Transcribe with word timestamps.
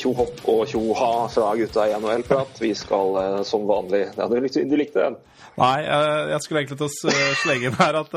Tjo 0.00 0.12
hopp 0.16 0.38
og 0.48 0.62
tjo 0.70 0.80
ha 0.96 1.10
fra 1.28 1.50
gutta 1.58 1.84
i 1.90 1.92
NHL-prat. 1.98 2.56
Vi 2.62 2.70
skal 2.78 3.16
eh, 3.20 3.38
som 3.48 3.66
vanlig 3.68 4.06
ja, 4.16 4.26
du, 4.30 4.36
likte, 4.40 4.62
du 4.70 4.76
likte 4.80 5.02
den? 5.04 5.18
Nei, 5.60 5.76
eh, 5.84 6.30
jeg 6.32 6.44
skulle 6.46 6.62
egentlig 6.62 6.78
til 6.80 6.88
å 6.88 7.12
eh, 7.12 7.30
slenge 7.42 7.68
inn 7.70 7.78
her 7.80 7.98
at 8.00 8.14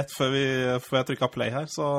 rett 0.00 0.14
før, 0.16 0.32
vi, 0.34 0.44
før 0.86 1.00
jeg 1.02 1.08
trykka 1.12 1.28
play 1.34 1.52
her, 1.54 1.68
så, 1.70 1.90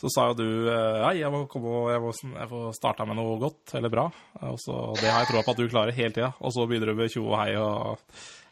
så 0.00 0.10
sa 0.12 0.26
jo 0.30 0.36
du 0.42 0.46
Nei, 0.68 1.14
jeg 1.22 1.32
må, 1.32 1.44
komme, 1.48 1.72
og- 1.72 1.90
jeg 1.94 2.02
må, 2.04 2.12
jeg 2.36 2.50
må 2.52 2.62
starte 2.76 3.06
med 3.08 3.16
noe 3.20 3.38
godt 3.40 3.76
eller 3.78 3.92
bra. 3.94 4.08
Og 4.50 4.58
så, 4.60 4.78
det 5.00 5.08
har 5.08 5.24
jeg 5.24 5.30
troa 5.32 5.44
på 5.46 5.54
at 5.56 5.62
du 5.62 5.68
klarer 5.72 5.96
hele 5.96 6.12
tida. 6.16 6.32
Og 6.44 6.52
så 6.56 6.66
begynner 6.68 6.92
du 6.92 6.98
med 7.00 7.12
tjo 7.14 7.24
og 7.30 7.38
hei 7.40 7.52
og 7.56 7.96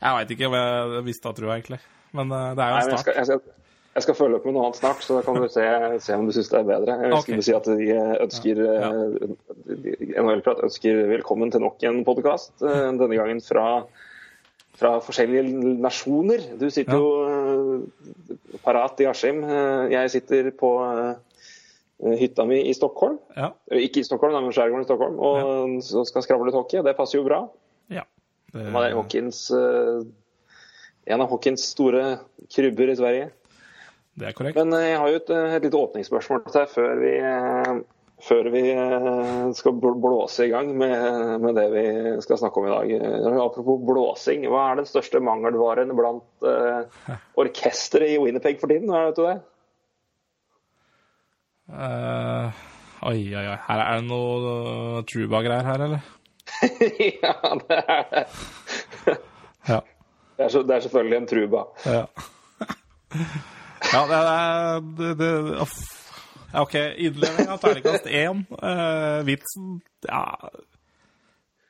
Jeg 0.00 0.16
veit 0.18 0.32
ikke 0.36 0.48
om 0.48 0.56
jeg 0.60 1.04
visste 1.10 1.28
at 1.34 1.42
du 1.42 1.50
egentlig. 1.50 1.82
Men 2.16 2.32
det 2.32 2.64
er 2.64 2.72
jo 2.72 2.78
Nei, 2.78 2.86
en 2.86 2.96
start. 2.96 3.04
skal, 3.04 3.42
jeg, 3.94 4.02
skal, 4.06 4.14
følge 4.16 4.38
opp 4.38 4.46
med 4.48 4.54
noe 4.56 4.66
annet 4.68 4.78
snart, 4.80 5.02
så 5.04 5.18
da 5.18 5.22
kan 5.26 5.36
du 5.36 5.48
se, 5.52 5.64
se 6.00 6.14
om 6.16 6.26
du 6.28 6.32
syns 6.32 6.48
det 6.52 6.60
er 6.60 6.68
bedre. 6.68 6.94
Jeg 7.04 7.12
Ok. 7.16 7.24
skulle 7.26 7.44
si 7.44 7.54
at 7.56 7.66
vi 7.76 7.90
eh, 7.92 8.14
ønsker 8.24 8.62
ja. 8.64 8.92
NHL-prat 10.22 10.62
ønsker 10.64 11.02
velkommen 11.10 11.52
til 11.52 11.60
nok 11.64 11.82
en 11.88 12.00
podkast. 12.06 12.54
Denne 12.62 13.10
gangen 13.18 13.42
fra, 13.44 13.66
fra 14.80 14.94
forskjellige 15.04 15.44
nasjoner. 15.84 16.46
Du 16.60 16.68
sitter 16.72 16.96
jo 16.96 17.10
eh, 17.26 18.56
parat 18.64 19.02
i 19.04 19.10
Askim. 19.10 19.42
Eh, 19.44 19.90
Jeg 19.92 20.14
sitter 20.16 20.50
på 20.56 20.72
eh, 20.88 22.16
hytta 22.22 22.46
mi 22.48 22.62
i 22.68 22.74
Stockholm. 22.74 23.18
Ja. 23.36 23.52
Eh, 23.70 23.84
Ikke 23.86 24.00
i 24.02 24.08
Stockholm, 24.08 24.34
men 24.40 24.52
skjærgården 24.56 24.86
i 24.86 24.88
Stockholm. 24.88 25.20
Og 25.20 25.82
så 25.84 26.04
skal 26.08 26.24
skravle 26.24 26.48
litt 26.48 26.56
hockey. 26.58 26.80
Det 26.82 26.96
passer 26.98 27.20
jo 27.20 27.28
bra. 27.28 27.44
ja. 27.92 28.06
Det, 28.52 28.66
Hawkins, 28.68 29.46
eh, 29.56 30.02
en 31.08 31.22
av 31.24 31.30
Hawkins 31.32 31.62
store 31.72 32.18
krybber 32.52 32.90
i 32.92 32.96
Sverige. 32.98 33.30
Det 34.18 34.28
er 34.28 34.36
korrekt. 34.36 34.58
Men 34.60 34.76
eh, 34.76 34.90
jeg 34.90 35.00
har 35.00 35.10
jo 35.10 35.18
et, 35.22 35.32
eh, 35.32 35.56
et 35.56 35.66
lite 35.66 35.80
åpningsspørsmål 35.80 36.42
til 36.44 36.56
deg 36.58 36.72
før 36.72 36.98
vi, 37.00 37.12
eh, 37.24 37.70
før 38.22 38.48
vi 38.54 38.64
skal 39.58 39.78
blåse 39.80 40.46
i 40.46 40.50
gang 40.52 40.68
med, 40.78 41.38
med 41.42 41.56
det 41.58 41.64
vi 41.72 41.86
skal 42.22 42.38
snakke 42.38 42.60
om 42.60 42.68
i 42.68 42.74
dag. 42.74 43.06
Apropos 43.42 43.80
blåsing, 43.88 44.44
hva 44.52 44.66
er 44.68 44.78
den 44.78 44.86
største 44.86 45.18
mangelvaren 45.18 45.90
blant 45.98 46.46
uh, 46.46 47.16
orkesteret 47.42 48.12
i 48.12 48.20
Winnerpeg 48.22 48.60
for 48.60 48.70
tiden? 48.70 48.92
Vet 48.94 49.18
du 49.18 49.24
det? 49.26 49.34
Uh, 51.72 52.62
oi, 53.10 53.16
oi, 53.34 53.42
oi. 53.42 53.56
Her 53.66 53.82
er 53.88 53.98
det 53.98 54.06
noe 54.06 55.02
Truba-greier 55.10 55.66
her, 55.66 55.86
eller? 55.88 56.12
ja, 57.24 57.34
det 57.64 57.80
er 57.80 58.06
det. 58.12 58.22
Ja. 59.66 59.80
Det 60.36 60.46
er, 60.46 60.54
så, 60.54 60.62
det 60.62 60.78
er 60.78 60.86
selvfølgelig 60.86 61.18
en 61.18 61.28
truba. 61.32 61.64
Ja. 61.90 62.04
Ja, 63.92 64.02
det 64.08 64.96
det, 64.98 65.14
det. 65.20 65.30
Ja, 66.52 66.62
OK. 66.62 66.74
Innlevering 66.96 67.48
av 67.54 67.58
terningkast 67.62 68.06
én. 68.06 68.42
Uh, 68.62 69.22
vitsen 69.24 69.78
ja 70.08 70.22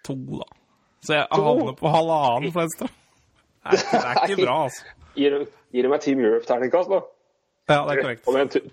to, 0.02 0.16
da. 0.40 0.46
Så 1.02 1.14
jeg 1.14 1.26
havner 1.30 1.74
på 1.78 1.90
halvannen 1.90 2.50
for 2.54 2.64
venstre. 2.64 2.88
Det 3.62 3.78
er, 3.78 3.84
det 3.92 4.00
er 4.02 4.20
ikke 4.26 4.42
bra, 4.46 4.56
altså. 4.66 4.84
Gir, 5.14 5.34
du- 5.36 5.50
gir 5.76 5.86
du 5.86 5.90
meg 5.92 6.00
Team 6.02 6.22
Europe-terningkast, 6.24 6.90
da? 6.90 7.02
Ja, 7.70 7.76
det 7.86 7.94
er 7.94 8.02
korrekt. 8.02 8.70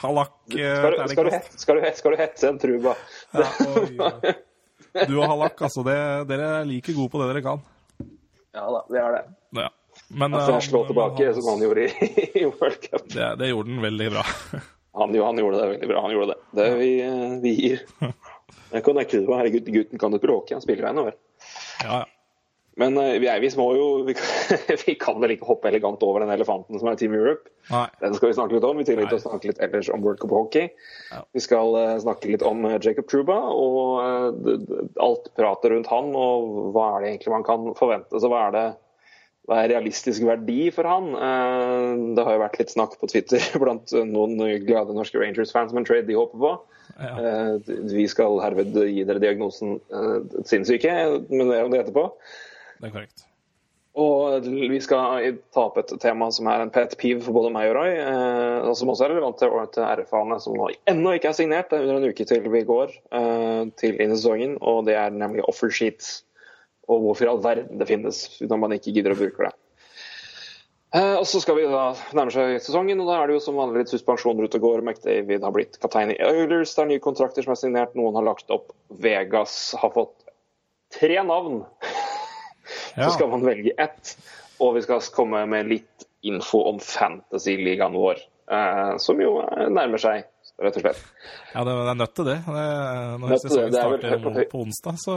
Halakk 0.00 0.56
eh, 0.58 0.74
Skal 0.80 0.90
du, 0.90 0.96
skal, 0.96 1.28
du, 1.28 1.30
terningkast. 1.30 1.60
skal, 1.62 1.78
du, 1.78 1.86
skal 2.00 2.14
du 2.14 2.18
hetse 2.22 2.48
en 2.50 2.58
truba? 2.62 2.94
Ja, 3.36 3.48
oi. 3.78 4.32
Du 5.06 5.18
og 5.20 5.26
Halak, 5.30 5.60
altså. 5.68 5.84
Det, 5.86 5.96
dere 6.30 6.48
er 6.62 6.66
like 6.66 6.94
gode 6.96 7.12
på 7.12 7.20
det 7.22 7.28
dere 7.30 7.44
kan. 7.46 7.62
Ja 8.56 8.64
da, 8.74 8.80
det 8.90 9.02
er 9.04 9.14
det. 9.18 9.22
Ja. 9.60 9.68
Men 10.08 10.34
altså, 10.34 10.52
eh, 10.52 10.60
slå 10.60 10.84
tilbake, 10.88 11.34
som 11.34 11.48
han 11.52 11.62
gjorde 11.62 11.84
i, 11.84 12.08
i 12.40 12.44
World 12.44 12.80
Cup. 12.90 13.08
det, 13.12 13.30
det 13.40 13.52
gjorde 13.52 13.70
han 13.74 13.82
veldig 13.82 14.10
bra. 14.16 14.26
Han, 14.98 15.14
han 15.14 15.38
gjorde 15.38 15.58
det 15.60 15.66
veldig 15.68 15.88
bra. 15.88 16.00
han 16.02 16.10
gjorde 16.10 16.26
det. 16.26 16.38
Det 16.58 16.70
vi, 16.74 17.02
eh, 17.06 17.34
vi 17.42 17.50
gir. 17.54 17.82
Jeg 18.72 18.82
kan 18.82 18.96
nekte 18.98 19.20
det. 19.20 19.28
Herregud, 19.30 19.68
gutten 19.70 20.00
kan 20.00 20.16
jo 20.16 20.18
bråke. 20.18 20.56
Han 20.56 20.64
spiller 20.64 20.88
ennå, 20.88 21.04
vel. 21.06 21.14
Ja, 21.84 22.00
ja. 22.00 22.06
Men 22.82 22.98
eh, 22.98 23.12
vi, 23.22 23.28
er, 23.30 23.38
vi 23.38 23.50
jo 23.52 23.86
vi 24.08 24.16
kan, 24.18 24.58
vi 24.86 24.96
kan 24.98 25.20
vel 25.22 25.36
ikke 25.36 25.46
hoppe 25.52 25.70
elegant 25.70 26.02
over 26.02 26.24
den 26.24 26.34
elefanten 26.34 26.80
som 26.82 26.90
er 26.90 26.98
Team 26.98 27.14
Europe. 27.14 27.46
Nei. 27.70 27.84
Den 28.02 28.18
skal 28.18 28.32
vi 28.32 28.38
snakke 28.40 28.58
litt 28.58 28.66
om, 28.66 28.82
i 28.82 28.88
tillegg 28.88 29.12
til 29.12 29.20
å 29.20 29.24
snakke 29.28 29.52
litt 29.52 29.62
ellers 29.62 29.92
om 29.94 30.02
World 30.02 30.18
Cup 30.24 30.34
Hockey. 30.34 30.72
Ja. 31.12 31.22
Vi 31.34 31.44
skal 31.46 31.78
snakke 32.02 32.32
litt 32.32 32.42
om 32.46 32.66
Jacob 32.82 33.06
Truba 33.10 33.38
og 33.54 34.02
alt 34.98 35.30
pratet 35.38 35.76
rundt 35.76 35.94
han, 35.94 36.10
og 36.18 36.74
hva 36.74 36.90
er 36.96 37.06
det 37.06 37.14
egentlig 37.14 37.34
man 37.36 37.46
kan 37.46 37.70
forvente. 37.78 38.18
Så 38.18 38.30
hva 38.34 38.48
er 38.48 38.58
det 38.58 38.66
hva 39.48 39.62
er 39.62 39.70
realistisk 39.72 40.26
verdi 40.28 40.68
for 40.74 40.88
han? 40.88 41.06
Eh, 41.16 41.92
Det 42.16 42.24
har 42.26 42.36
jo 42.36 42.42
vært 42.44 42.58
litt 42.60 42.74
snakk 42.74 42.98
på 43.00 43.08
Twitter 43.08 43.40
blant 43.62 43.94
noen 43.96 44.36
glade 44.66 44.96
norske 44.96 45.20
Rangers-fans 45.20 45.72
om 45.72 45.80
en 45.80 45.88
trade 45.88 46.08
de 46.08 46.18
håper 46.18 46.42
på. 46.42 46.50
Ja. 46.98 47.14
Eh, 47.16 47.70
Vi 47.94 48.04
skal 48.12 48.36
herved 48.44 48.76
gi 48.76 49.06
dere 49.08 49.22
diagnosen 49.24 49.78
eh, 49.88 50.18
sinnssyke, 50.44 50.92
men 51.32 51.48
mer 51.48 51.64
om 51.64 51.72
det 51.72 51.86
etterpå. 51.86 52.10
Det 52.78 52.90
er 52.90 52.94
korrekt. 52.98 53.24
Og 53.98 54.44
vi 54.46 54.78
skal 54.84 55.24
ta 55.50 55.64
opp 55.64 55.80
et 55.80 55.90
tema 55.98 56.28
som 56.30 56.46
er 56.46 56.60
en 56.62 56.70
pet 56.70 56.92
peeve 57.00 57.24
for 57.24 57.34
både 57.34 57.50
meg 57.50 57.72
og 57.72 57.80
Roy, 57.80 57.96
og 58.68 58.76
som 58.78 58.92
også 58.92 59.08
er 59.08 59.10
relevant 59.10 59.40
til, 59.40 59.50
RF-ene, 59.82 60.36
som 60.44 60.54
nå 60.54 60.68
ennå 60.86 61.16
ikke 61.16 61.32
er 61.32 61.34
signert. 61.34 61.72
Det 61.72 61.80
er 61.80 61.88
under 61.88 62.04
en 62.04 62.14
uke 62.14 62.28
til 62.28 62.46
vi 62.52 62.60
går 62.68 62.94
til 63.82 63.98
inn 63.98 64.14
i 64.14 64.14
sesongen, 64.14 64.54
og 64.62 64.84
det 64.86 64.94
er 65.00 65.10
nemlig 65.10 65.42
offer 65.50 65.74
sheets. 65.74 66.20
Og 66.88 67.02
hvorfor 67.04 67.26
i 67.26 67.32
all 67.32 67.42
verden 67.44 67.80
det 67.80 67.88
finnes 67.90 68.22
når 68.40 68.60
man 68.62 68.74
ikke 68.76 68.94
gidder 68.96 69.14
å 69.14 69.18
bruke 69.18 69.48
det. 69.48 69.54
Eh, 70.96 71.14
og 71.18 71.26
så 71.28 71.40
skal 71.44 71.58
vi 71.58 71.66
da 71.68 71.90
nærme 72.16 72.32
seg 72.32 72.54
sesongen, 72.64 73.00
og 73.02 73.10
da 73.10 73.18
er 73.20 73.28
det 73.28 73.36
jo 73.36 73.42
som 73.44 73.58
vanlig 73.60 73.82
litt 73.82 73.92
suspensjoner 73.92 74.48
ute 74.48 74.56
og 74.56 74.64
går. 74.64 74.84
McDavid 74.86 75.44
har 75.44 75.52
blitt 75.52 75.76
kaptein 75.82 76.14
i 76.14 76.20
Oilers, 76.24 76.72
det 76.72 76.84
er 76.84 76.90
nye 76.94 77.04
kontrakter 77.04 77.44
som 77.44 77.52
er 77.52 77.60
signert, 77.60 77.96
noen 77.98 78.16
har 78.16 78.24
lagt 78.30 78.48
opp. 78.54 78.72
Vegas 79.04 79.58
har 79.82 79.92
fått 79.96 80.16
tre 80.96 81.20
navn 81.28 81.62
Ja. 82.96 83.04
så 83.06 83.10
skal 83.18 83.28
man 83.32 83.44
velge 83.44 83.76
ett. 83.80 84.16
Og 84.64 84.74
vi 84.74 84.82
skal 84.82 85.04
komme 85.14 85.44
med 85.46 85.68
litt 85.70 86.08
info 86.26 86.64
om 86.66 86.80
fantasy-ligaen 86.82 87.94
vår, 87.94 88.24
eh, 88.50 88.96
som 88.98 89.20
jo 89.22 89.36
nærmer 89.70 90.00
seg, 90.02 90.24
rett 90.58 90.76
og 90.76 90.82
slett. 90.82 91.02
Ja, 91.54 91.62
det, 91.64 91.72
er 91.92 91.94
nødt 92.00 92.14
til 92.18 92.24
det. 92.28 92.36
det 92.46 92.66
når 93.20 93.28
Nødt 93.32 93.42
sesongen 93.44 93.72
Det 93.72 93.78
er 93.80 93.88
vel 93.92 94.00
starter 94.00 94.34
høy- 94.40 94.50
på 94.50 94.62
onsdag, 94.64 94.98
så 95.04 95.16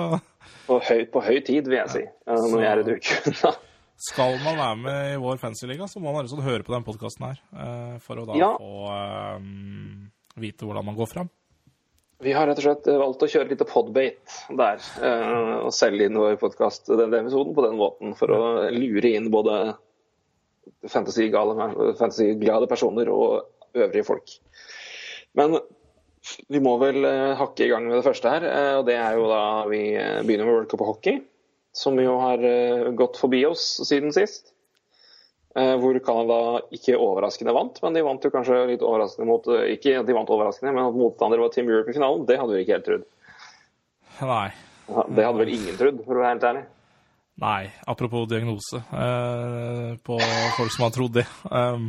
På 0.68 0.80
høy, 0.86 1.02
på 1.12 1.24
høy 1.26 1.40
tid, 1.46 1.68
vil 1.68 1.78
jeg 1.82 1.90
si. 1.90 2.04
eh, 2.06 2.36
Så- 2.38 2.52
Når 2.52 2.60
vi 2.60 2.66
er 2.70 2.80
i 2.80 2.84
uke 2.96 3.58
skal 4.12 4.40
man 4.44 4.58
være 4.58 4.78
med 4.82 5.14
i 5.14 5.18
vår 5.22 5.38
fancyliga, 5.38 5.86
så 5.88 6.00
må 6.02 6.12
man 6.14 6.26
rett 6.26 6.42
høre 6.42 6.64
på 6.66 6.74
den 6.74 6.84
podkasten 6.84 7.26
her. 7.28 7.38
eh, 7.54 7.98
For 8.00 8.16
å 8.18 8.26
da 8.26 8.34
Ja. 8.40 8.58
få 8.58 9.38
um, 9.38 10.12
vite 10.38 10.66
hvordan 10.66 10.86
man 10.86 10.96
går 10.98 11.08
fram. 11.12 11.30
Vi 12.22 12.32
har 12.34 12.46
rett 12.48 12.58
og 12.58 12.64
slett 12.64 12.86
valgt 12.86 13.22
å 13.26 13.30
kjøre 13.30 13.50
litt 13.50 13.62
podbate 13.66 14.56
der, 14.58 14.78
eh, 15.02 15.66
og 15.66 15.72
selge 15.74 16.06
inn 16.06 16.14
vår 16.18 16.38
podkast 16.38 16.86
denne 16.86 17.18
episoden 17.22 17.54
på 17.56 17.64
den 17.66 17.78
måten, 17.78 18.16
for 18.18 18.28
å 18.30 18.70
lure 18.72 19.10
inn 19.16 19.30
både 19.34 19.76
fantasy-glade 20.88 21.98
fantasy 21.98 22.34
personer 22.70 23.10
og 23.10 23.48
øvrige 23.76 24.06
folk. 24.06 24.30
Men 25.38 25.58
vi 26.52 26.62
må 26.62 26.76
vel 26.82 27.06
eh, 27.08 27.34
hakke 27.40 27.66
i 27.66 27.70
gang 27.72 27.88
med 27.88 27.98
det 27.98 28.06
første 28.06 28.32
her, 28.32 28.46
eh, 28.46 28.72
og 28.80 28.88
det 28.90 28.98
er 29.00 29.18
jo 29.18 29.28
da 29.32 29.44
vi 29.72 29.84
eh, 29.98 30.22
begynner 30.26 30.48
med 30.48 30.54
World 30.54 30.72
Cup 30.72 30.84
hockey, 30.86 31.22
som 31.74 31.98
jo 32.02 32.18
har 32.20 32.42
gått 33.00 33.16
forbi 33.20 33.46
oss 33.48 33.64
siden 33.88 34.12
sist. 34.12 34.50
Hvor 35.52 35.98
Canada 36.04 36.62
ikke 36.72 36.96
overraskende 37.00 37.52
vant, 37.56 37.80
men 37.84 37.96
de 37.96 38.04
vant 38.04 38.24
jo 38.24 38.32
kanskje 38.32 38.60
litt 38.70 38.84
overraskende 38.88 39.28
mot 39.28 39.48
Ikke 39.68 39.98
at 40.00 40.08
de 40.08 40.16
vant 40.16 40.30
overraskende, 40.32 40.72
men 40.72 40.88
at 40.88 40.96
motstandere 40.96 41.44
var 41.44 41.52
Team 41.52 41.72
Europe 41.72 41.92
i 41.92 41.96
finalen, 41.96 42.24
det 42.28 42.38
hadde 42.40 42.56
vi 42.56 42.62
ikke 42.64 42.78
helt 42.78 42.88
trodd. 42.88 43.08
Nei. 44.20 44.46
Det 44.88 45.26
hadde 45.26 45.42
vel 45.42 45.52
ingen 45.52 45.80
trodd, 45.80 46.00
for 46.06 46.16
å 46.16 46.24
være 46.24 46.34
helt 46.34 46.48
ærlig. 46.52 46.64
Nei, 47.42 47.72
apropos 47.88 48.28
diagnose 48.30 48.80
eh, 48.80 49.92
på 50.04 50.20
folk 50.58 50.76
som 50.76 50.86
har 50.86 50.96
trodd 50.96 51.16
det. 51.20 51.26
Um, 51.48 51.88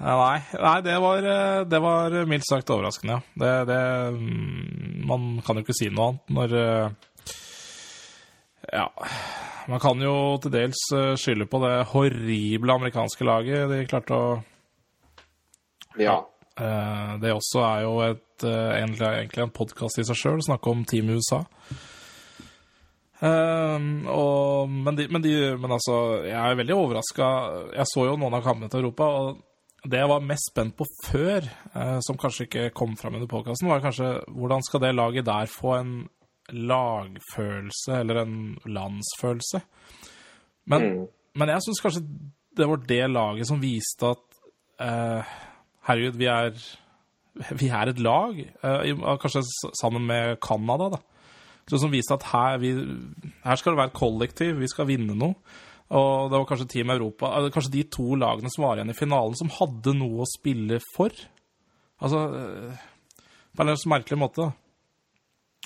nei, 0.00 0.40
nei 0.56 0.78
det, 0.84 0.96
var, 1.02 1.26
eh, 1.28 1.60
det 1.68 1.80
var 1.84 2.14
mildt 2.28 2.48
sagt 2.48 2.72
overraskende. 2.72 3.20
Det, 3.36 3.52
det, 3.68 3.80
mm, 4.16 5.04
man 5.08 5.28
kan 5.44 5.58
jo 5.58 5.64
ikke 5.66 5.76
si 5.76 5.90
noe 5.92 6.08
annet 6.10 6.34
når 6.38 6.56
eh, 6.62 6.88
Ja. 8.72 8.88
Man 9.70 9.82
kan 9.82 10.00
jo 10.02 10.14
til 10.42 10.54
dels 10.54 10.80
eh, 10.96 11.12
skylde 11.20 11.46
på 11.50 11.60
det 11.62 11.74
horrible 11.92 12.78
amerikanske 12.80 13.28
laget. 13.28 13.68
De 13.70 13.84
klarte 13.90 14.16
å 14.16 14.26
Ja. 16.00 16.20
Det 16.60 17.30
også 17.32 17.62
er 17.64 17.82
jo 17.86 17.92
et, 18.04 18.42
egentlig, 18.44 19.40
en 19.40 19.52
podkast 19.54 19.96
i 20.02 20.04
seg 20.04 20.18
sjøl, 20.18 20.42
snakke 20.44 20.68
om 20.68 20.82
Team 20.84 21.08
USA. 21.14 21.38
Eh, 23.20 23.86
og, 24.08 24.68
men, 24.68 24.96
de, 24.96 25.06
men, 25.12 25.24
de, 25.24 25.34
men 25.60 25.76
altså, 25.76 25.96
jeg 26.24 26.40
er 26.40 26.58
veldig 26.60 26.76
overraska. 26.76 27.30
Jeg 27.76 27.88
så 27.92 28.06
jo 28.08 28.18
noen 28.20 28.36
av 28.36 28.44
kampene 28.44 28.72
til 28.72 28.82
Europa, 28.82 29.08
og 29.08 29.40
det 29.84 29.98
jeg 30.02 30.08
var 30.10 30.20
mest 30.20 30.50
spent 30.50 30.74
på 30.76 30.84
før, 31.06 31.46
eh, 31.74 31.98
som 32.04 32.18
kanskje 32.20 32.46
ikke 32.48 32.70
kom 32.76 32.96
fram 33.00 33.14
under 33.16 33.26
podkasten, 33.30 33.68
var 33.70 33.80
kanskje 33.80 34.10
hvordan 34.28 34.62
skal 34.66 34.80
det 34.84 34.94
laget 34.94 35.24
der 35.26 35.46
få 35.48 35.74
en 35.80 35.94
lagfølelse, 36.50 37.92
eller 38.00 38.22
en 38.22 38.58
landsfølelse? 38.66 39.60
Men, 40.66 40.82
Mm. 40.82 41.06
men 41.34 41.48
jeg 41.48 41.62
syns 41.64 41.80
kanskje 41.80 42.02
det 42.56 42.68
var 42.68 42.76
det 42.76 43.10
laget 43.10 43.46
som 43.46 43.60
viste 43.62 44.06
at 44.10 44.24
eh, 44.80 45.22
Herregud, 45.86 46.16
vi 46.18 46.24
er, 46.26 46.50
vi 47.56 47.68
er 47.68 47.88
et 47.88 47.98
lag. 47.98 48.38
eh, 48.38 49.16
kanskje 49.20 49.42
sammen 49.80 50.06
med 50.06 50.36
Canada, 50.40 50.90
da. 50.90 50.96
Så 51.68 51.78
som 51.78 51.90
viste 51.92 52.12
at 52.14 52.22
her, 52.32 52.58
vi, 52.58 52.72
her 53.44 53.54
skal 53.56 53.72
det 53.72 53.78
være 53.78 53.94
kollektiv, 53.94 54.58
vi 54.58 54.66
skal 54.68 54.86
vinne 54.86 55.14
noe. 55.14 55.34
Og 55.90 56.30
det 56.30 56.38
var 56.38 56.46
kanskje 56.46 56.68
Team 56.70 56.92
Europa 56.94 57.32
eh, 57.38 57.48
Kanskje 57.50 57.72
de 57.74 57.82
to 57.90 58.14
lagene 58.18 58.50
som 58.52 58.66
var 58.66 58.78
igjen 58.78 58.92
i 58.92 58.96
finalen, 58.96 59.34
som 59.38 59.50
hadde 59.56 59.96
noe 59.98 60.22
å 60.22 60.30
spille 60.30 60.78
for. 60.94 61.14
Altså 62.00 62.22
eh, 62.38 62.86
På 63.56 63.64
en 63.64 63.72
litt 63.72 63.90
merkelig 63.90 64.20
måte. 64.20 64.50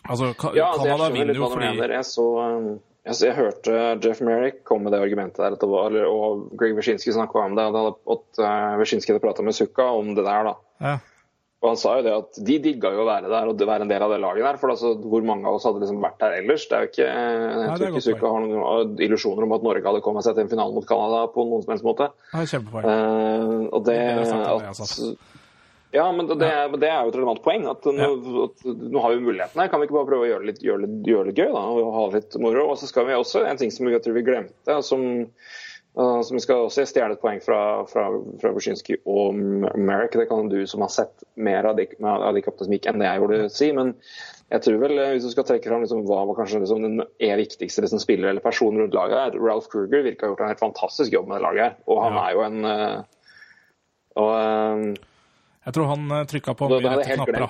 Altså, 0.05 0.33
Ja, 0.57 0.73
altså, 0.73 0.89
Canada 0.89 1.13
vinner 1.13 1.37
jo 1.37 1.49
fordi. 1.53 1.71
Jeg 1.81 2.09
så, 2.09 2.27
um, 2.41 2.67
jeg, 3.05 3.17
så 3.17 3.29
jeg 3.29 3.37
hørte 3.39 3.79
Jeff 4.05 4.21
Merrick 4.25 4.63
komme 4.69 4.89
med 4.89 4.97
det 4.97 5.01
argumentet 5.05 5.41
der, 5.41 5.57
at 5.57 5.63
det 5.63 5.69
var, 5.71 5.89
eller, 5.89 6.09
og 6.09 6.51
Greg 6.61 6.77
Wyszynski 6.77 7.13
snakka 7.15 7.47
om 7.47 7.57
det. 7.57 7.65
og 7.73 8.13
At 8.13 8.45
Wyszynski 8.81 9.13
hadde 9.13 9.25
prata 9.25 9.45
med 9.45 9.57
Sukka 9.57 9.87
om 9.97 10.13
det 10.17 10.25
der. 10.27 10.51
da. 10.51 10.55
ja. 10.85 10.99
Og 11.65 11.71
han 11.71 11.79
sa 11.81 11.95
jo 11.97 12.03
det 12.05 12.13
at 12.13 12.39
de 12.45 12.55
digga 12.61 12.91
jo 12.93 13.01
å 13.01 13.07
være 13.09 13.31
der 13.33 13.47
og 13.49 13.63
være 13.65 13.87
en 13.87 13.89
del 13.89 14.03
av 14.05 14.11
det 14.13 14.19
laget 14.21 14.45
der. 14.45 14.59
For 14.61 14.69
altså, 14.75 14.91
hvor 15.01 15.23
mange 15.25 15.49
av 15.49 15.57
oss 15.57 15.65
hadde 15.65 15.81
liksom 15.81 16.03
vært 16.05 16.19
der 16.21 16.35
ellers? 16.43 16.67
Det 16.69 16.77
er 16.77 16.83
jo 16.85 16.91
ikke, 16.91 17.07
Jeg 17.07 17.63
er 17.71 17.79
tror 17.81 17.89
ikke 17.95 18.03
Sukka 18.05 18.33
har 18.35 18.45
noen 18.45 18.99
illusjoner 19.07 19.47
om 19.47 19.55
at 19.57 19.65
Norge 19.65 19.89
hadde 19.89 20.03
kommet 20.05 20.27
seg 20.27 20.37
til 20.37 20.45
en 20.45 20.51
finale 20.53 20.77
mot 20.77 20.85
Canada 20.91 21.23
på 21.33 21.47
noen 21.49 21.65
som 21.65 21.73
helst 21.73 21.87
måte. 21.89 22.11
Kjempepoeng. 22.35 22.85
Eh, 22.85 23.65
og 23.73 23.89
det, 23.89 23.97
Det 23.97 24.29
det 24.29 24.77
at, 24.77 25.33
ja, 25.95 26.05
men 26.13 26.27
det, 26.27 26.37
er- 26.51 26.73
det 26.77 26.89
er 26.91 27.01
jo 27.07 27.13
et 27.13 27.17
relevant 27.21 27.43
poeng. 27.45 27.65
At 27.71 27.85
nå, 27.87 28.09
at 28.45 28.65
nå 28.69 29.03
har 29.05 29.15
vi 29.15 29.25
mulighetene. 29.25 29.69
Kan 29.71 29.81
vi 29.81 29.87
ikke 29.89 29.97
bare 30.03 30.09
prøve 30.13 30.27
å 30.27 30.31
gjøre 30.35 30.45
det 30.45 30.51
litt, 30.53 30.63
gjøre 30.69 30.85
litt, 30.85 30.97
gjøre 31.07 31.29
litt 31.31 31.39
gøy 31.39 31.53
da, 31.55 31.65
og 31.71 31.93
ha 31.97 32.07
litt 32.19 32.37
moro? 32.43 32.65
Og 32.75 32.81
så 32.83 32.91
skal 32.91 33.07
vi 33.09 33.15
også 33.17 33.45
en 33.49 33.61
ting 33.63 33.71
som 33.73 33.87
jeg 33.89 34.03
tror 34.05 34.17
vi 34.21 34.25
glemte, 34.27 34.81
som, 34.85 35.05
uh, 35.25 35.63
som 35.95 36.35
vi 36.35 36.41
skal 36.43 36.65
også 36.67 36.85
stjele 36.91 37.15
et 37.15 37.21
poeng 37.23 37.39
fra, 37.45 37.59
fra, 37.87 38.09
fra 38.41 38.51
Wyszynski 38.57 38.97
og 39.07 39.37
Merrick. 39.79 40.17
Det 40.19 40.27
kan 40.29 40.49
du 40.51 40.65
som 40.67 40.83
har 40.83 40.91
sett 40.91 41.23
mer 41.39 41.69
av 41.71 41.77
de, 41.79 41.87
av 42.03 42.35
de 42.35 42.43
kampene 42.43 42.81
enn 42.91 42.99
det 42.99 43.07
jeg 43.07 43.21
gjorde, 43.23 43.39
si. 43.55 43.69
men 43.77 43.93
jeg 44.51 44.63
tror 44.67 44.81
vel, 44.83 44.99
eh, 44.99 45.13
Hvis 45.15 45.25
du 45.25 45.31
skal 45.31 45.47
trekke 45.49 45.71
fram 45.71 45.85
liksom, 45.85 46.03
hva 46.09 46.25
var 46.29 46.37
kanskje 46.41 46.61
liksom, 46.65 46.83
den 46.83 47.05
er 47.23 47.39
viktigste 47.41 47.85
liksom, 47.87 48.03
spiller 48.03 48.29
eller 48.33 48.43
person 48.45 48.77
rundt 48.79 48.95
laget 48.95 49.19
her, 49.23 49.39
Ralph 49.41 49.71
Kruger 49.73 50.03
virka 50.03 50.27
å 50.27 50.29
ha 50.29 50.35
gjort 50.35 50.43
en 50.45 50.51
helt 50.53 50.65
fantastisk 50.67 51.15
jobb 51.15 51.31
med 51.31 51.39
det 51.39 51.47
laget. 51.47 51.79
Og 51.87 52.03
han 52.03 52.19
Ja. 52.19 52.27
er 52.27 52.33
jo 52.35 52.45
en 52.49 52.65
eh, 52.65 53.03
og, 54.15 54.31
um, 54.35 54.95
Jeg 55.65 55.75
tror 55.75 55.87
han 55.95 56.27
trykka 56.31 56.55
på 56.59 56.69
mye 56.71 56.91
rette 56.99 57.17
knapper. 57.17 57.47
da. 57.47 57.49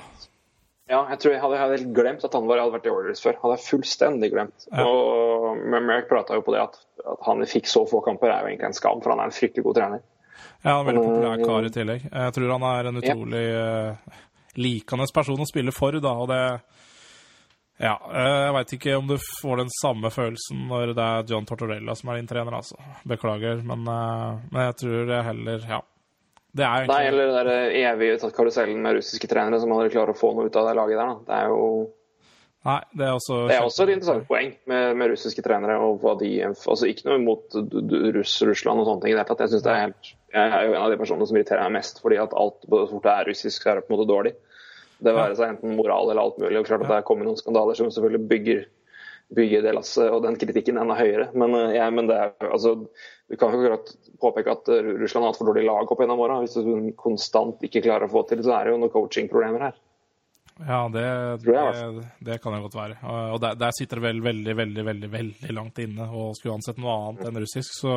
Ja, 0.91 0.99
jeg 1.09 1.21
tror 1.23 1.33
jeg 1.33 1.41
hadde, 1.41 1.57
jeg 1.57 1.63
hadde 1.63 1.77
helt 1.79 1.93
glemt 1.97 2.25
at 2.27 2.35
han 2.37 2.49
var, 2.49 2.61
hadde 2.61 2.75
vært 2.75 2.89
i 2.89 2.93
Orders 2.93 3.23
før. 3.25 3.39
Hadde 3.41 3.55
jeg 3.57 3.65
fullstendig 3.71 4.29
glemt. 4.35 4.67
Ja. 4.69 4.85
Og 4.85 5.63
Merrick 5.73 6.11
prata 6.11 6.37
jo 6.37 6.45
på 6.45 6.53
det 6.53 6.61
at, 6.61 6.77
at 7.01 7.23
han 7.25 7.41
fikk 7.49 7.71
så 7.71 7.87
få 7.89 8.03
kamper, 8.05 8.29
er 8.29 8.45
jo 8.45 8.53
egentlig 8.53 8.69
en 8.69 8.77
skam, 8.77 9.01
for 9.01 9.15
han 9.15 9.23
er 9.23 9.31
en 9.31 9.37
fryktelig 9.37 9.65
god 9.65 9.79
trener. 9.81 10.05
Ja, 10.61 10.75
han 10.75 10.75
er 10.75 10.81
en 10.83 10.91
veldig 10.91 11.05
populær 11.07 11.45
kar 11.49 11.69
i 11.69 11.73
tillegg. 11.73 12.05
Jeg 12.11 12.37
tror 12.37 12.53
han 12.53 12.67
er 12.69 12.91
en 12.91 13.01
utrolig 13.01 13.45
uh, 13.57 14.21
likende 14.61 15.09
person 15.15 15.41
å 15.41 15.49
spille 15.49 15.75
for, 15.75 16.01
da, 16.05 16.15
og 16.21 16.29
det 16.33 16.43
Ja, 17.83 17.97
eh, 18.07 18.41
jeg 18.45 18.53
veit 18.55 18.73
ikke 18.77 18.99
om 19.01 19.09
du 19.09 19.17
får 19.19 19.65
den 19.65 19.73
samme 19.81 20.11
følelsen 20.15 20.69
når 20.71 20.93
det 20.95 21.07
er 21.17 21.33
John 21.33 21.49
Tortorella 21.49 21.97
som 21.99 22.13
er 22.13 22.21
din 22.21 22.29
trener, 22.31 22.55
altså. 22.61 22.79
Beklager, 23.09 23.65
men, 23.67 23.83
eh, 23.89 24.45
men 24.53 24.69
jeg 24.69 24.77
tror 24.85 25.11
det 25.11 25.25
heller 25.27 25.67
Ja. 25.73 25.81
Det 26.55 26.63
er 26.63 26.87
Nei, 26.87 27.03
eller 27.09 27.33
den 27.33 27.49
der 27.49 27.77
evige 27.91 28.31
karusellen 28.35 28.79
med 28.83 29.01
russiske 29.01 29.27
trenere 29.31 29.59
som 29.63 29.73
aldri 29.75 29.91
klarer 29.91 30.15
å 30.15 30.19
få 30.19 30.31
noe 30.37 30.47
ut 30.47 30.57
av 30.61 30.69
det 30.69 30.75
laget 30.79 31.01
der. 31.01 31.09
Da. 31.11 31.17
Det 31.27 31.39
er 31.41 31.53
jo 31.53 31.69
Nei, 32.65 32.79
det 32.97 33.05
er 33.05 33.11
også 33.13 33.39
det 33.51 33.57
er 33.59 33.67
også 33.67 33.85
et 33.85 33.91
interessant 33.93 34.25
poeng 34.25 34.55
med, 34.71 34.95
med 34.97 35.11
russiske 35.13 35.43
trenere. 35.45 35.75
og 35.85 35.99
hva 36.01 36.15
de, 36.17 36.31
altså 36.47 36.89
Ikke 36.89 37.11
noe 37.11 37.19
imot 37.21 37.57
Russ, 38.17 38.39
Russland 38.49 38.81
og 38.81 38.89
sånne 38.89 39.05
ting. 39.05 39.19
det. 39.19 39.27
Jeg, 39.29 39.51
synes 39.53 39.67
det 39.67 39.73
er 39.75 39.83
helt, 39.83 40.13
jeg 40.33 40.55
er 40.61 40.65
jo 40.65 40.73
en 40.73 40.85
av 40.87 40.95
de 40.95 41.01
personene 41.03 41.29
som 41.29 41.37
irriterer 41.37 41.67
meg 41.67 41.83
mest, 41.83 42.01
fordi 42.01 42.23
at 42.23 42.37
alt 42.41 42.65
så 42.65 42.87
fort 42.95 43.05
det 43.05 43.13
er 43.13 43.29
russisk, 43.29 43.59
så 43.59 43.73
er 43.73 43.81
det 43.81 43.85
på 43.85 43.93
en 43.93 43.99
måte 43.99 44.09
dårlig. 44.09 44.33
Det 45.05 45.13
være 45.13 45.37
seg 45.37 45.53
enten 45.53 45.77
moral 45.77 46.09
eller 46.09 46.23
alt 46.23 46.41
mulig. 46.41 46.57
og 46.57 46.71
klart 46.71 46.87
at 46.87 46.95
Det 46.95 46.97
er 46.97 47.07
kommet 47.11 47.29
noen 47.29 47.43
skandaler 47.43 47.77
som 47.77 47.91
selvfølgelig 47.93 48.31
bygger, 48.31 48.65
bygger 49.35 49.63
det 49.65 49.73
lasset 49.75 50.11
og 50.13 50.23
den 50.27 50.37
kritikken 50.39 50.77
enda 50.79 50.95
høyere. 50.99 51.31
Men, 51.35 51.55
ja, 51.75 51.87
men 51.91 52.07
det 52.11 52.17
er, 52.21 52.35
altså, 52.53 52.75
du 53.31 53.37
kan 53.41 53.55
jo 53.57 53.79
påpeke 54.21 54.53
at 54.53 54.69
eh, 54.69 54.85
Russland 55.01 55.25
har 55.25 55.33
hatt 55.33 55.41
for 55.41 55.49
dårlig 55.49 55.65
lag 55.67 55.91
opp 55.91 56.03
gjennom 56.05 56.21
åra. 56.27 56.37
Hvis 56.45 56.59
du 56.61 56.93
konstant 57.01 57.63
ikke 57.65 57.83
klarer 57.87 58.07
å 58.07 58.13
få 58.13 58.23
til, 58.29 58.43
så 58.45 58.53
er 58.59 58.69
det 58.69 58.75
jo 58.75 58.83
noen 58.83 58.93
coachingproblemer 58.93 59.69
her. 59.71 59.81
Ja, 60.69 60.85
det, 60.93 61.03
det, 61.43 62.05
det 62.23 62.37
kan 62.45 62.55
det 62.55 62.61
godt 62.63 62.77
være. 62.79 62.99
Og 63.35 63.41
der, 63.43 63.57
der 63.59 63.73
sitter 63.75 63.99
det 63.99 64.05
vel 64.05 64.21
veldig, 64.23 64.55
veldig, 64.61 64.85
veldig 64.87 65.09
veldig 65.11 65.57
langt 65.57 65.81
inne 65.83 66.07
og 66.15 66.37
skulle 66.39 66.55
ansett 66.61 66.79
noe 66.79 66.95
annet 67.09 67.27
enn 67.27 67.41
russisk. 67.43 67.73
Så 67.81 67.97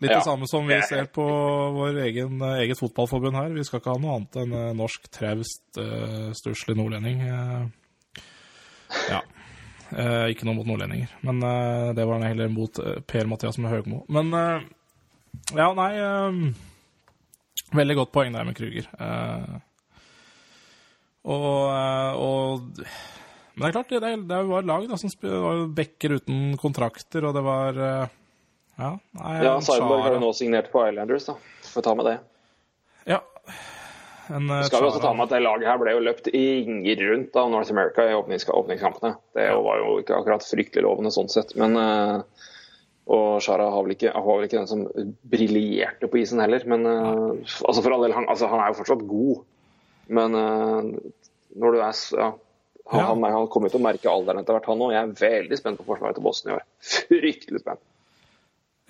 litt 0.00 0.14
Ja. 0.14 0.20
det 0.22 0.24
samme 0.30 0.48
som 0.48 0.64
vi 0.64 0.78
er 0.78 0.86
ser 0.88 1.10
på 1.12 1.26
vår 1.74 1.98
egen, 2.06 2.38
eh, 2.40 2.62
eget 2.62 2.78
fotballforbund 2.80 3.36
her. 3.36 3.50
Vi 3.58 3.66
skal 3.68 3.82
ikke 3.82 3.98
ha 3.98 4.00
noe 4.00 4.14
annet 4.16 4.38
enn 4.46 4.54
eh, 4.56 4.70
norsk, 4.78 5.10
traust, 5.12 5.82
stusslig 6.40 6.78
nordlending. 6.78 7.20
eh. 7.26 8.22
ja. 9.10 9.20
Eh, 9.88 10.26
ikke 10.34 10.44
noe 10.44 10.58
mot 10.58 10.66
nordlendinger, 10.68 11.08
men 11.24 11.38
eh, 11.48 11.92
det 11.96 12.04
var 12.08 12.20
heller 12.26 12.50
mot 12.52 12.78
eh, 12.82 12.98
Per-Mathias 13.08 13.56
med 13.62 13.72
Høgmo. 13.72 14.02
Men 14.12 14.28
eh, 14.36 14.66
ja, 15.56 15.70
nei 15.76 15.92
eh, 15.96 16.42
Veldig 17.74 17.96
godt 17.98 18.12
poeng 18.14 18.32
der 18.36 18.44
med 18.48 18.56
Kruger. 18.56 18.84
Eh, 19.00 19.56
og, 21.28 21.56
og 22.22 22.78
Men 22.78 23.64
det 23.64 23.68
er 23.70 23.74
klart, 23.74 23.90
det, 24.04 24.12
det 24.30 24.42
var 24.48 24.68
lag 24.68 24.86
da, 24.88 24.96
som 25.00 25.10
spil- 25.12 25.34
var 25.42 25.64
backer 25.76 26.14
uten 26.20 26.54
kontrakter, 26.60 27.24
og 27.28 27.34
det 27.36 27.42
var 27.44 27.80
Ja, 28.78 28.92
nei, 29.18 29.32
Ja, 29.42 29.56
Cyborg 29.64 30.04
har 30.04 30.14
jo 30.14 30.20
nå 30.22 30.30
signert 30.38 30.68
på 30.72 30.84
Islanders, 30.86 31.26
da. 31.32 31.34
Får 31.72 31.84
ta 31.88 31.94
med 31.98 32.06
det. 32.12 32.16
Ja. 33.10 33.18
En, 34.28 34.50
uh, 34.50 34.62
Skal 34.66 34.82
vi 34.84 34.90
også 34.90 35.00
ta 35.02 35.14
med 35.16 35.26
at 35.28 35.32
det 35.36 35.42
laget 35.44 35.68
her 35.70 35.80
ble 35.80 35.94
jo 35.96 36.04
løpt 36.04 36.28
ringer 36.34 37.02
rundt 37.10 37.36
av 37.40 37.50
North 37.52 37.72
America 37.72 38.04
i 38.08 38.14
åpnings 38.18 38.44
åpningskampene. 38.52 39.14
Det 39.36 39.48
var 39.64 39.80
jo 39.82 39.98
ikke 40.02 40.18
akkurat 40.18 40.44
fryktelig 40.44 40.84
lovende 40.84 41.14
sånn 41.14 41.32
sett, 41.32 41.56
men 41.60 41.76
Uh, 41.78 42.20
Og 43.08 43.38
Shara 43.40 43.70
har 43.72 43.84
vel 43.86 43.94
ikke, 43.94 44.10
har 44.12 44.24
vel 44.36 44.42
ikke 44.44 44.58
den 44.58 44.66
som 44.68 44.82
briljerte 45.32 46.10
på 46.12 46.18
isen 46.20 46.42
heller, 46.44 46.60
men 46.68 46.82
uh, 46.84 47.30
altså 47.64 47.80
for 47.80 47.94
all 47.94 48.02
del, 48.04 48.12
han, 48.12 48.26
altså, 48.28 48.50
han 48.52 48.60
er 48.60 48.68
jo 48.68 48.76
fortsatt 48.82 49.04
god. 49.08 49.38
Men 50.12 50.36
uh, 50.36 50.90
når 51.56 51.72
du 51.72 51.78
er 51.80 52.02
ja, 52.20 52.26
han, 52.92 53.00
Ja. 53.00 53.06
han, 53.08 53.24
han 53.32 53.48
kommer 53.52 53.72
til 53.72 53.80
å 53.80 53.84
merke 53.86 54.12
alderen 54.12 54.42
etter 54.42 54.58
hvert, 54.58 54.68
han 54.68 54.84
òg. 54.84 54.92
Jeg 54.92 55.06
er 55.06 55.16
veldig 55.22 55.56
spent 55.60 55.80
på 55.80 55.88
forsvaret 55.88 56.20
til 56.20 56.26
Boston 56.28 56.52
i 56.52 56.56
år. 56.58 56.66
Fryktelig 56.92 57.62
spent. 57.64 57.80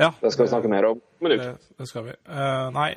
Ja, 0.02 0.11
Det 0.18 0.30
skal 0.35 0.47
vi 0.47 0.50
snakke 0.57 0.68
mer 0.71 0.90
om 0.90 0.99
om 1.18 1.26
en 1.30 1.33
uke. 1.38 1.47
Det, 1.54 1.78
det 1.78 1.88
skal 1.90 2.04
vi. 2.11 2.12
Uh, 2.26 2.66
nei 2.75 2.90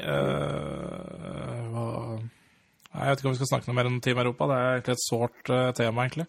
Nei, 2.91 3.05
Jeg 3.05 3.13
vet 3.13 3.21
ikke 3.21 3.29
om 3.29 3.35
vi 3.35 3.39
skal 3.39 3.49
snakke 3.53 3.69
noe 3.69 3.77
mer 3.77 3.87
om 3.87 3.99
Team 4.03 4.19
Europa. 4.19 4.47
Det 4.49 4.55
er 4.57 4.73
egentlig 4.75 4.95
et 4.97 5.03
sårt 5.05 5.51
uh, 5.53 5.69
tema, 5.77 6.07
egentlig. 6.07 6.27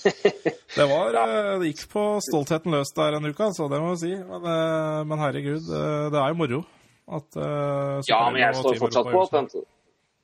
Det 0.78 0.86
var 0.86 1.16
uh, 1.18 1.56
Det 1.58 1.72
gikk 1.72 1.82
på 1.90 2.04
stoltheten 2.22 2.76
løs 2.76 2.92
der 2.94 3.16
en 3.18 3.26
uke, 3.26 3.48
altså, 3.48 3.66
det 3.72 3.80
må 3.82 3.90
vi 3.96 4.02
si. 4.04 4.12
Men, 4.14 4.46
uh, 4.46 5.00
men 5.10 5.24
herregud, 5.24 5.66
det 5.66 6.20
er 6.22 6.30
jo 6.30 6.38
moro 6.38 6.62
at 7.10 7.40
Ja, 8.06 8.20
men 8.30 8.38
jeg 8.38 8.54
står 8.54 8.76
fortsatt 8.78 9.08
på 9.10 9.22
at 9.24 9.32
den, 9.34 9.48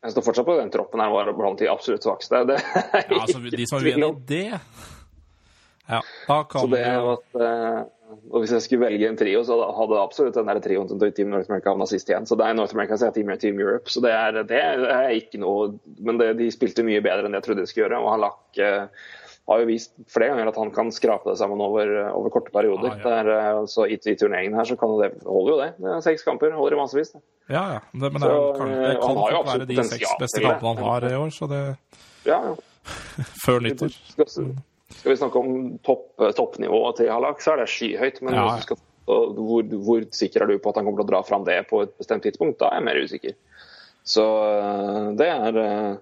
jeg 0.07 0.15
står 0.15 0.23
fortsatt 0.23 0.47
på 0.47 0.55
at 0.55 0.61
den 0.63 0.71
troppen 0.71 1.03
her 1.03 1.11
var 1.11 1.33
blant 1.35 1.59
de 1.59 1.67
absolutt 1.73 2.07
svakeste. 2.07 2.45
Det 2.47 2.61
er 2.63 3.09
ja, 3.11 3.25
altså, 3.25 3.41
De 3.43 3.67
som 3.67 3.81
er 3.81 3.89
uenig 3.91 4.13
i 4.13 4.29
det 4.31 4.61
Så 6.27 6.67
det 6.73 6.87
at, 6.87 7.39
eh, 7.41 7.85
og 8.31 8.43
Hvis 8.43 8.53
jeg 8.55 8.63
skulle 8.65 8.87
velge 8.87 9.09
en 9.09 9.19
trio, 9.19 9.43
så 9.47 9.57
hadde 9.77 9.99
absolutt 10.01 10.37
den 10.39 10.49
der 10.49 10.61
trioen 10.63 10.89
til 10.89 11.13
Team 11.15 11.31
North 11.31 11.51
America 11.51 11.73
havna 11.73 11.87
sist 11.91 12.09
igjen. 12.11 12.27
Så 12.27 12.39
det 12.39 12.47
er 12.47 12.57
North 12.59 12.75
America 12.75 12.99
som 12.99 13.11
er 13.11 13.15
Team, 13.17 13.31
Team 13.43 13.61
Europe. 13.61 13.91
Så 13.91 14.03
det 14.05 14.13
er, 14.15 14.41
det 14.47 14.63
er 14.63 15.15
ikke 15.15 15.41
noe 15.43 15.77
Men 16.03 16.19
det, 16.19 16.33
de 16.41 16.51
spilte 16.55 16.87
mye 16.87 17.03
bedre 17.05 17.27
enn 17.27 17.39
jeg 17.39 17.47
trodde 17.47 17.65
de 17.65 17.71
skulle 17.71 17.87
gjøre. 17.87 18.03
Og 18.03 18.13
Halak 18.15 18.61
eh, 18.63 19.07
har 19.47 19.63
jo 19.63 19.69
vist 19.69 19.93
flere 20.11 20.33
ganger 20.33 20.51
at 20.51 20.59
han 20.59 20.73
kan 20.75 20.93
skrape 20.95 21.31
det 21.31 21.39
sammen 21.39 21.61
over, 21.63 21.91
over 22.11 22.33
korte 22.35 22.55
perioder. 22.55 22.95
Ah, 22.95 22.99
ja. 22.99 23.03
Det 23.05 23.17
er, 23.23 23.33
eh, 23.37 23.65
så 23.71 23.87
i, 23.87 23.99
I 23.99 24.17
turneringen 24.19 24.59
her 24.59 24.71
så 24.71 24.79
kan 24.81 24.95
det, 25.01 25.13
holder 25.27 25.53
jo 25.53 25.59
det. 25.63 25.71
det 25.83 25.93
er 25.97 26.07
seks 26.07 26.27
kamper, 26.27 26.55
holder 26.57 26.79
i 26.79 26.81
massevis. 26.81 27.13
det. 27.15 27.23
Ja, 27.49 27.65
ja. 27.77 27.83
Det, 27.93 28.11
men 28.11 28.23
det, 28.23 28.31
Så, 28.31 28.55
kan, 28.59 28.73
eh, 28.73 28.87
det 28.89 28.95
kan 29.03 29.21
fort 29.21 29.51
være 29.53 29.69
de 29.71 29.83
seks 29.93 30.17
beste 30.23 30.43
kampene 30.43 30.75
han 30.75 30.89
har 30.89 31.11
i 31.11 31.19
år, 31.19 31.35
så 31.35 31.51
det 31.51 31.63
Ja, 32.27 32.41
ja. 32.51 32.57
Før 33.45 33.63
nyttår. 33.63 33.95
Skal, 34.15 34.55
skal 34.95 35.11
vi 35.13 35.17
snakke 35.19 35.39
om 35.41 35.79
topp, 35.87 36.05
toppnivået 36.39 36.97
til 37.01 37.11
Halak, 37.11 37.41
så 37.43 37.53
er 37.57 37.63
det 37.65 37.69
skyhøyt. 37.73 38.21
Men 38.23 38.35
Ja. 38.39 38.49
skal, 38.63 38.79
hvor, 39.07 39.63
hvor 39.87 40.05
sikker 40.15 40.43
er 40.43 40.47
du 40.53 40.59
på 40.59 40.71
at 40.71 40.77
han 40.81 40.85
kommer 40.87 41.03
til 41.03 41.07
å 41.09 41.13
dra 41.15 41.23
fram 41.27 41.45
det 41.47 41.61
på 41.71 41.83
et 41.83 41.97
bestemt 41.99 42.23
tidspunkt? 42.27 42.59
Da 42.61 42.71
er 42.71 42.81
jeg 42.81 42.85
mer 42.89 43.03
usikker. 43.03 43.35
Så 44.07 44.25
eh, 44.47 45.09
det 45.19 45.27
er 45.33 45.57
eh, 45.63 45.97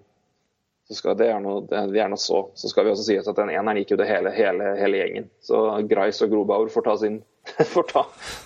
så 0.85 0.95
skal 0.99 1.17
det 1.17 1.31
gjerne, 1.31 1.53
det 1.71 1.76
er 1.81 1.95
gjerne 1.97 2.17
så. 2.21 2.43
Så 2.61 2.69
skal 2.69 2.85
vi 2.85 2.91
også 2.93 3.07
si 3.07 3.14
at 3.17 3.29
den 3.38 3.49
eneren 3.55 3.79
gikk 3.81 3.95
jo 3.95 3.97
det 3.97 4.05
hele, 4.11 4.29
hele, 4.37 4.75
hele 4.76 4.99
gjengen. 5.00 5.31
Så 5.41 5.62
Greis 5.88 6.21
og 6.21 6.29
Grobauer 6.35 6.69
får 6.69 6.85
ta, 6.85 6.97
sin, 7.00 7.23
får 7.75 7.87
ta 7.88 8.03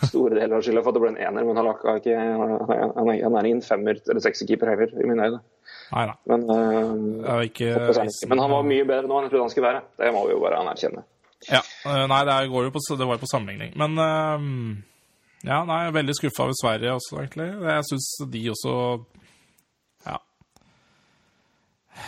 store 0.06 0.36
deler 0.38 0.54
av 0.60 0.62
skylda 0.62 0.84
for 0.86 0.92
at 0.94 0.98
det 1.00 1.02
ble 1.02 1.10
en 1.16 1.18
ener. 1.32 1.48
Men 1.48 1.58
Halak 1.58 1.82
er 1.82 1.98
ikke, 1.98 2.14
han 2.14 3.10
er 3.10 3.48
ingen 3.50 3.64
femmer- 3.66 3.98
eller 4.06 4.22
sekserkeeper 4.22 4.70
heller, 4.70 4.94
i 5.02 5.08
mine 5.10 5.26
øyne. 5.26 5.40
Nei, 5.88 6.04
nei. 6.10 6.16
Men, 6.28 6.42
uh, 6.50 7.38
ikke, 7.46 7.70
men 8.28 8.42
han 8.42 8.52
var 8.52 8.66
mye 8.66 8.84
bedre 8.88 9.08
nå 9.08 9.18
enn 9.18 9.26
jeg 9.26 9.32
trodde 9.32 9.46
han 9.46 9.52
skulle 9.54 9.70
være. 9.70 9.84
Det 10.00 10.10
må 10.12 10.26
vi 10.28 10.34
jo 10.34 10.42
bare 10.42 10.60
anerkjenne. 10.60 11.04
Ja, 11.46 11.62
øh, 11.86 12.04
nei, 12.10 12.18
det, 12.26 12.36
går 12.50 12.66
jo 12.66 12.72
på, 12.74 12.82
det 12.98 13.06
var 13.06 13.16
jo 13.16 13.22
på 13.22 13.30
sammenligning. 13.30 13.72
Men 13.78 13.94
uh, 13.96 14.48
ja, 15.46 15.62
nei, 15.62 15.80
jeg 15.84 15.92
er 15.92 15.96
veldig 15.96 16.16
skuffa 16.18 16.44
over 16.44 16.58
Sverige 16.58 16.96
også, 16.98 17.20
egentlig. 17.22 17.48
Jeg 17.70 17.86
syns 17.88 18.08
de 18.34 18.44
også 18.52 18.74
ja, 20.04 20.16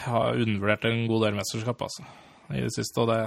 har 0.04 0.40
undervurdert 0.44 0.88
en 0.90 1.04
god 1.10 1.26
del 1.26 1.38
mesterskap, 1.38 1.86
altså, 1.88 2.08
i 2.50 2.64
det 2.66 2.74
siste. 2.76 3.00
Og 3.00 3.12
det 3.12 3.20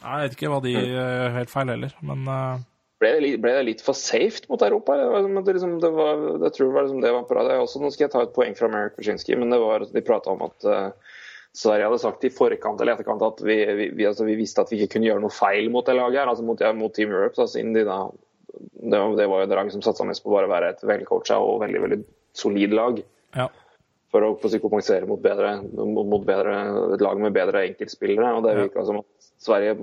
Jeg 0.00 0.22
vet 0.22 0.36
ikke 0.36 0.52
hva 0.52 0.60
de 0.64 0.76
gjør 0.76 1.38
helt 1.38 1.50
feil 1.52 1.74
heller, 1.74 1.96
men 2.06 2.28
øh, 2.28 2.66
Ble 3.00 3.14
det, 3.14 3.20
litt, 3.24 3.38
ble 3.40 3.54
det 3.56 3.64
litt 3.64 3.82
for 3.84 3.96
safe 3.96 4.44
mot 4.50 4.60
Europa? 4.60 4.92
var 4.92 5.24
det 5.24 5.54
liksom, 5.56 5.78
det 5.80 5.88
var, 5.94 6.18
jeg 6.44 6.52
tror 6.52 6.66
det 6.66 6.74
var 6.74 6.84
liksom 6.84 7.00
det 7.00 7.12
var 7.14 7.28
bra. 7.30 7.44
Det 7.48 7.56
også, 7.62 7.80
nå 7.80 7.88
skal 7.94 8.04
jeg 8.06 8.12
ta 8.12 8.24
et 8.26 8.34
poeng 8.36 8.56
fra 8.58 8.68
Merrick 8.68 8.98
Wyszynski, 9.00 9.38
men 9.40 9.54
det 9.54 9.60
var, 9.62 9.86
de 9.88 10.02
prata 10.04 10.34
om 10.34 10.44
at 10.44 10.66
uh, 10.68 11.14
Sverige 11.56 11.88
hadde 11.88 12.02
sagt 12.02 12.26
i 12.28 12.32
forkant 12.34 12.82
eller 12.82 12.98
etterkant 12.98 13.24
at 13.24 13.40
vi, 13.40 13.56
vi, 13.78 13.86
vi, 13.96 14.06
altså, 14.06 14.26
vi 14.28 14.36
visste 14.38 14.60
at 14.60 14.70
vi 14.70 14.82
ikke 14.82 14.98
kunne 14.98 15.08
gjøre 15.08 15.24
noe 15.24 15.32
feil 15.32 15.70
mot 15.72 15.88
det 15.88 15.96
laget 15.96 16.20
her, 16.20 16.32
altså 16.34 16.44
mot, 16.44 16.60
ja, 16.60 16.74
mot 16.76 16.92
Team 16.94 17.14
Europe. 17.14 17.48
Siden 17.48 17.72
de 17.74 17.86
da, 17.88 18.02
det, 18.52 18.98
var, 18.98 19.16
det 19.16 19.30
var 19.32 19.40
jo 19.40 19.48
et 19.48 19.56
lag 19.56 19.72
som 19.72 19.86
satsa 19.86 20.06
mest 20.06 20.24
på 20.26 20.34
bare 20.34 20.50
å 20.50 20.52
være 20.52 20.74
et 20.74 20.84
velcoacha 20.92 21.40
og 21.40 21.64
veldig 21.64 21.82
veldig 21.86 22.00
solid 22.36 22.76
lag. 22.76 23.02
ja. 23.38 23.48
For 24.10 24.26
å 24.26 24.34
kompensere 24.42 25.06
mot, 25.06 25.20
bedre, 25.22 25.60
mot, 25.70 26.24
bedre, 26.26 26.54
et 26.96 27.02
lag 27.04 27.20
med 27.22 27.30
bedre 27.30 27.60
enkeltspillere. 27.68 28.32
og 28.34 28.42
Det 28.42 28.56
Ja. 28.58 28.84
som 28.84 28.98
at 28.98 29.19
Sverige 29.40 29.74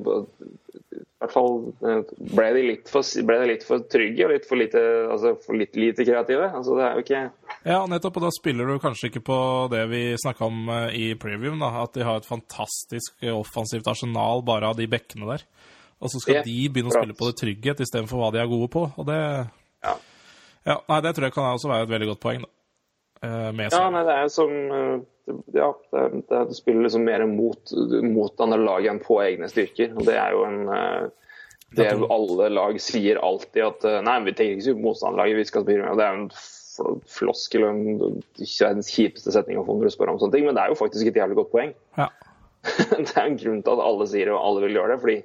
i 1.18 1.26
hvert 1.26 1.34
fall 1.34 1.56
eh, 1.90 2.12
ble 2.38 2.48
de 2.54 2.62
litt 2.68 2.90
for, 2.94 3.02
ble 3.26 3.38
de 3.42 3.48
litt 3.50 3.64
for 3.66 3.82
trygge 3.90 4.26
og 4.28 4.34
litt 4.36 4.46
for 4.46 4.60
lite, 4.62 4.82
altså 5.10 5.32
for 5.42 5.58
litt 5.58 5.74
lite 5.80 6.06
kreative. 6.06 6.46
Altså, 6.54 6.76
det 6.78 6.84
er 6.86 6.94
jo 7.00 7.06
ikke 7.06 7.22
Ja, 7.72 7.80
nettopp. 7.90 8.20
Og 8.20 8.28
da 8.28 8.30
spiller 8.36 8.70
du 8.70 8.76
kanskje 8.84 9.10
ikke 9.10 9.24
på 9.26 9.40
det 9.74 9.82
vi 9.90 10.02
snakka 10.22 10.46
om 10.46 10.70
eh, 10.70 10.94
i 10.94 11.08
previewen, 11.18 11.58
da, 11.64 11.72
at 11.82 11.98
de 11.98 12.06
har 12.06 12.22
et 12.22 12.30
fantastisk 12.30 13.18
eh, 13.26 13.34
offensivt 13.34 13.90
arsenal 13.90 14.46
bare 14.46 14.70
av 14.70 14.78
de 14.78 14.86
bekkene 14.94 15.32
der. 15.34 15.48
Og 15.98 16.14
så 16.14 16.22
skal 16.22 16.40
Ja, 16.40 16.46
de 16.46 16.60
begynne 16.70 16.94
å 16.94 16.98
spille 17.00 17.18
på 17.18 17.32
det 17.32 17.40
trygghet 17.42 17.82
istedenfor 17.82 18.22
hva 18.22 18.30
de 18.36 18.44
er 18.44 18.54
gode 18.54 18.70
på. 18.78 18.86
Og 18.94 19.10
det 19.10 19.18
Ja. 19.18 19.98
Ja, 20.68 20.82
nei, 20.92 21.02
det 21.02 21.16
tror 21.16 21.30
jeg 21.32 21.34
kan 21.34 21.50
også 21.56 21.70
være 21.72 21.88
et 21.88 21.94
veldig 21.96 22.08
godt 22.14 22.22
poeng, 22.22 22.42
da. 22.46 22.50
Med 23.56 23.72
Ja, 23.74 23.88
nei, 23.90 24.04
det 24.06 24.14
er 24.14 24.26
jo 24.28 24.34
som 24.36 24.52
Ja, 25.54 25.72
det, 25.92 26.24
det, 26.30 26.56
spiller 26.56 26.86
liksom 26.86 27.04
mer 27.08 27.26
mot, 27.28 27.72
mot 28.04 28.44
andre 28.44 28.60
lag 28.64 28.86
enn 28.88 29.02
på 29.04 29.20
egne 29.24 29.50
styrker. 29.52 29.96
Og 29.96 30.06
det 30.08 30.16
er 30.20 30.36
jo 30.36 30.46
en 30.48 30.62
eh, 30.72 31.08
Det 31.76 31.90
er 31.90 31.98
jo 32.00 32.08
alle 32.14 32.48
lag 32.54 32.80
sier 32.82 33.20
alltid 33.20 33.66
at 33.66 33.88
eh, 33.88 34.04
Nei, 34.06 34.20
vi 34.28 34.36
tenker 34.38 34.62
ikke 34.62 34.78
på 34.78 34.86
motstanderlaget, 34.86 35.42
vi 35.42 35.50
skal 35.50 35.66
spille 35.66 35.84
med 35.84 36.00
Det 36.00 36.06
er 36.08 36.22
en 36.22 36.30
fl- 36.32 37.02
floskel 37.12 37.68
og 37.68 38.22
ikke 38.40 38.72
den 38.78 38.86
kjipeste 38.88 39.34
setninga 39.36 39.66
når 39.68 39.90
du 39.90 39.96
spør 39.96 40.14
om 40.14 40.22
sånne 40.22 40.38
ting, 40.38 40.48
men 40.48 40.56
det 40.58 40.64
er 40.64 40.74
jo 40.74 40.80
faktisk 40.80 41.10
et 41.12 41.20
jævlig 41.20 41.42
godt 41.42 41.52
poeng. 41.54 41.76
Ja. 42.00 42.12
det 42.98 43.12
er 43.14 43.26
en 43.26 43.40
grunn 43.40 43.62
til 43.64 43.76
at 43.76 43.84
alle 43.84 44.08
sier 44.10 44.30
det, 44.30 44.36
og 44.36 44.44
alle 44.44 44.66
vil 44.68 44.80
gjøre 44.80 44.96
det. 44.96 45.02
fordi 45.04 45.18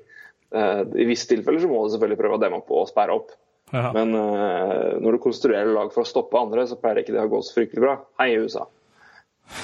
uh, 0.57 0.83
I 0.99 1.09
visse 1.09 1.31
tilfeller 1.31 1.63
så 1.63 1.71
må 1.71 1.83
du 1.83 1.95
selvfølgelig 1.95 2.21
prøve 2.21 2.39
å 2.39 2.43
demme 2.43 2.61
opp 2.63 2.75
og 2.75 2.91
sperre 2.91 3.17
opp. 3.19 3.33
Ja. 3.73 3.89
Men 3.97 4.13
uh, 4.17 5.01
når 5.01 5.17
du 5.17 5.25
konstruerer 5.25 5.73
lag 5.73 5.93
for 5.95 6.05
å 6.05 6.09
stoppe 6.09 6.41
andre, 6.41 6.67
så 6.69 6.79
pleier 6.81 7.03
ikke 7.03 7.15
det 7.15 7.25
å 7.25 7.33
gå 7.33 7.43
så 7.45 7.57
fryktelig 7.57 7.85
bra. 7.85 7.99
Hei, 8.21 8.35
USA. 8.43 8.67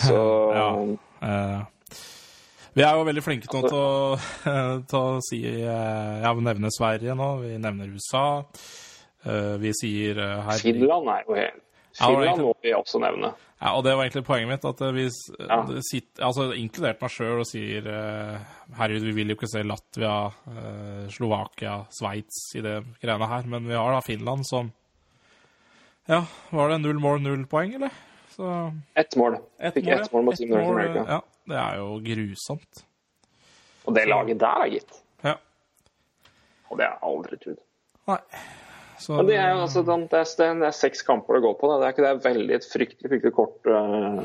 Så 0.05 0.19
Ja. 0.59 0.69
Eh, 1.29 1.61
vi 2.79 2.85
er 2.87 2.95
jo 2.95 3.07
veldig 3.09 3.23
flinke 3.25 3.49
nå 3.51 3.63
til 3.67 3.79
å, 3.79 4.19
til 4.87 4.99
å 4.99 5.23
si 5.27 5.41
eh, 5.49 6.21
Ja, 6.23 6.31
vi 6.37 6.45
nevner 6.47 6.71
Sverige 6.71 7.17
nå, 7.19 7.31
vi 7.43 7.57
nevner 7.59 7.91
USA. 7.91 8.27
Eh, 9.27 9.57
vi 9.59 9.73
sier 9.75 10.21
eh, 10.23 10.37
her 10.47 10.61
Finland 10.63 11.11
er 11.11 11.25
jo 11.27 11.35
helt 11.39 11.65
Finland 11.99 12.39
må 12.45 12.53
vi 12.63 12.71
også 12.77 13.01
nevne. 13.03 13.33
Ja, 13.59 13.73
og 13.75 13.81
det 13.83 13.97
var 13.97 14.05
egentlig 14.05 14.23
poenget 14.29 14.53
mitt, 14.53 14.67
at 14.69 14.81
eh, 14.87 14.93
vi 14.95 15.07
Ja. 15.49 15.57
sitter, 15.83 16.23
altså 16.29 16.45
inkludert 16.55 17.01
meg 17.03 17.11
sjøl, 17.11 17.41
og 17.43 17.49
sier 17.49 17.89
eh, 17.91 18.37
herregud, 18.79 19.09
vi 19.09 19.15
vil 19.17 19.33
jo 19.33 19.39
ikke 19.41 19.51
se 19.51 19.65
Latvia, 19.67 20.13
eh, 20.53 21.09
Slovakia, 21.11 21.81
Sveits 21.91 22.45
i 22.55 22.63
det 22.63 22.77
greiene 23.03 23.27
her, 23.33 23.49
men 23.51 23.67
vi 23.67 23.75
har 23.75 23.91
da 23.97 24.05
Finland 24.07 24.47
som 24.47 24.71
Ja, 26.09 26.23
var 26.55 26.71
det 26.71 26.79
null 26.85 27.01
mål, 27.03 27.19
null 27.27 27.43
poeng, 27.51 27.75
eller? 27.81 27.91
Så 28.39 28.73
Ett 28.95 29.17
mål. 29.19 29.41
Et 29.59 29.75
Fikk 29.75 29.89
ett 29.91 30.13
mål 30.15 30.29
mot 30.29 30.37
Team 30.39 30.53
North 30.55 30.71
America. 30.71 31.05
Ja, 31.09 31.23
det 31.51 31.57
er 31.59 31.81
jo 31.81 31.89
grusomt. 32.05 32.85
Og 33.89 33.97
det 33.97 34.05
laget 34.07 34.39
der, 34.39 34.67
gitt. 34.71 35.01
Ja. 35.27 35.35
Og 36.71 36.79
det 36.79 36.87
har 36.87 36.95
jeg 36.95 37.09
aldri 37.09 37.39
trodd. 37.43 37.59
Nei. 38.13 38.21
Så 38.99 39.17
Men 39.17 39.27
det 39.27 39.39
er 39.39 39.51
jo 39.55 39.65
altså, 39.65 39.83
det 39.83 39.97
er, 40.19 40.55
det 40.59 40.69
er 40.69 40.77
seks 40.77 41.03
kamper 41.07 41.39
det 41.39 41.43
går 41.49 41.59
på. 41.59 41.71
Da. 41.71 41.81
Det 41.81 41.89
er 41.89 41.97
ikke 41.97 42.05
det 42.05 42.13
er 42.13 42.23
veldig 42.29 42.57
et 42.57 42.69
fryktelig 42.71 43.11
fryktelig 43.13 43.35
kort 43.35 43.69
uh, 43.71 44.23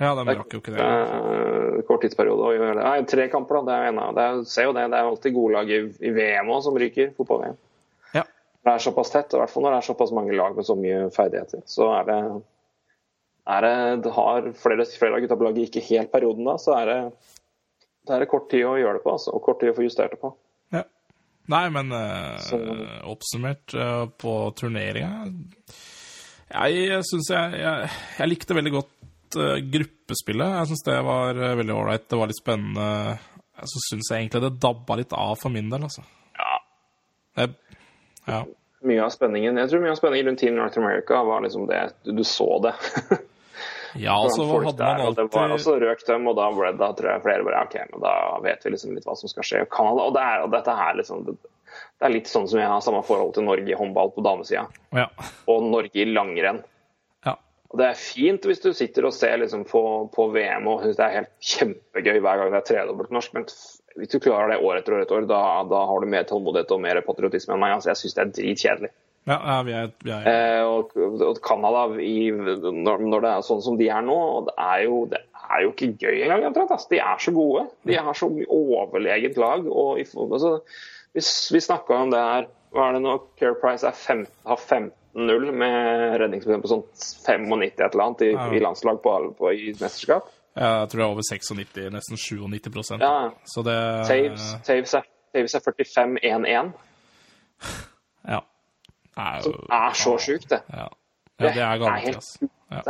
Ja, 0.00 0.14
de 0.16 0.24
rakk 0.28 0.56
jo 0.56 0.60
ikke 0.60 0.74
det. 0.74 0.88
Uh, 0.88 1.78
kort 1.88 2.04
tidsperiode 2.04 2.48
å 2.48 2.54
gjøre 2.56 2.74
det. 2.78 2.84
Nei, 2.84 2.96
tre 3.12 3.28
kamper, 3.32 3.60
da. 3.60 3.64
Det 3.68 3.76
er 3.76 3.92
en 3.92 4.00
av 4.06 4.16
det 4.16 4.24
er, 4.24 4.42
ser 4.48 4.68
jo 4.68 4.74
det. 4.76 4.88
Det 4.92 5.00
er 5.00 5.12
alltid 5.12 5.36
gode 5.36 5.58
lag 5.58 5.72
i, 5.72 5.80
i 6.00 6.16
VM 6.16 6.52
òg 6.56 6.64
som 6.64 6.80
ryker. 6.80 7.12
Fotball-VM. 7.20 7.60
Ja. 8.16 8.24
Det 8.64 8.74
er 8.74 8.84
såpass 8.88 9.12
tett, 9.12 9.36
i 9.36 9.40
hvert 9.40 9.52
fall 9.52 9.64
når 9.64 9.76
det 9.76 9.82
er 9.82 9.88
såpass 9.92 10.16
mange 10.16 10.36
lag 10.36 10.56
med 10.56 10.68
så 10.68 10.76
mye 10.80 11.06
ferdigheter. 11.14 11.64
Så 11.68 11.88
er 11.96 12.10
det, 12.10 12.18
er 13.44 13.60
det, 13.66 13.76
det 14.06 14.12
har 14.16 14.46
flere, 14.56 14.86
flere 14.98 15.18
av 15.18 15.24
gutta 15.24 15.36
på 15.36 15.44
laget 15.44 15.68
ikke 15.68 15.84
helt 15.90 16.12
perioden 16.12 16.46
da, 16.48 16.56
så 16.60 16.76
er 16.78 16.88
det, 16.88 16.98
det 18.08 18.16
er 18.16 18.28
kort 18.30 18.48
tid 18.52 18.64
å 18.64 18.78
gjøre 18.80 18.98
det 18.98 19.04
på. 19.04 19.12
Altså, 19.18 19.34
og 19.36 19.44
kort 19.44 19.60
tid 19.60 19.72
å 19.72 19.76
få 19.76 19.84
justert 19.84 20.14
det 20.14 20.20
på. 20.22 20.30
Ja. 20.72 20.84
Nei, 21.52 21.66
men 21.74 21.92
eh, 21.92 22.54
oppsummert 23.12 23.74
eh, 23.76 24.06
på 24.16 24.32
turneringa 24.56 25.26
Jeg 26.54 27.02
syns 27.04 27.28
jeg, 27.28 27.58
jeg 27.60 27.90
Jeg 28.16 28.30
likte 28.30 28.56
veldig 28.56 28.72
godt 28.78 29.36
eh, 29.42 29.60
gruppespillet. 29.74 30.56
Jeg 30.62 30.70
syns 30.70 30.86
det 30.88 30.96
var 31.04 31.36
eh, 31.36 31.56
veldig 31.60 31.76
ålreit. 31.76 32.06
Det 32.08 32.20
var 32.20 32.32
litt 32.32 32.40
spennende. 32.40 33.18
Så 33.60 33.84
syns 33.90 34.08
jeg 34.08 34.24
egentlig 34.24 34.40
det 34.46 34.54
dabba 34.64 34.96
litt 35.02 35.12
av 35.12 35.36
for 35.40 35.52
min 35.52 35.68
del, 35.72 35.84
altså. 35.84 36.06
Ja, 36.40 36.56
Jeg, 37.42 37.52
ja. 38.24 38.40
mye 38.88 39.04
av 39.04 39.12
spenningen 39.14 39.60
Jeg 39.60 39.70
tror 39.70 39.84
mye 39.84 39.92
av 39.92 40.00
spenningen 40.00 40.32
rundt 40.32 40.40
Team 40.42 40.56
North 40.56 40.80
America 40.80 41.20
var 41.28 41.44
liksom 41.44 41.68
det 41.68 41.84
Du, 42.02 42.12
du 42.16 42.24
så 42.24 42.48
det. 42.64 42.72
ja, 44.00 44.14
så 44.34 44.44
hva 44.48 44.60
hadde 44.66 44.88
man 44.98 45.06
og 45.06 45.16
det 45.18 45.24
var 45.34 45.52
også 45.54 45.74
røk 45.80 46.04
dem, 46.06 46.28
og 46.30 46.36
da 46.36 46.50
ble 46.54 46.70
det, 46.72 46.78
da 46.80 46.88
tror 46.98 47.10
jeg 47.12 47.22
flere 47.24 47.44
bare 47.46 47.62
OK, 47.66 47.74
men 47.92 48.00
da 48.04 48.14
vet 48.44 48.64
vi 48.66 48.70
liksom 48.74 48.94
litt 48.96 49.06
hva 49.08 49.16
som 49.18 49.28
skal 49.30 49.46
skje. 49.46 49.62
Og 49.66 49.70
Canada, 49.74 50.06
og, 50.08 50.14
det 50.16 50.22
er, 50.22 50.44
og 50.46 50.50
dette 50.54 50.76
her 50.78 50.94
liksom 51.00 51.24
det, 51.28 51.36
det 51.42 52.06
er 52.08 52.14
litt 52.14 52.30
sånn 52.30 52.48
som 52.50 52.60
jeg 52.60 52.70
har 52.70 52.80
samme 52.84 53.02
forhold 53.06 53.34
til 53.36 53.46
Norge 53.46 53.70
i 53.70 53.78
håndball 53.78 54.12
på 54.16 54.24
damesida, 54.26 54.66
Ja. 54.94 55.08
og 55.50 55.62
Norge 55.70 55.94
i 56.02 56.08
langrenn. 56.10 56.62
ja. 57.26 57.36
Og 57.70 57.78
Det 57.80 57.86
er 57.90 57.94
fint 57.98 58.44
hvis 58.46 58.60
du 58.62 58.72
sitter 58.72 59.06
og 59.08 59.12
ser 59.16 59.38
liksom 59.42 59.64
på, 59.66 59.80
på 60.14 60.28
VM 60.34 60.68
og 60.70 60.82
syns 60.84 60.96
det 61.00 61.06
er 61.08 61.16
helt 61.20 61.32
kjempegøy 61.54 62.20
hver 62.22 62.38
gang 62.42 62.52
det 62.52 62.60
er 62.60 62.68
tredobbelt 62.72 63.10
norsk, 63.14 63.32
men 63.34 63.44
hvis 63.98 64.10
du 64.10 64.18
klarer 64.22 64.50
det 64.54 64.60
år 64.62 64.78
etter 64.78 64.94
år 64.94 65.02
etter 65.06 65.16
år, 65.20 65.26
da, 65.30 65.40
da 65.70 65.80
har 65.86 66.00
du 66.02 66.06
mer 66.10 66.22
tålmodighet 66.26 66.70
og 66.74 66.80
mer 66.82 67.00
patriotisme 67.06 67.54
enn 67.54 67.60
meg. 67.62 67.74
Altså, 67.76 67.92
jeg 67.92 68.00
syns 68.02 68.14
det 68.16 68.22
er 68.24 68.32
dritkjedelig. 68.38 68.90
Ja, 69.26 69.36
ja 69.38 69.58
vi 69.64 69.72
er, 69.72 69.92
vi 70.04 70.10
er 70.12 70.26
Eh, 70.28 70.62
og, 70.68 70.90
og 70.96 71.38
Canada, 71.44 71.86
når, 71.94 73.04
når 73.08 73.24
det 73.24 73.30
er 73.30 73.46
sånn 73.46 73.62
som 73.64 73.78
de 73.80 73.88
er 73.88 74.02
nå, 74.04 74.18
det 74.48 74.54
er 74.60 74.82
jo, 74.84 75.04
det 75.10 75.20
er 75.44 75.62
jo 75.64 75.72
ikke 75.72 75.92
gøy 76.02 76.18
engang. 76.26 76.44
Altså. 76.50 76.88
De 76.90 77.00
er 77.00 77.22
så 77.22 77.32
gode. 77.36 77.64
De 77.88 77.96
har 77.96 78.18
så 78.18 78.28
mye 78.32 78.48
overlegent 78.52 79.40
lag. 79.40 79.66
og 79.70 79.98
altså, 80.00 80.58
vi, 81.14 81.24
vi 81.56 81.64
snakka 81.64 82.02
om 82.04 82.12
det 82.12 82.20
her 82.20 82.46
Hva 82.74 82.88
er 82.88 82.96
det 82.96 83.02
nå? 83.04 83.18
Care 83.38 83.54
Price 83.62 83.86
15, 83.86 84.26
har 84.50 84.58
15-0 84.58 85.52
med 85.54 86.16
redningsprosent 86.18 86.64
på 86.64 86.72
sånn 86.72 86.86
95 86.90 87.68
et 87.68 87.84
eller 87.84 88.04
annet 88.08 88.24
i, 88.26 88.32
Ja. 88.34 88.48
i 88.50 88.62
landslag 88.64 88.98
på, 89.04 89.12
på, 89.38 89.52
i 89.54 89.68
mesterskap. 89.78 90.26
Jeg 90.54 90.88
tror 90.90 91.00
det 91.00 91.04
er 91.04 91.12
over 91.12 91.22
96, 91.26 91.78
nesten 91.94 92.18
97 92.18 92.98
Ja. 92.98 93.30
Så 93.46 93.62
det 93.66 93.78
Saves, 94.10 94.48
saves, 94.66 94.94
er, 94.98 95.06
saves 95.34 95.54
er 95.54 95.62
45-1-1. 95.70 96.74
Ja. 98.28 98.42
Det 99.14 99.24
er 99.24 99.44
jo 99.46 99.54
er 99.78 99.98
så 99.98 100.14
sjukt, 100.18 100.48
det. 100.50 100.60
Ja, 100.74 100.88
ja 101.38 101.52
det 101.54 101.62
er 101.62 101.82
galt, 101.82 102.16
altså. 102.16 102.48
Ja. 102.74 102.82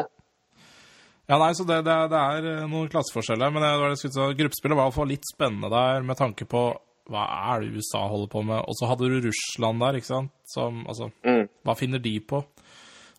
ja, 1.28 1.38
nei, 1.38 1.50
så 1.57 1.66
det, 1.69 1.83
det, 1.85 1.99
det 2.12 2.23
er 2.23 2.49
eh, 2.54 2.64
noen 2.71 2.88
klasseforskjeller. 2.93 3.52
Men 3.52 3.64
det 3.66 3.73
var 3.83 3.93
det 3.93 4.00
skulle 4.00 4.33
gruppespillet 4.38 4.78
var 4.78 4.88
iallfall 4.88 5.12
litt 5.12 5.28
spennende 5.28 5.71
der 5.73 6.04
med 6.09 6.21
tanke 6.21 6.49
på 6.49 6.64
hva 7.12 7.25
er 7.52 7.61
det 7.61 7.76
USA 7.76 8.07
holder 8.09 8.31
på 8.33 8.40
med? 8.49 8.62
Og 8.64 8.76
så 8.78 8.88
hadde 8.88 9.11
du 9.12 9.26
Russland 9.26 9.83
der, 9.85 9.99
ikke 10.00 10.09
sant? 10.09 10.33
Som, 10.49 10.85
altså, 10.88 11.11
Mm. 11.25 11.49
hva 11.66 11.75
finner 11.76 12.00
de 12.00 12.14
på? 12.21 12.40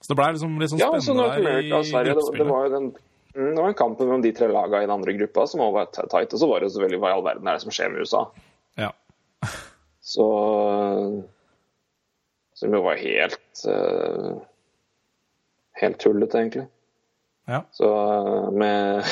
Så 0.01 0.09
det 0.09 0.17
ble 0.17 0.31
liksom 0.33 0.57
litt 0.61 0.71
sånn 0.73 0.81
Ja, 0.81 0.89
så 0.97 1.13
spennende 1.13 1.27
der 1.29 1.45
America 1.49 1.77
og 1.77 1.85
i 1.85 1.91
Sverige, 1.91 2.15
det, 2.17 2.39
det 2.39 2.47
var 2.49 2.65
jo 2.65 2.71
den 2.73 2.87
mm, 3.35 3.51
det 3.55 3.61
var 3.61 3.69
en 3.69 3.77
kamp 3.77 4.01
mellom 4.01 4.25
de 4.25 4.31
tre 4.37 4.49
lagene 4.49 4.81
i 4.83 4.87
den 4.87 4.95
andre 4.95 5.13
gruppa 5.17 5.45
som 5.49 5.61
også 5.65 5.77
var 5.77 6.09
tight. 6.09 6.33
Og 6.33 6.41
så 6.41 6.49
var 6.49 6.59
det 6.59 6.69
jo 6.69 6.73
selvfølgelig 6.75 7.01
hva 7.03 7.11
i 7.11 7.15
all 7.19 7.25
verden 7.25 7.47
er 7.47 7.57
det 7.59 7.65
som 7.65 7.75
skjer 7.77 7.93
med 7.93 8.05
USA. 8.05 8.23
Ja. 8.81 8.91
Så 10.05 10.25
Som 12.55 12.73
jo 12.75 12.81
var 12.85 12.99
helt 13.01 13.63
uh, 13.67 14.37
Helt 15.81 15.97
tullete, 15.99 16.39
egentlig. 16.39 16.67
Ja. 17.51 17.59
Så 17.75 17.87
eh, 17.91 18.51
med, 18.55 19.03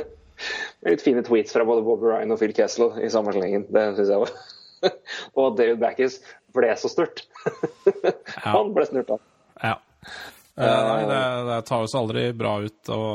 med 0.82 0.90
litt 0.96 1.04
fine 1.04 1.22
tweets 1.24 1.54
fra 1.54 1.62
både 1.64 1.84
Bob 1.86 2.02
Ryan 2.02 2.34
og 2.34 2.40
Phil 2.42 2.52
Kessel 2.56 2.96
i 3.00 3.08
samme 3.14 3.32
slengen. 3.36 3.62
Det 3.70 3.84
syns 3.96 4.10
jeg 4.10 4.24
var 4.24 4.32
Og 5.38 5.54
David 5.56 5.78
Backes 5.80 6.18
ble 6.56 6.72
så 6.80 6.90
snurt. 6.90 7.22
Han 8.48 8.74
ble 8.76 8.88
snurt 8.90 9.14
av. 9.16 9.22
ja. 9.62 9.76
Uh, 10.60 10.66
nei, 10.66 11.04
det, 11.08 11.20
det 11.46 11.58
tar 11.70 11.84
jo 11.84 11.88
seg 11.88 12.00
aldri 12.02 12.22
bra 12.36 12.56
ut 12.66 12.88
og 12.92 13.14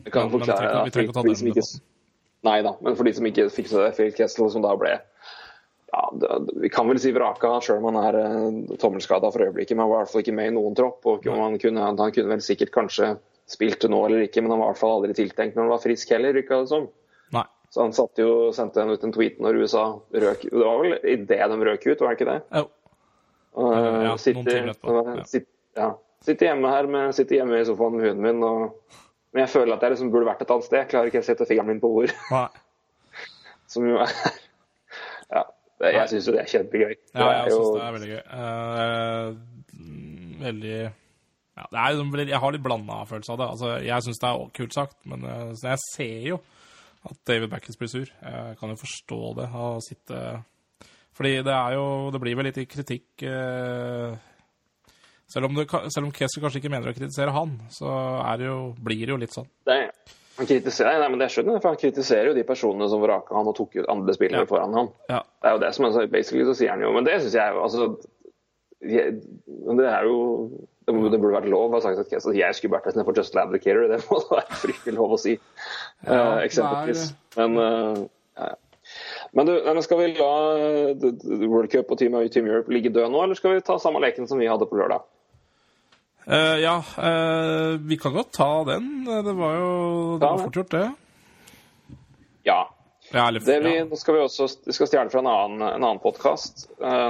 Jeg 0.00 0.12
kan 0.14 0.24
Men- 0.26 0.32
men 0.32 0.32
vi 0.32 0.38
forklare 0.40 0.88
trenger- 0.90 1.02
ikke 1.04 1.12
å 1.12 1.16
ta 1.18 1.22
den 1.28 1.82
Nei 2.46 2.56
da, 2.64 2.72
men 2.82 2.96
for 2.96 3.06
de 3.06 3.12
som 3.14 3.26
ikke 3.28 3.44
fikk 3.52 3.68
det, 3.74 3.90
Phil 3.98 4.10
Kessel, 4.16 4.48
som 4.50 4.64
da 4.64 4.72
ble 4.80 4.94
ja, 5.96 6.40
Vi 6.60 6.68
kan 6.72 6.88
vel 6.90 7.00
si 7.00 7.12
vraka, 7.16 7.56
sjøl 7.64 7.80
om 7.80 7.88
han 7.90 8.02
er 8.02 8.20
uh, 8.20 8.76
tommelskada 8.80 9.30
for 9.32 9.46
øyeblikket. 9.46 9.74
Men 9.76 9.86
han 9.86 9.92
var 9.94 10.02
i 10.02 10.04
hvert 10.04 10.12
fall 10.12 10.24
ikke 10.26 10.36
med 10.36 10.52
i 10.52 10.54
noen 10.58 10.76
tropp. 10.78 11.00
og 11.08 11.26
han 11.26 11.58
kunne, 11.62 11.88
han 11.88 12.14
kunne 12.14 12.34
vel 12.36 12.44
sikkert 12.44 12.74
kanskje 12.74 13.16
spilt 13.46 13.84
nå 13.88 13.98
eller 14.06 14.24
ikke, 14.26 14.42
men 14.42 14.52
han 14.52 14.60
var 14.60 14.72
i 14.72 14.74
hvert 14.74 14.82
fall 14.82 14.96
aldri 14.98 15.14
tiltenkt 15.14 15.54
når 15.54 15.66
han 15.66 15.74
var 15.76 15.82
frisk 15.84 16.10
heller, 16.10 16.34
virka 16.34 16.58
det 16.62 16.70
som. 16.72 16.88
Nei. 17.34 17.44
Så 17.70 17.84
han 17.84 17.92
jo, 18.18 18.30
sendte 18.54 18.86
ut 18.88 19.04
en 19.04 19.14
tweet 19.14 19.38
når 19.42 19.58
USA 19.60 19.84
røk 20.14 20.44
Det 20.46 20.62
var 20.62 20.82
vel 20.82 20.94
idet 21.12 21.48
de 21.50 21.58
røk 21.68 21.86
ut, 21.86 22.00
var 22.00 22.14
det 22.14 22.18
ikke 22.18 22.30
det? 22.30 22.40
Jo. 22.56 22.66
Og, 23.56 23.72
Ja, 24.04 24.14
sitter, 24.20 24.70
ja. 24.70 25.24
sitter, 25.24 25.48
ja. 25.78 25.90
sitter 26.24 26.50
hjemme 26.50 26.70
her 26.72 26.88
med, 26.92 27.14
sitter 27.16 27.40
hjemme 27.40 27.60
i 27.60 27.66
sofaen 27.68 27.96
med 27.96 28.08
hunden 28.08 28.24
min. 28.26 28.42
Og, 28.44 28.98
men 29.32 29.44
jeg 29.44 29.52
føler 29.54 29.76
at 29.76 29.84
jeg 29.86 29.94
liksom 29.94 30.12
burde 30.12 30.28
vært 30.28 30.44
et 30.44 30.52
annet 30.52 30.68
sted. 30.68 30.88
Klarer 30.90 31.12
ikke 31.12 31.22
å 31.24 31.26
sette 31.26 31.48
fingeren 31.48 31.70
min 31.72 31.82
på 31.82 31.92
ord. 32.02 32.12
Som 33.72 33.88
jo 33.88 34.00
er 34.02 34.12
Ja. 35.36 35.42
Det, 35.76 35.92
jeg 35.92 36.08
syns 36.12 36.28
jo 36.28 36.32
det 36.32 36.42
er 36.42 36.52
kjempegøy. 36.52 36.92
Ja, 37.12 37.26
jeg 37.26 37.40
er 37.40 37.52
syns 37.52 37.72
det 37.74 37.82
er 37.84 37.96
veldig 37.96 38.12
gøy. 38.12 38.22
Eh, 38.36 39.26
mm, 39.76 40.36
veldig 40.40 40.76
ja, 41.56 41.64
det 41.72 41.80
er, 41.80 42.22
Jeg 42.28 42.40
har 42.42 42.52
litt 42.52 42.64
blanda 42.64 43.00
følelse 43.08 43.32
av 43.32 43.40
det. 43.40 43.48
Altså, 43.54 43.72
jeg 43.84 44.06
syns 44.06 44.22
det 44.22 44.30
er 44.30 44.54
kult 44.58 44.76
sagt, 44.76 44.96
men 45.08 45.24
eh, 45.24 45.52
jeg 45.62 45.82
ser 45.84 46.30
jo 46.32 46.40
at 47.06 47.18
David 47.28 47.52
Backens 47.52 47.78
blir 47.80 47.90
sur. 47.92 48.08
Jeg 48.08 48.56
kan 48.60 48.72
jo 48.72 48.78
forstå 48.80 49.20
det. 49.40 49.50
Å 49.52 49.66
sitte 49.84 50.22
Fordi 51.16 51.36
det 51.46 51.54
er 51.54 51.76
jo 51.76 51.84
Det 52.12 52.20
blir 52.20 52.36
vel 52.36 52.48
litt 52.50 52.58
i 52.60 52.66
kritikk 52.66 53.22
uh, 53.24 54.16
selv, 55.30 55.46
om 55.46 55.60
selv 55.62 56.04
om 56.06 56.12
Kessel 56.14 56.42
kanskje 56.42 56.60
ikke 56.60 56.72
mener 56.72 56.90
å 56.90 56.96
kritisere 56.96 57.34
han, 57.34 57.56
så 57.72 57.88
er 58.20 58.40
det 58.40 58.48
jo, 58.48 58.58
blir 58.78 59.04
det 59.04 59.14
jo 59.14 59.20
litt 59.22 59.34
sånn. 59.34 59.48
det, 59.68 59.78
han 60.36 60.46
kritiserer, 60.48 60.98
nei, 61.00 61.08
men 61.12 61.20
det 61.22 61.30
skjønner 61.32 61.56
jeg, 61.56 61.62
for 61.64 61.72
han 61.72 61.80
kritiserer 61.80 62.28
jo 62.30 62.36
de 62.36 62.44
personene 62.44 62.88
som 62.92 63.00
vraka 63.02 63.34
han 63.36 63.48
og 63.48 63.56
tok 63.56 63.76
ut 63.78 63.88
andre 63.92 64.14
spillere 64.16 64.44
Ja. 64.44 64.48
foran 64.50 64.74
han. 64.76 64.90
Ja. 65.08 65.22
Det 65.42 65.48
er 65.50 65.54
jo 65.56 65.62
det 65.64 65.70
som 65.76 65.86
er 65.88 66.06
Basically 66.12 66.44
så 66.44 66.54
sier 66.58 66.70
han 66.74 66.82
jo 66.84 66.90
Men 66.92 67.04
det 67.08 67.14
syns 67.22 67.34
jeg 67.38 67.54
altså, 67.56 67.86
jeg, 68.84 69.14
Det 69.78 69.86
er 69.88 70.04
jo 70.04 70.18
det, 70.86 70.94
må- 70.94 71.08
det 71.10 71.18
burde 71.20 71.34
vært 71.40 71.48
lov 71.50 71.72
å 71.72 71.78
ha 71.78 71.80
sagt 71.82 71.98
at 71.98 72.10
Kessel, 72.12 72.36
jeg 72.38 72.54
skulle 72.54 72.76
vært 72.76 72.86
istedenfor 72.92 73.16
Just 73.16 73.34
Labricator. 73.34 73.88
Det 73.90 74.02
må 74.10 74.20
da 74.28 74.36
være 74.38 74.60
fryktelig 74.60 74.94
lov 74.94 75.16
å 75.16 75.18
si, 75.18 75.32
Ja, 76.06 76.36
uh, 76.36 76.44
eksempelvis. 76.44 77.08
Men 77.36 77.56
uh, 77.58 78.04
ja. 78.38 78.52
Men 79.34 79.48
du, 79.48 79.56
skal 79.82 79.98
vi 79.98 80.12
la 80.14 80.28
eh, 80.54 80.92
World 81.50 81.72
Cup 81.72 81.90
og 81.90 81.98
Team, 81.98 82.14
Team 82.30 82.46
Europe 82.46 82.70
ligge 82.70 82.92
død 82.94 83.10
nå, 83.10 83.24
eller 83.24 83.34
skal 83.34 83.56
vi 83.56 83.64
ta 83.66 83.80
samme 83.82 83.98
leken 84.04 84.28
som 84.30 84.38
vi 84.38 84.46
hadde 84.46 84.68
på 84.70 84.78
lørdag? 84.78 85.02
Eh, 86.30 86.58
ja, 86.58 86.84
uh, 86.98 87.78
vi 87.80 87.96
kan 87.96 88.12
godt 88.12 88.32
ta 88.32 88.64
den. 88.64 89.04
Det 89.04 89.32
var 89.32 89.54
jo 89.54 90.18
Det 90.18 90.26
var 90.26 90.38
fort 90.38 90.56
gjort, 90.56 90.70
det. 90.70 90.92
Ja. 92.42 92.72
Ja, 93.12 93.28
eller, 93.28 93.40
Det 93.40 93.60
vi, 93.60 93.76
ja. 93.76 93.84
nå 93.86 93.96
skal 93.96 94.14
vi 94.16 94.20
også 94.24 94.48
vi 94.66 94.74
skal 94.74 94.88
stjele 94.90 95.10
fra 95.10 95.20
en 95.22 95.28
annen, 95.30 95.60
en 95.62 95.84
annen 95.84 96.00
podkast, 96.02 96.64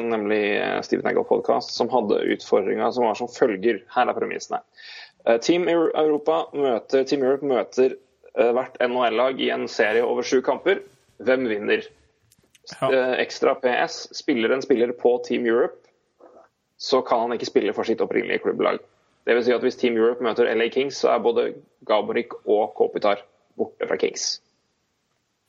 nemlig 0.04 0.40
eh, 0.58 0.80
Steven 0.84 1.08
Eggal 1.08 1.24
podcast, 1.24 1.72
som 1.72 1.88
hadde 1.88 2.18
utfordringa 2.34 2.90
som 2.92 3.06
var 3.08 3.16
som 3.16 3.30
følger. 3.32 3.80
Her 3.94 4.12
er 4.12 4.18
premissene. 4.18 4.60
Team 5.42 5.64
Europa 5.66 6.44
møter, 6.52 7.06
Team 7.08 7.24
Europe 7.24 7.48
møter 7.48 7.96
hvert 8.36 8.76
NHL-lag 8.78 9.40
i 9.42 9.48
en 9.50 9.64
serie 9.66 10.04
over 10.06 10.22
sju 10.22 10.38
kamper. 10.44 10.84
Hvem 11.24 11.48
vinner? 11.50 11.88
Ja. 12.76 12.90
Ekstra 13.24 13.56
PS. 13.58 13.96
Spiller 14.14 14.54
en 14.54 14.62
spiller 14.62 14.92
på 14.94 15.16
Team 15.26 15.48
Europe, 15.48 15.80
så 16.78 17.00
kan 17.02 17.24
han 17.24 17.34
ikke 17.34 17.48
spille 17.48 17.74
for 17.74 17.88
sitt 17.88 18.04
opprinnelige 18.04 18.44
klubblag. 18.44 18.84
Det 19.26 19.34
vil 19.34 19.44
si 19.46 19.54
at 19.54 19.64
Hvis 19.64 19.76
Team 19.80 19.96
Europe 19.98 20.22
møter 20.22 20.48
LA 20.54 20.68
Kings, 20.70 21.00
så 21.02 21.10
er 21.14 21.22
både 21.24 21.48
Gaborik 21.86 22.36
og 22.46 22.74
Kopitar 22.78 23.24
borte 23.58 23.88
fra 23.88 23.96
Kings. 23.98 24.36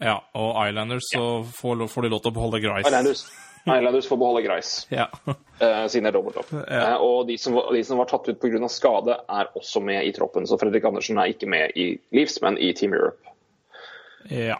Ja, 0.01 0.19
og 0.37 0.57
Islanders 0.67 1.07
så 1.13 1.43
får, 1.57 1.83
får 1.89 2.05
de 2.05 2.09
lov 2.13 2.21
til 2.21 2.31
å 2.31 2.35
beholde 2.35 2.59
Grice. 2.61 2.85
Islanders, 2.89 3.23
Islanders 3.65 4.07
får 4.09 4.19
beholde 4.21 4.43
Grice, 4.45 4.85
Ja. 4.99 5.07
uh, 5.25 5.85
siden 5.89 6.05
det 6.05 6.11
er 6.11 6.17
dobbeltopp. 6.17 6.51
Ja. 6.69 6.83
Uh, 6.95 7.05
og 7.05 7.27
de 7.29 7.37
som, 7.41 7.57
de 7.73 7.81
som 7.85 7.97
var 8.01 8.09
tatt 8.11 8.29
ut 8.29 8.39
pga. 8.41 8.69
skade, 8.69 9.17
er 9.29 9.49
også 9.57 9.81
med 9.81 10.05
i 10.05 10.13
troppen. 10.13 10.45
Så 10.47 10.57
Fredrik 10.61 10.85
Andersen 10.85 11.17
er 11.17 11.33
ikke 11.33 11.49
med 11.49 11.73
i 11.75 11.89
Leafs, 12.13 12.37
men 12.45 12.57
i 12.57 12.73
Team 12.77 12.93
Europe. 12.97 13.21
ja. 14.29 14.57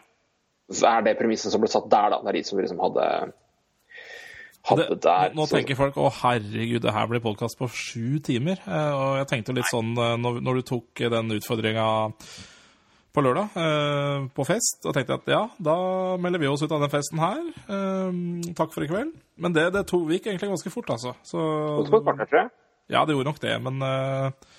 Så 0.68 0.84
er 0.90 1.06
det 1.06 1.14
premissen 1.16 1.48
som 1.48 1.62
ble 1.64 1.70
satt 1.72 1.86
der, 1.88 2.10
da. 2.12 2.18
Det 2.26 2.28
er 2.28 2.36
de 2.36 2.44
som 2.44 2.58
liksom 2.60 2.82
hadde, 2.84 3.04
hadde 4.68 4.86
Det, 4.92 5.00
der. 5.06 5.32
nå, 5.34 5.42
nå 5.42 5.48
tenker 5.52 5.78
folk 5.80 5.98
å 6.02 6.10
herregud, 6.22 6.82
det 6.84 6.94
her 6.94 7.08
blir 7.12 7.24
podkast 7.24 7.58
på 7.60 7.70
sju 7.72 8.20
timer. 8.26 8.60
Eh, 8.68 8.94
og 8.98 9.18
jeg 9.22 9.30
tenkte 9.32 9.56
litt 9.58 9.70
sånn 9.72 9.94
eh, 9.98 10.14
når, 10.22 10.40
når 10.46 10.60
du 10.62 10.68
tok 10.74 11.02
eh, 11.06 11.12
den 11.14 11.32
utfordringa 11.38 11.88
på 13.18 13.24
lørdag 13.26 13.56
eh, 13.58 14.26
på 14.38 14.46
fest, 14.46 14.84
og 14.86 14.94
tenkte 14.94 15.16
at 15.18 15.30
ja, 15.32 15.40
da 15.58 15.76
melder 16.22 16.44
vi 16.44 16.50
oss 16.52 16.62
ut 16.62 16.72
av 16.76 16.84
den 16.84 16.92
festen 16.94 17.22
her. 17.24 17.40
Eh, 17.66 18.52
takk 18.60 18.76
for 18.76 18.86
i 18.86 18.90
kveld. 18.92 19.16
Men 19.42 19.56
det, 19.56 19.70
det 19.74 19.86
to, 19.90 20.04
gikk 20.12 20.28
egentlig 20.30 20.52
ganske 20.54 20.74
fort, 20.74 20.92
altså. 20.94 21.16
Så, 21.26 21.42
Det 21.82 21.90
tok 21.90 22.06
kvarter, 22.06 22.30
tror 22.30 22.44
jeg. 22.44 22.52
ja, 22.94 23.02
det 23.08 23.16
gjorde 23.18 23.32
nok 23.32 23.42
det, 23.44 23.56
men 23.66 23.82
eh, 23.88 24.52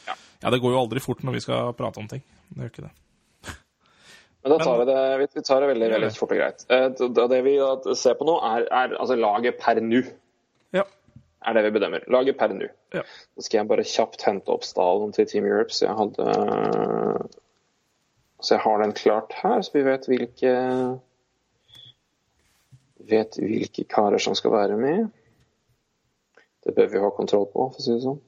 ja, 0.42 0.50
det 0.54 0.58
går 0.62 0.74
jo 0.74 0.80
aldri 0.82 1.00
fort 1.04 1.22
når 1.26 1.38
vi 1.38 1.44
skal 1.46 1.70
prate 1.78 2.02
om 2.02 2.08
ting. 2.10 2.24
Det 2.50 2.64
gjør 2.64 2.72
ikke 2.74 2.86
det. 2.88 2.94
Men 4.44 4.52
da 4.54 4.58
tar 4.64 4.78
vi 4.78 4.84
det, 4.86 5.00
vi- 5.34 5.42
tar 5.42 5.60
det 5.60 5.68
veldig, 5.72 5.88
veldig 5.92 6.10
fort 6.16 6.30
og 6.32 6.38
greit. 6.38 6.64
Eh, 6.70 6.88
Det 6.88 7.28
det 7.30 7.40
vi 7.44 7.56
ser 7.98 8.14
på 8.14 8.24
nå, 8.28 8.36
er, 8.44 8.68
er 8.70 8.94
altså 8.98 9.16
laget 9.18 9.58
per 9.58 9.80
nå. 9.82 10.02
Ja. 10.72 10.84
Er 11.46 11.54
det 11.54 11.64
vi 11.64 11.70
bedømmer. 11.78 12.04
Laget 12.10 12.38
per 12.38 12.48
nå. 12.54 12.68
ja. 12.94 13.02
Så 13.36 13.42
skal 13.48 13.58
jeg 13.60 13.68
bare 13.68 13.84
kjapt 13.84 14.22
hente 14.22 14.48
opp 14.54 14.64
stallen 14.64 15.12
til 15.12 15.26
Team 15.26 15.44
Europe, 15.46 15.70
så 15.74 15.86
jeg 15.86 15.96
hadde 15.98 17.28
Så 18.40 18.54
jeg 18.54 18.60
har 18.62 18.78
den 18.82 18.92
klart 18.94 19.32
her, 19.42 19.62
så 19.62 19.72
vi 19.74 19.82
vet 19.82 20.06
hvilke 20.06 20.52
Vet 23.08 23.38
hvilke 23.40 23.84
karer 23.88 24.18
som 24.20 24.34
skal 24.34 24.52
være 24.52 24.76
med. 24.76 25.08
Det 26.66 26.74
bør 26.76 26.86
vi 26.92 26.98
ha 27.00 27.10
kontroll 27.16 27.46
på, 27.46 27.68
for 27.72 27.78
å 27.80 27.82
si 27.84 27.92
det 27.94 28.02
sånn. 28.04 28.18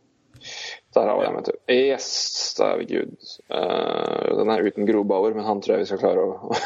Der 0.94 1.08
har 1.08 1.18
vi 1.18 1.26
den, 1.26 1.36
vet 1.36 1.50
du. 1.50 1.58
Yes, 1.74 2.08
er 2.60 2.78
vi 2.80 2.86
good. 2.90 3.14
Eh, 3.50 4.36
den 4.38 4.50
er 4.50 4.64
uten 4.66 4.88
Grobauer, 4.88 5.34
men 5.34 5.44
han 5.46 5.62
tror 5.62 5.76
jeg 5.76 5.84
vi 5.84 5.90
skal 5.92 6.02
klare 6.02 6.26
å 6.26 6.52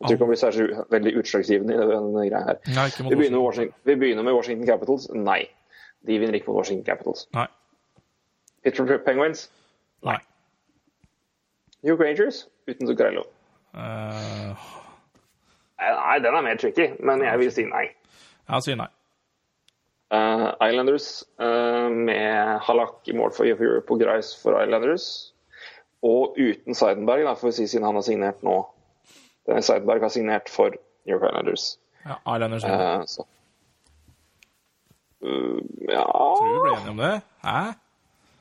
Jeg 0.00 0.06
tror 0.06 0.14
ikke 0.14 0.24
han 0.24 0.30
blir 0.30 0.40
særlig 0.40 0.82
veldig 0.92 1.12
utslagsgivende 1.20 1.76
i 1.76 1.86
denne 1.88 2.24
greia 2.28 2.42
her. 2.44 2.58
Nei, 2.76 2.86
Vi 2.96 3.16
begynner, 3.16 3.70
vi 3.88 3.96
begynner 3.96 4.24
med 4.24 4.36
Washington 4.36 4.68
Capitals. 4.68 5.08
Nei. 5.16 5.42
De 6.08 6.18
vinner 6.20 6.36
ikke 6.36 6.50
mot 6.50 6.60
Washington 6.60 6.84
Capitals. 6.84 7.26
Nei. 7.36 7.46
Pittsburgh 8.64 9.04
Penguins. 9.04 9.48
Nei. 10.04 10.18
New 11.82 11.96
Rangers 11.96 12.46
uten 12.68 12.86
Zuccarello. 12.86 13.24
Uh... 13.74 14.52
Nei, 15.80 16.18
den 16.20 16.34
er 16.34 16.44
mer 16.44 16.56
tricky, 16.60 16.90
men 17.00 17.24
jeg 17.24 17.38
vil 17.40 17.52
si 17.52 17.64
nei. 17.64 17.86
jeg 18.50 18.66
sier 18.66 18.76
nei. 18.76 18.90
Eh, 20.10 20.68
Islanders 20.68 21.24
eh, 21.40 21.90
med 21.90 22.58
Halak 22.66 23.08
i 23.08 23.14
mål 23.14 23.30
for 23.36 23.46
Europe 23.46 23.92
og 23.94 24.00
Grice 24.00 24.34
for 24.42 24.58
Islanders. 24.62 25.34
Og 26.02 26.34
uten 26.38 26.74
Seidenberg, 26.74 27.22
da, 27.28 27.36
får 27.38 27.48
vi 27.48 27.52
si, 27.52 27.66
siden 27.66 27.86
han 27.86 27.94
har 27.94 28.02
signert 28.02 28.42
nå. 28.42 28.56
Denne 29.46 29.62
Seidenberg 29.62 30.02
har 30.02 30.10
signert 30.10 30.50
for 30.50 30.74
New 31.06 31.14
York 31.14 31.28
Islanders. 31.28 31.66
Ja, 32.06 32.16
Islanders. 32.34 32.64
Eh, 32.64 33.02
så. 33.06 33.26
Uh, 35.20 35.60
ja 35.84 36.06
Tror 36.08 36.48
vi 36.48 36.60
ble 36.64 36.72
enige 36.78 36.90
om 36.90 37.00
det. 37.02 37.12
Hæ? 37.44 37.60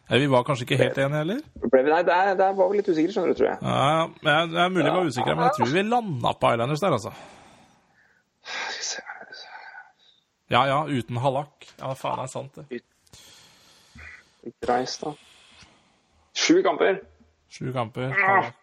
Eller, 0.10 0.22
vi 0.24 0.32
var 0.32 0.44
kanskje 0.48 0.66
ikke 0.66 0.78
helt 0.80 0.98
enige 0.98 1.22
heller? 1.22 1.42
Ble 1.68 1.84
vi, 1.84 1.92
Nei, 1.92 2.02
der, 2.08 2.32
der 2.40 2.56
var 2.58 2.72
vi 2.72 2.80
litt 2.80 2.90
usikre, 2.90 3.14
skjønner 3.14 3.36
du, 3.36 3.38
tror 3.38 3.50
jeg. 3.52 3.58
Ja, 3.62 4.40
det 4.48 4.64
er 4.64 4.74
mulig 4.74 4.88
vi 4.88 4.96
var 4.96 5.12
usikre, 5.12 5.36
men 5.36 5.46
jeg 5.46 5.58
tror 5.60 5.74
vi 5.76 5.86
landa 5.86 6.34
på 6.34 6.54
Islanders 6.56 6.86
der, 6.86 6.98
altså. 6.98 7.14
Skal 8.48 8.80
vi 8.80 8.88
se. 8.90 9.06
Ja 10.50 10.64
ja, 10.68 10.80
uten 10.90 11.18
Hallak. 11.22 11.68
Ja, 11.78 11.94
faen, 11.96 12.18
det 12.18 12.26
er 12.26 12.32
sant, 12.34 12.56
det. 12.56 12.82
Grice, 14.66 14.98
da. 15.04 15.14
Sju 16.34 16.64
kamper. 16.66 17.04
Sju 17.54 17.70
kamper. 17.76 18.10
Hallak. 18.18 18.56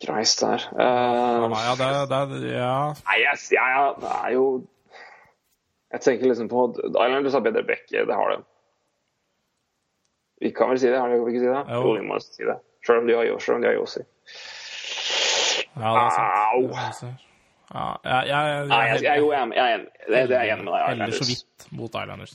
Greis 0.00 0.36
der. 0.40 0.62
Nei, 0.76 1.62
ja, 1.64 1.74
det, 2.08 2.20
det, 2.32 2.52
ja. 2.54 2.76
Nei, 3.04 3.18
yes, 3.20 3.50
ja, 3.52 3.64
ja, 3.68 3.88
det 4.00 4.12
er 4.16 4.30
jo 4.32 4.44
Jeg 5.92 6.00
tenker 6.00 6.30
liksom 6.30 6.48
på 6.48 6.62
Islanders 6.86 7.34
har 7.34 7.42
bedre 7.44 7.64
bekke, 7.66 8.04
det 8.08 8.16
har 8.16 8.30
de. 8.32 8.38
Vi 10.40 10.52
kan 10.56 10.70
vel 10.70 10.78
si 10.80 10.88
det, 10.88 11.00
har 11.00 11.10
de 11.10 11.18
ikke 11.18 11.42
si 11.42 11.48
det? 11.50 11.64
Jo. 11.68 11.80
Jo, 11.82 11.96
vi 11.98 12.06
må 12.06 12.20
si 12.24 12.46
det. 12.46 12.56
Selv 12.86 13.02
om 13.02 13.10
de 13.10 13.16
har, 13.18 13.26
Yoshi. 13.28 14.04
ja, 15.76 15.90
det 15.90 16.04
er 16.04 16.14
sant. 16.14 17.10
Au! 17.10 17.29
Ja, 17.70 17.86
jeg, 18.04 18.26
jeg, 18.26 18.46
jeg, 18.50 18.66
Nei, 18.70 18.78
jeg, 18.88 19.02
jeg, 19.04 19.18
jo, 19.22 19.26
jeg, 19.32 19.40
er- 19.40 19.54
jeg 19.54 19.74
enig. 19.78 19.90
Det, 20.08 20.22
det 20.30 20.36
er 20.36 20.42
jeg 20.48 20.54
enig 20.56 20.64
med 20.66 20.72
deg. 20.74 20.86
Eller 20.94 21.12
så 21.20 21.26
vidt 21.28 21.66
mot 21.78 21.94
Islanders. 22.00 22.32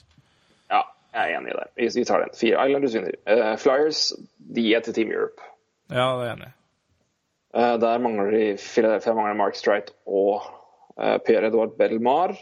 Ja, 0.72 0.82
jeg 1.14 1.24
er 1.34 1.40
enig 1.40 1.52
i 1.52 1.58
det. 1.58 1.66
Vi, 1.76 1.90
vi 2.00 2.04
tar 2.08 2.24
den. 2.24 2.32
Fire 2.40 2.68
Islanders 2.70 2.96
vinner. 2.96 3.18
Uh, 3.28 3.56
Flyers 3.60 4.04
de 4.56 4.64
er 4.78 4.86
til 4.86 4.96
Team 4.96 5.12
Europe. 5.12 5.44
Ja, 5.92 6.06
det 6.16 6.24
er 6.24 6.30
jeg 6.30 6.38
enig 6.38 6.48
i. 6.48 6.54
Uh, 7.56 7.76
der 7.84 8.00
mangler 8.04 8.32
de 8.32 8.46
Philadelphia 8.64 9.14
mangler 9.18 9.38
Mark 9.42 9.56
Streit 9.60 9.92
og 10.08 10.48
uh, 10.96 11.18
Pierre 11.28 11.48
Edouard 11.52 11.76
Belmar. 11.80 12.36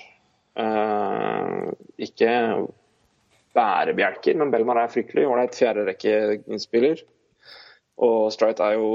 Ikke 1.97 2.29
bærebjelker, 3.57 4.37
men 4.37 4.51
Belmar 4.53 4.77
er 4.83 4.91
fryktelig 4.93 5.25
ålreit 5.29 5.57
fjerderekkeinnspiller. 5.57 7.01
Og 8.05 8.29
Streit 8.33 8.61
er 8.61 8.75
jo 8.77 8.89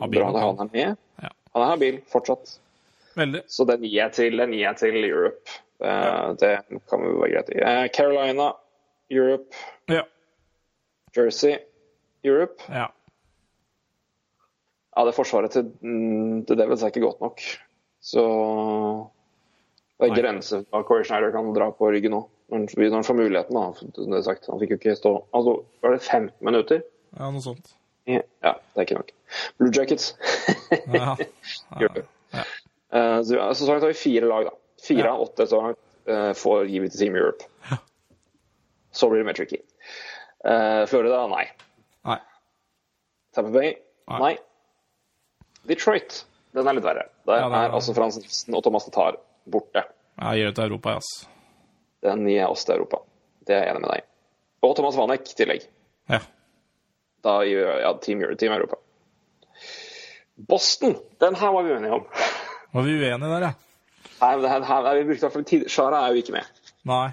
Habil, 0.00 0.18
bra 0.18 0.32
når 0.34 0.44
han 0.48 0.60
er 0.66 0.70
med. 0.74 0.98
Ja. 1.22 1.30
Han 1.54 1.62
er 1.62 1.70
habil 1.76 2.00
fortsatt. 2.10 2.56
Veldig. 3.16 3.42
Så 3.48 3.64
den 3.68 3.82
gir 3.86 3.94
jeg 4.00 4.12
til, 4.16 4.36
den 4.40 4.50
gir 4.52 4.64
jeg 4.66 4.76
til 4.80 4.98
Europe. 5.10 5.58
Eh, 5.84 6.32
Det 6.40 6.52
kan 6.90 7.02
vi 7.02 7.12
være 7.20 7.30
greit. 7.34 7.50
i. 7.54 7.88
Carolina, 7.94 8.50
Europe, 9.10 9.54
Ja. 9.88 10.02
Jersey, 11.16 11.58
Europe. 12.24 12.62
ja. 12.68 12.86
Ja, 14.96 15.04
det 15.04 15.14
forsvaret 15.16 15.50
til 15.50 15.72
mm, 15.82 16.44
The 16.46 16.54
Devils 16.56 16.82
er 16.82 16.86
ikke 16.92 17.00
godt 17.02 17.20
nok. 17.20 17.40
Så 18.04 18.22
det 19.98 20.10
er 20.10 20.20
grenser 20.22 20.62
for 20.68 20.78
hva 20.78 20.86
Corey 20.86 21.04
Schneider 21.08 21.32
kan 21.34 21.48
dra 21.56 21.70
på 21.74 21.88
ryggen 21.90 22.14
nå. 22.14 22.20
Når 22.52 22.92
han, 22.92 23.02
får 23.06 23.16
muligheten, 23.18 23.56
da. 23.56 23.72
som 23.74 23.90
det 24.12 24.18
er 24.18 24.22
sagt. 24.26 24.46
Han 24.52 24.60
fikk 24.60 24.74
jo 24.74 24.78
ikke 24.78 24.94
stå 24.98 25.12
Altså, 25.34 25.54
var 25.82 25.94
det 25.96 26.02
15 26.04 26.30
minutter? 26.46 26.82
ja, 27.18 27.30
noe 27.30 27.42
sånt. 27.42 27.72
Ja, 28.06 28.20
det 28.42 28.76
er 28.76 28.84
ikke 28.84 28.98
nok. 29.00 29.10
Blue 29.58 29.72
Jackets. 29.74 30.14
Ja. 30.92 31.16
Europe. 31.80 32.04
Ja. 32.34 32.42
Eh, 32.94 33.22
så, 33.26 33.38
så 33.54 33.66
langt 33.72 33.82
har 33.82 33.90
vi 33.92 33.98
fire 33.98 34.28
lag, 34.30 34.44
da. 34.48 34.54
Fire 34.84 35.06
Ja. 35.08 35.12
av 35.16 35.20
åtte 35.26 35.46
så 35.50 35.60
langt 35.62 35.78
eh, 36.06 36.32
får 36.38 36.66
gi 36.70 36.80
til 36.88 36.98
Team 37.00 37.16
Europe. 37.16 37.44
Så 38.94 39.08
blir 39.10 39.18
det 39.24 39.26
mer 39.26 39.34
tricky. 39.38 39.58
Eh, 40.46 40.84
Florida, 40.86 41.24
nei. 41.32 41.46
Nei. 42.06 42.18
Tampa 43.34 43.50
Bay, 43.50 43.72
Nei. 44.12 44.18
nei. 44.20 44.34
Detroit, 45.66 46.20
den 46.54 46.68
er 46.68 46.76
litt 46.76 46.84
verre. 46.84 47.06
Der 47.26 47.40
Ja, 47.40 47.48
er- 47.48 47.68
er 47.70 47.74
altså 47.74 47.94
Frans 47.96 48.18
Nilsen 48.20 48.54
og 48.54 48.62
Thomas 48.62 48.84
Tatar 48.86 49.16
borte. 49.50 49.82
Ja, 50.20 50.34
gir 50.36 50.46
det 50.52 50.54
til 50.60 50.68
Europa, 50.68 50.98
ass. 51.00 51.08
Den 52.04 52.26
gir 52.28 52.36
jeg 52.42 52.48
oss 52.52 52.64
til 52.68 52.76
Europa. 52.76 53.00
Det 53.48 53.56
er 53.56 53.64
jeg 53.64 53.72
enig 53.74 53.80
med 53.82 53.90
deg. 53.96 54.04
Og 54.62 54.76
Thomas 54.76 54.96
Vanek 54.96 55.26
i 55.32 55.34
tillegg. 55.40 55.66
Ja. 56.12 56.20
Da 57.24 57.38
gir 57.48 57.80
ja, 57.80 57.90
Team, 57.98 58.20
Europe, 58.22 58.36
Team 58.38 58.52
Europa. 58.52 58.76
Boston, 60.36 60.94
den 61.20 61.34
her 61.38 61.52
var 61.54 61.62
vi 61.66 61.72
uenige 61.74 61.92
om. 61.98 62.06
Var 62.74 62.86
vi 62.86 62.96
uenige 62.98 63.30
der, 63.30 63.46
ja? 63.48 63.52
Her, 64.20 64.40
her, 64.40 64.64
her, 64.66 64.86
her, 64.88 64.96
vi 64.98 65.04
brukte 65.08 65.22
i 65.22 65.26
hvert 65.26 65.36
fall 65.36 65.46
tid. 65.46 65.68
Shara 65.70 66.00
er 66.04 66.14
jo 66.14 66.22
ikke 66.24 66.34
med. 66.34 66.64
Nei. 66.90 67.04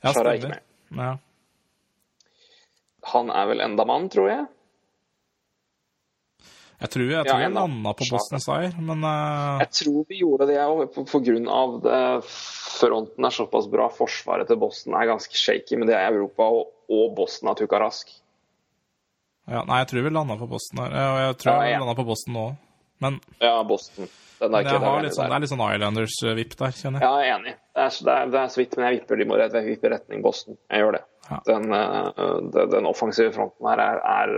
Ja, 0.00 0.12
Shara 0.14 0.32
er 0.32 0.40
ikke 0.40 0.54
med. 0.54 0.64
Ja. 0.96 1.10
Han 3.12 3.30
er 3.32 3.50
vel 3.50 3.62
enda 3.64 3.84
mann, 3.88 4.08
tror 4.12 4.28
jeg. 4.30 4.46
Jeg 6.80 6.88
tror 6.94 7.04
jeg, 7.04 7.12
Ja, 7.12 7.24
tror 7.28 7.42
jeg 7.44 7.52
landa 7.52 7.92
på 7.92 8.06
Boston 8.08 8.40
seier, 8.40 8.76
men 8.80 9.04
uh... 9.04 9.60
Jeg 9.60 9.68
tror 9.82 10.06
vi 10.08 10.22
gjorde 10.22 10.46
det 10.48 10.56
òg, 10.64 10.86
på, 10.94 11.04
at. 11.04 12.30
Fronten 12.80 13.26
er 13.28 13.36
såpass 13.36 13.68
bra. 13.68 13.90
Forsvaret 13.92 14.48
til 14.48 14.56
Boston 14.60 14.96
er 14.96 15.10
ganske 15.10 15.36
shaky, 15.36 15.76
men 15.76 15.90
det 15.90 15.98
er 15.98 16.08
Europa, 16.08 16.46
og, 16.48 16.72
og 16.88 17.12
Boston 17.18 17.50
har 17.52 17.58
tukka 17.60 17.82
rask. 17.82 18.08
ja, 19.44 19.60
Nei, 19.68 19.82
jeg 19.82 19.90
tror 19.92 20.06
vi 20.08 20.14
landa 20.16 20.38
på 20.40 20.48
Boston 20.48 20.80
her. 20.86 20.96
Og 20.96 21.20
jeg 21.26 21.38
tror 21.42 21.52
Ja, 21.52 21.66
jeg 21.68 21.76
ja. 21.76 21.82
landa 21.84 21.96
på 22.00 22.08
Boston 22.08 22.38
nå. 22.38 22.46
Men, 23.00 23.20
Ja, 23.40 23.58
Boston. 23.66 24.10
Den 24.40 24.54
er 24.56 24.64
ikke 24.64 24.78
den 24.78 24.86
har 24.88 25.02
litt 25.04 25.14
sånn, 25.16 25.28
det 25.28 25.36
er 25.36 25.42
litt 25.44 25.50
sånn 25.52 25.62
Islanders-vipp 25.66 26.54
der, 26.56 26.72
kjenner 26.72 27.02
jeg. 27.02 27.04
Ja, 27.04 27.16
jeg 27.20 27.28
er 27.28 27.38
enig. 27.38 27.52
Det 27.76 27.82
er, 27.84 27.96
det 28.06 28.12
er, 28.14 28.30
det 28.32 28.38
er 28.40 28.52
så 28.52 28.60
vidt, 28.62 28.76
men 28.78 28.86
jeg 28.86 28.96
vipper, 28.96 29.20
de 29.20 29.26
må, 29.28 29.36
jeg 29.40 29.64
vipper 29.66 29.92
retning 29.92 30.22
Boston. 30.24 30.56
Jeg 30.72 30.84
gjør 30.84 30.96
det. 30.96 31.02
Ja. 31.30 31.38
Den, 31.46 31.74
eh, 31.76 32.22
den, 32.54 32.70
den 32.72 32.88
offensive 32.88 33.34
fronten 33.34 33.68
her 33.68 33.82
er, 33.84 34.00
er, 34.00 34.32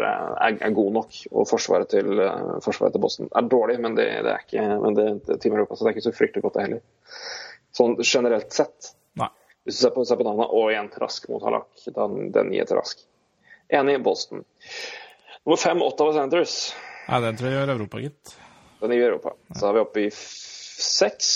er, 0.59 0.75
god 0.75 0.90
nok, 0.98 1.20
og 1.31 1.46
forsvaret 1.48 1.88
til, 1.94 2.11
eh, 2.20 2.51
forsvaret 2.64 2.96
til 2.96 3.05
Boston 3.05 3.31
er 3.31 3.46
dårlig, 3.55 3.79
men 3.85 3.94
det, 3.96 4.09
det 4.27 4.35
er 4.35 4.42
ikke 4.42 4.66
men 4.83 4.98
det, 4.98 5.07
det, 5.31 5.38
Europa, 5.48 5.79
så 5.79 5.87
det 5.87 5.92
er 5.92 5.96
ikke 5.96 6.09
så 6.09 6.14
fryktelig 6.18 6.44
godt, 6.48 6.59
det 6.59 6.66
heller. 6.66 6.83
Sånn 7.79 7.96
generelt 8.03 8.59
sett. 8.59 8.92
Nei. 9.22 9.31
Hvis 9.62 9.79
du 9.79 9.87
ser 9.87 9.94
på, 9.94 10.05
ser 10.09 10.20
på 10.20 10.27
navnet, 10.27 10.51
og 10.51 10.68
igjen 10.75 10.90
Rask 11.01 11.31
mot 11.31 11.46
Halak, 11.46 11.70
den, 11.87 12.33
den 12.35 12.53
gir 12.53 12.66
til 12.68 12.83
Rask. 12.83 13.07
Enig 13.72 14.01
Boston. 14.05 14.42
Nummer 15.46 15.62
fem, 15.62 15.81
Ottawa 15.87 16.18
Centres. 16.18 16.59
Nei, 17.07 17.22
den 17.22 17.38
tror 17.38 17.48
jeg 17.48 17.62
gjør 17.62 17.77
Europa, 17.79 18.03
gitt. 18.03 18.37
Den 18.83 18.92
gir 18.97 19.07
Europa. 19.09 19.33
Så 19.55 19.68
er 19.68 19.77
vi 19.77 19.83
oppe 19.85 20.03
i 20.07 20.11
seks. 20.12 21.29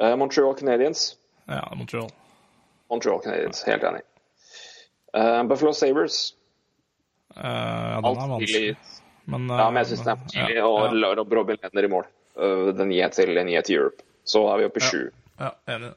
Eh, 0.00 0.14
Montreal 0.20 0.54
Canadiens. 0.58 1.16
Ja, 1.50 1.62
Montreal. 1.76 2.10
Montreal 2.90 3.20
Canadiens, 3.24 3.64
helt 3.66 3.82
enig. 3.88 4.02
Uh, 5.16 5.42
Buffalo 5.48 5.72
Sabres. 5.74 6.34
Uh, 7.36 7.42
ja, 7.42 8.00
den 8.04 8.20
er 8.20 8.28
vanskelig. 8.30 8.76
Men, 9.26 9.48
Ja, 9.50 9.70
men 9.70 9.80
jeg 9.82 9.86
syns 9.90 10.04
den 10.06 10.12
er 10.12 10.28
tidlig. 10.30 10.56
ja, 10.60 10.66
Og 10.68 10.94
ja, 10.94 11.14
Rob 11.18 11.32
Robin 11.34 11.58
Lenner 11.62 11.84
i 11.88 11.90
mål. 11.90 12.04
Uh, 12.36 12.68
den 12.76 12.92
gir 12.92 13.00
jeg 13.02 13.12
til, 13.16 13.32
den 13.34 13.48
gir 13.50 13.64
til 13.66 13.78
Europe. 13.80 14.04
Så 14.26 14.42
er 14.52 14.60
vi 14.60 14.68
oppe 14.68 14.82
i 14.82 14.84
Ja. 14.84 14.90
sju. 14.90 15.10
ja, 15.40 15.50
enig. 15.74 15.94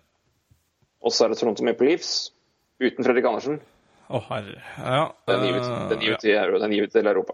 Og 1.01 1.11
så 1.13 1.25
er 1.25 1.29
det 1.29 1.37
Toronto 1.39 1.63
Maple 1.63 1.87
Leafs. 1.91 2.31
Uten 2.79 3.03
Fredrik 3.05 3.25
Andersen. 3.27 3.59
Å, 4.09 4.19
herre. 4.29 4.61
Ja. 4.79 5.11
Den 5.27 5.43
gir 6.73 6.81
vi 6.81 6.87
til 6.87 7.07
Europa. 7.07 7.33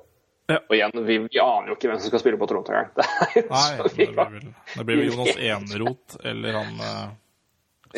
Ja. 0.51 0.59
Og 0.61 0.75
igjen, 0.77 1.05
vi, 1.07 1.17
vi 1.25 1.41
aner 1.41 1.71
jo 1.71 1.75
ikke 1.77 1.89
hvem 1.89 1.99
som 1.99 2.11
skal 2.11 2.21
spille 2.21 2.37
på 2.37 2.47
Toronto 2.49 2.73
engang. 2.73 2.91
Det 3.33 3.45
Nei, 3.49 3.69
det 3.81 3.91
blir 3.95 4.11
vel, 4.13 4.49
det 4.75 4.85
blir 4.85 4.99
vel 5.01 5.07
Jonas 5.09 5.39
Eneroth 5.51 6.19
eller 6.23 6.59
han 6.59 6.81
eh, 6.85 7.05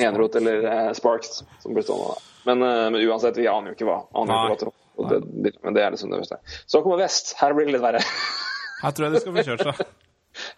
Eneroth 0.07 0.39
eller 0.39 0.63
uh, 0.63 0.91
Sparks 0.95 1.41
som 1.59 1.75
blir 1.75 1.83
stående 1.83 2.13
der. 2.13 2.27
Men, 2.47 2.63
uh, 2.63 2.83
men 2.93 3.01
uansett, 3.03 3.37
vi 3.37 3.49
aner 3.51 3.73
jo 3.73 3.79
ikke 3.79 3.89
hva. 3.89 4.01
Aner 4.15 4.53
ikke 4.53 4.69
hva 4.69 4.75
og 4.97 5.09
det, 5.13 5.53
men 5.61 5.75
det 5.75 5.83
er 5.83 5.93
liksom 5.93 6.09
det 6.09 6.23
verste. 6.23 6.39
Så 6.65 6.81
kommer 6.81 7.03
Vest. 7.03 7.35
Her 7.37 7.53
blir 7.53 7.69
det 7.69 7.75
litt 7.75 7.83
verre. 7.83 8.01
Her 8.83 8.93
tror 8.93 9.07
jeg 9.07 9.15
de 9.15 9.21
skal 9.23 9.35
få 9.35 9.45
kjørt 9.45 9.65
seg. 9.67 9.95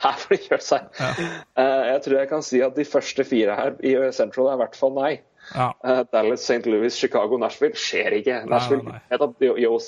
Her 0.03 0.15
får 0.19 0.33
de 0.33 0.39
kjørt 0.43 0.65
seg. 0.65 0.87
Eh, 0.99 1.83
jeg 1.87 1.99
tror 2.03 2.17
jeg 2.19 2.29
kan 2.31 2.41
si 2.43 2.59
at 2.63 2.75
de 2.75 2.85
første 2.87 3.23
fire 3.27 3.55
her 3.55 3.77
i 3.79 3.93
Central 4.15 4.49
er 4.51 4.57
i 4.57 4.61
hvert 4.63 4.75
fall 4.79 4.91
nei. 4.97 5.11
Ja. 5.55 5.69
Eh, 5.83 6.03
Dallas, 6.11 6.43
St. 6.45 6.65
Louis, 6.69 6.95
Chicago, 6.95 7.37
Nashville 7.41 7.77
skjer 7.79 8.19
ikke. 8.19 8.39
Nashville, 8.49 8.83
nei. 8.85 8.99
Vet 9.09 9.23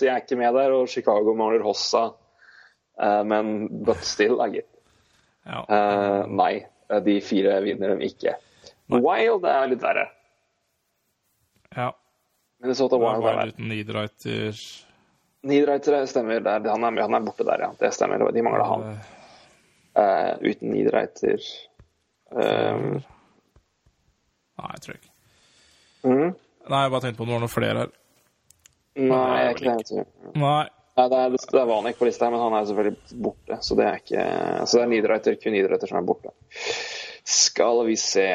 er 0.10 0.21
ikke 0.24 0.38
med 0.39 0.56
der, 0.58 0.74
og 0.74 0.89
Chicago 0.89 1.36
mangler 1.38 1.63
Hossa. 1.65 2.08
Eh, 3.02 3.24
men 3.30 3.67
but 3.86 4.04
still, 4.06 4.38
da, 4.41 4.47
gitt. 4.54 4.69
ja. 5.45 5.63
Eh, 5.69 6.28
nei, 6.30 6.54
de 7.06 7.17
fire 7.26 7.60
vinner 7.65 7.93
dem 7.95 8.02
ikke. 8.06 8.36
Wild 8.91 9.45
er 9.47 9.67
litt 9.71 9.84
verre. 9.84 10.10
ja. 11.76 11.91
Minnesota 12.62 12.97
Det 12.97 13.02
Wild 13.06 13.24
er 13.26 13.26
verre. 13.26 13.47
uten 13.56 13.69
Niederreiter 13.71 14.58
Niederreiter 15.50 16.06
stemmer. 16.06 16.43
Der. 16.45 16.67
Han, 16.69 16.84
er, 16.86 17.02
han 17.02 17.15
er 17.17 17.24
borte 17.26 17.45
der, 17.47 17.63
ja. 17.65 17.71
Det 17.80 17.93
stemmer. 17.95 18.28
De 18.32 18.43
mangler 18.45 18.67
han. 18.69 18.84
Uh, 19.97 20.36
uten 20.45 20.69
nidreiter 20.71 21.41
um, 22.32 23.02
Nei, 24.62 24.69
jeg 24.76 24.84
tror 24.86 24.95
ikke. 24.95 25.11
Mhm. 26.04 26.36
Nei, 26.72 26.82
jeg 26.86 26.92
bare 26.94 27.02
tenkte 27.02 27.18
på 27.18 27.24
om 27.26 27.30
det 27.32 27.34
var 27.36 27.42
noen 27.44 27.52
flere 27.52 27.82
her. 27.82 27.92
Nei, 29.02 29.26
jeg 29.42 29.48
er 29.48 29.56
ikke 29.56 29.96
det. 29.98 30.06
Nei. 30.38 30.62
Nei, 31.00 31.06
det 31.10 31.18
er, 31.24 31.36
det 31.40 31.60
er 31.62 31.70
Vanek 31.70 31.98
på 31.98 32.06
lista, 32.06 32.28
her, 32.28 32.34
men 32.36 32.42
han 32.44 32.54
er 32.60 32.66
selvfølgelig 32.70 33.22
borte. 33.26 33.58
Så 33.66 33.78
det 33.80 33.86
er 33.88 34.00
ikke 34.02 34.26
Så 34.68 34.78
det 34.78 34.84
er 34.84 34.90
Niederreiter, 34.92 35.38
kun 35.42 35.56
Niederreiter 35.56 35.90
som 35.90 35.98
er 36.02 36.08
borte. 36.10 36.34
Skal 37.32 37.86
vi 37.88 37.96
se 38.02 38.28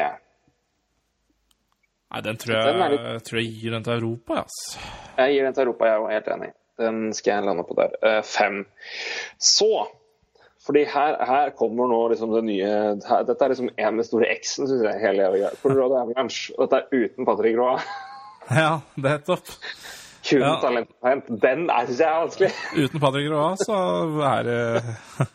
Nei, 2.07 2.21
den 2.23 2.37
tror 2.39 2.55
Den 2.63 2.79
jeg, 2.81 2.91
litt- 2.95 3.25
tror 3.27 3.39
jeg 3.41 3.51
gir 3.61 3.71
den 3.75 3.83
til 3.83 3.97
Europa, 3.99 4.43
ass. 4.45 4.59
Jeg 5.17 5.33
gir 5.35 5.43
den 5.47 5.53
til 5.57 5.65
Europa, 5.67 5.85
jeg 5.89 5.93
er 5.93 5.99
jo 6.03 6.07
helt 6.15 6.29
enig. 6.37 6.51
Den 6.79 6.99
skal 7.17 7.33
jeg 7.33 7.47
lande 7.47 7.65
på 7.67 7.75
der. 7.77 7.95
Uh, 8.03 8.21
fem. 8.23 8.61
Så 9.39 9.69
fordi 10.67 10.83
her, 10.91 11.15
her 11.25 11.49
kommer 11.55 11.87
nå 11.87 11.99
liksom 12.11 12.33
det 12.35 12.41
nye 12.43 12.71
her, 13.07 13.23
Dette 13.27 13.45
er 13.45 13.53
liksom 13.53 13.69
en 13.79 13.95
med 13.95 14.05
store 14.07 14.27
X-en, 14.35 14.67
syns 14.67 14.83
jeg. 14.83 14.99
hele 15.01 15.29
greia. 15.31 15.51
Dette 15.63 16.81
er 16.81 16.89
uten 16.91 17.25
Patrick 17.29 17.57
Roa. 17.59 17.77
Ja, 18.47 18.77
det 18.95 19.09
er 19.11 19.17
topp. 19.27 19.49
Kun 20.27 20.39
Ja. 20.43 20.53
talent. 20.61 20.91
Den 21.43 21.65
syns 21.87 21.99
jeg 21.99 22.07
er 22.07 22.21
vanskelig. 22.21 22.51
Uten 22.83 22.99
Patrick 23.03 23.27
Roa, 23.31 23.49
så 23.59 23.75
er 24.23 24.43
det 24.47 24.59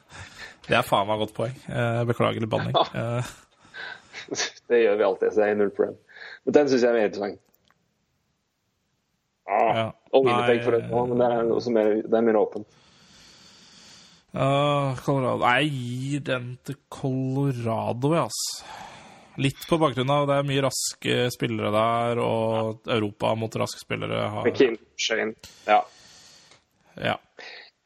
Det 0.69 0.77
er 0.79 0.87
faen 0.87 1.09
meg 1.11 1.19
godt 1.21 1.35
poeng. 1.37 1.57
Eh, 1.69 2.03
Beklager 2.09 2.41
litt 2.45 2.53
banning. 2.53 2.77
Ja. 2.95 3.21
Det 4.71 4.79
gjør 4.85 4.97
vi 5.01 5.05
alltid, 5.09 5.33
så 5.35 5.41
det 5.43 5.49
er 5.51 5.59
null 5.59 5.73
problem. 5.75 5.97
Men 6.47 6.55
den 6.57 6.69
syns 6.71 6.85
jeg 6.87 6.89
er 6.93 6.97
mer 7.01 7.09
interessant. 7.11 7.41
Ah, 9.49 9.73
Ja. 9.77 9.87
Og 10.13 10.25
Winnerpeg 10.27 10.63
for 10.65 10.77
øvrig, 10.77 11.09
men 11.09 11.19
det 11.21 11.27
er, 11.33 11.43
noe 11.49 11.61
som 11.65 11.77
er, 11.81 11.89
det 12.05 12.15
er 12.19 12.25
mer 12.27 12.37
åpent. 12.41 12.67
Uh, 14.33 14.97
Colorado 15.05 15.45
Nei, 15.45 15.67
gir 15.69 16.23
den 16.25 16.55
til 16.65 16.79
Colorado, 16.89 18.15
ja, 18.17 18.25
ass. 18.25 18.43
Litt 19.41 19.65
på 19.69 19.79
bakgrunn 19.81 20.13
av 20.13 20.27
det 20.29 20.39
er 20.41 20.47
mye 20.49 20.63
raske 20.67 21.17
spillere 21.33 21.73
der, 21.73 22.21
og 22.21 22.89
Europa 22.93 23.33
mot 23.37 23.57
raske 23.61 23.81
spillere 23.81 24.27
har 24.35 24.49
Kim 24.57 24.77
Shane. 25.01 25.37
Ja. 25.69 25.81
Ja. 27.01 27.17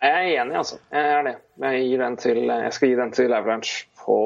Jeg 0.02 0.12
er 0.12 0.42
enig, 0.42 0.56
altså. 0.58 0.78
Jeg 0.92 1.12
er 1.14 1.22
det. 1.26 1.36
Jeg, 1.62 2.10
til, 2.22 2.42
jeg 2.50 2.74
skal 2.74 2.90
gi 2.90 2.98
den 2.98 3.14
til 3.16 3.34
Avalanche 3.34 3.86
på 4.02 4.18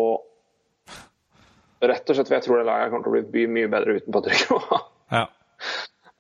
Rett 1.81 2.11
og 2.13 2.17
slett 2.17 2.29
for 2.29 2.37
jeg 2.37 2.45
tror 2.45 2.59
det 2.61 2.67
laget 2.69 2.91
kommer 2.93 3.07
til 3.07 3.15
å 3.25 3.31
bli 3.33 3.45
mye 3.49 3.69
bedre 3.73 3.95
uten 3.97 4.13
Patrick 4.13 4.43
Roa. 4.51 4.81
ja. 5.17 5.23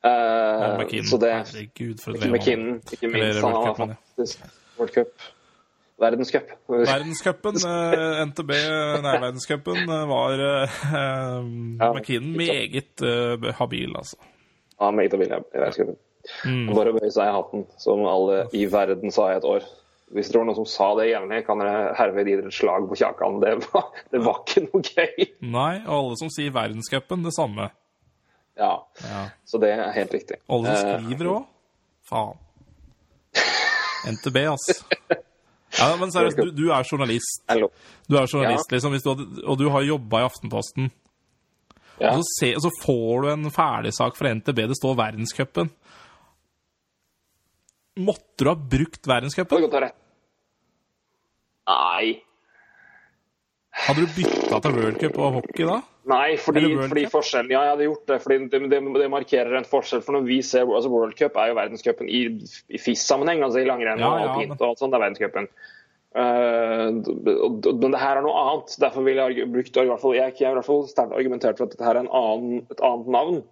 Uh, 0.00 0.08
Og 0.08 0.78
McKinnon. 0.80 1.08
så 1.10 1.18
det 1.20 1.32
Herregud, 1.34 1.98
for 2.00 2.16
et 2.16 2.30
McKinnon, 2.30 2.78
ikke 2.88 3.10
minst. 3.12 3.26
Eller 3.26 3.44
Han 3.44 3.58
har 3.58 3.76
fantastisk 3.76 4.46
World 4.78 4.94
Cup. 4.94 5.28
Verdenscup. 6.00 6.52
Verdenscupen, 6.70 7.56
eh, 7.70 8.20
NTB, 8.26 8.52
nei, 9.04 9.16
verdenscupen 9.20 9.82
eh, 9.84 10.04
var 10.08 10.44
eh, 10.46 10.78
eh, 10.88 11.50
Ja, 11.80 11.90
McKinnon 11.92 12.36
meget 12.40 13.02
eh, 13.04 13.50
habil, 13.58 13.92
altså. 14.00 14.16
Ja, 14.80 14.88
meget 14.96 15.12
habil 15.12 15.28
ja, 15.34 15.42
i 15.44 15.58
verdenscupen. 15.60 15.98
Mm. 16.44 16.70
Bare 16.76 16.92
bøye 16.96 17.10
seg 17.12 17.28
i 17.28 17.34
hatten, 17.36 17.66
som 17.80 18.02
alle 18.08 18.42
i 18.56 18.64
verden 18.72 19.12
sa 19.12 19.28
i 19.32 19.36
et 19.38 19.44
år. 19.48 19.64
Hvis 20.10 20.26
det 20.32 20.40
var 20.40 20.48
noen 20.48 20.56
som 20.58 20.66
sa 20.66 20.88
det 20.98 21.10
jevnlig, 21.12 21.44
kan 21.46 21.60
dere 21.62 21.92
herved 22.00 22.26
gi 22.26 22.32
dere 22.40 22.50
et 22.50 22.56
slag 22.56 22.88
på 22.90 22.96
kjakan. 22.98 23.36
Det 23.44 23.52
var, 23.68 23.84
det 24.10 24.20
var 24.24 24.40
ikke 24.42 24.64
noe 24.66 24.82
gøy. 24.82 25.28
Nei, 25.52 25.74
og 25.84 25.92
alle 26.00 26.16
som 26.18 26.32
sier 26.34 26.50
verdenscupen, 26.56 27.22
det 27.28 27.32
samme. 27.36 27.68
Ja, 28.58 28.72
Ja. 29.04 29.20
så 29.48 29.60
det 29.62 29.70
er 29.76 29.92
helt 29.94 30.12
riktig. 30.16 30.40
Alle 30.50 30.74
som 30.80 30.88
Eh, 30.90 31.04
skriver 31.04 31.30
òg. 31.36 31.44
Faen. 32.10 32.40
NTB, 34.16 34.36
ass. 34.50 34.82
Ja, 35.78 35.92
men 36.00 36.10
seriøst, 36.10 36.40
du, 36.40 36.50
du 36.56 36.64
er 36.74 36.86
journalist. 36.88 37.44
Du 38.10 38.16
er 38.18 38.26
journalist, 38.26 38.72
liksom, 38.74 38.96
du 38.96 39.10
hadde, 39.12 39.26
og 39.44 39.58
du 39.60 39.68
har 39.70 39.86
jobba 39.86 40.22
i 40.22 40.26
Aftenposten. 40.26 40.90
Ja. 42.00 42.14
Og 42.14 42.24
så, 42.24 42.24
se, 42.38 42.48
og 42.56 42.64
så 42.64 42.72
får 42.82 43.22
du 43.22 43.28
en 43.34 43.50
ferdigsak 43.54 44.16
fra 44.18 44.32
NTB, 44.34 44.64
det 44.72 44.78
står 44.80 44.96
verdenscupen. 44.98 45.70
Måtte 48.00 48.46
du 48.46 48.48
ha 48.50 48.56
brukt 48.56 49.06
verdenscupen? 49.10 49.60
Nei. 51.70 52.16
Hadde 53.84 54.06
du 54.06 54.14
bytta 54.16 54.60
til 54.64 54.76
World 54.78 54.98
Cup 55.00 55.18
og 55.20 55.36
hockey 55.38 55.68
da? 55.68 55.80
Nei, 56.08 56.36
fordi, 56.40 56.62
fordi 56.88 57.02
forskjellen 57.12 57.50
Ja, 57.52 57.60
jeg 57.66 57.70
hadde 57.74 57.84
gjort 57.90 58.06
det. 58.08 58.16
fordi 58.22 58.38
det, 58.48 58.60
det, 58.70 58.78
det 58.94 59.10
markerer 59.12 59.56
en 59.58 59.64
forskjell. 59.68 60.00
For 60.02 60.16
når 60.16 60.24
vi 60.26 60.38
ser 60.42 60.64
altså 60.64 60.88
World 60.90 61.12
Cup, 61.18 61.36
er 61.36 61.50
jo 61.52 61.58
verdenscupen 61.58 62.08
i, 62.08 62.22
i 62.72 62.78
FIS-sammenheng, 62.80 63.42
altså 63.44 63.60
i 63.60 63.66
langrenn 63.68 64.00
Ja, 64.00 64.08
og 64.08 64.20
ja, 64.20 64.30
alpint 64.32 64.54
men- 64.54 64.58
og 64.62 64.68
alt 64.70 64.78
sånt. 64.80 64.92
Det 64.94 65.00
er 65.00 65.04
verdenscupen. 65.04 65.48
Og- 66.10 67.66
og- 67.68 67.78
men 67.80 67.92
det 67.92 68.00
her 68.00 68.16
er 68.16 68.22
noe 68.24 68.34
annet. 68.44 68.76
Derfor 68.80 69.04
vil 69.06 69.16
jeg 69.20 69.52
brukt 69.52 69.76
i 69.76 69.84
hvert 69.86 70.00
fall, 70.00 70.14
jeg, 70.16 70.34
jeg 70.40 70.48
har 70.48 70.56
i 70.56 70.58
hvert 70.58 70.66
fall 70.66 70.86
sterkt 70.88 71.12
argumentert 71.14 71.58
for 71.58 71.64
at 71.68 71.70
dette 71.76 71.84
her 71.86 71.94
er 71.96 72.00
en 72.06 72.12
annen, 72.12 72.66
et 72.70 72.80
annet 72.82 73.06
navn. 73.08 73.42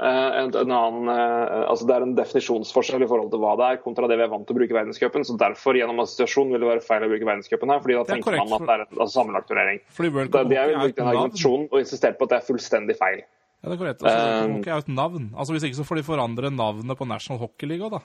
Eh, 0.00 0.36
en, 0.40 0.48
en 0.56 0.70
annen, 0.72 1.08
eh, 1.12 1.64
altså 1.68 1.84
Det 1.86 1.94
er 1.94 2.04
en 2.06 2.14
definisjonsforskjell 2.16 3.02
i 3.04 3.08
forhold 3.10 3.28
til 3.30 3.42
hva 3.42 3.50
det 3.60 3.66
er, 3.68 3.80
kontra 3.84 4.08
det 4.08 4.16
vi 4.16 4.24
er 4.24 4.30
vant 4.32 4.46
til 4.48 4.56
å 4.56 4.58
bruke 4.62 4.72
verdenscupen. 4.72 5.26
Så 5.28 5.36
derfor, 5.36 5.76
gjennom 5.76 6.00
assosiasjon, 6.00 6.48
vil 6.54 6.64
det 6.64 6.70
være 6.70 6.84
feil 6.86 7.04
å 7.04 7.10
bruke 7.12 7.28
verdenscupen 7.28 7.74
her. 7.74 7.82
fordi 7.84 7.98
da 7.98 8.00
er 8.00 8.10
tenker 8.14 8.30
korrekt, 8.30 8.48
man 8.48 8.56
at 8.56 8.64
det 8.70 8.72
er 8.72 8.84
en 8.86 9.02
altså, 9.02 9.12
sammenlagt 9.18 9.48
turnering. 9.52 9.82
Er 9.84 10.08
jeg 10.56 10.72
vil 10.72 10.80
bruke 10.80 10.96
den 10.96 11.12
argumentasjonen 11.12 11.68
og 11.68 11.78
insistert 11.84 12.16
på 12.16 12.24
at 12.24 12.32
det 12.32 12.38
er 12.40 12.46
fullstendig 12.48 12.96
feil. 12.96 13.20
Ja, 13.62 13.68
det 13.68 13.76
er 13.76 13.82
korrekt. 13.84 14.02
Altså, 14.02 14.46
Um, 14.48 14.56
er 14.64 14.72
jo 14.72 14.78
et 14.82 14.88
navn. 14.88 15.28
Altså, 15.36 15.52
Hvis 15.52 15.68
ikke 15.68 15.80
så 15.82 15.84
får 15.86 16.00
de 16.00 16.08
forandre 16.08 16.50
navnet 16.50 16.98
på 16.98 17.06
National 17.06 17.38
Hockey 17.44 17.68
League 17.68 17.84
òg, 17.84 17.92
da. 17.92 18.02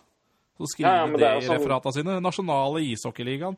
Så 0.59 0.67
skriver 0.73 0.91
Ja, 0.91 1.05
ja, 1.05 1.17
de 1.17 1.23
i 1.23 1.47
sånn- 1.47 1.57
referatene 1.57 1.93
sine. 1.93 2.19
Nasjonale 2.21 2.83
ishockeyligaen. 2.83 3.57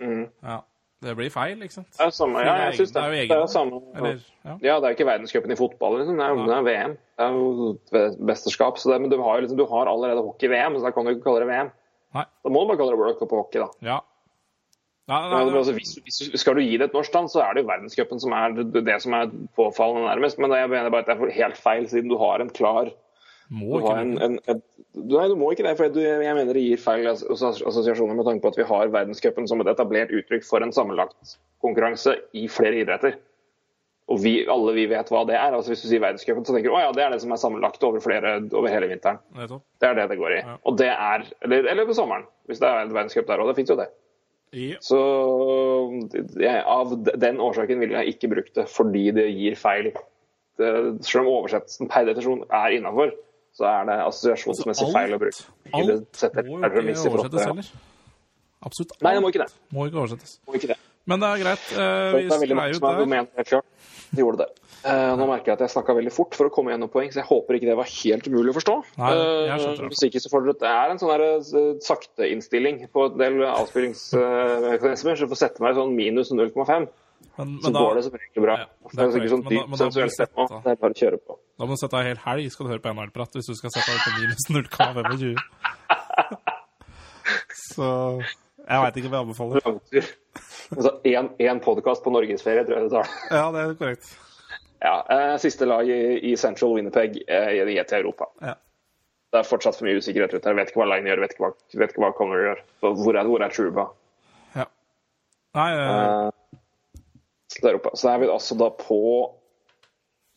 Mm. 0.00 0.28
Ja. 0.42 0.60
Det 1.06 1.14
blir 1.18 1.30
feil, 1.32 1.62
ikke 1.62 1.76
sant? 1.78 1.88
Det 1.94 2.06
er 2.06 2.12
samme, 2.14 2.42
ja, 2.42 2.56
jeg 2.66 2.80
synes 2.80 2.92
det. 2.94 3.02
Det 3.02 3.06
er 3.06 3.22
jo 3.22 3.28
Det 3.30 3.38
er 3.38 3.52
samme. 3.52 3.80
Eller, 3.94 4.18
ja. 4.46 4.56
Ja, 4.64 4.74
det 4.80 4.88
er 4.88 4.92
jo 4.92 4.96
ikke 4.98 5.08
verdenscupen 5.08 5.54
i 5.54 5.58
fotball, 5.58 6.00
liksom. 6.00 6.18
det 6.18 6.26
er 6.26 6.34
jo 6.34 6.48
det 6.48 6.56
er 6.56 6.66
VM. 6.66 6.96
Det 7.16 7.26
er 7.26 7.38
jo 7.38 8.16
mesterskap. 8.32 8.82
Det, 8.82 8.98
men 9.04 9.12
du 9.12 9.16
har, 9.22 9.40
liksom, 9.44 9.60
du 9.60 9.66
har 9.70 9.92
allerede 9.92 10.24
hockey-VM, 10.26 10.78
så 10.78 10.88
da 10.88 10.92
kan 10.96 11.06
du 11.06 11.14
ikke 11.14 11.24
kalle 11.28 11.44
det 11.44 11.50
VM. 11.52 11.72
Nei. 12.16 12.26
Da 12.26 12.52
må 12.52 12.62
du 12.62 12.70
bare 12.70 12.80
kalle 12.82 12.94
det 12.96 13.00
World 13.00 13.18
Cup 13.20 13.32
og 13.32 13.44
hockey, 13.44 13.62
da. 13.62 13.70
Ja. 13.86 14.02
Nei, 15.06 15.20
nei, 15.30 15.40
nei, 15.46 15.54
altså, 15.54 15.72
hvis, 15.76 15.92
hvis, 16.02 16.16
skal 16.42 16.58
du 16.58 16.64
gi 16.64 16.78
det 16.80 16.88
et 16.88 16.96
norsk 16.96 17.14
navn, 17.14 17.28
så 17.30 17.44
er 17.44 17.54
det 17.54 17.62
jo 17.62 17.68
verdenscupen 17.68 18.18
som 18.22 18.32
er 18.34 18.56
det, 18.56 18.82
det 18.88 18.96
som 19.04 19.14
er 19.14 19.30
påfallende 19.54 20.08
nærmest. 20.08 20.40
Men 20.42 20.54
jeg 20.56 20.70
mener 20.72 20.90
bare 20.90 21.06
at 21.06 21.12
det 21.12 21.28
er 21.28 21.36
helt 21.36 21.60
feil, 21.62 21.86
siden 21.92 22.10
du 22.10 22.16
har 22.18 22.42
en 22.42 22.50
klar 22.50 22.90
må 23.52 23.80
ikke 23.80 23.94
en, 24.00 24.16
en, 24.22 24.38
en, 24.50 24.62
Nei, 24.96 25.26
du 25.28 25.36
må 25.38 25.50
ikke 25.52 25.66
det. 25.66 25.76
for 25.78 25.92
du, 25.92 26.00
Jeg 26.00 26.34
mener 26.38 26.56
det 26.56 26.64
gir 26.64 26.80
feil 26.80 27.06
assosiasjoner 27.10 28.16
med 28.16 28.26
tanke 28.26 28.42
på 28.42 28.54
at 28.54 28.58
vi 28.58 28.66
har 28.68 28.92
verdenscupen 28.94 29.48
som 29.48 29.60
et 29.60 29.70
etablert 29.70 30.14
uttrykk 30.14 30.46
for 30.48 30.64
en 30.64 30.72
sammenlagt 30.72 31.36
konkurranse 31.64 32.16
i 32.36 32.46
flere 32.48 32.80
idretter. 32.80 33.18
Og 34.06 34.20
vi, 34.22 34.32
alle 34.50 34.72
vi 34.76 34.86
vet 34.88 35.08
hva 35.10 35.24
det 35.26 35.34
er. 35.34 35.52
altså 35.52 35.72
Hvis 35.72 35.82
du 35.82 35.88
sier 35.90 36.02
verdenscupen, 36.02 36.46
så 36.46 36.54
tenker 36.54 36.70
du 36.70 36.76
å 36.78 36.80
ja, 36.80 36.94
det 36.94 37.04
er 37.04 37.12
det 37.12 37.20
som 37.24 37.34
er 37.34 37.42
sammenlagt 37.42 37.82
over, 37.86 38.00
flere, 38.02 38.38
over 38.54 38.70
hele 38.70 38.88
vinteren. 38.88 39.18
Det 39.34 39.88
er 39.88 39.98
det 39.98 40.08
det 40.12 40.18
går 40.20 40.36
i. 40.38 40.40
Ja. 40.44 40.56
Og 40.62 40.78
det 40.78 40.90
er, 40.94 41.26
eller, 41.44 41.70
eller 41.74 41.88
på 41.88 41.96
sommeren, 41.98 42.26
hvis 42.46 42.62
det 42.62 42.70
er 42.70 42.84
en 42.86 42.94
verdenscup 42.94 43.26
der 43.28 43.42
òg. 43.42 43.50
Det 43.50 43.58
fins 43.58 43.74
jo 43.74 43.78
det. 43.82 43.88
Ja. 44.56 44.78
Så 44.80 45.00
jeg, 46.38 46.62
av 46.62 46.94
den 47.04 47.42
årsaken 47.42 47.82
ville 47.82 47.98
jeg 47.98 48.14
ikke 48.14 48.30
brukt 48.36 48.54
det, 48.56 48.68
fordi 48.70 49.08
det 49.16 49.26
gir 49.34 49.58
feil. 49.58 49.90
Det, 50.56 50.70
selv 51.04 51.26
om 51.26 51.42
oversettelsen 51.42 51.90
per 51.92 52.06
definisjon 52.06 52.46
er 52.46 52.78
innafor, 52.78 53.10
så 53.56 53.68
er 53.70 53.86
det 53.88 53.96
assosiasjonsmessig 54.04 54.86
Altså, 54.86 54.92
feil 54.94 55.16
å 55.16 55.20
bruke. 55.20 55.46
Alt 55.72 55.86
må 56.44 56.58
jo 56.58 56.72
ikke 56.92 57.08
oversettes 57.12 57.46
heller. 57.46 57.70
Absolutt 58.66 58.92
alt 58.96 59.06
Nei, 59.06 59.14
det 59.16 59.22
må 59.24 59.32
ikke 59.32 59.44
det. 59.44 59.50
må 59.72 59.88
ikke 59.88 60.02
oversettes. 60.02 60.38
Må 60.48 60.58
ikke 60.58 60.72
det. 60.74 60.78
Men 61.06 61.22
det 61.22 61.28
er 61.30 61.42
greit. 61.44 61.66
Uh, 61.70 62.16
vi 62.16 62.22
sklei 62.34 62.70
ut 62.74 62.82
der. 62.82 63.60
De 64.16 64.22
gjorde 64.22 64.44
det. 64.44 64.66
Uh, 64.86 65.16
nå 65.18 65.26
merker 65.26 65.50
jeg 65.50 65.56
at 65.56 65.62
jeg 65.64 65.72
snakka 65.72 65.96
veldig 65.96 66.12
fort 66.14 66.36
for 66.38 66.46
å 66.46 66.52
komme 66.52 66.70
gjennom 66.70 66.90
poeng, 66.92 67.08
så 67.10 67.18
jeg 67.18 67.26
håper 67.26 67.56
ikke 67.56 67.68
det 67.70 67.78
var 67.78 67.88
helt 67.90 68.28
umulig 68.28 68.52
å 68.52 68.56
forstå. 68.58 68.74
Nei, 69.00 69.08
jeg. 69.16 69.70
Eh, 69.70 69.80
hvis 69.90 70.04
ikke 70.06 70.22
så 70.22 70.30
får 70.30 70.44
dere 70.44 70.60
Det 70.60 70.70
er 70.70 70.92
en 70.92 71.00
sånn 71.00 71.24
eh, 71.24 71.64
sakteinnstilling 71.82 72.84
på 72.94 73.06
en 73.08 73.16
del 73.18 73.40
avspillingsmekanismer, 73.48 75.18
så 75.18 75.26
jeg 75.26 75.32
får 75.32 75.40
sette 75.40 75.64
meg 75.64 75.74
i 75.74 75.80
sånn 75.80 75.96
minus 75.96 76.30
0,5. 76.34 76.86
Men, 77.36 77.58
Så 77.62 77.72
da, 77.72 77.80
går 77.84 77.98
det 77.98 78.04
som 78.06 78.14
regel 78.16 78.42
bra. 78.46 78.54
Ja, 78.56 78.66
det 78.66 78.92
er 78.92 78.96
det 78.96 79.06
er 79.06 79.12
sikkert 79.16 79.32
sånn 79.34 79.44
Men 79.46 79.76
du 79.76 80.08
sette- 80.08 80.26
tema. 80.32 80.60
Det 80.64 80.72
er 80.72 80.80
bare 80.82 80.94
å 80.96 81.00
kjøre 81.02 81.18
på. 81.20 81.38
da 81.58 81.64
må 81.66 81.76
du 81.76 81.80
sette 81.82 81.94
av 81.94 82.00
en 82.00 82.10
hel 82.10 82.20
helg, 82.24 82.50
skal 82.52 82.66
du 82.66 82.72
høre 82.72 82.84
på 82.84 82.92
NHL-prat 82.94 83.38
hvis 83.38 83.50
du 83.50 83.54
skal 83.58 83.70
sette 83.74 83.90
av 83.92 83.98
på 84.04 84.10
minus 84.20 84.44
0,25. 84.50 85.36
Så 87.76 87.88
jeg 88.66 88.82
veit 88.82 88.96
ikke 88.98 89.10
hva 89.12 89.18
jeg 89.20 89.26
anbefaler. 89.26 89.58
Altså 90.76 90.92
én 91.46 91.60
podkast 91.62 92.02
på 92.02 92.10
norgesferie, 92.14 92.64
tror 92.66 92.80
jeg 92.80 92.88
det 92.88 92.94
tar. 92.96 93.10
Ja, 93.30 93.50
det 93.54 93.60
er 93.62 93.74
korrekt. 93.78 94.14
Ja, 94.82 94.96
eh, 95.10 95.34
siste 95.40 95.66
lag 95.68 95.88
i, 95.88 96.00
i 96.30 96.36
Central 96.36 96.74
Winnerpeg 96.76 97.20
eh, 97.26 97.52
i 97.62 97.76
til 97.84 97.98
Europa. 98.00 98.28
Ja. 98.42 98.54
Det 99.32 99.40
er 99.40 99.48
fortsatt 99.48 99.78
for 99.78 99.86
mye 99.88 99.98
usikkerhet 100.00 100.34
rundt 100.34 100.46
her. 100.48 100.56
Vet 100.58 100.70
ikke 100.70 100.80
hva 100.82 100.88
Line 100.92 101.10
gjør, 101.10 101.22
vet 101.24 101.34
ikke 101.34 101.44
hva, 101.44 101.52
vet 101.80 101.94
ikke 101.94 102.02
hva 102.04 102.10
Connor 102.18 102.42
gjør. 102.44 102.60
Hvor 102.84 103.18
er, 103.18 103.30
hvor 103.30 103.44
er 103.44 103.54
Truba? 103.54 103.86
ja. 104.56 104.66
Nei, 105.56 105.70
eh, 105.72 106.30
Eh, 107.62 107.74
oppe. 107.74 107.90
Så 107.96 108.10
er 108.12 108.18
vi 108.22 108.28
altså 108.32 108.56
da 108.58 108.70
på 108.70 108.98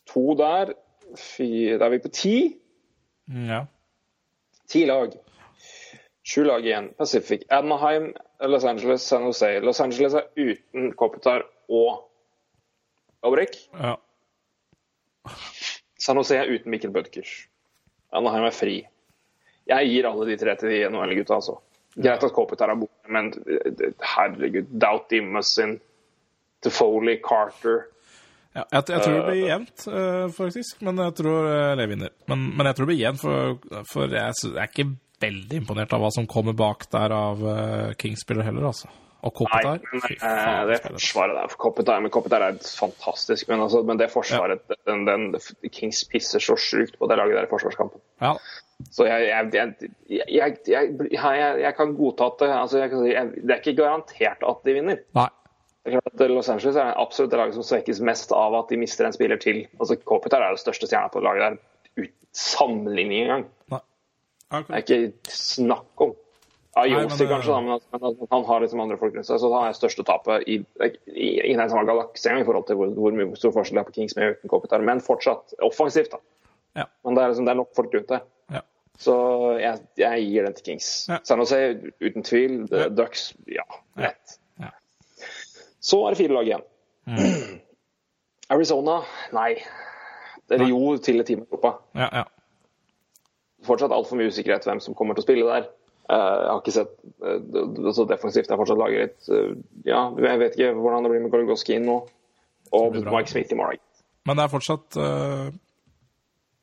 to 0.09 0.35
der. 0.39 0.73
Fire, 1.17 1.77
da 1.81 1.85
er 1.89 1.95
vi 1.95 1.99
på 2.05 2.11
ti. 2.13 2.35
ja. 3.49 3.65
Ti 4.69 4.83
lag. 4.85 5.15
Sju 6.23 6.43
lag 6.45 6.61
igjen. 6.65 6.91
Pacific. 6.97 7.41
Anaheim, 7.49 8.11
Los 8.45 8.63
Angeles, 8.69 9.01
San 9.01 9.23
Jose. 9.25 9.59
Los 9.65 9.79
Angeles 9.81 10.13
er 10.13 10.27
uten 10.37 10.91
Kopitar 10.93 11.47
og 11.69 12.05
Obrik. 13.25 13.57
ja. 13.73 13.95
San 15.99 16.15
Jose 16.21 16.37
er 16.37 16.47
uten 16.53 16.71
Mikkel 16.71 16.93
Bødkers. 16.93 17.47
Anaheim 18.13 18.45
er 18.47 18.55
fri. 18.55 18.75
Jeg 19.69 19.89
gir 19.91 20.07
alle 20.09 20.25
de 20.29 20.37
tre 20.37 20.55
til 20.57 20.69
de 20.71 20.77
NHL-gutta, 20.89 21.35
altså. 21.35 21.57
Greit 21.97 22.23
at 22.23 22.33
Kopitar 22.33 22.71
er 22.71 22.79
borte, 22.79 23.09
men 23.11 23.33
eh, 23.49 23.89
herregud. 24.15 24.69
Doughty, 24.81 25.19
Mussin, 26.65 26.71
Foley, 26.75 27.19
Carter 27.23 27.85
Ja, 28.55 28.63
jeg, 28.71 28.83
jeg 28.89 29.01
tror 29.03 29.13
det 29.13 29.25
blir 29.27 29.43
jevnt, 29.47 29.83
eh, 29.87 30.23
faktisk. 30.33 30.79
Men 30.81 30.97
jeg 30.97 31.13
tror 31.19 31.45
uh, 31.45 31.83
vinner. 31.87 32.09
Men, 32.27 32.47
men 32.57 32.65
jeg 32.65 32.75
tror 32.75 32.87
det 32.87 32.93
blir 32.95 33.03
jevnt, 33.03 33.21
for, 33.21 33.83
for 33.91 34.09
jeg, 34.09 34.33
jeg 34.43 34.57
er 34.57 34.71
ikke 34.71 34.89
veldig 35.21 35.59
imponert 35.61 35.93
av 35.93 36.01
hva 36.01 36.09
som 36.15 36.25
kommer 36.27 36.57
bak 36.57 36.87
der 36.91 37.13
av 37.13 37.43
uh, 37.45 37.91
Kings-spiller 37.99 38.47
heller, 38.47 38.71
altså. 38.71 38.89
Og 39.19 39.33
Nei, 39.35 39.35
Kopitar. 39.35 39.79
men 39.91 40.03
Fy 40.05 40.13
eh, 40.15 40.21
faen, 40.23 40.69
det 40.69 40.77
forsvaret 40.85 41.35
der 41.35 41.49
for 41.51 41.59
Kopitar, 41.59 42.03
men 42.03 42.11
Kopitar 42.13 42.45
er 42.45 42.59
fantastisk. 42.63 43.49
Men, 43.51 43.65
altså, 43.65 43.81
men 43.83 43.99
det 43.99 44.07
forsvaret 44.13 44.63
den, 44.87 45.03
den, 45.09 45.25
Kings 45.75 46.05
pisser 46.07 46.43
så 46.43 46.55
sjukt 46.55 46.95
på 46.99 47.09
det 47.11 47.17
laget 47.19 47.35
der 47.35 47.49
i 47.49 47.51
forsvarskampen. 47.51 47.99
Ja, 48.23 48.37
Så 48.95 49.09
jeg, 49.09 49.27
jeg, 50.07 50.53
jeg, 51.11 51.73
kan 51.75 51.91
godta 51.97 52.29
at 52.31 52.39
det 52.39 52.49
altså 52.55 52.79
Det 52.79 53.11
er 53.11 53.59
ikke 53.59 53.75
garantert 53.81 54.45
at 54.47 54.63
de 54.63 54.77
vinner. 54.79 55.03
nei. 55.19 55.27
Det 55.83 55.93
er 55.93 55.99
klart 55.99 56.21
at 56.21 56.31
Los 56.31 56.49
Angeles 56.51 56.77
er 56.77 56.97
absolutt 56.99 57.31
det 57.31 57.39
laget 57.39 57.55
som 57.55 57.65
svekkes 57.65 58.01
mest 58.03 58.33
av 58.35 58.55
at 58.57 58.71
de 58.71 58.79
mister 58.81 59.07
en 59.07 59.15
spiller 59.15 59.39
til. 59.41 59.63
Altså 59.79 59.95
Kopitar 60.01 60.43
er 60.43 60.53
jo 60.53 60.59
største 60.61 60.89
stjerna 60.89 61.11
på 61.13 61.23
laget 61.23 61.45
der, 61.45 61.59
uten 61.99 62.15
sammenligning 62.35 63.27
engang. 63.27 63.45
Det 64.49 64.73
er 64.73 64.83
ikke 64.83 65.31
snakk 65.31 66.03
om. 66.03 66.15
Ja, 66.77 66.83
Nei, 66.85 67.07
kanskje, 67.09 67.51
da, 67.51 67.59
men, 67.65 67.81
men 67.91 68.03
altså, 68.07 68.27
han 68.31 68.43
har 68.45 68.61
liksom 68.63 68.81
andre 68.83 68.97
folk 68.99 69.15
rundt 69.15 69.27
seg, 69.27 69.39
så 69.41 69.49
han 69.51 69.67
er 69.67 69.75
største 69.75 70.05
tapet 70.07 70.45
i, 70.47 70.59
i, 70.85 71.29
i 71.49 71.55
den 71.57 71.71
samme 71.71 71.83
galakse 71.89 72.29
engang 72.29 72.45
i 72.45 72.47
forhold 72.47 72.67
til 72.69 72.77
hvor, 72.79 72.91
hvor 72.95 73.15
mye 73.17 73.39
stor 73.39 73.55
forskjell 73.55 73.79
det 73.79 73.81
er 73.81 73.87
på 73.89 73.95
Kings 73.97 74.15
med 74.15 74.35
uten 74.37 74.51
Kopitar. 74.51 74.85
Men 74.85 75.01
fortsatt 75.03 75.57
offensivt, 75.65 76.13
da. 76.13 76.21
Ja. 76.77 76.85
Men 77.03 77.17
det 77.17 77.23
er, 77.23 77.33
liksom, 77.33 77.47
det 77.49 77.53
er 77.55 77.59
nok 77.59 77.73
folk 77.75 77.97
rundt 77.97 78.13
det. 78.13 78.21
Ja. 78.53 78.61
Så 79.01 79.15
jeg, 79.59 79.81
jeg 79.99 80.27
gir 80.29 80.47
den 80.47 80.57
til 80.59 80.67
Kings. 80.69 80.91
Ja. 81.09 81.19
San 81.27 81.43
Jose, 81.43 81.61
uten 82.05 82.27
tvil. 82.29 82.55
Ja. 82.69 82.87
Ducks, 83.01 83.31
ja, 83.49 83.65
lett. 83.99 84.28
Så 85.79 86.01
er 86.05 86.13
det 86.15 86.17
fire 86.19 86.33
lag 86.35 86.47
igjen. 86.49 86.65
Arizona, 88.49 88.99
nei. 89.35 89.53
Eller 90.49 90.65
Nei. 90.65 90.69
jo, 90.71 90.97
til 90.97 91.19
et 91.21 91.27
Team 91.29 91.43
Europa. 91.45 91.75
Ja, 91.95 92.07
ja. 92.21 92.23
fortsatt 93.67 93.91
altfor 93.91 94.15
mye 94.17 94.31
usikkerhet 94.31 94.63
hvem 94.65 94.79
som 94.81 94.95
kommer 94.95 95.13
til 95.17 95.21
å 95.21 95.27
spille 95.27 95.45
der. 95.45 95.65
Eh, 96.09 96.15
jeg 96.17 96.49
har 96.49 96.61
ikke 96.61 96.73
sett 96.73 96.93
eh, 97.21 97.39
det- 97.53 97.65
det- 97.75 97.93
så 97.95 98.05
defensivt. 98.07 98.47
Jeg 98.47 98.55
har 98.55 98.61
fortsatt 98.63 98.79
laget 98.79 98.99
litt 99.03 99.29
eh, 99.29 99.55
Ja, 99.85 100.09
jeg 100.17 100.39
vet 100.39 100.55
ikke 100.57 100.73
hvordan 100.79 101.03
det 101.03 101.11
blir 101.11 101.21
med 101.21 101.31
Gorgoskin 101.31 101.85
nå. 101.85 101.97
Og. 102.71 102.93
Mike 102.95 103.27
Smith 103.29 103.51
i 103.51 103.55
morgen. 103.55 103.79
Men 104.25 104.37
det 104.37 104.43
er 104.43 104.47
fortsatt 104.47 104.97
uh, 104.97 105.49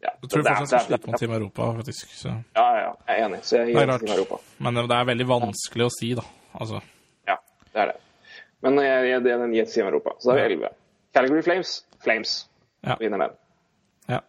Ja, 0.03 0.11
Jeg 0.23 0.31
tror 0.31 0.43
det 0.43 0.57
fortsatt 0.57 0.69
skal 0.69 0.81
slite 0.87 1.07
mot 1.11 1.19
Team 1.19 1.33
Europa, 1.33 1.73
faktisk. 1.77 2.11
Så. 2.15 2.29
Ja, 2.57 2.67
ja, 2.79 2.91
jeg 3.09 3.21
er 3.21 3.25
enig. 3.29 3.41
Så 3.43 3.57
jeg 3.59 3.75
gir 3.75 3.99
til 3.99 4.13
Europa. 4.17 4.39
Men 4.59 4.75
det 4.75 4.91
er 4.99 5.05
veldig 5.05 5.27
vanskelig 5.27 5.87
å 5.87 5.91
si, 5.91 6.15
da. 6.15 6.23
Altså, 6.61 6.81
Ja, 7.27 7.37
det 7.73 7.81
er 7.83 7.87
det. 7.93 7.97
Men 8.65 8.79
jeg, 8.81 9.09
jeg, 9.11 9.23
det 9.25 9.33
er 9.35 9.39
den 9.43 9.53
gir 9.55 9.67
i 9.69 9.83
Europa. 9.85 10.15
Så 10.19 10.31
da 10.33 10.39
er 10.41 10.49
vi 10.49 10.55
11. 10.57 10.71
Calgary 11.15 11.43
Flames. 11.43 11.75
Flames 12.05 12.37
Ja. 12.87 12.97
vinner 13.01 13.19
den. 13.19 13.37
ja. 14.09 14.21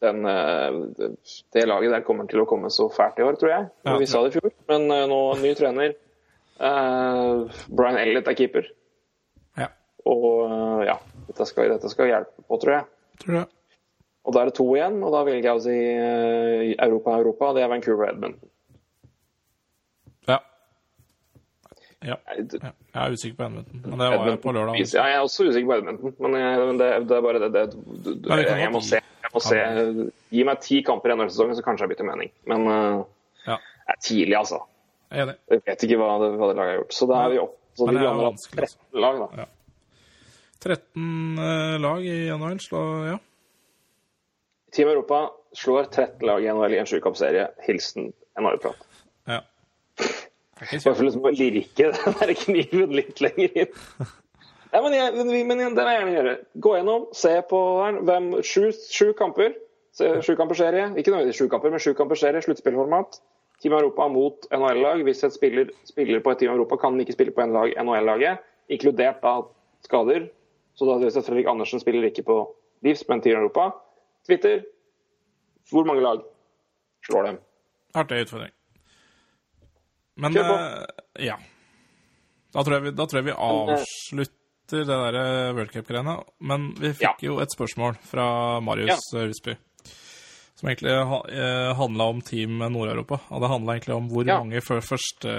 den, 0.00 0.24
eh, 0.24 0.76
det- 0.96 1.42
det 1.52 1.66
laget 1.68 1.90
der 1.92 2.00
kommer 2.06 2.26
til 2.26 2.40
å 2.40 2.46
komme 2.48 2.70
så 2.70 2.88
fælt 2.88 3.18
i 3.18 3.22
år, 3.22 3.36
tror 3.36 3.50
jeg. 3.50 3.68
Ja, 3.84 3.96
vi 3.98 4.06
sa 4.06 4.22
det 4.22 4.34
i 4.34 4.38
fjor, 4.40 4.52
men 4.68 4.90
eh, 4.90 5.06
nå 5.10 5.18
ny 5.42 5.54
trener. 5.54 5.94
Uh, 6.60 7.48
Brian 7.72 7.96
Elliot 7.96 8.26
er 8.28 8.34
keeper. 8.36 8.66
ja. 9.56 9.68
Og 10.04 10.84
ja, 10.84 10.98
dette 11.26 11.46
skal, 11.48 11.68
dette 11.72 11.88
skal 11.88 12.06
hjelpe 12.10 12.42
på, 12.48 12.58
tror 12.60 12.72
jeg. 12.74 12.84
Tror 13.22 13.34
jeg. 13.38 13.46
Og 14.24 14.34
da 14.34 14.40
er 14.42 14.44
det 14.50 14.54
to 14.58 14.66
igjen, 14.74 14.98
og 15.04 15.12
da 15.12 15.22
velger 15.24 15.42
jeg 15.48 15.56
å 15.56 15.62
si 15.64 15.76
eh, 15.76 16.74
Europa, 16.84 17.14
Europa. 17.20 17.52
Det 17.56 17.62
er 17.64 17.68
Vancouver 17.72 18.04
og 18.08 18.12
Edmund. 18.14 18.34
Ja. 20.28 20.38
Ja. 22.00 22.16
Jeg 22.32 22.72
er 22.96 23.12
usikker 23.12 23.36
på 23.36 23.44
Edmonton, 23.44 23.80
men 23.84 24.00
det 24.00 24.06
var 24.08 24.28
jeg 24.30 24.40
på 24.40 24.52
lørdag. 24.56 24.78
Ja, 24.80 25.04
jeg 25.10 25.16
er 25.18 25.24
også 25.26 25.46
usikker 25.50 25.68
på 25.68 25.76
Edmonton, 25.76 26.14
men, 26.16 26.36
jeg, 26.40 26.66
men 26.70 26.80
det, 26.80 26.88
det 27.10 27.16
er 27.16 27.24
bare 27.26 27.42
det, 27.42 27.50
det, 27.56 27.64
du, 27.76 28.10
du, 28.14 28.30
jeg, 28.30 28.46
jeg, 28.62 28.72
må 28.72 28.80
se. 28.86 29.00
Jeg 29.26 29.32
må 29.34 29.42
se. 29.44 29.60
Gi 30.32 30.44
meg 30.48 30.62
ti 30.64 30.80
kamper 30.86 31.12
i 31.12 31.16
denne 31.16 31.28
sesongen, 31.28 31.58
så 31.58 31.64
kanskje 31.66 31.84
jeg 31.84 31.92
bytter 31.92 32.08
mening. 32.08 32.32
Men 32.48 32.66
eh, 32.72 33.00
Ja, 33.50 33.58
det 33.60 33.96
er 33.96 34.02
tidlig, 34.08 34.36
altså. 34.40 34.62
jeg. 35.12 35.36
Vet 35.52 35.86
ikke 35.86 36.00
hva 36.00 36.10
det, 36.24 36.32
hva 36.40 36.50
det 36.50 36.58
laget 36.58 36.72
har 36.72 36.80
gjort. 36.80 36.96
Så 36.96 37.10
da 37.10 37.22
er 37.24 37.34
vi 37.34 37.42
opp. 37.44 37.56
Så 37.76 37.86
Men 37.86 37.94
de 37.94 38.00
det 38.00 38.02
er 38.02 38.08
blander 38.08 38.30
opp 38.30 38.38
vanskelig, 38.38 38.68
altså. 38.68 38.78
13 38.90 39.04
lag, 39.04 39.20
da. 39.20 39.48
13 40.60 41.44
eh, 41.44 41.78
lag 41.84 42.06
i 42.06 42.18
NHL, 42.36 42.60
så 42.64 42.84
ja. 43.10 43.18
Team 44.72 44.88
Europa 44.88 45.24
slår 45.52 45.90
13 45.90 46.26
lag 46.28 46.44
i 46.44 46.52
NHL 46.52 46.76
i 46.76 46.80
en 46.80 46.88
sjukampserie. 46.88 47.48
Hilsen 47.66 48.12
NHL-prat. 48.40 48.88
Det 50.60 50.76
er 50.76 50.82
Bare 50.84 50.96
for 50.98 51.06
liksom 51.06 51.24
å 51.24 51.32
lirke 51.32 51.90
den 51.96 52.16
der 52.20 52.32
kniven 52.36 52.92
litt 52.98 53.20
lenger 53.24 53.62
inn. 53.64 53.78
Nei, 54.70 54.80
men, 54.84 54.94
jeg, 54.94 55.14
men, 55.16 55.30
men 55.48 55.58
den 55.58 55.74
vil 55.74 55.88
jeg 55.88 55.98
gjerne 55.98 56.14
gjøre. 56.14 56.34
Gå 56.62 56.72
gjennom, 56.76 57.06
se 57.16 57.32
på. 57.50 57.60
Hvem, 58.06 58.28
sju, 58.46 58.68
sju 58.70 59.08
kamper. 59.18 59.56
Se, 59.96 60.10
sju 60.22 60.36
kamper-serie, 60.38 60.92
Ikke 60.94 61.10
nødvendigvis 61.10 61.40
sju 61.40 61.48
kamper, 61.50 61.72
men 61.74 61.82
sju 61.82 61.90
kamper-serie, 61.98 62.42
Sluttspillformat. 62.44 63.18
Team 63.60 63.74
Europa 63.74 64.06
mot 64.08 64.46
NHL-lag. 64.54 65.02
Hvis 65.08 65.24
et 65.26 65.34
spiller 65.34 65.72
spiller 65.88 66.22
på 66.22 66.30
et 66.30 66.38
Team 66.44 66.54
Europa, 66.54 66.78
kan 66.78 66.94
den 66.94 67.02
ikke 67.02 67.16
spille 67.18 67.34
på 67.34 67.42
en 67.42 67.56
lag 67.56 67.74
NHL-laget, 67.82 68.46
inkludert 68.70 69.18
da 69.24 69.34
skader. 69.88 70.28
Så 70.78 70.86
da 70.86 71.00
hvis 71.02 71.18
Fredrik 71.18 71.50
Andersen 71.50 71.82
spiller 71.82 72.06
ikke 72.06 72.28
på 72.30 72.38
Livs, 72.86 73.02
men 73.08 73.24
Team 73.26 73.40
Europa. 73.40 73.72
Twitter. 74.28 74.62
Hvor 75.70 75.84
mange 75.84 76.06
lag 76.06 76.22
slår 77.10 77.26
dem? 77.26 77.42
Artig 77.94 78.22
utfordring. 78.22 78.54
Men 80.20 80.34
Kjør 80.36 80.48
på. 80.50 80.58
Uh, 80.60 81.24
ja. 81.26 81.36
Da 82.52 82.62
tror 82.66 82.82
vi, 82.84 82.90
da 82.98 83.06
tror 83.06 83.20
jeg 83.20 83.28
vi 83.30 83.34
avslutter 83.38 84.36
det 84.70 84.86
der 84.86 85.16
eh, 85.18 85.52
World 85.56 85.72
Cup-greiene. 85.74 86.16
Men 86.46 86.68
vi 86.78 86.92
fikk 86.94 87.24
jo 87.26 87.38
et 87.42 87.50
spørsmål 87.54 87.96
fra 88.06 88.26
Marius 88.62 89.02
ja. 89.14 89.24
Husby. 89.26 89.54
Som 90.60 90.68
egentlig 90.70 90.92
ha, 91.10 91.18
eh, 91.32 91.70
handla 91.78 92.06
om 92.12 92.20
Team 92.26 92.58
Nord-Europa. 92.60 93.18
Og 93.32 93.40
det 93.42 93.50
handla 93.50 93.74
egentlig 93.78 93.96
om 93.96 94.08
hvor 94.12 94.26
Ja. 94.28 94.36
mange 94.42 94.60
første, 94.62 95.34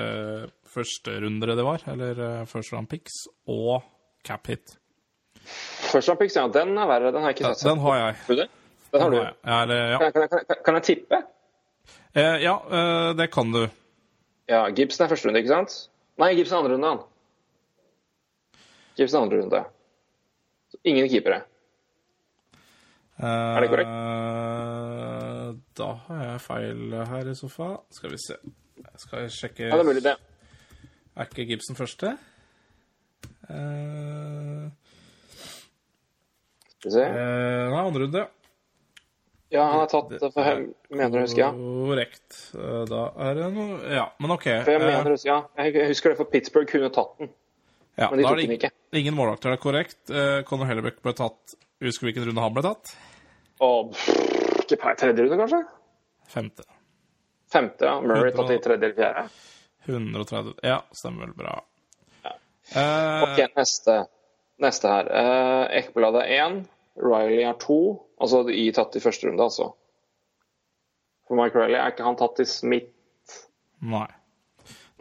førsterundere 0.71 1.55
det 1.59 1.63
var. 1.67 1.83
Eller 1.93 2.23
eh, 2.41 2.45
first 2.49 2.73
round 2.73 2.89
picks. 2.91 3.21
Og 3.47 3.83
cap 4.27 4.47
hit. 4.51 4.77
First 5.91 6.09
round 6.09 6.19
picks, 6.19 6.35
ja, 6.39 6.47
den 6.47 6.75
er 6.77 6.87
verre. 6.89 7.11
Den 7.11 7.21
har 7.23 7.31
jeg 7.31 7.39
ikke 7.41 7.53
sett. 7.55 7.67
den 7.69 7.79
har 7.85 7.99
jeg. 8.01 8.47
Den 8.91 9.01
har 9.05 9.09
du. 9.13 9.19
Ja, 9.21 9.61
eller, 9.63 9.83
ja. 9.93 9.97
Kan, 9.99 10.05
jeg- 10.07 10.29
kan, 10.31 10.39
jeg- 10.49 10.63
kan, 10.65 10.73
jeg- 10.79 10.83
tippe? 10.89 11.21
Eh, 12.15 12.37
ja 12.43 12.55
eh, 12.71 13.13
det 13.15 13.31
kan 13.31 13.51
du. 13.51 13.67
Ja, 14.51 14.65
Gibson 14.75 15.05
er 15.05 15.11
første 15.13 15.29
runde, 15.29 15.39
ikke 15.39 15.53
sant? 15.53 15.75
Nei, 16.19 16.33
Gibson 16.35 16.57
er 16.57 16.61
andre 16.65 16.75
runde, 16.75 16.89
han. 16.91 17.03
Gibson 18.99 19.21
er 19.21 19.25
andre 19.25 19.39
runde. 19.45 19.61
Så 20.73 20.79
ingen 20.91 21.07
keepere. 21.11 21.41
Er 23.21 23.61
det 23.63 23.69
korrekt? 23.71 23.91
Eh, 23.91 25.55
Da 25.77 25.87
har 26.07 26.21
jeg 26.25 26.41
feil 26.43 26.93
her 27.11 27.29
i 27.31 27.35
sofa. 27.37 27.69
Skal 27.93 28.11
vi 28.13 28.19
se. 28.19 28.35
Skal 28.99 29.23
jeg 29.25 29.31
sjekke 29.35 29.63
Ja, 29.69 29.75
det 29.77 29.83
er 29.85 29.87
mulig, 29.87 30.03
det. 30.03 30.15
Er 31.15 31.27
ikke 31.29 31.45
Gibson 31.47 31.75
første? 31.77 32.15
Uh, 33.51 34.67
Skal 36.71 36.87
vi 36.87 36.93
se. 36.95 37.05
Uh, 37.05 37.67
nei, 37.71 37.81
andre 37.85 38.03
runde. 38.05 38.23
Ja, 39.51 39.65
han 39.67 39.81
er 39.83 39.89
tatt 39.91 40.11
for 40.21 40.47
jeg 40.47 40.61
mener 40.95 41.17
jeg 41.19 41.25
husker, 41.27 41.41
ja. 41.43 41.49
Korrekt. 41.51 42.37
Eh, 42.55 42.83
Da 42.87 43.01
er 43.27 43.35
det 43.35 43.49
noe 43.55 43.79
Ja, 43.91 44.05
men 44.23 44.31
OK. 44.37 44.45
For 44.47 44.71
jeg 44.71 44.79
eh, 44.79 44.87
mener, 44.87 45.17
ja. 45.27 45.39
Jeg 45.59 45.89
husker 45.91 46.13
det, 46.13 46.19
for 46.21 46.31
Pittsburgh 46.31 46.69
kunne 46.71 46.91
tatt 46.95 47.17
den. 47.19 47.31
ja, 47.99 48.07
men 48.09 48.21
de 48.21 48.27
tok 48.27 48.39
det 48.39 48.45
den 48.47 48.55
ikke. 48.57 48.71
ingen 49.01 49.17
målvakter. 49.17 49.51
Det 49.51 49.59
er 49.59 49.63
korrekt. 49.65 50.01
Eh, 50.09 50.37
Conor 50.47 50.71
Hellebuck 50.71 51.01
ble 51.03 51.13
tatt 51.19 51.57
Husker 51.81 52.07
hvilken 52.07 52.27
runde 52.29 52.43
han 52.45 52.53
ble 52.53 52.61
tatt? 52.61 52.91
Å, 53.61 53.69
ikke 54.61 54.77
per 54.83 54.97
tredje 55.01 55.23
runde, 55.25 55.37
kanskje? 55.41 55.61
Femte. 56.29 56.65
Femte, 57.51 57.87
ja. 57.89 57.95
Murray 58.05 58.31
tatt 58.37 58.53
i 58.53 58.59
tredje 58.61 58.87
eller 58.87 58.97
fjerde. 58.99 59.23
130 59.89 60.53
Ja, 60.63 60.77
stemmer 60.95 61.25
vel 61.25 61.33
bra. 61.41 61.55
Ja. 62.23 62.35
Uh, 62.75 63.23
Ok, 63.25 63.41
neste, 63.57 63.95
neste 64.61 64.91
her. 64.93 65.09
Uh, 65.09 65.63
Ekblad 65.81 66.21
er 66.21 66.29
én. 66.37 66.61
Riley 66.99 67.45
er 67.47 67.55
to. 67.61 67.81
Altså 68.21 68.43
i 68.51 68.67
tatt 68.75 68.95
i 68.97 69.03
første 69.03 69.29
runde, 69.29 69.43
altså. 69.43 69.71
For 71.27 71.39
Mike 71.39 71.57
Riley 71.57 71.79
er 71.79 71.93
ikke 71.93 72.05
han 72.05 72.19
tatt 72.19 72.41
i 72.43 72.47
Smith 72.49 72.91
Nei. 73.81 74.07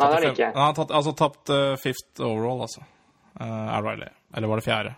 Nei, 0.00 0.07
det 0.07 0.16
er 0.16 0.22
det 0.24 0.29
ikke. 0.33 0.48
Han 0.55 0.64
har 0.64 0.76
tatt, 0.79 0.92
altså 0.96 1.12
tapt 1.12 1.50
uh, 1.53 1.74
fifth 1.76 2.22
overall, 2.24 2.62
altså. 2.64 2.81
Uh, 3.37 3.68
er 3.76 3.85
Riley. 3.85 4.12
Eller 4.37 4.48
var 4.48 4.61
det 4.61 4.64
fjerde? 4.64 4.94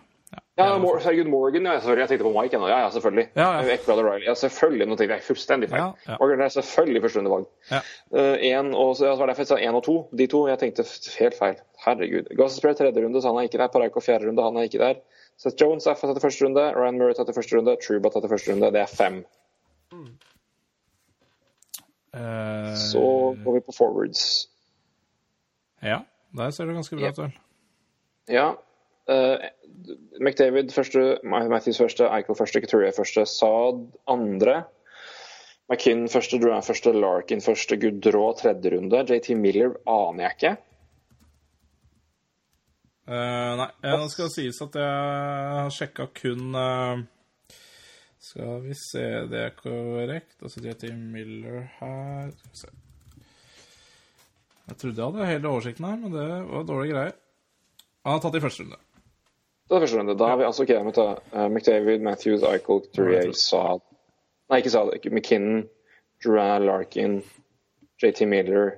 Ja, 0.57 0.67
Mor 0.79 1.01
herregud, 1.01 1.27
Morgan. 1.33 1.65
Ja, 1.67 1.79
selvfølgelig. 1.81 2.03
Jeg 2.03 2.11
tenkte 2.13 2.27
på 2.29 2.33
Mike 2.37 2.57
ennå. 2.57 2.69
Ja, 2.69 2.79
ja, 2.85 2.91
selvfølgelig. 2.95 3.25
Ja, 3.35 3.49
ja. 3.57 3.75
Ekblad 3.75 4.01
og 4.03 4.07
Riley. 4.07 4.27
Ja, 4.29 4.35
selvfølgelig. 4.39 4.87
Nå 4.89 4.97
tenkte 5.01 5.17
jeg 5.17 5.25
fullstendig 5.27 5.69
feil. 5.73 5.81
Ja, 5.81 6.13
ja. 6.13 6.19
Morgan 6.21 6.45
er 6.45 6.53
selvfølgelig 6.55 7.03
førsterundevalg. 7.07 7.49
Ja. 7.73 7.81
Uh, 8.15 8.37
en, 8.53 8.71
og 8.77 8.93
så, 8.97 9.09
ja, 9.09 9.15
så 9.17 9.23
var 9.23 9.27
det 9.27 9.35
derfor 9.35 9.47
jeg 9.47 9.51
sa 9.51 9.59
én 9.59 9.81
og 9.81 9.85
to. 9.89 9.97
De 10.21 10.29
to. 10.35 10.45
Jeg 10.53 10.61
tenkte 10.61 10.87
helt 11.19 11.39
feil. 11.41 11.59
Herregud. 11.87 12.31
Gassespray 12.39 12.79
tredje 12.79 13.05
runde, 13.05 13.23
så 13.25 13.33
han 13.33 13.41
er 13.41 13.49
ikke 13.49 13.63
der. 13.65 13.73
Paraiko 13.75 14.05
fjerde 14.05 14.29
runde, 14.29 14.47
han 14.47 14.61
er 14.61 14.69
ikke 14.69 14.85
der. 14.85 15.03
Seth 15.43 15.59
Jones 15.59 15.89
er 15.91 15.97
tatt 15.99 16.19
i 16.19 16.23
første 16.23 16.47
runde. 16.47 16.65
Ryan 16.77 16.99
Murray 17.01 17.17
tatt 17.19 17.31
i 17.33 17.35
første 17.35 17.57
runde. 17.59 17.75
Truba 17.83 18.13
tatt 18.15 18.29
i 18.29 18.31
første 18.31 18.53
runde. 18.53 18.69
Det 18.75 18.83
er 18.83 18.91
fem. 18.91 19.23
Uh, 22.13 22.75
Så 22.79 23.03
går 23.43 23.57
vi 23.57 23.63
på 23.67 23.75
forwards. 23.75 24.27
Ja, 25.83 26.05
der 26.39 26.53
ser 26.55 26.71
det 26.71 26.77
ganske 26.79 26.99
bra 27.01 27.11
ut, 27.11 27.19
vel. 27.25 27.33
Ja. 28.31 28.47
Uh, 29.11 29.49
McDavid 30.23 30.71
første, 30.71 31.19
Matthews 31.27 31.81
første, 31.83 32.07
Eichel 32.07 32.39
første, 32.39 32.63
Couturier 32.63 32.95
første, 32.95 33.27
Saad 33.27 33.83
andre. 34.07 34.61
McKinn 35.73 36.07
første, 36.13 36.39
Drouin 36.39 36.63
første, 36.63 36.93
Larkin 36.95 37.43
første, 37.43 37.81
Gudrå 37.83 38.29
tredje 38.39 38.77
runde. 38.77 39.03
JT 39.09 39.35
Miller 39.41 39.75
aner 39.91 40.29
jeg 40.29 40.39
ikke. 40.39 40.55
Eh, 43.03 43.53
nei, 43.59 43.67
det 43.83 43.97
nå 43.99 44.07
skal 44.13 44.29
det 44.29 44.35
sies 44.37 44.61
at 44.63 44.77
jeg 44.79 44.91
har 45.59 45.73
sjekka 45.75 46.05
kun 46.15 46.55
uh, 46.55 47.01
Skal 48.23 48.61
vi 48.63 48.77
se, 48.79 49.03
det 49.33 49.41
er 49.49 49.57
korrekt. 49.57 50.37
Og 50.43 50.53
så 50.53 50.63
JT 50.63 50.93
Miller 50.95 51.65
her 51.81 52.31
Skal 52.31 52.53
vi 52.53 52.61
se. 52.61 52.71
Jeg 54.69 54.79
trodde 54.79 55.03
jeg 55.03 55.11
hadde 55.11 55.27
hele 55.33 55.51
oversikten 55.51 55.89
her, 55.89 55.99
men 55.99 56.15
det 56.15 56.29
var 56.49 56.69
dårlige 56.69 56.95
greier. 56.95 57.17
Han 58.07 58.15
har 58.15 58.23
tatt 58.23 58.39
i 58.39 58.43
første 58.45 58.63
runde. 58.63 58.79
Det 59.69 59.77
er 59.77 59.83
første 59.83 59.99
runde. 59.99 60.19
Da 60.19 60.29
har 60.31 60.39
vi 60.39 60.47
altså, 60.47 60.63
ok, 60.63 60.71
jeg 60.71 60.87
må 60.87 60.95
ta 60.95 61.09
uh, 61.19 61.49
McDavid, 61.49 62.07
Matthews, 62.07 62.47
Eichel, 62.47 62.85
Couturier, 62.87 63.35
Saad 63.35 63.83
Nei, 64.51 64.59
ikke 64.61 64.71
Saad. 64.71 64.95
McKinnon, 65.11 65.67
Duran, 66.23 66.67
Larkin, 66.69 67.23
JT 68.03 68.27
Miller, 68.29 68.75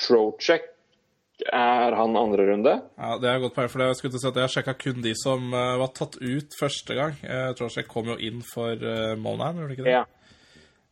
Trocek. 0.00 0.70
Er 1.44 1.92
han 1.92 2.16
andre 2.16 2.46
runde? 2.48 2.72
Ja, 2.96 3.18
Det 3.20 3.28
er 3.28 3.40
godt 3.42 3.54
poeng, 3.54 3.68
for 3.68 3.82
det 3.82 3.90
jeg 3.90 3.98
skulle 3.98 4.14
til 4.14 4.20
å 4.20 4.24
si 4.24 4.28
at 4.30 4.38
jeg 4.40 4.52
sjekka 4.54 4.74
kun 4.80 5.02
de 5.04 5.12
som 5.20 5.50
uh, 5.52 5.76
var 5.82 5.90
tatt 5.96 6.16
ut 6.22 6.56
første 6.56 6.96
gang. 6.96 7.18
Jeg 7.20 7.56
tror 7.58 7.76
jeg 7.76 7.88
kom 7.90 8.08
jo 8.08 8.16
inn 8.16 8.40
for 8.46 8.72
uh, 8.72 9.12
Monahan, 9.20 9.60
gjorde 9.60 9.74
det 9.74 9.76
ikke 9.76 9.88
det? 9.88 9.96
Ja. 9.98 10.04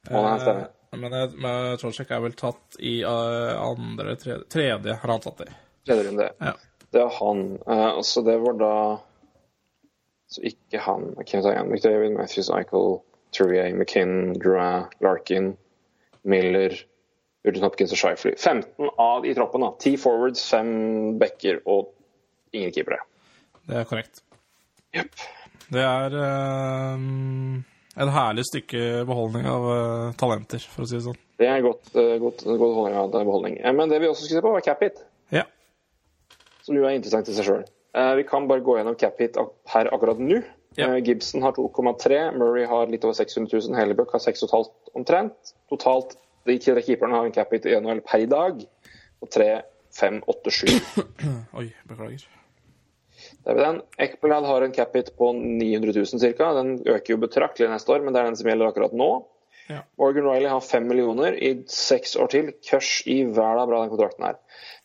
Stemmer. 0.05 0.67
Eh, 0.93 0.99
men 1.01 1.11
men 1.41 2.11
er 2.13 2.21
vel 2.27 2.37
tatt 2.37 2.77
i 2.79 2.99
uh, 3.09 3.57
andre 3.57 4.17
tredje, 4.21 4.45
tredje 4.53 4.99
har 5.01 5.15
han 5.15 5.25
tatt 5.25 5.41
i. 5.47 5.51
Tredje 5.89 6.07
runde. 6.11 6.29
Ja. 6.39 6.53
Det 6.93 7.03
er 7.03 7.17
han. 7.19 7.43
Uh, 7.65 8.01
så 8.05 8.23
det 8.23 8.37
var 8.45 8.61
da 8.61 8.77
Så 10.29 10.43
ikke 10.45 10.81
han. 10.83 11.13
Tar 11.25 11.53
igjen? 11.53 11.69
McDavid, 11.71 12.13
Matthews, 12.19 12.51
Eichel, 12.51 13.01
Turier, 13.33 13.73
McKinn, 13.73 14.35
Drouin, 14.41 14.89
Larkin, 15.01 15.55
Miller, 16.23 16.75
Urton 17.45 17.65
Hopkins 17.67 17.93
og 17.93 18.01
Shifley. 18.01 18.37
15 18.41 18.89
av 19.01 19.27
i 19.29 19.35
troppen. 19.37 19.61
da. 19.67 19.73
10 19.79 19.99
forwards, 20.01 20.45
5 20.51 21.19
backer 21.21 21.61
og 21.69 21.91
ingen 22.57 22.73
keepere. 22.73 23.03
Det 23.69 23.77
er 23.81 23.89
korrekt. 23.89 24.23
Jepp. 24.95 25.13
Det 25.75 25.83
er 25.85 26.15
eh, 26.21 27.05
et 28.05 28.11
herlig 28.15 28.45
stykke 28.49 29.05
beholdning 29.09 29.47
av 29.49 29.65
uh, 29.69 30.13
talenter, 30.21 30.63
for 30.71 30.85
å 30.85 30.89
si 30.89 30.99
det 30.99 31.05
sånn. 31.07 31.21
Det 31.41 31.49
er 31.51 31.63
godt, 31.65 31.89
uh, 31.97 32.17
godt, 32.23 32.45
godt 32.47 32.77
holdning 32.79 32.99
av 33.01 33.13
beholdning. 33.15 33.57
Eh, 33.61 33.73
Men 33.77 33.93
det 33.93 34.01
vi 34.03 34.09
også 34.11 34.27
skulle 34.27 34.41
se 34.41 34.45
på, 34.45 34.53
var 34.55 34.65
cap 34.67 34.83
hit, 34.85 35.01
Ja. 35.35 35.45
som 36.63 36.77
jo 36.77 36.85
er 36.85 36.97
interessant 36.97 37.29
i 37.29 37.37
seg 37.37 37.49
sjøl. 37.49 37.65
Vi 38.19 38.25
kan 38.27 38.49
bare 38.51 38.65
gå 38.67 38.75
gjennom 38.75 38.97
cap 38.99 39.21
hit 39.23 39.37
her 39.71 39.89
akkurat 39.95 40.19
nå. 40.19 40.41
Ja. 40.75 40.89
Gibson 40.99 41.45
har 41.47 41.53
2,3, 41.55 42.33
Murray 42.35 42.65
har 42.67 42.89
litt 42.91 43.05
over 43.07 43.15
600 43.15 43.47
000, 43.69 43.77
Hellebuck 43.79 44.11
har 44.11 44.19
6,5 44.25 44.67
omtrent. 44.99 45.53
Totalt 45.71 46.17
de 46.45 46.59
tre 46.61 46.83
keeperne 46.85 47.17
har 47.17 47.27
en 47.27 47.35
cap 47.35 47.53
hit 47.55 47.67
i 47.67 47.77
NHL 47.81 48.03
per 48.07 48.25
i 48.25 48.31
dag 48.31 48.65
på 49.21 49.29
3, 49.37 49.51
5, 50.01 50.23
8, 50.27 50.51
7. 50.51 50.67
Oi, 51.61 51.69
beklager. 51.89 52.27
Der 53.45 53.55
er 53.55 53.61
den. 53.61 53.79
Ekblad 54.01 54.47
har 54.49 54.65
en 54.65 54.75
cap 54.75 54.97
hit 54.97 55.13
på 55.19 55.33
900 55.37 55.95
000 55.97 56.35
ca. 56.37 56.51
Den 56.59 56.75
øker 56.87 57.15
jo 57.15 57.21
betraktelig 57.23 57.71
neste 57.71 57.93
år, 57.93 58.05
men 58.05 58.15
det 58.15 58.21
er 58.21 58.29
den 58.31 58.37
som 58.41 58.51
gjelder 58.51 58.73
akkurat 58.73 58.97
nå. 58.97 59.11
Ja. 59.69 59.81
Morgan 59.97 60.27
Riley 60.29 60.51
har 60.53 60.61
5 60.61 60.89
millioner 60.89 61.37
i 61.41 61.55
seks 61.73 62.17
år 62.21 62.29
til. 62.33 62.51
Kørs 62.69 62.99
i 63.09 63.23
verda 63.25 63.65
bra 63.69 63.81
den 63.83 63.93
kontrakten 63.95 64.27
her. 64.27 64.41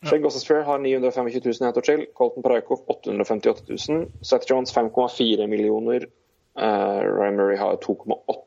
Shane 0.06 0.22
Gossespierre 0.24 0.64
har 0.64 0.80
925 0.80 1.42
000 1.44 1.66
i 1.66 1.68
ett 1.68 1.80
år 1.82 1.88
til. 1.88 2.06
Colton 2.16 2.46
Paraikov 2.46 2.84
858 2.88 3.66
000. 3.68 4.06
Seth 4.24 4.48
Jones 4.48 4.72
5,4 4.76 5.46
millioner. 5.46 6.08
Uh, 6.56 7.00
Ryan 7.04 7.36
Murray 7.36 7.58
har 7.60 7.76
2,8. 7.84 8.38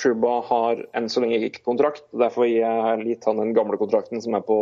Shuba 0.00 0.38
har 0.48 0.80
enn 0.96 1.10
så 1.12 1.22
lenge 1.22 1.40
ikke 1.46 1.64
kontrakt. 1.66 2.04
Derfor 2.10 2.48
gir 2.48 2.64
jeg 2.64 3.04
litt 3.04 3.28
han 3.28 3.40
den 3.40 3.54
gamle 3.56 3.78
kontrakten 3.80 4.22
som 4.24 4.34
er 4.38 4.44
på 4.46 4.58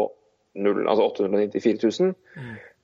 0, 0.59 0.83
altså 0.89 1.07
894 1.13 1.79
000. 2.01 2.13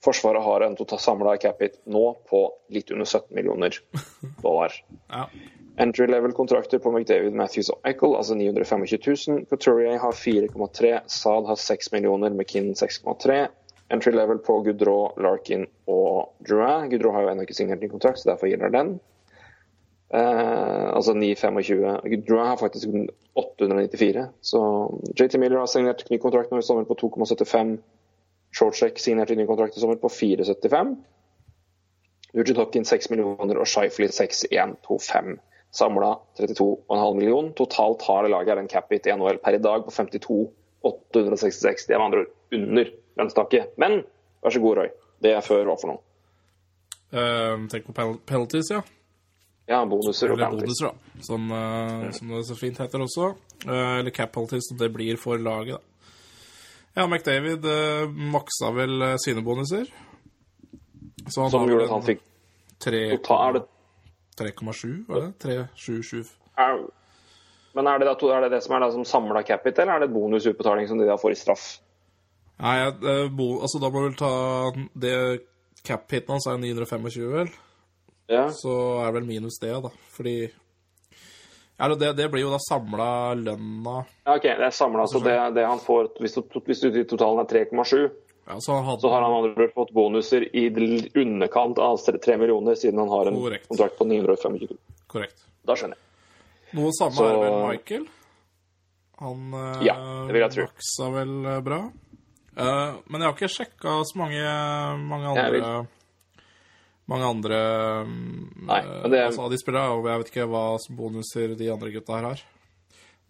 Forsvaret 0.04 0.44
har 0.44 0.62
en 0.62 0.76
total 0.78 1.00
samla 1.02 1.36
capit 1.42 1.78
nå 1.90 2.04
på 2.30 2.42
litt 2.72 2.92
under 2.94 3.08
17 3.08 3.34
millioner 3.36 3.78
dollar. 4.44 4.74
Ja. 5.10 5.26
Entry 5.76 6.06
level-kontrakter 6.08 6.80
på 6.80 6.90
McDavid, 6.92 7.34
Matthews 7.36 7.68
og 7.74 7.82
Eichel, 7.84 8.14
altså 8.16 8.36
925 8.38 8.86
000. 9.28 9.42
Couturier 9.50 9.98
har 10.00 10.16
4,3. 10.16 10.92
Saad 11.12 11.50
har 11.50 11.58
6 11.60 11.92
millioner, 11.92 12.32
McKinn 12.32 12.72
6,3. 12.78 13.42
Entry 13.92 14.12
level 14.14 14.40
på 14.42 14.60
Gudrå, 14.66 15.12
Larkin 15.20 15.66
og 15.86 16.32
Drouin. 16.48 16.88
Gudrå 16.90 17.12
har 17.12 17.26
jo 17.26 17.34
ennå 17.34 17.44
ikke 17.44 17.58
signert 17.58 17.84
ny 17.84 17.90
kontrakt, 17.92 18.22
så 18.22 18.32
derfor 18.32 18.50
gjelder 18.50 18.72
den. 18.72 18.96
Eh, 20.14 20.94
altså 20.94 21.14
9,25. 21.14 22.26
Drouin 22.28 22.46
har 22.46 22.56
faktisk 22.56 22.88
894. 23.34 24.28
Så 24.40 24.60
JT 25.18 25.38
Miller 25.38 25.58
har 25.58 25.66
signert 25.66 26.04
ny 26.10 26.18
kontrakt 26.22 26.52
nå 26.52 26.58
i 26.58 26.66
sommer 26.66 26.86
på 26.86 26.94
2,75. 27.00 27.76
Shortcheck 28.56 28.98
signerte 29.02 29.36
ny 29.36 29.46
kontrakt 29.46 29.76
i 29.76 29.80
sommer 29.82 29.98
på 30.00 30.08
4,75. 30.12 30.96
Nugent 32.36 32.58
Hopkins 32.60 32.88
6 32.92 33.10
millioner 33.10 33.58
og 33.58 33.68
Shifley 33.68 34.08
6,125. 34.12 35.36
Samla 35.76 36.12
32,5 36.38 37.14
millioner. 37.18 37.52
Totalt 37.58 38.02
har 38.06 38.22
det 38.24 38.32
laget 38.32 38.58
en 38.62 38.68
cap 38.70 38.92
hit 38.92 39.06
i 39.06 39.12
NHL 39.16 39.40
per 39.42 39.58
i 39.58 39.62
dag 39.62 39.84
på 39.84 39.90
52,866. 39.92 41.86
Det 41.88 41.96
er 41.96 41.98
med 41.98 42.06
andre 42.06 42.24
ord 42.24 42.60
under 42.60 42.92
lønnstaket. 43.18 43.74
Men 43.80 44.02
vær 44.44 44.54
så 44.54 44.62
god, 44.62 44.78
Roy. 44.78 44.92
Det 45.24 45.32
er 45.32 45.44
før 45.44 45.64
hva 45.66 45.76
for 45.80 45.92
noe? 45.92 46.02
Uh, 47.16 47.66
tenk 47.72 47.86
på 47.88 47.94
pen- 47.96 48.20
penalties, 48.28 48.70
ja. 48.70 48.82
Ja, 49.66 49.80
bonuser 49.88 50.30
og 50.30 50.38
bonuser, 50.38 50.92
da. 50.92 51.22
Som, 51.26 51.48
uh, 51.50 52.06
som 52.14 52.30
det 52.30 52.44
så 52.46 52.56
fint 52.58 52.78
heter 52.78 53.02
også. 53.02 53.32
Uh, 53.66 53.98
eller 53.98 54.14
cap 54.14 54.30
penalties, 54.34 54.68
som 54.70 54.78
det 54.78 54.92
blir 54.94 55.18
for 55.18 55.42
laget, 55.42 55.80
da. 55.80 56.12
Ja, 56.96 57.06
McDavid 57.06 57.66
uh, 57.66 58.12
maksa 58.34 58.70
vel 58.76 59.02
sine 59.22 59.42
bonuser. 59.44 59.88
Så 61.26 61.42
han 61.42 61.50
Som 61.50 61.66
gjorde 61.66 61.88
at 61.88 61.96
han 61.96 62.06
fikk 62.06 62.22
tre- 62.78 63.08
total, 63.16 63.48
er 63.48 63.58
det 63.58 64.54
3,7, 64.54 64.86
var 65.08 65.24
det? 65.24 65.32
3,77 65.42 66.30
er, 66.62 66.78
Men 67.74 67.88
er 67.90 67.98
det, 67.98 68.06
da, 68.06 68.28
er 68.36 68.46
det 68.46 68.52
det 68.52 68.62
som 68.64 68.76
er 68.76 68.84
da 68.84 68.90
som 68.92 69.04
samla 69.04 69.42
capital 69.42 69.88
eller 69.88 69.96
er 69.96 70.06
det 70.06 70.14
bonusutbetaling 70.14 70.88
som 70.88 71.00
de 71.00 71.08
da 71.08 71.16
får 71.20 71.34
i 71.34 71.38
straff? 71.40 71.64
Nei, 72.62 72.76
bo, 73.36 73.48
altså 73.60 73.80
da 73.82 73.90
må 73.90 74.04
vi 74.04 74.12
vel 74.12 74.18
ta 74.20 74.30
det 74.94 75.16
cap-hiten 75.84 76.36
hans 76.36 76.46
er 76.46 76.60
925, 76.62 77.32
vel? 77.34 77.50
Ja. 78.28 78.48
Så 78.50 78.72
er 79.02 79.06
det 79.10 79.14
vel 79.20 79.26
minus 79.28 79.58
det, 79.62 79.72
da. 79.84 79.90
Fordi 80.16 80.36
ja, 81.78 81.88
det, 81.94 82.12
det 82.16 82.28
blir 82.32 82.42
jo 82.46 82.50
da 82.54 82.58
samla 82.64 83.34
lønna 83.36 83.98
ja, 84.24 84.34
OK, 84.38 84.46
det 84.48 84.64
er 84.66 84.74
samla. 84.74 85.04
Så 85.10 85.20
det, 85.22 85.34
det 85.54 85.66
han 85.68 85.78
får 85.82 86.08
Hvis, 86.24 86.38
hvis 86.66 86.80
totalen 87.10 87.42
er 87.44 87.50
3,7, 87.52 88.08
ja, 88.46 88.56
Så 88.62 88.78
hadde 88.86 89.00
så 89.02 89.10
har 89.12 89.22
han 89.26 89.34
andre 89.42 89.68
fått 89.74 89.92
bonuser 89.94 90.46
i 90.56 90.68
underkant 91.14 91.78
av 91.82 91.98
3 91.98 92.36
millioner, 92.40 92.74
siden 92.78 92.98
han 93.02 93.08
har 93.12 93.26
en 93.30 93.38
Korrekt. 93.40 93.68
kontrakt 93.68 93.98
på 93.98 94.06
925 94.06 94.58
000. 94.70 94.78
Korrekt. 95.10 95.44
Da 95.66 95.74
skjønner 95.74 95.98
jeg. 95.98 96.78
Noe 96.78 96.92
samme 96.94 97.14
Så- 97.18 97.26
er 97.26 97.38
vel 97.42 97.56
Michael. 97.68 98.06
Han 99.18 99.54
eh, 99.54 99.84
Ja, 99.86 99.94
maksa 100.28 101.10
vel 101.14 101.34
eh, 101.46 101.60
bra. 101.64 101.78
Eh, 102.56 102.92
men 103.08 103.20
jeg 103.20 103.26
har 103.28 103.34
ikke 103.36 103.52
sjekka 103.52 103.94
så 104.04 104.18
mange, 104.20 104.42
mange 105.08 105.32
andre 105.32 105.86
Mange 107.08 107.26
andre 107.30 107.58
mm, 108.06 108.66
Nei, 108.66 108.78
eh, 108.80 109.02
men 109.02 109.10
det- 109.12 109.24
altså, 109.28 109.44
av 109.46 109.50
de 109.52 109.58
spillerne. 109.60 109.94
og 109.94 110.06
jeg 110.10 110.18
vet 110.22 110.30
ikke 110.32 110.48
hva 110.50 110.64
som 110.82 110.96
bonuser 110.98 111.56
de 111.56 111.68
andre 111.70 111.92
gutta 111.94 112.16
her 112.18 112.28
har. 112.32 112.42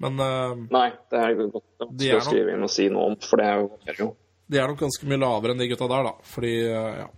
Men 0.01 0.21
eh, 0.21 0.55
Nei, 0.73 0.89
det 1.11 1.21
er 1.21 1.35
godt 1.53 1.91
De 1.97 2.11
er 2.11 2.21
skrive 2.25 2.55
inn 2.57 2.63
og 2.65 2.71
si 2.73 2.89
noe 2.89 3.11
om, 3.13 3.17
for 3.21 3.37
det 3.41 3.47
er 3.47 3.61
jo, 4.01 4.15
de 4.49 4.59
er 4.61 4.69
nok 4.69 4.79
ganske 4.79 5.09
mye 5.11 5.19
lavere 5.19 5.53
enn 5.53 5.59
de 5.59 5.69
gutta 5.69 5.89
der, 5.91 6.05
da. 6.09 6.13
Fordi, 6.23 6.55
eh, 6.71 7.01
ja 7.05 7.09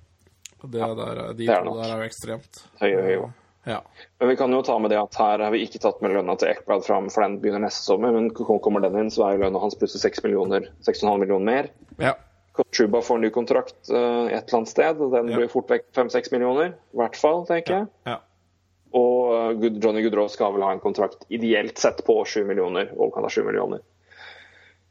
det 0.59 0.81
der, 0.81 1.19
De 1.35 1.45
det 1.45 1.49
er 1.55 1.61
to 1.63 1.65
nok. 1.71 1.77
der 1.85 1.93
er 1.95 2.01
jo 2.03 2.09
ekstremt. 2.09 2.63
Høy, 2.81 2.91
høy, 2.91 3.17
høy. 3.23 3.29
Ja. 3.69 3.81
Men 4.19 4.29
vi 4.31 4.37
kan 4.41 4.51
jo 4.51 4.63
ta 4.63 4.79
med 4.81 4.91
det 4.91 4.99
at 4.99 5.15
her 5.21 5.39
har 5.45 5.51
vi 5.53 5.61
ikke 5.67 5.79
tatt 5.79 6.01
med 6.03 6.11
lønna 6.17 6.35
til 6.41 6.49
Ekblad 6.49 6.83
fram, 6.87 7.11
for 7.13 7.23
den 7.23 7.37
begynner 7.43 7.61
neste 7.67 7.85
sommer. 7.85 8.11
Men 8.17 8.31
kommer 8.33 8.81
den 8.83 8.97
inn, 8.99 9.11
så 9.13 9.27
er 9.29 9.37
jo 9.37 9.45
lønna 9.45 9.61
hans 9.61 9.77
plutselig 9.79 10.01
6 10.09 10.25
millioner, 10.25 10.67
6,5 10.83 11.19
millioner 11.21 11.45
mer. 11.45 11.71
ja. 11.99 12.15
Chuba 12.75 13.01
får 13.05 13.19
ny 13.23 13.31
kontrakt 13.35 13.91
eh, 13.91 14.27
et 14.33 14.49
eller 14.49 14.59
annet 14.59 14.69
sted, 14.73 15.01
og 15.01 15.13
den 15.13 15.29
Ja. 15.33 15.37
blir 15.37 15.49
fort 15.53 15.69
vekk 15.71 15.87
5-6 15.97 16.33
millioner. 16.33 16.75
I 16.95 16.97
hvert 17.03 17.17
fall, 17.17 17.45
tenker 17.47 17.75
jeg. 17.83 17.87
ja. 18.07 18.19
Og 18.99 19.35
eh, 19.63 19.71
Johnny 19.83 20.03
Gudrow 20.03 20.29
skal 20.33 20.55
vel 20.55 20.63
ha 20.65 20.73
en 20.73 20.81
kontrakt 20.81 21.27
ideelt 21.29 21.79
sett 21.79 22.05
på 22.07 22.25
7 22.25 22.45
millioner. 22.49 22.93
overkant 22.97 23.25
av 23.29 23.35
7 23.35 23.43
millioner. 23.45 23.81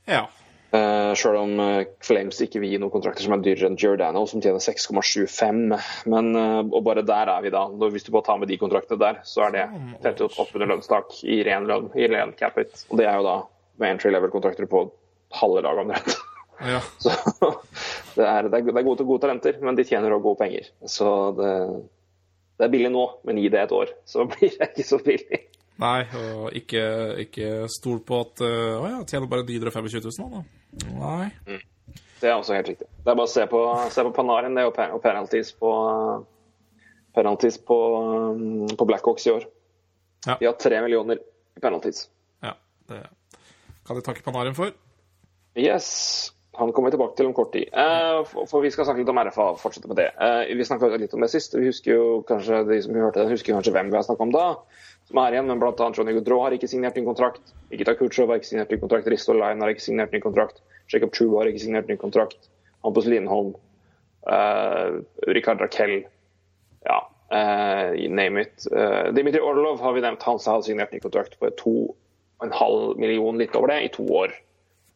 ja. 0.07 0.27
Uh, 0.67 1.13
Sjøl 1.15 1.37
om 1.39 1.59
eh, 1.63 1.85
Flames 2.03 2.41
ikke 2.43 2.59
vil 2.59 2.73
gi 2.73 2.77
noen 2.83 2.91
kontrakter 2.91 3.23
som 3.23 3.31
er 3.37 3.39
dyrere 3.45 3.69
enn 3.69 3.77
Giordano, 3.79 4.25
som 4.27 4.41
tjener 4.43 4.59
6,75. 4.59 5.61
Men 6.11 6.27
uh, 6.35 6.59
og 6.75 6.83
bare 6.83 7.05
der 7.07 7.31
er 7.31 7.45
vi 7.45 7.51
da. 7.55 7.61
Hvis 7.71 8.03
du 8.03 8.11
bare 8.11 8.25
tar 8.27 8.37
med 8.41 8.51
de 8.51 8.57
kontraktene 8.59 8.99
der, 8.99 9.21
så 9.23 9.45
er 9.47 9.55
det 9.55 9.63
tett 10.03 10.19
oppunder 10.27 10.67
lønnstak 10.67 11.15
i 11.23 11.39
ren 11.47 11.69
lønn, 11.71 11.87
i 11.95 12.09
ren 12.11 12.35
capit. 12.35 12.83
Og 12.91 12.99
det 12.99 13.07
er 13.07 13.15
jo 13.15 13.23
da 13.29 13.37
med 13.79 13.93
entry 13.95 14.11
level-kontrakter 14.11 14.67
på 14.67 14.83
halve 15.39 15.63
laget 15.63 15.85
omtrent. 15.87 16.17
Ja. 16.61 16.79
Så 17.03 17.11
det 18.17 18.25
er, 18.25 18.47
det 18.49 18.57
er, 18.57 18.71
det 18.73 18.83
gode, 18.85 19.05
gode 19.05 19.21
talenter, 19.21 19.59
men 19.61 19.77
de 19.77 19.85
tjener 19.85 20.13
også 20.15 20.25
gode 20.25 20.39
penger. 20.41 20.69
Så 20.89 21.11
det, 21.37 21.51
det 22.57 22.65
er 22.65 22.73
billig 22.73 22.89
nå, 22.93 23.05
men 23.27 23.37
gi 23.41 23.51
det 23.53 23.61
et 23.67 23.75
år, 23.77 23.93
så 24.09 24.25
blir 24.31 24.55
det 24.55 24.71
ikke 24.71 24.87
så 24.87 24.99
billig. 25.05 25.43
Nei, 25.77 25.99
og 26.17 26.55
ikke, 26.57 26.83
ikke 27.27 27.49
stol 27.69 27.99
på 28.01 28.17
at 28.23 28.41
uh, 28.41 28.79
Å 28.81 28.87
ja, 28.89 29.01
tjener 29.05 29.29
bare 29.29 29.45
925 29.45 29.99
000 30.07 30.23
nå, 30.23 30.39
da. 30.39 30.87
Nei. 30.97 31.59
Det 32.17 32.31
er 32.31 32.33
også 32.33 32.55
helt 32.57 32.71
riktig. 32.71 32.87
Det 33.05 33.11
er 33.11 33.19
bare 33.19 33.27
å 33.27 33.29
se 33.29 33.43
på, 33.51 33.59
se 33.93 34.05
på 34.07 34.13
Panarin 34.15 34.57
det, 34.57 34.63
og 34.65 34.73
pe- 34.73 34.89
og 34.89 35.03
penalties 35.03 35.51
på, 35.53 35.69
penalties 37.13 37.59
på, 37.61 37.77
på 38.73 38.87
Blackhawks 38.89 39.27
i 39.29 39.35
år. 39.35 39.45
Ja. 40.25 40.39
De 40.39 40.49
har 40.49 40.57
tre 40.57 40.81
millioner 40.81 41.21
i 41.21 41.61
penalties. 41.61 42.07
Ja, 42.41 42.55
det 42.89 43.03
kan 43.85 43.99
de 43.99 44.03
takke 44.09 44.25
Panarin 44.25 44.57
for. 44.57 44.73
Yes. 45.57 46.33
Han 46.57 46.71
kommer 46.73 46.89
vi 46.89 46.95
tilbake 46.95 47.13
til 47.17 47.27
om 47.29 47.33
kort 47.37 47.51
tid. 47.53 47.69
Eh, 47.69 48.19
for, 48.25 48.61
Vi 48.63 48.71
skal 48.73 48.87
snakke 48.87 49.03
litt 49.03 49.11
om 49.13 49.19
RFA. 49.21 49.47
fortsette 49.61 49.87
med 49.87 49.99
det. 49.99 50.07
Eh, 50.17 50.55
vi 50.57 50.65
snakka 50.65 50.89
litt 50.97 51.13
om 51.13 51.21
det 51.21 51.29
sist. 51.29 51.53
Vi 51.53 51.67
husker 51.69 51.91
jo 51.93 52.23
kanskje 52.25 52.63
de 52.65 52.81
som 52.81 52.95
hørte 52.97 53.21
den, 53.21 53.29
husker 53.29 53.53
kanskje 53.53 53.73
hvem 53.75 53.91
vi 53.91 53.97
har 53.99 54.05
snakka 54.07 54.25
om 54.25 54.31
da. 54.33 54.47
Som 55.05 55.19
er 55.21 55.37
igjen, 55.37 55.45
men 55.47 55.59
blant 55.61 55.79
annet 55.79 55.97
Johnny 55.97 56.15
Gaudreau 56.17 56.41
har 56.41 56.51
ikke 56.51 56.67
signert 56.67 56.97
ny 56.97 57.03
kontrakt. 57.05 57.53
Nikita 57.69 57.93
Kutsjov 57.95 58.33
har 58.33 58.41
ikke 58.41 58.49
signert 58.49 58.71
ny 58.73 58.79
kontrakt. 58.81 59.07
Risto 59.07 59.35
Line 59.37 59.61
har 59.61 59.69
ikke 59.69 59.85
signert 59.85 60.11
ny 60.11 60.19
kontrakt. 60.19 60.63
Jacob 60.91 61.13
True 61.13 61.37
har 61.37 61.51
ikke 61.51 61.61
signert 61.61 61.87
ny 61.87 61.95
kontrakt. 61.95 62.49
Hampus 62.83 63.05
Lindholm. 63.05 63.53
Uh, 64.27 65.05
Rikard 65.29 65.61
Rakell. 65.61 66.01
Ja, 66.83 66.97
uh, 67.31 67.93
name 68.09 68.41
it. 68.41 68.67
Uh, 68.67 69.13
Dimitri 69.13 69.39
Orlov 69.39 69.79
har 69.79 69.93
vi 69.93 70.03
nevnt. 70.03 70.25
Han 70.27 70.41
har 70.43 70.65
signert 70.65 70.91
ny 70.91 70.99
kontrakt 70.99 71.39
på 71.39 71.53
to 71.61 71.77
en 72.43 72.51
halv 72.51 72.97
million, 72.97 73.37
litt 73.37 73.55
over 73.55 73.71
det, 73.71 73.81
i 73.85 73.93
to 73.93 74.03
år. 74.13 74.35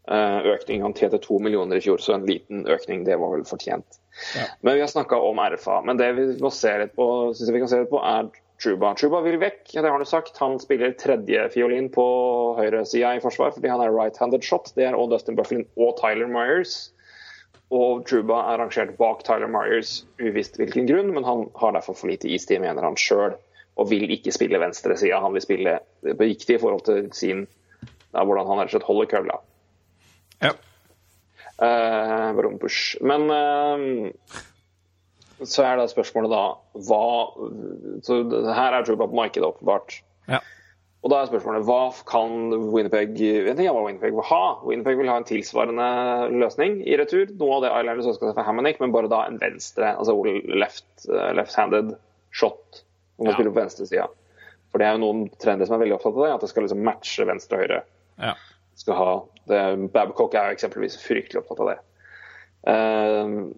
Eh, 0.10 0.46
økning. 0.56 0.82
Han 0.82 0.96
tjente 0.98 1.20
to 1.22 1.38
millioner 1.40 1.78
i 1.78 1.82
fjor, 1.82 2.00
så 2.02 2.16
en 2.16 2.26
liten 2.26 2.66
økning. 2.66 3.04
Det 3.06 3.20
var 3.22 3.36
vel 3.36 3.44
fortjent. 3.46 4.00
Ja. 4.36 4.48
Men 4.66 4.76
vi 4.76 4.82
har 4.82 4.90
snakka 4.90 5.20
om 5.22 5.38
RFA. 5.40 5.82
Men 5.86 6.00
det 6.00 6.08
vi 6.18 6.24
må 6.42 6.50
se 6.54 6.72
litt 6.82 6.96
på, 6.98 7.06
synes 7.36 7.48
jeg 7.48 7.56
vi 7.56 7.62
kan 7.62 7.70
se 7.72 7.84
litt 7.84 7.92
på, 7.92 8.02
er 8.02 8.32
Truba. 8.62 8.92
Truba 8.94 9.24
vil 9.26 9.40
vekk, 9.42 9.62
det 9.74 9.82
har 9.82 9.94
han 9.96 10.04
jo 10.04 10.10
sagt. 10.10 10.38
Han 10.38 10.60
spiller 10.62 10.94
tredjefiolin 10.98 11.88
på 11.94 12.06
høyresida 12.60 13.16
i 13.18 13.22
forsvar 13.24 13.56
fordi 13.56 13.72
han 13.72 13.82
er 13.82 13.94
right-handed 13.94 14.46
shot. 14.46 14.70
Det 14.76 14.86
er 14.86 14.98
også 14.98 15.16
Dustin 15.16 15.38
Bufflin 15.40 15.64
og 15.82 15.96
Tyler 15.98 16.30
Myers. 16.30 16.92
Og 17.74 18.04
Truba 18.06 18.42
er 18.52 18.60
rangert 18.62 18.94
bak 19.00 19.24
Tyler 19.26 19.50
Myers, 19.50 20.04
uvisst 20.22 20.60
hvilken 20.60 20.90
grunn, 20.90 21.10
men 21.16 21.26
han 21.26 21.48
har 21.58 21.74
derfor 21.74 21.98
for 21.98 22.12
lite 22.12 22.30
istid, 22.30 22.60
mener 22.62 22.86
han 22.86 23.00
sjøl, 23.00 23.38
og 23.80 23.90
vil 23.90 24.12
ikke 24.14 24.34
spille 24.36 24.60
venstresida. 24.62 25.22
Han 25.24 25.34
vil 25.34 25.46
spille 25.46 25.78
på 26.04 26.28
riktig 26.28 26.60
i 26.60 26.62
forhold 26.62 26.86
til 26.90 27.08
sin 27.18 27.48
da, 28.12 28.26
hvordan 28.26 28.50
han 28.50 28.60
rett 28.60 28.70
og 28.70 28.76
slett 28.76 28.90
holder 28.92 29.10
kølla. 29.16 29.40
Ja. 30.42 30.54
Eh, 31.62 32.32
Brumbush. 32.38 32.98
Men 33.06 33.28
eh, 33.30 34.12
så 35.46 35.64
er 35.66 35.78
da 35.82 35.88
spørsmålet 35.90 36.32
da 36.34 36.42
hva 36.86 37.02
Så 38.06 38.22
her 38.54 38.78
er 38.78 38.86
Truba 38.86 39.08
på 39.10 39.18
markedet, 39.18 39.48
åpenbart. 39.48 40.02
ja. 40.30 40.40
Og 41.02 41.10
da 41.10 41.18
er 41.24 41.30
spørsmålet 41.32 41.66
hva 41.66 41.80
kan 42.06 42.52
Winnipeg 42.76 43.16
En 43.50 43.56
ting 43.58 43.66
er 43.66 43.74
hva 43.74 43.86
Winnipeg 43.88 44.14
vil 44.14 44.22
ha. 44.30 44.42
Winnipeg 44.62 45.00
vil 45.00 45.10
ha 45.10 45.16
en 45.18 45.26
tilsvarende 45.26 45.88
løsning 46.38 46.76
i 46.86 46.94
retur. 47.00 47.26
Noe 47.40 47.56
av 47.58 47.64
det 47.66 47.72
Islanders 47.74 48.10
ønska 48.12 48.28
seg 48.30 48.36
for 48.38 48.46
Hammonick, 48.46 48.78
men 48.84 48.94
bare 48.94 49.10
da 49.10 49.24
en 49.26 49.40
venstre, 49.42 49.96
altså 49.98 50.14
left-handed 50.14 51.34
left-handed 51.40 51.96
shot. 52.32 52.84
Om 53.18 53.26
man 53.26 53.34
Ja. 53.34 53.38
spiller 53.40 53.52
på 53.56 53.62
venstresida. 53.64 54.06
For 54.72 54.78
det 54.78 54.88
er 54.88 54.94
jo 54.94 55.02
noen 55.02 55.24
trender 55.42 55.66
som 55.66 55.74
er 55.76 55.82
veldig 55.86 55.98
opptatt 55.98 56.14
av 56.16 56.22
det, 56.28 56.34
at 56.36 56.42
det 56.46 56.50
skal 56.50 56.64
liksom 56.68 56.84
matche 56.86 57.26
venstre 57.26 57.58
og 57.58 57.66
høyre. 57.66 57.82
ja. 58.22 58.34
Skal 58.82 58.98
ha 58.98 59.12
det, 59.50 59.62
Babcock 59.94 60.36
er 60.38 60.56
eksempelvis 60.56 60.98
fryktelig 61.04 61.44
opptatt 61.44 61.62
av 61.62 61.72
det. 61.72 61.78
Uh, 62.62 63.52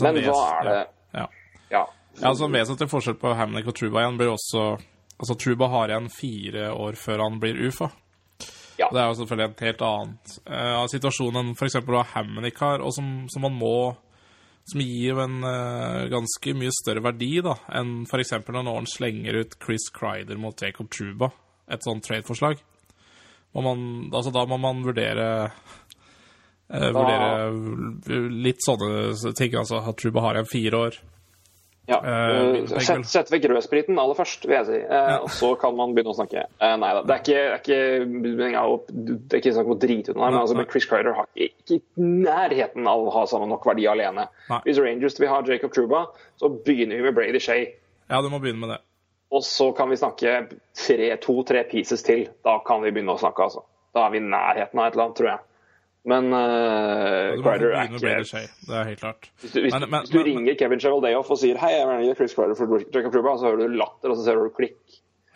men 0.00 0.20
hva 0.24 0.40
er 0.60 0.68
det 0.68 0.78
Ja. 1.16 1.26
Ja. 1.70 1.82
Ja, 2.18 2.30
altså 2.30 2.46
En 2.48 2.54
vesentlig 2.56 2.88
forskjell 2.90 3.18
på 3.20 3.34
Hamnick 3.36 3.68
og 3.70 3.76
Truba 3.76 4.02
igjen 4.02 4.16
blir 4.18 4.32
også 4.32 4.72
Altså 5.20 5.36
Truba 5.36 5.68
har 5.68 5.92
igjen 5.92 6.08
fire 6.12 6.70
år 6.72 6.96
før 6.96 7.20
han 7.20 7.34
blir 7.42 7.58
UFA. 7.68 7.90
Ja. 8.80 8.86
Det 8.88 9.02
er 9.02 9.10
jo 9.10 9.16
selvfølgelig 9.18 9.46
en 9.50 9.66
helt 9.66 9.82
annen 9.84 10.14
uh, 10.48 10.86
situasjon 10.88 11.36
enn 11.36 11.50
f.eks. 11.52 11.76
hva 11.84 12.06
Hamnick 12.14 12.62
har, 12.64 12.80
og 12.80 12.94
som, 12.96 13.10
som 13.28 13.44
man 13.44 13.58
må 13.60 13.74
Som 14.70 14.80
gir 14.80 15.20
en 15.20 15.42
uh, 15.44 16.08
ganske 16.08 16.54
mye 16.56 16.72
større 16.72 17.04
verdi 17.04 17.34
da 17.44 17.58
enn 17.76 18.06
f.eks. 18.08 18.32
når 18.48 18.64
noen 18.64 18.88
slenger 18.88 19.42
ut 19.42 19.58
Chris 19.60 19.90
Crider 19.92 20.40
mot 20.40 20.56
Jacob 20.56 20.88
Truba, 20.88 21.28
et 21.68 21.84
sånt 21.84 22.06
trade-forslag. 22.06 22.64
Må 23.54 23.62
man- 23.66 24.10
Altså 24.14 24.32
Da 24.32 24.44
må 24.46 24.58
man 24.60 24.82
vurdere 24.84 25.50
eh, 26.70 26.90
Vurdere 26.94 28.30
litt 28.30 28.60
sånne 28.66 29.34
ting. 29.36 29.56
Altså 29.58 29.80
at 29.88 29.96
Truba 29.98 30.20
har 30.20 30.34
igjen 30.38 30.46
fire 30.52 30.84
år. 30.86 30.98
Ja. 31.90 31.96
Eh, 32.06 32.60
eh, 32.60 32.78
sett, 32.86 33.06
sett 33.10 33.30
vekk 33.32 33.48
rødspriten 33.50 33.98
aller 33.98 34.14
først, 34.14 34.44
vil 34.46 34.54
jeg 34.60 34.66
si. 34.68 34.78
Eh, 34.78 35.16
Og 35.24 35.30
så 35.34 35.48
kan 35.58 35.74
man 35.74 35.90
begynne 35.96 36.12
å 36.12 36.14
snakke. 36.14 36.44
Eh, 36.60 36.76
nei 36.78 36.92
da. 36.94 37.00
Det 37.02 37.16
er 37.16 37.22
ikke, 37.24 37.40
det 38.06 38.30
er 38.30 38.44
ikke, 38.44 38.52
ja, 38.52 38.62
det 39.26 39.34
er 39.34 39.40
ikke 39.40 39.54
snakk 39.56 39.66
om 39.66 39.74
å 39.74 39.80
drite 39.82 40.10
ut 40.12 40.16
noe 40.20 40.30
men 40.30 40.38
altså, 40.44 40.54
men 40.60 40.68
Chris 40.70 40.86
Crider 40.86 41.16
har 41.18 41.26
ikke, 41.34 41.80
i 41.80 41.80
nærheten 41.98 42.86
av 42.86 43.02
å 43.08 43.10
ha 43.16 43.24
samme 43.26 43.48
nok 43.50 43.66
verdi 43.66 43.88
alene. 43.90 44.28
Nei. 44.52 44.60
Hvis 44.68 44.78
Rangers 44.78 45.18
vil 45.18 45.32
ha 45.32 45.40
Jacob 45.42 45.72
Truba, 45.74 46.04
så 46.38 46.52
begynner 46.62 47.00
vi 47.00 47.08
med 47.08 47.14
Brady 47.18 47.40
Shea. 47.42 47.66
Ja, 48.08 48.22
du 48.22 48.28
må 48.30 48.38
begynne 48.38 48.60
med 48.62 48.76
det. 48.76 48.80
Og 49.30 49.44
så 49.46 49.68
kan 49.76 49.88
vi 49.92 49.96
snakke 50.00 50.32
tre- 50.74 51.16
to-tre 51.22 51.62
pieces 51.70 52.02
til. 52.02 52.24
Da 52.44 52.56
kan 52.66 52.82
vi 52.82 52.90
begynne 52.90 53.14
å 53.14 53.20
snakke, 53.20 53.44
altså. 53.46 53.62
Da 53.94 54.06
er 54.06 54.10
vi 54.14 54.18
i 54.18 54.26
nærheten 54.26 54.78
av 54.80 54.86
et 54.88 54.94
eller 54.96 55.04
annet, 55.06 55.16
tror 55.20 55.28
jeg. 55.30 55.44
Men 56.10 56.32
uh, 56.32 57.36
Crider 57.44 57.74
er 57.76 57.90
ikke. 57.90 58.00
Det 58.66 58.72
er 58.80 58.86
helt 58.88 59.00
klart. 59.02 59.28
Hvis 59.42 59.52
du, 59.52 59.60
hvis, 59.60 59.74
Men- 59.74 59.90
men- 59.90 60.00
hvis 60.00 60.10
du 60.10 60.18
men- 60.18 60.26
ringer 60.30 60.54
Kevin 60.58 60.80
Chevaldeoff 60.80 61.30
og 61.30 61.38
sier 61.38 61.58
hei, 61.60 61.70
jeg 61.76 61.86
vil 61.90 62.06
gi 62.08 62.14
Chris 62.16 62.34
Kreider 62.34 62.56
for 62.56 62.80
Jacob 62.94 63.12
Truba, 63.12 63.36
så 63.36 63.50
hører 63.50 63.68
du 63.68 63.76
latter, 63.76 64.10
og 64.10 64.16
så 64.16 64.24
ser 64.24 64.34
du 64.40 64.48
klikk. 64.56 64.78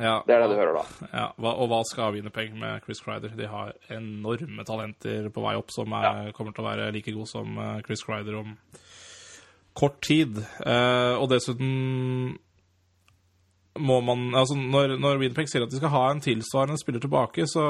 Ja, 0.01 0.22
Det 0.26 0.34
er 0.34 0.40
det 0.42 0.51
du 0.51 0.57
hører 0.59 0.74
da. 0.74 0.84
Ja, 1.12 1.26
og 1.38 1.68
hva 1.70 1.82
skal 1.86 2.14
Winnerpeg 2.16 2.55
med 2.59 2.80
Chris 2.82 2.99
Crider? 3.05 3.28
De 3.36 3.47
har 3.47 3.74
enorme 3.95 4.64
talenter 4.66 5.28
på 5.30 5.45
vei 5.45 5.55
opp 5.55 5.70
som 5.70 5.92
er, 5.92 6.32
kommer 6.34 6.51
til 6.57 6.64
å 6.64 6.70
være 6.72 6.88
like 6.97 7.12
gode 7.14 7.28
som 7.30 7.55
eh, 7.62 7.76
Chris 7.86 8.03
Crider 8.03 8.40
om 8.40 8.57
kort 9.78 10.01
tid. 10.03 10.40
Uh, 10.66 11.14
og 11.20 11.28
dessuten 11.30 12.38
må 13.79 14.01
man 14.07 14.35
Altså, 14.35 14.55
når, 14.57 14.97
når 15.03 15.18
Winnerpeg 15.18 15.49
sier 15.51 15.64
at 15.64 15.70
de 15.72 15.77
skal 15.81 15.91
ha 15.91 16.11
en 16.12 16.20
tilsvarende 16.22 16.79
spiller 16.79 17.01
tilbake, 17.03 17.47
så, 17.51 17.64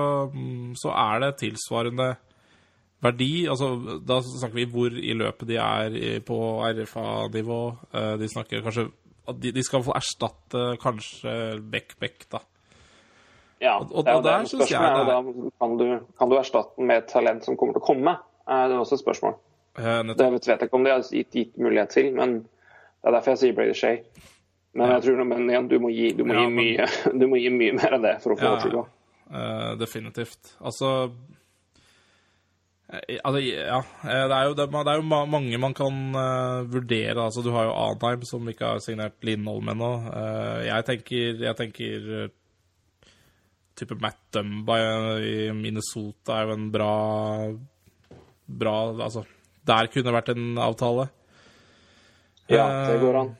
så 0.76 0.90
er 0.92 1.20
det 1.24 1.30
tilsvarende 1.40 2.10
verdi. 3.04 3.46
Altså, 3.48 3.70
da 4.04 4.18
snakker 4.24 4.54
vi 4.58 4.66
hvor 4.72 4.92
i 4.96 5.14
løpet 5.16 5.48
de 5.48 5.56
er 5.60 6.20
på 6.24 6.38
RFA-nivå. 6.68 7.60
Eh, 7.94 8.14
de 8.20 8.28
snakker 8.28 8.62
kanskje 8.64 8.86
at 9.28 9.38
de, 9.40 9.52
de 9.56 9.62
skal 9.64 9.82
få 9.86 9.94
erstatte 9.96 10.64
kanskje 10.82 11.34
Beck-Beck, 11.72 12.26
da. 12.32 12.42
Ja, 13.62 13.78
Og- 13.78 13.94
og 13.94 14.04
det 14.04 14.12
er 14.12 14.16
jo 14.18 14.22
det. 14.26 14.48
Spørsmålet 14.50 15.06
da 15.08 15.50
kan 15.62 15.76
du, 15.80 15.86
kan 16.18 16.28
du 16.28 16.36
erstatte 16.36 16.76
den 16.76 16.86
med 16.90 16.96
et 16.98 17.08
talent 17.08 17.44
som 17.46 17.56
kommer 17.56 17.72
til 17.72 17.80
å 17.80 17.86
komme? 17.86 18.16
Eh, 18.48 18.66
Det 18.68 18.74
er 18.76 18.80
også 18.82 18.98
et 18.98 19.04
spørsmål. 19.06 19.34
Eh. 19.78 20.02
Det 20.14 20.32
vet 20.32 20.46
jeg 20.46 20.60
ikke 20.68 20.74
om 20.76 20.84
de 20.84 20.90
har 20.90 21.00
gitt, 21.08 21.30
gitt 21.32 21.56
mulighet 21.58 21.88
til, 21.96 22.12
men 22.14 22.34
det 22.42 23.08
er 23.08 23.12
derfor 23.16 23.30
jeg 23.32 23.38
sier 23.38 23.54
Brady 23.56 23.72
Shea. 23.74 23.96
Men 24.74 24.90
jeg 24.96 25.04
tror 25.04 25.22
men 25.30 25.46
igjen, 25.46 25.68
du 25.70 25.76
må 25.82 25.92
gi, 25.94 26.10
du 26.18 26.24
må 26.26 26.34
Ja, 26.34 26.42
gi, 26.42 26.50
men- 26.50 26.58
mye, 26.58 26.86
du 27.20 27.26
må 27.30 27.38
gi 27.38 27.52
mye 27.54 27.76
mer 27.78 27.96
enn 27.98 28.04
det 28.04 28.16
for 28.24 28.34
å 28.34 28.38
få 28.40 28.50
Ja, 28.50 28.58
det. 28.58 28.84
Eh, 29.34 29.70
definitivt. 29.80 30.50
Altså 30.60 30.88
eh, 32.90 33.20
altså, 33.22 33.40
ja, 33.40 33.78
eh, 34.04 34.24
det 34.30 34.38
er 34.38 34.48
jo, 34.50 34.56
det, 34.58 34.66
det 34.74 34.92
er 34.92 35.00
jo 35.00 35.26
mange 35.30 35.60
man 35.62 35.76
kan 35.78 36.00
uh, 36.14 36.64
vurdere. 36.70 37.16
Altså, 37.22 37.44
du 37.46 37.52
har 37.54 37.68
jo 37.68 37.76
Anheim, 37.84 38.26
som 38.28 38.50
ikke 38.50 38.72
har 38.74 38.82
signert 38.84 39.16
Lindholm 39.24 39.70
ennå. 39.72 39.92
Uh, 40.10 40.58
jeg 40.66 40.88
tenker, 40.90 41.44
jeg 41.46 41.58
tenker 41.60 42.10
uh, 42.10 42.26
type 43.78 43.96
Matt 44.02 44.20
Dumba 44.34 44.80
i 45.22 45.48
Minnesota 45.54 46.40
er 46.40 46.50
jo 46.50 46.58
en 46.58 46.68
bra 46.74 46.92
Bra 48.44 48.74
Altså, 49.06 49.22
der 49.64 49.88
kunne 49.88 50.12
vært 50.12 50.34
en 50.34 50.58
avtale. 50.60 51.08
Ja, 52.52 52.66
det 52.90 52.98
går 53.00 53.22
an. 53.22 53.32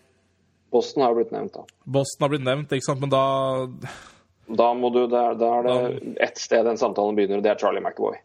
Boston 0.75 1.05
har 1.07 1.15
jo 1.15 1.21
blitt 1.23 1.33
nevnt, 1.35 1.55
da. 1.57 1.65
Boston 1.97 2.27
har 2.27 2.35
blitt 2.35 2.45
nevnt, 2.47 2.75
ikke 2.75 2.89
sant, 2.91 3.01
men 3.05 3.13
da 3.15 3.25
Da, 4.45 4.69
må 4.77 4.91
du, 4.93 5.05
da, 5.09 5.29
da 5.39 5.51
er 5.59 5.67
det 5.71 6.15
ett 6.27 6.39
sted 6.43 6.67
den 6.69 6.77
samtalen 6.81 7.17
begynner, 7.17 7.41
og 7.41 7.45
det 7.47 7.55
er 7.55 7.61
Charlie 7.63 7.81
McAvoy. 7.81 8.19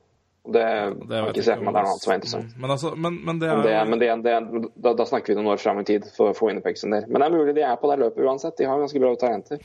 Det, 0.50 0.64
Det 1.06 1.18
jeg 1.20 1.34
ikke 1.34 1.44
se 1.46 1.56
for 1.60 1.68
meg 1.68 1.76
det 1.76 1.80
er 1.82 1.86
noe 1.86 1.94
annet 1.94 2.04
som 2.04 2.12
er 2.12 2.16
Mm, 2.16 2.22
interessant. 2.22 2.54
Men, 2.58 2.72
altså, 2.74 2.92
men, 2.96 3.18
men 3.28 3.40
det 3.42 3.50
er 3.50 3.56
Men, 3.60 3.66
det, 3.68 3.76
men 3.92 4.00
det, 4.02 4.10
det, 4.26 4.72
da, 4.82 4.94
da 4.98 5.06
snakker 5.06 5.32
vi 5.34 5.38
noen 5.38 5.52
år 5.54 5.62
fram 5.62 5.80
i 5.82 5.86
tid 5.86 6.08
for, 6.16 6.34
for 6.34 6.50
Winnipeg 6.50 6.80
sin 6.80 6.96
del. 6.96 7.06
Men 7.08 7.22
det 7.22 7.28
er 7.28 7.36
mulig 7.36 7.56
de 7.60 7.66
er 7.68 7.78
på 7.78 7.92
det 7.92 8.00
løpet 8.02 8.26
uansett. 8.26 8.58
De 8.58 8.66
har 8.68 8.80
ganske 8.82 9.02
bra 9.04 9.12
talenter. 9.22 9.62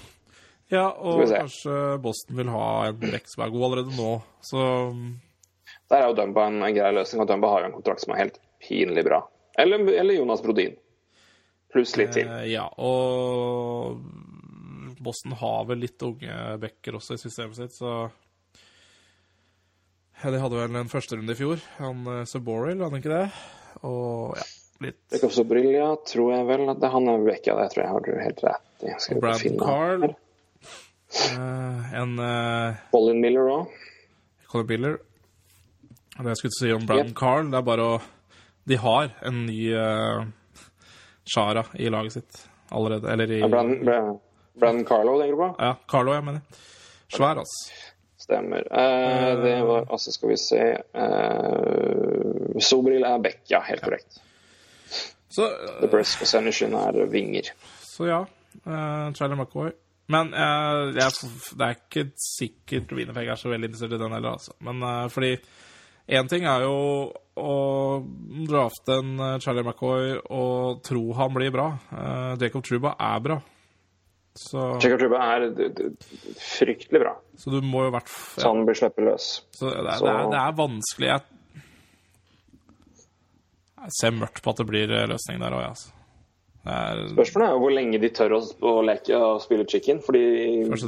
Ja, 0.72 0.88
og 0.90 1.22
kanskje 1.30 1.78
Boston 2.04 2.36
vil 2.40 2.50
ha 2.52 2.68
en 2.90 3.00
bekk 3.00 3.26
som 3.30 3.44
er 3.46 3.52
god 3.54 3.64
allerede 3.68 3.96
nå. 3.96 4.10
Så 4.44 4.60
Der 5.90 6.02
er 6.02 6.06
jo 6.10 6.16
Dumba 6.18 6.46
en, 6.50 6.62
en 6.64 6.74
grei 6.76 6.92
løsning, 6.96 7.22
og 7.22 7.28
Dumba 7.30 7.50
har 7.52 7.64
jo 7.64 7.70
en 7.70 7.76
kontrakt 7.78 8.04
som 8.04 8.14
er 8.14 8.22
helt 8.24 8.38
pinlig 8.64 9.04
bra. 9.06 9.22
Eller, 9.60 9.82
eller 9.94 10.18
Jonas 10.18 10.42
Brodin. 10.42 10.74
Pluss 11.74 11.96
litt 11.98 12.14
til. 12.14 12.28
eh, 12.30 12.46
ja, 12.52 12.68
og 12.78 14.00
Boston 15.04 15.34
har 15.40 15.64
vel 15.68 15.82
litt 15.84 16.02
unge 16.06 16.34
backer 16.62 16.96
også 17.00 17.18
i 17.18 17.22
systemet 17.24 17.58
sitt, 17.58 17.74
så 17.76 17.94
ja, 20.22 20.30
De 20.30 20.40
hadde 20.40 20.56
vel 20.56 20.76
en 20.78 20.88
førsterunde 20.88 21.34
i 21.34 21.38
fjor. 21.38 21.62
Han 21.82 22.04
uh, 22.08 22.20
Suboril, 22.28 22.78
hadde 22.78 22.92
han 22.94 23.02
ikke 23.02 23.12
det? 23.12 23.24
Og 23.84 24.38
ja, 24.38 24.46
litt 24.86 25.00
Jacob 25.12 25.34
Sobrilia 25.34 25.88
tror 26.08 26.30
jeg 26.32 26.46
vel 26.48 26.68
at 26.72 26.80
det, 26.80 26.92
Han 26.94 27.10
er 27.12 27.26
vekka, 27.26 27.56
det 27.58 27.72
tror 27.74 27.82
jeg 27.82 27.90
har 27.90 28.06
du 28.06 28.12
helt 28.22 28.44
rett 28.46 28.86
i. 28.86 28.94
Vi 28.94 29.18
Brandon 29.20 29.58
Carl. 29.60 30.06
Eh, 31.14 31.98
en 32.00 32.14
uh, 32.18 32.78
Colin 32.94 33.20
Miller 33.22 33.50
òg. 33.52 33.74
Colin 34.50 34.70
Miller. 34.70 34.96
Det 36.14 36.30
jeg 36.30 36.40
skulle 36.40 36.56
si 36.56 36.72
om 36.72 36.86
Brandon 36.86 37.14
Carl, 37.18 37.50
det 37.50 37.58
er 37.58 37.66
bare 37.66 37.90
å 37.96 38.00
De 38.64 38.78
har 38.80 39.12
en 39.28 39.44
ny 39.44 39.60
uh, 39.76 40.24
Shara 41.24 41.64
i 41.80 41.88
laget 41.90 42.12
sitt 42.18 42.44
allerede. 42.70 43.12
Eller 43.12 43.30
i 43.32 43.40
Brandon, 43.48 44.18
Brandon, 44.60 44.84
Carlo, 44.86 45.18
tenker 45.20 45.34
du 45.36 45.40
på? 45.42 45.50
Ja, 45.58 45.74
Carlo, 45.90 46.14
jeg 46.14 46.24
mener. 46.24 46.40
Svær, 47.12 47.40
altså. 47.42 47.72
Stemmer. 48.24 48.64
Eh, 48.72 49.30
det 49.42 49.56
var 49.68 49.86
Altså, 49.92 50.12
skal 50.12 50.30
vi 50.30 50.36
se 50.40 50.60
eh, 50.64 52.60
Sobril 52.60 53.02
er 53.04 53.18
back, 53.18 53.40
ja. 53.50 53.60
Helt 53.68 53.82
korrekt. 53.84 54.20
Så, 55.34 55.48
The 55.80 55.88
Press 55.90 56.14
og 56.22 56.28
Senishin 56.30 56.74
er 56.78 57.00
vinger. 57.10 57.50
så 57.82 58.06
ja. 58.06 58.20
eh, 58.66 59.12
Charlie 59.18 59.36
McCoy. 59.36 59.70
Men 60.08 60.34
eh, 60.34 60.94
jeg, 60.98 61.12
det 61.58 61.66
er 61.66 61.76
ikke 61.78 62.06
sikkert 62.20 62.92
Winnipeg 62.92 63.28
er 63.32 63.40
så 63.40 63.48
veldig 63.52 63.70
interessert 63.70 63.96
i 63.96 64.00
den 64.02 64.12
heller, 64.12 64.36
altså. 64.38 64.52
Men 64.60 64.82
eh, 64.82 65.08
fordi 65.10 65.34
én 66.18 66.28
ting 66.28 66.44
er 66.44 66.60
jo 66.66 66.74
å 67.40 68.04
drafte 68.46 68.98
en 69.00 69.14
eh, 69.18 69.38
Charlie 69.42 69.64
McCoy 69.66 70.12
og 70.30 70.82
tro 70.86 71.02
han 71.18 71.34
blir 71.34 71.50
bra. 71.54 71.68
Eh, 71.90 72.36
Jacob 72.44 72.62
Truba 72.66 72.94
er 72.98 73.20
bra. 73.24 73.40
Så, 74.34 74.58
Jacob 74.82 74.98
Truba 74.98 75.18
er 75.36 75.44
fryktelig 76.42 77.00
bra. 77.04 77.12
så 77.38 77.50
du 77.54 77.60
må 77.62 77.84
jo 77.86 77.92
hvert 77.94 78.08
fall 78.10 78.42
Så 78.42 78.50
han 78.50 78.64
blir 78.66 78.74
sluppet 78.78 79.04
løs. 79.06 79.26
Så 79.54 79.68
det, 79.70 79.78
er- 79.86 79.98
Så- 80.00 80.06
det, 80.08 80.14
er, 80.14 80.30
det 80.32 80.40
er 80.42 80.56
vanskelig. 80.58 81.08
Jeg, 81.12 81.22
jeg 83.84 83.94
ser 84.00 84.14
mørkt 84.16 84.40
på 84.42 84.50
at 84.54 84.62
det 84.62 84.66
blir 84.70 84.90
eh, 84.94 85.06
løsning 85.10 85.42
der 85.42 85.54
òg, 85.58 85.66
altså. 85.72 85.90
Er 86.64 87.02
Spørsmålet 87.12 87.50
er 87.52 87.58
hvor 87.60 87.72
lenge 87.76 87.98
de 88.00 88.08
tør 88.16 88.32
å, 88.38 88.40
å 88.64 88.70
leke 88.88 89.18
og 89.20 89.42
spille 89.44 89.66
chicken. 89.68 89.98
fordi 90.00 90.22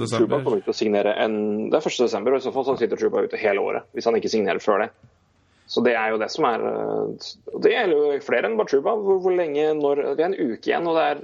Truba 0.08 0.38
kommer 0.40 0.62
ikke 0.62 0.70
til 0.70 0.72
å 0.72 0.78
signere 0.78 1.12
en, 1.20 1.34
Det 1.68 1.76
er 1.76 1.84
1. 1.90 1.98
desember, 2.06 2.32
og 2.32 2.40
i 2.40 2.46
så 2.46 2.52
fall 2.54 2.64
så 2.64 2.78
sitter 2.80 2.96
Truba 2.96 3.20
ute 3.26 3.36
hele 3.36 3.60
året. 3.60 3.84
Hvis 3.92 4.08
han 4.08 4.16
ikke 4.16 4.30
signerer 4.32 4.62
før 4.64 4.86
det. 4.86 4.88
Så 5.66 5.82
det 5.82 5.96
er 5.98 6.12
jo 6.12 6.20
det 6.22 6.28
som 6.30 6.46
er 6.46 6.62
eh, 6.70 7.26
Det 7.64 7.72
gjelder 7.72 7.96
jo 7.96 8.22
flere 8.22 8.48
enn 8.48 8.56
Bachuba. 8.58 8.94
Hvor, 9.02 9.20
hvor 9.24 9.34
lenge 9.34 9.68
når 9.78 10.02
Vi 10.14 10.22
er 10.22 10.28
en 10.30 10.38
uke 10.38 10.70
igjen, 10.70 10.86
og 10.86 10.98
det 10.98 11.06
er 11.10 11.22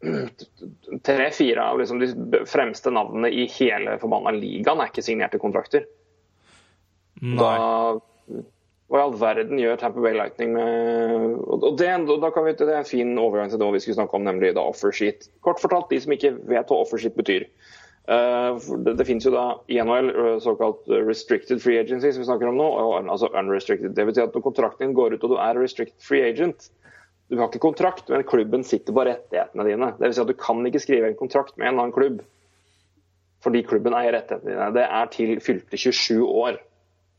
tre-fire 1.08 1.64
av 1.72 1.80
liksom 1.80 2.00
de 2.00 2.44
fremste 2.48 2.92
navnene 2.92 3.30
i 3.32 3.46
hele 3.58 3.98
forbanna 4.00 4.32
ligaen 4.36 4.80
er 4.80 4.92
ikke 4.92 5.04
signerte 5.04 5.40
kontrakter. 5.42 5.86
Nei. 7.20 7.36
Da, 7.36 7.50
hva 8.90 8.98
i 8.98 9.04
all 9.04 9.12
verden 9.20 9.60
gjør 9.60 9.76
Tamper 9.78 10.02
Bay 10.02 10.16
Lightning 10.16 10.54
med 10.56 11.36
og 11.46 11.76
det, 11.78 11.90
og 12.10 12.24
da 12.24 12.30
kan 12.34 12.46
vi, 12.46 12.56
det 12.58 12.66
er 12.66 12.80
en 12.80 12.88
fin 12.88 13.12
overgang 13.22 13.52
til 13.52 13.60
det 13.62 13.68
vi 13.76 13.82
skulle 13.84 14.00
snakke 14.00 14.18
om, 14.18 14.24
nemlig 14.26 14.50
da 14.56 14.64
offersheet. 14.66 15.28
Kort 15.46 15.62
fortalt, 15.62 15.92
de 15.92 16.00
som 16.02 16.16
ikke 16.16 16.32
vet 16.50 16.72
hva 16.72 16.80
offersheet 16.82 17.14
betyr. 17.18 17.46
Eh, 18.08 18.58
det, 18.84 18.94
det 18.94 19.04
finnes 19.04 19.26
jo 19.26 19.32
da 19.34 19.44
i 19.70 19.78
NHL 19.82 20.10
eh, 20.10 20.36
såkalt 20.42 20.88
restricted 20.88 21.62
free 21.62 21.80
agency, 21.80 22.12
som 22.12 22.24
vi 22.24 22.28
snakker 22.30 22.50
om 22.50 22.58
nå, 22.58 22.66
og 22.66 23.10
altså 23.12 23.30
unrestricted. 23.36 23.94
Det 23.96 24.06
betyr 24.08 24.26
at 24.28 24.36
når 24.36 24.46
kontrakten 24.46 24.86
din 24.86 24.96
går 24.96 25.16
ut 25.16 25.26
og 25.26 25.34
du 25.34 25.38
er 25.40 25.60
restricted 25.60 26.00
free 26.04 26.24
agent, 26.30 26.70
du 27.30 27.38
har 27.38 27.46
ikke 27.46 27.62
kontrakt, 27.62 28.08
men 28.10 28.26
klubben 28.26 28.64
sitter 28.66 28.94
på 28.96 29.04
rettighetene 29.06 29.66
dine. 29.68 29.92
Det 29.98 30.08
vil 30.08 30.16
si 30.16 30.24
at 30.24 30.32
du 30.32 30.38
kan 30.38 30.64
ikke 30.66 30.82
skrive 30.82 31.12
en 31.12 31.18
kontrakt 31.18 31.54
med 31.60 31.70
en 31.70 31.78
annen 31.78 31.94
klubb 31.94 32.22
fordi 33.40 33.62
klubben 33.64 33.94
eier 33.96 34.12
rettighetene 34.12 34.52
dine. 34.52 34.66
Det 34.76 34.82
er 34.84 35.06
til 35.14 35.38
fylte 35.40 35.78
27 35.80 36.26
år 36.26 36.58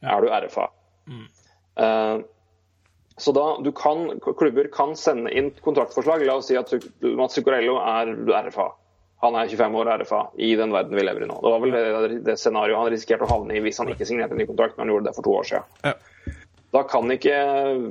er 0.02 0.22
du 0.22 0.28
RFA. 0.30 0.68
Eh, 1.82 2.20
så 3.22 3.34
da 3.36 3.46
du 3.64 3.72
kan, 3.72 4.20
klubber 4.20 4.68
kan 4.74 4.94
sende 4.98 5.32
inn 5.34 5.52
kontraktforslag. 5.64 6.24
La 6.26 6.38
oss 6.38 6.50
si 6.50 6.58
at 6.58 6.72
Mats 7.18 7.38
Zuccarello 7.38 7.78
er 7.82 8.14
RFA. 8.48 8.68
Han 9.22 9.38
er 9.38 9.49
25 9.51 9.76
år 9.78 9.89
RFA 10.01 10.22
i 10.41 10.53
den 10.57 10.72
verden 10.74 10.97
vi 10.97 11.03
lever 11.05 11.26
i 11.26 11.30
nå. 11.30 11.38
Det 11.43 11.51
var 11.53 11.61
vel 11.61 11.76
det, 11.76 12.22
det 12.26 12.38
scenarioet 12.41 12.80
han 12.80 12.89
risikerte 12.93 13.28
å 13.28 13.30
havne 13.30 13.57
i 13.57 13.61
hvis 13.61 13.78
han 13.82 13.91
ikke 13.93 14.07
signerte 14.09 14.34
en 14.34 14.41
ny 14.41 14.47
kontrakt, 14.49 14.78
men 14.78 14.88
han 14.88 14.95
gjorde 14.95 15.09
det 15.09 15.15
for 15.17 15.28
to 15.28 15.36
år 15.38 15.49
siden. 15.49 15.67
Ja. 15.86 15.93
Da 16.72 16.82
kan 16.88 17.11
ikke 17.11 17.36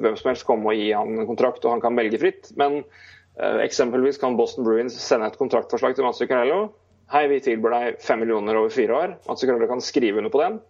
hvem 0.02 0.16
som 0.16 0.30
helst 0.32 0.46
komme 0.48 0.72
og 0.72 0.80
gi 0.80 0.90
han 0.96 1.14
en 1.20 1.28
kontrakt, 1.28 1.62
og 1.64 1.76
han 1.76 1.82
kan 1.84 1.98
velge 1.98 2.18
fritt. 2.22 2.50
Men 2.58 2.80
eh, 2.80 3.60
eksempelvis 3.66 4.18
kan 4.22 4.38
Boston 4.40 4.66
Bruins 4.66 4.96
sende 5.04 5.28
et 5.28 5.38
kontraktforslag 5.38 5.94
til 5.94 6.08
Mats 6.08 6.18
Zuccarello. 6.22 6.70
Hei, 7.12 7.26
vi 7.30 7.40
tilbyr 7.44 7.76
deg 7.76 8.02
fem 8.02 8.22
millioner 8.24 8.58
over 8.58 8.72
fire 8.74 8.96
år. 8.96 9.16
Mats 9.28 9.44
Zuccarello 9.44 9.68
kan 9.70 9.84
skrive 9.84 10.22
under 10.22 10.32
på 10.32 10.42
den 10.42 10.60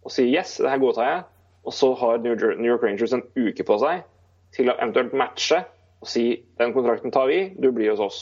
og 0.00 0.12
si 0.14 0.24
yes, 0.32 0.54
det 0.60 0.70
her 0.72 0.80
godtar 0.80 1.08
jeg. 1.08 1.24
Og 1.68 1.74
så 1.76 1.90
har 2.00 2.22
New 2.24 2.32
New 2.56 2.70
York 2.70 2.84
Rangers 2.86 3.12
en 3.12 3.26
uke 3.36 3.66
på 3.68 3.76
seg 3.82 4.04
til 4.56 4.70
å 4.72 4.76
eventuelt 4.78 5.12
matche 5.12 5.60
og 6.00 6.08
si 6.08 6.24
den 6.58 6.72
kontrakten 6.72 7.12
tar 7.12 7.28
vi, 7.28 7.42
du 7.60 7.68
blir 7.76 7.92
hos 7.92 8.00
oss. 8.00 8.20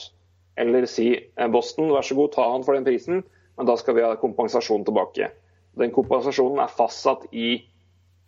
Eller 0.59 0.87
si 0.91 1.13
eh, 1.17 1.51
Boston, 1.53 1.93
vær 1.95 2.07
så 2.07 2.17
god, 2.19 2.33
ta 2.35 2.47
han 2.53 2.67
for 2.67 2.77
den 2.77 2.87
prisen, 2.87 3.23
men 3.59 3.69
da 3.69 3.77
skal 3.79 3.97
vi 3.99 4.07
ha 4.07 4.17
kompensasjon 4.19 4.87
tilbake. 4.87 5.31
Den 5.79 5.95
kompensasjonen 5.95 6.61
er 6.65 6.75
fastsatt 6.75 7.29
i 7.31 7.55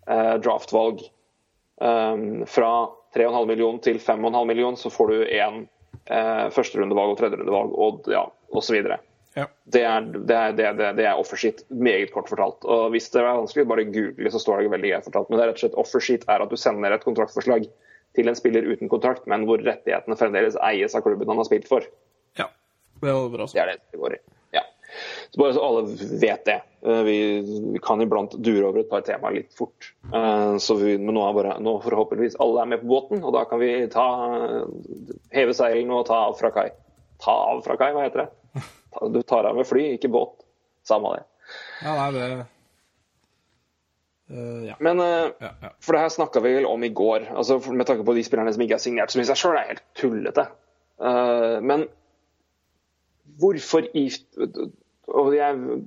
eh, 0.06 0.34
draftvalg. 0.42 1.02
Um, 1.80 2.42
fra 2.44 2.90
3,5 3.16 3.46
million 3.48 3.78
til 3.80 3.96
5,5 4.04 4.42
million 4.44 4.76
så 4.76 4.90
får 4.92 5.08
du 5.08 5.22
én 5.32 5.62
eh, 6.12 6.46
førsterundevalg 6.52 7.14
og 7.14 7.22
tredjerundevalg 7.22 7.78
og 7.86 8.10
ja, 8.12 8.26
osv. 8.52 8.82
Ja. 9.38 9.46
Det 9.64 9.82
er, 9.86 10.06
det, 10.12 10.36
er, 10.36 10.52
det, 10.58 10.66
er, 10.66 10.96
det 10.98 11.06
er 11.06 11.18
offersheet, 11.18 11.62
meget 11.70 12.12
kort 12.14 12.28
fortalt. 12.30 12.66
Og 12.66 12.90
Hvis 12.94 13.08
det 13.14 13.22
er 13.22 13.30
vanskelig, 13.30 13.68
bare 13.70 13.86
google, 13.88 14.32
så 14.34 14.42
står 14.42 14.64
det 14.64 14.74
veldig 14.74 14.92
greit 14.92 15.08
fortalt. 15.08 15.30
Men 15.30 15.38
det 15.38 15.44
er 15.44 15.52
rett 15.52 15.60
og 15.60 15.64
slett 15.64 15.80
offersheet 15.84 16.26
er 16.28 16.44
at 16.44 16.52
du 16.52 16.58
sender 16.60 16.94
et 16.94 17.06
kontraktforslag 17.06 17.66
til 18.18 18.28
en 18.28 18.38
spiller 18.38 18.66
uten 18.66 18.90
kontrakt, 18.90 19.26
men 19.30 19.46
hvor 19.46 19.62
rettighetene 19.62 20.18
fremdeles 20.18 20.58
eies 20.66 20.96
av 20.98 21.04
klubben 21.06 21.30
han 21.30 21.38
har 21.38 21.46
spilt 21.46 21.68
for. 21.70 21.86
Det 23.00 23.10
er 23.12 23.30
bra. 23.32 23.46
Det 23.48 23.60
er 23.62 23.72
det 23.72 23.78
det 23.92 24.00
går 24.00 24.14
i. 24.16 24.20
Ja. 24.56 24.62
Så 25.30 25.40
Bare 25.40 25.54
så 25.54 25.62
alle 25.64 25.82
vet 26.20 26.44
det. 26.48 26.58
Eh, 26.84 27.02
Vi, 27.06 27.16
vi 27.74 27.78
kan 27.82 28.00
iblant 28.02 28.34
dure 28.42 28.66
over 28.68 28.80
et 28.82 28.90
par 28.90 29.04
temaer 29.06 29.36
litt 29.38 29.54
fort. 29.56 29.92
Eh, 30.12 30.56
Så 30.58 30.76
vi, 30.80 30.96
men 30.98 31.14
nå 31.16 31.22
er 31.28 31.36
bare, 31.38 31.56
nå 31.62 31.76
forhåpentligvis 31.84 32.38
alle 32.42 32.62
er 32.64 32.70
med 32.74 32.82
på 32.82 32.90
båten, 32.90 33.24
og 33.24 33.32
da 33.36 33.44
kan 33.48 33.60
vi 33.62 33.72
ta, 33.92 34.06
heve 35.34 35.54
seilene 35.56 36.00
og 36.00 36.06
ta 36.10 36.18
av 36.28 36.38
fra 36.40 36.50
kai. 36.54 36.68
Ta 37.22 37.34
av 37.54 37.62
fra 37.66 37.76
kai, 37.80 37.92
hva 37.96 38.06
heter 38.08 38.26
det? 38.26 38.64
Du 39.14 39.20
tar 39.22 39.46
av 39.46 39.54
med 39.56 39.68
fly, 39.68 39.92
ikke 39.96 40.10
båt. 40.10 40.40
Samme 40.88 41.14
det. 41.18 41.26
Ja, 41.84 41.94
nei, 41.98 42.08
det 42.16 42.46
Uh, 44.30 44.62
Ja. 44.62 44.76
Men 44.78 45.00
uh, 45.00 45.30
Ja, 45.42 45.48
ja. 45.62 45.70
For 45.82 45.96
det 45.96 46.04
her 46.04 46.12
snakka 46.14 46.38
vi 46.44 46.52
vel 46.54 46.66
om 46.70 46.84
i 46.86 46.92
går, 46.94 47.24
altså 47.34 47.56
med 47.74 47.86
tanke 47.88 48.04
på 48.06 48.14
de 48.14 48.22
spillerne 48.22 48.52
som 48.54 48.62
ikke 48.62 48.76
er 48.78 48.82
signert, 48.84 49.10
som 49.10 49.22
i 49.22 49.26
seg 49.26 49.38
sjøl 49.40 49.56
er 49.58 49.72
helt 49.72 49.82
tullete. 49.98 50.44
Uh, 51.02 51.58
men 51.66 51.88
hvorfor 53.40 53.88
i 53.96 54.06
jeg, 55.34 55.78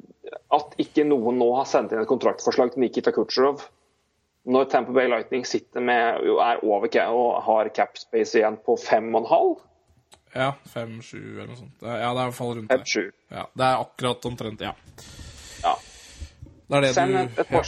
At 0.51 0.73
ikke 0.81 1.05
noen 1.07 1.37
nå 1.39 1.47
har 1.55 1.67
sendt 1.69 1.93
inn 1.93 2.01
et 2.01 2.09
kontraktforslag 2.09 2.73
til 2.73 2.83
Nikita 2.83 3.13
Kutsjerov 3.15 3.63
når 4.43 4.65
Tamper 4.67 4.91
Bay 4.97 5.07
Lightning 5.07 5.45
sitter 5.47 5.79
med, 5.79 6.17
er 6.43 6.59
over 6.67 6.89
og 7.15 7.37
har 7.45 7.69
cap 7.71 7.95
space 7.95 8.35
igjen 8.41 8.57
på 8.65 8.75
5,5? 8.75 9.53
ja 10.33 10.49
fem-sju 10.65 11.19
eller 11.21 11.51
noe 11.51 11.59
sånt. 11.59 11.81
Ja, 11.81 11.95
det 11.95 12.03
er 12.03 12.11
i 12.11 12.25
hvert 12.25 12.37
fall 12.37 12.53
rundt 12.57 12.71
fem, 12.73 12.83
det. 12.83 13.03
Ja, 13.33 13.45
det 13.53 13.65
er 13.67 13.81
akkurat 13.85 14.25
omtrent, 14.29 14.63
ja. 14.65 14.73
Ja. 15.63 15.73
Det 16.67 16.77
er 16.77 16.85
det 16.87 16.93
Send 16.95 17.13
du 17.13 17.19
et, 17.21 17.41
et 17.43 17.53
ja. 17.53 17.63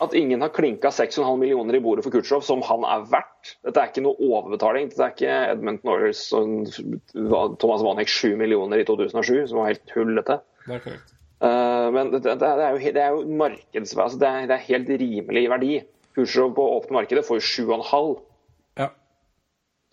At 0.00 0.12
ingen 0.14 0.40
har 0.44 0.52
klinka 0.54 0.92
6,5 0.94 1.38
millioner 1.40 1.74
i 1.74 1.80
bordet 1.82 2.04
for 2.06 2.14
Kutsjov, 2.14 2.44
som 2.46 2.60
han 2.62 2.84
er 2.86 3.02
verdt. 3.10 3.56
Dette 3.66 3.80
er 3.82 3.88
ikke 3.90 4.04
noe 4.04 4.14
overbetaling. 4.22 4.90
Dette 4.92 5.02
er 5.08 5.14
ikke 5.14 5.38
Edmundton 5.56 5.90
Oilers 5.90 6.20
og 6.36 7.56
Thomas 7.58 7.82
Vanek 7.82 8.10
7 8.12 8.36
millioner 8.38 8.78
i 8.82 8.86
2007, 8.86 9.48
som 9.50 9.58
var 9.58 9.72
helt 9.72 9.82
tullete. 9.90 10.36
Det 10.68 10.76
er 10.76 10.84
korrekt. 10.84 11.14
Eh, 11.38 11.88
men 11.94 12.12
det, 12.14 12.22
er 12.30 12.76
jo, 12.76 12.92
det 12.94 13.02
er 13.02 13.16
jo 13.16 13.24
markeds... 13.42 13.96
Altså 13.98 14.20
det, 14.22 14.28
er, 14.30 14.46
det 14.50 14.56
er 14.60 14.66
helt 14.68 14.92
rimelig 15.02 15.44
verdi. 15.50 15.72
Kutsjov 16.18 16.54
på 16.56 16.66
åpne 16.76 17.00
markedet 17.00 17.26
får 17.26 17.40
jo 17.40 17.66
7,5, 17.66 18.12
Ja. 18.78 18.88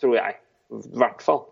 tror 0.02 0.16
jeg. 0.20 0.38
I 0.74 1.00
hvert 1.02 1.22
fall. 1.26 1.44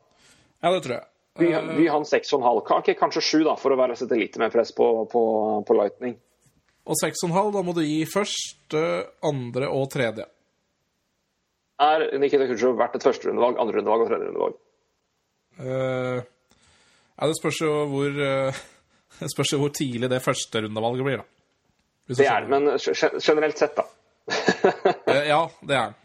ja, 0.64 0.72
det 0.74 0.84
tror 0.86 0.95
jeg. 0.99 1.08
Vi, 1.41 1.47
vi 1.82 1.88
har 1.89 1.97
en 1.97 2.06
6,5, 2.06 2.62
Ka- 2.70 2.78
ok, 2.84 2.91
kanskje 2.99 3.22
7, 3.26 3.39
da, 3.47 3.56
for 3.58 3.74
å 3.74 3.78
være, 3.80 3.95
sette 3.97 4.18
litt 4.20 4.38
mer 4.38 4.51
press 4.54 4.70
på, 4.78 4.86
på, 5.10 5.22
på 5.66 5.78
Lightning. 5.80 6.20
Og 6.84 6.98
6,5, 7.00 7.52
da 7.56 7.62
må 7.64 7.72
du 7.78 7.82
gi 7.86 8.02
første, 8.10 8.80
andre 9.24 9.70
og 9.72 9.86
tredje. 9.94 10.26
Er 11.84 12.04
Nikita 12.20 12.46
Kutsjov 12.50 12.76
verdt 12.80 12.98
et 13.00 13.06
førsterundevalg, 13.08 13.58
andrerundevalg 13.64 14.04
og 14.06 14.12
tredjerundevalg? 14.12 14.58
Uh, 15.60 16.20
ja, 17.14 17.30
det 17.30 17.38
spørs 17.38 17.60
jo 17.62 17.72
hvor 17.92 18.16
uh, 18.18 18.62
Det 19.20 19.30
spørs 19.36 19.52
jo 19.54 19.60
hvor 19.62 19.74
tidlig 19.76 20.10
det 20.10 20.22
første 20.26 20.64
rundevalget 20.66 21.08
blir, 21.08 21.24
da. 21.24 21.30
Det 22.14 22.28
er 22.28 22.44
det, 22.44 22.50
men 22.52 22.72
generelt 23.24 23.60
sett, 23.62 23.78
da. 23.80 23.86
uh, 25.08 25.26
Ja, 25.34 25.42
det 25.64 25.78
er 25.78 25.92
den. 25.92 26.00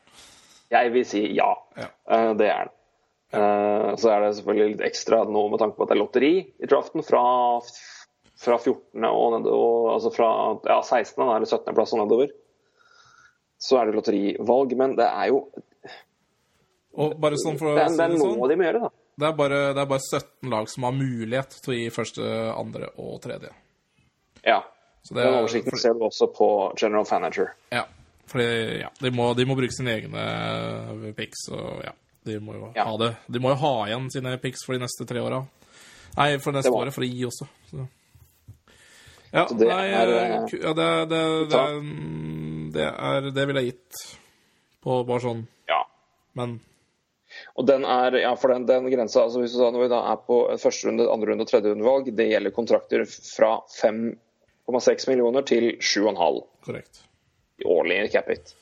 Jeg 0.69 0.93
vil 0.93 1.07
si 1.09 1.23
ja. 1.33 1.49
Ja. 1.81 1.89
Uh, 2.07 2.33
Det 2.39 2.51
er 2.53 2.69
den. 2.69 2.75
Uh, 3.35 3.93
Så 4.01 4.13
er 4.13 4.23
det 4.25 4.35
selvfølgelig 4.39 4.75
litt 4.77 4.87
ekstra 4.89 5.23
nå 5.29 5.47
med 5.53 5.61
tanke 5.61 5.77
på 5.77 5.85
at 5.85 5.91
det 5.91 5.99
er 5.99 6.03
lotteri 6.05 6.33
i 6.45 6.69
draften 6.71 7.05
fra, 7.05 7.25
fra 8.39 8.59
14. 8.59 9.05
og 9.09 9.33
nedover, 9.35 9.89
altså 9.97 10.13
fra 10.15 10.29
ja, 10.69 10.79
16. 10.83 11.19
Da 11.25 11.35
er 11.37 11.47
17. 11.49 11.75
plass 11.75 11.95
og 11.97 12.03
nedover. 12.05 12.31
Så 13.59 13.81
er 13.81 13.89
det 13.89 13.97
lotterivalg, 13.99 14.75
men 14.79 14.95
det 14.99 15.09
er 15.09 15.33
jo 15.33 15.41
Og 16.99 17.15
bare 17.21 17.39
sånn 17.39 17.59
for 17.59 17.73
å 17.73 17.75
si 17.75 17.97
det 17.99 18.19
sånn, 18.19 18.39
de 18.51 18.57
gjøre, 18.65 18.81
da. 18.87 18.91
det 19.19 19.27
er, 19.29 19.35
bare, 19.39 19.59
det 19.75 19.83
er 19.83 19.91
bare 19.91 20.05
17 20.07 20.51
lag 20.51 20.71
som 20.71 20.87
har 20.87 20.95
mulighet 20.97 21.59
til 21.63 21.75
å 21.75 21.79
gi 21.79 21.91
første, 21.95 22.31
andre 22.55 22.91
og 22.99 23.21
tredje. 23.23 23.51
Ja. 24.47 24.61
Så 25.03 25.15
det 25.15 25.23
Den 25.25 25.39
oversikten 25.39 25.73
oversikten 25.75 25.83
ser 25.83 25.95
du 25.99 26.07
også 26.09 26.31
på 26.35 26.49
General 26.81 27.07
Fanager. 27.07 27.53
Ja, 27.75 27.85
fordi 28.31 28.49
ja, 28.83 28.91
de, 29.01 29.13
må, 29.15 29.31
de 29.39 29.47
må 29.49 29.57
bruke 29.59 29.75
sine 29.75 29.95
egne 29.99 31.13
picks, 31.19 31.47
og 31.55 31.85
ja, 31.87 31.95
de 32.29 32.39
må 32.45 32.57
jo 32.59 32.73
Ja. 32.77 32.85
ha 32.89 32.97
det. 33.01 33.13
De 33.27 33.43
må 33.43 33.55
jo 33.55 33.61
ha 33.63 33.75
igjen 33.89 34.11
sine 34.15 34.35
picks 34.43 34.67
for 34.67 34.75
de 34.79 34.83
neste 34.87 35.07
tre 35.09 35.23
åra. 35.23 35.43
Nei, 36.19 36.33
for 36.43 36.55
neste 36.57 36.75
året, 36.75 36.95
for 36.95 37.07
å 37.07 37.09
gi 37.09 37.25
også. 37.29 37.47
Så. 37.71 37.87
Ja, 39.33 39.45
det 39.51 39.67
nei, 39.69 39.85
er, 39.93 40.09
eh, 40.09 40.31
eh, 40.39 40.55
ja, 40.63 40.73
det, 40.79 40.89
det, 41.11 41.21
det, 41.53 41.59
er, 41.59 41.75
mm, 41.85 42.71
det 42.73 42.87
er 42.89 43.27
Det 43.37 43.45
ville 43.51 43.61
jeg 43.65 43.75
gitt 43.75 43.99
på 44.85 45.03
bare 45.09 45.21
sånn, 45.25 45.43
Ja. 45.69 45.83
men 46.39 46.59
Og 47.61 47.67
den 47.69 47.85
er, 47.85 48.15
ja, 48.23 48.31
for 48.41 48.55
den, 48.55 48.65
den 48.67 48.87
grensa, 48.91 49.27
altså 49.27 49.43
hvis 49.43 49.53
du 49.53 49.59
da, 49.61 49.69
når 49.75 49.83
vi 49.85 49.89
da 49.93 49.99
er 50.13 50.21
på 50.25 50.39
første 50.63 50.89
runde, 50.89 51.09
andre 51.13 51.33
runde 51.35 51.45
og 51.45 51.51
tredje 51.51 51.73
rundevalg, 51.75 52.09
det 52.17 52.29
gjelder 52.31 52.55
kontrakter 52.57 53.05
fra 53.11 53.51
5,6 53.75 55.09
millioner 55.11 55.45
til 55.47 55.75
7,5 55.77 56.41
korrekt. 56.65 57.03
årlig 57.69 58.01
cap 58.15 58.31
hit. 58.33 58.55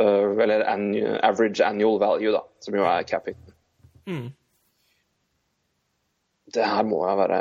Uh, 0.00 0.32
eller 0.40 0.64
annu, 0.70 0.98
average 1.22 1.60
annual 1.62 1.98
value, 2.00 2.32
da, 2.32 2.40
som 2.64 2.74
jo 2.74 2.84
er 2.88 3.02
cap 3.06 3.28
it 3.28 3.36
Mm. 4.08 4.30
Det 6.54 6.64
her 6.66 6.82
må 6.88 7.02
jo 7.06 7.16
være 7.20 7.40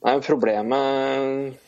Nei, 0.00 0.20
problemet 0.24 1.58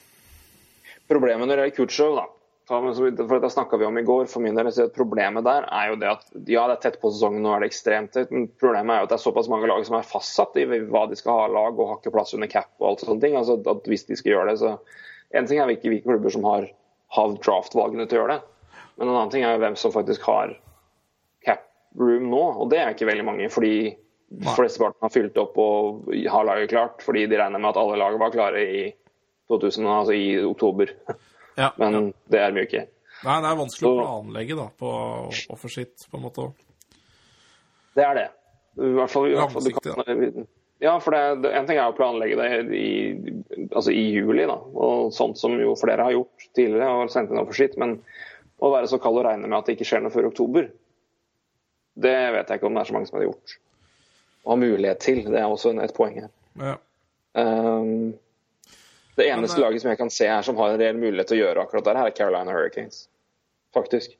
Problemet 1.10 1.44
når 1.44 1.58
det 1.58 1.64
gjelder 1.66 1.76
Kutsjov, 1.76 2.14
da, 2.16 2.24
for 2.70 3.34
dette 3.34 3.50
snakka 3.52 3.76
vi 3.76 3.84
om 3.84 3.98
i 4.00 4.04
går. 4.06 4.28
For 4.32 4.40
min 4.40 4.56
del, 4.56 4.70
så 4.72 4.86
Problemet 4.94 5.44
der 5.44 5.66
er 5.68 5.90
jo 5.90 5.98
det 6.00 6.08
at 6.08 6.22
ja, 6.48 6.64
det 6.70 6.78
er 6.78 6.80
tett 6.86 7.00
på 7.02 7.10
sesongen, 7.12 7.42
nå 7.44 7.52
er 7.52 7.64
det 7.64 7.68
ekstremt 7.72 8.14
tett, 8.14 8.32
men 8.32 8.46
problemet 8.60 8.94
er 8.94 9.02
jo 9.02 9.08
at 9.08 9.12
det 9.12 9.18
er 9.18 9.24
såpass 9.26 9.50
mange 9.52 9.68
lag 9.68 9.84
som 9.84 9.98
er 9.98 10.08
fastsatt 10.08 10.56
i 10.62 10.64
hva 10.64 11.04
de 11.10 11.18
skal 11.18 11.42
ha 11.42 11.50
lag, 11.52 11.76
og 11.76 11.90
har 11.90 12.00
ikke 12.00 12.14
plass 12.14 12.32
under 12.38 12.48
cap 12.52 12.70
og 12.80 12.88
alt 12.92 13.04
sånne 13.04 13.24
ting. 13.24 13.36
Altså 13.36 13.58
at 13.60 13.90
Hvis 13.92 14.06
de 14.08 14.16
skal 14.16 14.36
gjøre 14.36 14.52
det, 14.52 14.60
så 14.62 14.78
En 15.32 15.46
ting 15.48 15.60
er 15.60 15.68
hvilke, 15.68 15.88
hvilke 15.88 16.04
klubber 16.04 16.32
som 16.32 16.44
har, 16.44 16.66
har 17.16 17.36
draft-valgene 17.40 18.04
til 18.04 18.18
å 18.18 18.20
gjøre 18.20 18.34
det, 18.34 18.42
men 19.00 19.08
en 19.08 19.14
annen 19.14 19.30
ting 19.32 19.46
er 19.48 19.54
jo 19.54 19.62
hvem 19.62 19.78
som 19.80 19.94
faktisk 19.94 20.26
har 20.28 20.52
cap 21.40 21.62
room 21.96 22.26
nå, 22.28 22.42
og 22.60 22.68
det 22.68 22.82
er 22.82 22.92
ikke 22.92 23.08
veldig 23.08 23.24
mange. 23.24 23.48
fordi 23.48 23.94
flesteparten 24.56 25.04
har 25.04 25.12
fylt 25.12 25.38
opp 25.40 25.58
og 25.60 26.08
har 26.12 26.48
laget 26.48 26.72
klart, 26.72 27.04
fordi 27.04 27.26
de 27.30 27.38
regner 27.40 27.60
med 27.60 27.72
at 27.72 27.80
alle 27.82 27.98
lag 28.00 28.18
var 28.20 28.34
klare 28.34 28.64
i 28.64 28.82
2000, 29.52 29.86
altså 29.86 30.16
i 30.16 30.26
oktober. 30.44 30.94
Ja. 31.52 31.66
Men 31.76 32.14
det 32.32 32.38
er 32.40 32.54
mye 32.56 32.64
ikke. 32.64 32.86
Nei, 33.26 33.34
det 33.44 33.48
er 33.50 33.56
vanskelig 33.58 33.90
å 33.90 33.96
planlegge 33.98 34.54
da, 34.56 34.62
på 34.72 34.92
offersitt, 35.52 36.06
på 36.08 36.16
en 36.16 36.22
måte. 36.24 36.46
Det 37.92 38.06
er 38.06 38.16
det. 38.16 38.24
I 38.80 38.92
hvert 38.96 39.12
fall, 39.12 39.26
i 39.28 39.34
hvert 39.36 39.52
fall 39.52 39.66
du 39.66 39.72
kan, 39.76 40.46
Ja, 40.80 40.94
for 41.04 41.12
det, 41.12 41.20
det, 41.44 41.50
en 41.52 41.68
ting 41.68 41.76
er 41.76 41.92
å 41.92 41.96
planlegge 41.98 42.38
det 42.40 42.78
i, 42.78 42.88
altså 43.68 43.92
i 43.92 44.06
juli, 44.14 44.46
da, 44.48 44.56
og 44.56 45.12
sånt 45.12 45.36
som 45.38 45.58
jo 45.60 45.76
flere 45.76 46.08
har 46.08 46.16
gjort 46.16 46.48
tidligere 46.56 46.88
og 47.04 47.12
sendt 47.12 47.30
inn 47.30 47.42
offersitt, 47.42 47.76
men 47.78 47.98
å 48.62 48.72
være 48.72 48.88
så 48.90 48.98
kald 49.02 49.20
og 49.20 49.26
regne 49.28 49.44
med 49.44 49.58
at 49.60 49.68
det 49.68 49.76
ikke 49.76 49.90
skjer 49.92 50.06
noe 50.06 50.14
før 50.14 50.30
oktober, 50.32 50.72
det 52.00 52.16
vet 52.32 52.48
jeg 52.48 52.58
ikke 52.62 52.70
om 52.70 52.80
det 52.80 52.82
er 52.82 52.88
så 52.88 52.96
mange 52.96 53.12
som 53.12 53.20
har 53.20 53.28
gjort. 53.28 53.58
Har 54.46 54.58
mulighet 54.58 55.00
til. 55.00 55.22
Det 55.30 55.38
er 55.38 55.46
også 55.46 55.74
et 55.82 55.94
poeng 55.94 56.18
her. 56.20 56.30
Ja. 56.58 56.76
Um, 57.38 58.12
det 59.16 59.28
eneste 59.28 59.56
Men, 59.56 59.64
eh, 59.64 59.68
laget 59.68 59.82
som 59.82 59.90
jeg 59.90 59.98
kan 59.98 60.10
se 60.10 60.28
her 60.28 60.42
som 60.42 60.56
har 60.56 60.72
en 60.72 60.80
reell 60.80 60.96
mulighet 60.96 61.28
til 61.30 61.38
å 61.38 61.44
gjøre 61.46 61.62
akkurat 61.62 61.84
det, 61.84 61.96
her 61.96 62.10
er 62.10 62.16
Carolina 62.16 62.52
Hurricanes. 62.52 63.08
Faktisk. 63.74 64.16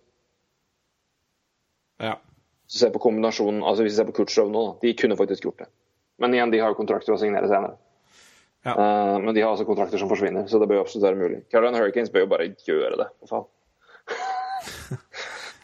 ja. 2.00 2.18
Så 2.66 2.78
ser 2.78 2.90
på 2.90 3.02
kombinasjonen, 3.04 3.60
altså 3.62 3.84
hvis 3.84 3.92
vi 3.92 3.96
ser 3.96 4.06
på 4.08 4.14
Kutchov 4.16 4.48
nå, 4.48 4.60
da, 4.66 4.76
de 4.80 4.94
kunne 4.96 5.16
faktisk 5.16 5.44
gjort 5.44 5.58
det. 5.58 5.66
Men 6.22 6.34
igjen, 6.34 6.50
de 6.50 6.60
har 6.62 6.72
jo 6.72 6.78
kontrakter 6.78 7.12
å 7.12 7.18
signere 7.20 7.48
senere. 7.50 7.76
Ja. 8.64 8.72
Eh, 8.72 9.18
men 9.20 9.34
de 9.34 9.42
har 9.42 9.52
også 9.52 9.66
kontrakter 9.68 10.00
som 10.00 10.08
forsvinner, 10.08 10.46
så 10.48 10.60
det 10.60 10.68
bør 10.70 10.80
jo 10.80 10.84
absolutt 10.86 11.08
være 11.08 11.20
mulig. 11.20 11.42
Carolina 11.52 11.82
Hurricanes 11.82 12.12
bør 12.14 12.24
jo 12.24 12.30
bare 12.32 12.48
gjøre 12.64 12.96
det, 13.00 13.08
for 13.20 13.34
faen. 13.34 13.50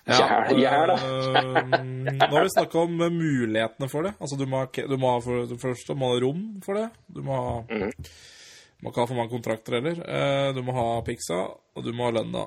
Gjør 0.08 0.90
det. 0.92 0.98
øh, 1.04 2.18
nå 2.18 2.28
har 2.32 2.44
vi 2.46 2.52
snakka 2.54 2.78
om 2.80 3.00
øh, 3.04 3.12
mulighetene 3.12 3.88
for 3.92 4.02
det. 4.08 4.14
Altså, 4.20 4.38
du 4.40 4.46
må, 4.48 4.62
du 4.72 4.96
må 4.96 5.10
ha 5.12 5.18
for 5.24 5.46
det 5.50 5.58
første 5.60 5.94
må 5.98 6.12
ha 6.14 6.20
rom 6.24 6.40
for 6.64 6.78
det. 6.80 6.86
Du 7.12 7.20
må, 7.26 7.36
ha, 7.36 7.58
mm. 7.68 7.92
må 8.82 8.90
ikke 8.92 9.02
ha 9.04 9.10
for 9.10 9.18
mange 9.18 9.34
kontrakter 9.34 9.78
heller. 9.78 10.00
Eh, 10.06 10.54
Du 10.56 10.62
må 10.64 10.72
ha 10.76 10.86
piksa, 11.06 11.42
og 11.76 11.84
du 11.84 11.92
må 11.92 12.08
ha 12.08 12.16
lønna. 12.20 12.46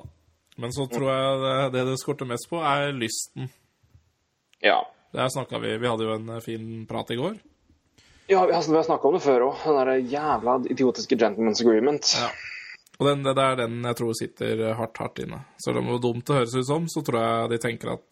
Men 0.58 0.72
så 0.74 0.84
tror 0.90 1.08
jeg 1.08 1.38
det, 1.44 1.54
det 1.76 1.86
det 1.92 2.00
skorter 2.02 2.28
mest 2.28 2.50
på, 2.50 2.58
er 2.60 2.90
lysten. 2.92 3.46
Ja. 4.62 4.80
Der 5.14 5.28
snakka 5.32 5.58
vi 5.62 5.76
Vi 5.78 5.88
hadde 5.88 6.04
jo 6.04 6.14
en 6.18 6.40
fin 6.44 6.86
prat 6.88 7.10
i 7.10 7.16
går. 7.16 7.38
Ja, 8.28 8.46
vi 8.46 8.52
har, 8.54 8.62
vi 8.62 8.76
har 8.76 8.84
snakka 8.86 9.08
om 9.08 9.14
det 9.14 9.22
før 9.24 9.46
òg. 9.48 9.62
Den 9.64 9.78
der 9.78 9.96
jævla 10.12 10.58
idiotiske 10.70 11.16
gentleman's 11.20 11.60
agreement. 11.64 12.14
Ja. 12.20 12.28
Og 13.02 13.08
den, 13.08 13.24
det 13.26 13.34
er 13.42 13.56
den 13.64 13.80
jeg 13.82 13.98
tror 13.98 14.14
sitter 14.14 14.60
hardt, 14.78 15.00
hardt 15.02 15.22
inne. 15.24 15.40
Selv 15.58 15.80
om 15.80 15.88
hvor 15.90 15.98
dumt 16.02 16.22
det 16.28 16.36
høres 16.38 16.54
ut 16.54 16.68
som, 16.68 16.86
så 16.86 17.02
tror 17.02 17.18
jeg 17.18 17.50
de 17.50 17.58
tenker 17.64 17.96
at 17.96 18.04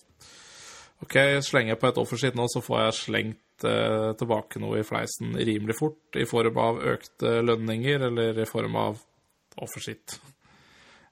OK, 1.05 1.15
slenger 1.47 1.73
jeg 1.73 1.81
på 1.81 1.89
et 1.89 2.01
offersitt 2.03 2.35
nå, 2.37 2.45
så 2.51 2.61
får 2.65 2.83
jeg 2.83 2.97
slengt 2.99 3.69
eh, 3.69 4.11
tilbake 4.21 4.61
noe 4.61 4.83
i 4.83 4.85
fleisen 4.85 5.33
rimelig 5.39 5.79
fort, 5.79 6.03
i 6.19 6.27
form 6.29 6.59
av 6.61 6.83
økte 6.97 7.39
lønninger 7.47 8.11
eller 8.11 8.43
i 8.43 8.49
form 8.51 8.77
av 8.77 8.99
offersitt. 9.63 10.19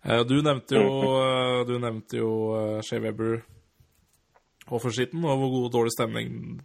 Eh, 0.02 0.24
du 0.28 0.36
nevnte 0.44 0.76
jo, 0.76 0.90
eh, 1.22 1.62
du 1.70 1.78
nevnte 1.80 2.20
jo 2.20 2.32
eh, 2.58 2.82
Shea 2.86 3.00
Weber 3.02 3.40
offersitten, 4.68 5.24
og 5.24 5.40
hvor 5.40 5.54
god 5.54 5.70
og 5.70 5.74
dårlig 5.78 5.94
stemning 5.94 6.58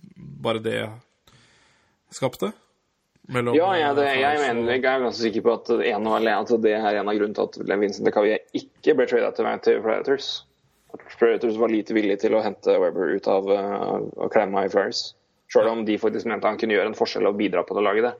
bare 0.43 0.61
det 0.63 0.79
skapte. 2.13 2.51
Mellom, 3.31 3.55
Ja, 3.55 3.69
jeg, 3.79 3.95
det, 3.95 4.07
jeg, 4.19 4.39
mener, 4.41 4.71
jeg 4.73 4.81
er 4.83 5.03
ganske 5.05 5.23
sikker 5.23 5.43
på 5.45 5.53
at 5.55 5.69
en 5.71 6.07
alene, 6.11 6.39
at 6.43 6.49
det 6.63 6.73
er 6.75 6.97
en 6.99 7.07
av 7.07 7.15
grunnene 7.15 7.45
til 7.55 7.63
at 7.63 7.79
Vincent 7.79 8.07
DeCavie 8.07 8.41
ikke 8.59 8.97
ble 8.99 9.07
tradet 9.07 9.37
til, 9.37 9.47
til 9.63 9.79
Predators. 9.85 10.31
At 10.93 11.05
Predators 11.15 11.55
var 11.61 11.71
lite 11.71 11.95
villige 11.95 12.19
til 12.25 12.35
å 12.35 12.41
hente 12.43 12.75
Weber 12.83 13.15
ut 13.15 13.29
av 13.31 13.47
uh, 13.47 14.27
klemma 14.33 14.65
i 14.67 14.71
Flyers. 14.73 15.13
Selv 15.53 15.71
om 15.71 15.85
de 15.87 15.95
faktisk 16.01 16.27
mente 16.27 16.49
han 16.49 16.59
kunne 16.59 16.75
gjøre 16.75 16.91
en 16.91 16.97
forskjell 16.97 17.29
og 17.29 17.39
bidra 17.39 17.63
på 17.63 17.77
det 17.77 17.85
laget. 17.85 18.09
det. 18.09 18.13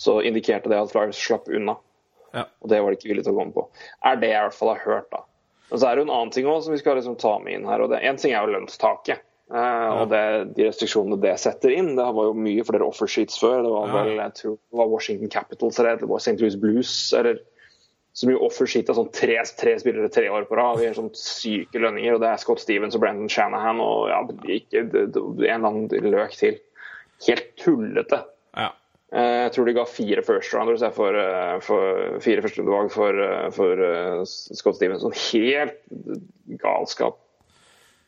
Så 0.00 0.16
indikerte 0.24 0.72
det 0.72 0.80
at 0.80 0.94
Flyers 0.94 1.20
slapp 1.20 1.50
unna. 1.52 1.76
Ja. 2.32 2.46
Og 2.64 2.72
det 2.72 2.80
var 2.80 2.88
de 2.88 2.98
ikke 2.98 3.10
villige 3.10 3.28
til 3.28 3.34
å 3.34 3.40
gå 3.40 3.46
med 3.50 3.56
på. 3.58 3.66
Er 4.08 4.16
det 4.16 4.32
jeg 4.32 4.40
i 4.40 4.46
hvert 4.48 4.56
fall 4.56 4.72
har 4.72 4.86
hørt, 4.86 5.10
da. 5.12 5.26
Og 5.72 5.80
så 5.80 5.88
er 5.88 5.96
det 5.96 6.02
jo 6.02 6.08
en 6.08 6.14
annen 6.16 6.32
ting 6.32 6.48
også 6.48 6.68
som 6.68 6.74
vi 6.76 6.80
skal 6.80 6.96
liksom 6.98 7.18
ta 7.20 7.36
med 7.42 7.56
inn 7.56 7.68
her. 7.68 7.84
og 7.84 7.92
det, 7.92 8.00
En 8.04 8.18
ting 8.20 8.32
er 8.32 8.44
jo 8.44 8.54
lønnstaket. 8.54 9.24
Eh, 9.52 10.00
Og 10.00 10.08
det, 10.10 10.22
de 10.56 10.66
restriksjonene 10.70 11.20
det 11.22 11.36
setter 11.40 11.74
inn. 11.76 11.94
Det 11.98 12.08
var 12.16 12.28
jo 12.30 12.34
mye 12.34 12.64
flere 12.66 12.88
offersheets 12.88 13.38
før. 13.40 13.62
Det 13.66 13.72
var 13.76 13.94
vel 13.94 14.12
jeg 14.16 14.36
tror 14.40 14.58
det 14.58 14.80
var 14.82 14.92
Washington 14.92 15.32
Capitals 15.32 15.78
eller 15.78 16.00
det 16.00 16.08
var 16.10 16.22
St. 16.24 16.38
Louis 16.40 16.56
Blues. 16.56 16.94
eller 17.18 17.40
så 18.12 18.28
mye 18.28 18.42
offersheet 18.44 18.90
av 18.92 18.98
sånn 18.98 19.08
tre, 19.16 19.38
tre 19.56 19.72
spillere 19.80 20.10
tre 20.12 20.26
år 20.28 20.44
på 20.44 20.56
rad. 20.58 20.80
Vi 20.82 20.84
har 20.90 20.98
sånn 20.98 21.08
syke 21.16 21.80
lønninger. 21.80 22.12
og 22.12 22.20
Det 22.20 22.28
er 22.28 22.42
Scott 22.42 22.60
Stevens 22.60 22.96
og 22.98 23.00
Brandon 23.00 23.30
Shanahan 23.32 23.80
og 23.80 24.10
ja, 24.10 24.18
ikke, 24.52 24.82
det, 24.92 25.06
det, 25.14 25.22
en 25.22 25.64
eller 25.64 25.70
annen 25.70 26.12
løk 26.12 26.36
til. 26.36 26.58
Helt 27.24 27.48
tullete. 27.62 28.18
Ja. 28.58 28.68
Eh, 29.16 29.38
Jeg 29.46 29.54
tror 29.54 29.64
de 29.68 29.76
ga 29.78 29.86
fire 29.88 30.24
first 30.28 30.52
rounders 30.52 30.84
for, 30.92 31.16
eh, 31.16 31.56
for 31.64 32.20
fire 32.20 32.44
førsterundevalg 32.44 32.92
for, 32.92 33.22
eh, 33.24 33.48
for 33.56 33.80
eh, 33.88 34.20
Scott 34.28 34.76
Stevens. 34.76 35.06
Sånn 35.06 35.16
helt 35.30 35.80
galskap. 36.60 37.16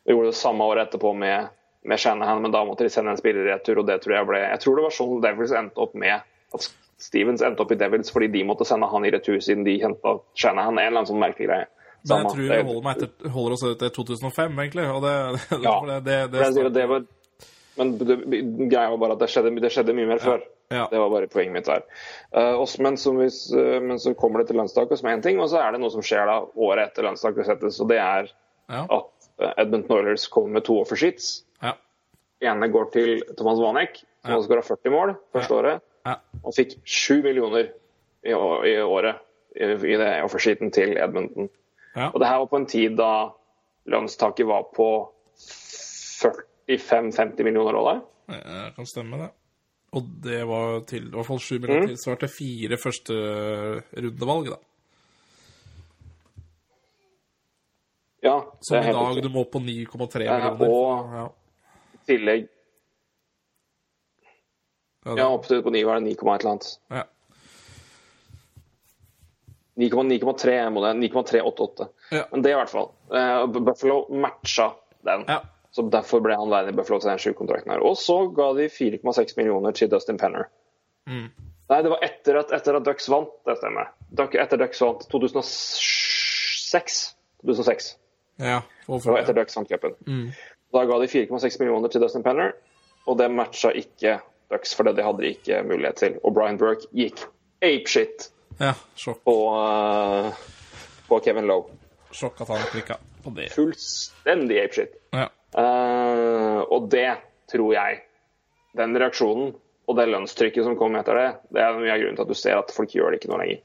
De 0.05 0.13
gjorde 0.13 0.31
det 0.31 0.39
samme 0.39 0.63
året 0.63 0.87
etterpå 0.87 1.11
med, 1.17 1.51
med 1.85 2.01
Shanahan, 2.01 2.41
men 2.41 2.53
da 2.53 2.63
måtte 2.67 2.85
de 2.85 2.93
sende 2.93 3.13
en 3.13 3.19
spiller 3.19 3.47
i 3.47 3.53
retur, 3.53 3.81
og 3.81 3.87
det 3.89 3.99
tror 4.03 4.17
jeg 4.19 4.29
ble 4.29 4.41
Jeg 4.43 4.61
tror 4.63 4.77
det 4.77 4.85
var 4.87 4.97
sånn 4.97 5.21
Devils 5.23 5.55
endte 5.57 5.81
opp 5.85 5.95
med 5.97 6.19
at 6.55 6.67
Stevens 7.01 7.43
endte 7.43 7.65
opp 7.65 7.73
i 7.75 7.79
Devils 7.79 8.13
fordi 8.13 8.29
de 8.31 8.45
måtte 8.47 8.67
sende 8.67 8.87
han 8.87 9.05
i 9.05 9.11
retur 9.11 9.41
siden 9.43 9.65
de 9.67 9.79
henta 9.81 10.17
Shanahan. 10.37 10.77
En 10.77 10.85
eller 10.85 11.01
annen 11.01 11.09
sånn 11.09 11.23
merkelig 11.23 11.49
greie. 11.49 11.67
Men 12.05 12.21
jeg 12.21 12.31
tror 12.31 12.47
Det- 12.47 12.57
vi 12.57 12.73
holder, 12.73 12.89
etter, 12.91 13.29
holder 13.29 13.53
oss 13.53 13.65
til 13.79 13.89
2005, 13.89 14.59
egentlig. 14.59 14.85
Og 14.93 15.01
det, 15.01 15.15
Ja. 15.65 15.75
det, 15.85 16.03
det, 16.05 16.17
det, 16.31 16.53
det, 16.55 16.73
det 16.73 16.85
var, 16.89 17.05
men 17.77 17.97
det, 17.97 18.17
greia 18.69 18.89
var 18.93 18.97
bare 18.97 19.17
at 19.17 19.19
det 19.19 19.29
skjedde, 19.33 19.55
det 19.61 19.71
skjedde 19.73 19.95
mye 19.97 20.07
mer 20.13 20.21
før. 20.23 20.45
Ja. 20.73 20.87
Det 20.89 20.97
var 20.97 21.09
bare 21.09 21.27
poenget 21.29 21.53
mitt 21.53 21.67
der. 21.69 21.83
Uh, 22.33 22.55
også, 22.61 22.81
men, 22.81 22.95
hvis, 23.19 23.53
uh, 23.53 23.81
men 23.81 23.99
så 24.01 24.15
kommer 24.17 24.41
det 24.41 24.47
til 24.49 24.57
lønnstaket, 24.57 24.97
som 24.99 25.09
er 25.09 25.17
én 25.17 25.21
ting, 25.21 25.39
og 25.39 25.49
så 25.51 25.61
er 25.61 25.75
det 25.75 25.81
noe 25.81 25.93
som 25.93 26.01
skjer 26.01 26.25
da 26.25 26.39
året 26.55 26.89
etter 26.89 27.05
lønnstaket 27.05 27.45
settes, 27.45 27.77
og 27.83 27.89
det 27.91 27.99
er 28.01 28.31
ja. 28.71 28.81
at 28.81 28.93
eh, 28.95 29.14
Edmonton 29.39 29.97
Oilers 29.97 30.27
kommer 30.31 30.49
med 30.59 30.63
to 30.65 30.73
offersheets. 30.81 31.43
Ja. 31.61 31.73
ene 32.41 32.67
går 32.71 32.85
til 32.93 33.21
Thomas 33.37 33.59
Wanek, 33.59 33.97
som 34.23 34.31
Ja. 34.31 34.41
skåra 34.41 34.61
40 34.63 34.89
mål 34.91 35.15
første 35.33 35.51
året, 35.55 35.81
Ja. 36.05 36.15
og 36.43 36.53
fikk 36.53 36.75
7 36.85 37.21
millioner 37.23 37.69
i, 38.23 38.29
i 38.29 38.33
året 38.81 39.15
i, 39.55 39.63
i 39.63 39.97
det 39.97 40.23
offersheeten 40.23 40.71
til 40.71 40.97
Edmonton. 40.97 41.49
Ja. 41.95 42.09
Og 42.13 42.19
det 42.19 42.27
her 42.27 42.37
var 42.39 42.45
på 42.51 42.57
en 42.57 42.65
tid 42.65 42.95
da 42.97 43.29
lønnstaket 43.87 44.45
var 44.47 44.63
på 44.75 45.09
45-50 45.37 47.43
millioner 47.43 47.71
dollar. 47.73 48.01
Det 48.27 48.73
kan 48.75 48.85
stemme, 48.85 49.17
det. 49.17 49.29
Og 49.95 50.03
det 50.23 50.43
var 50.47 50.79
til, 50.89 51.03
i 51.07 51.11
hvert 51.15 51.25
fall 51.27 51.39
sju 51.39 51.59
millioner 51.59 51.87
tilsvarte 51.93 52.27
fire 52.27 52.77
første 52.77 53.13
rundevalg, 53.95 54.45
da. 54.49 54.55
Ja, 58.25 58.39
Som 58.65 58.77
i 58.81 58.91
dag 58.95 59.19
du 59.21 59.27
må 59.29 59.43
på 59.51 59.59
9,3 59.61 60.23
Ja, 60.25 60.37
millioner. 60.39 60.69
og- 60.69 61.13
ja. 61.19 61.25
Tillegg 62.09 62.47
Ja, 65.05 65.11
Ja, 65.11 65.15
det- 65.15 65.25
opp 65.25 65.45
til 65.45 65.61
på 65.61 65.69
9 65.71 65.83
var 65.85 65.99
det 65.99 66.03
9, 66.07 66.11
et 66.13 66.21
eller 66.41 66.51
annet. 66.55 66.77
ja. 66.89 67.03
9,3 69.77 70.69
må 70.71 70.81
det. 70.81 70.95
9,388. 71.11 71.87
Ja. 72.11 72.23
Men 72.31 72.41
det 72.41 72.51
i 72.51 72.55
hvert 72.55 72.69
fall. 72.71 72.89
Eh, 73.13 73.45
Buffalo 73.47 74.07
matcha 74.09 74.71
den. 75.03 75.25
Ja. 75.27 75.41
Så 75.75 75.83
Derfor 75.91 76.21
ble 76.23 76.35
han 76.39 76.47
værende 76.49 76.71
i 76.71 76.75
Buffalo 76.77 76.99
til 77.03 77.09
den 77.11 77.19
sjukontrakten 77.19 77.71
her. 77.73 77.81
Og 77.83 77.97
så 77.99 78.15
ga 78.33 78.53
de 78.55 78.69
4,6 78.71 79.35
millioner 79.37 79.71
til 79.75 79.89
Dustin 79.91 80.17
Penner. 80.17 80.47
Mm. 81.09 81.27
Nei, 81.69 81.81
det 81.81 81.91
var 81.91 81.99
etter 82.05 82.37
at, 82.39 82.51
etter 82.55 82.75
at 82.79 82.83
Ducks 82.85 83.09
vant, 83.11 83.29
det 83.45 83.57
stemmer. 83.59 83.89
Etter 84.15 84.57
Ducks 84.61 84.79
vant 84.81 85.03
2006. 85.11 87.15
2006. 87.43 87.95
ja. 88.41 88.61
Var 88.87 89.19
etter 89.19 89.37
Ducks 89.37 89.57
vant 89.57 89.71
Mm. 90.05 90.31
Da 90.73 90.83
ga 90.85 90.99
de 90.99 91.07
4,6 91.07 91.59
millioner 91.61 91.91
til 91.91 92.01
Dustin 92.03 92.23
Penner, 92.23 92.53
og 93.07 93.17
det 93.17 93.29
matcha 93.31 93.71
ikke 93.71 94.19
Ducks, 94.51 94.73
for 94.75 94.83
det 94.83 95.03
hadde 95.03 95.23
de 95.23 95.31
ikke 95.33 95.63
mulighet 95.63 95.95
til. 96.01 96.17
Og 96.23 96.33
Brian 96.35 96.57
Burke 96.57 96.89
gikk 96.93 97.23
apeshit 97.63 98.29
ja. 98.59 98.73
Sjokk, 98.95 99.23
på, 99.23 99.35
uh, 99.55 100.31
på 101.07 101.19
Kevin 101.23 101.47
Lowe. 101.47 101.71
sjokk 102.11 102.41
at 102.45 102.51
han 102.53 102.67
klikka 102.71 102.99
på 103.23 103.33
det. 103.35 103.49
Fullstendig 103.55 104.59
apeshit. 104.63 104.95
Ja. 105.15 105.29
Uh, 105.55 106.61
og 106.67 106.89
det 106.91 107.15
tror 107.47 107.71
jeg 107.71 108.01
Den 108.75 108.97
reaksjonen 108.99 109.53
og 109.85 109.95
det 109.95 110.07
lønnstrykket 110.09 110.65
som 110.65 110.75
kom 110.75 110.97
etter 110.99 111.15
det, 111.15 111.27
det 111.53 111.61
er 111.61 111.77
mye 111.77 111.93
av 111.93 112.01
grunnen 112.01 112.17
til 112.17 112.25
at 112.25 112.31
du 112.33 112.37
ser 112.37 112.57
at 112.59 112.73
folk 112.73 112.91
gjør 112.91 113.13
det 113.13 113.19
ikke 113.21 113.29
noe 113.31 113.43
lenger. 113.43 113.61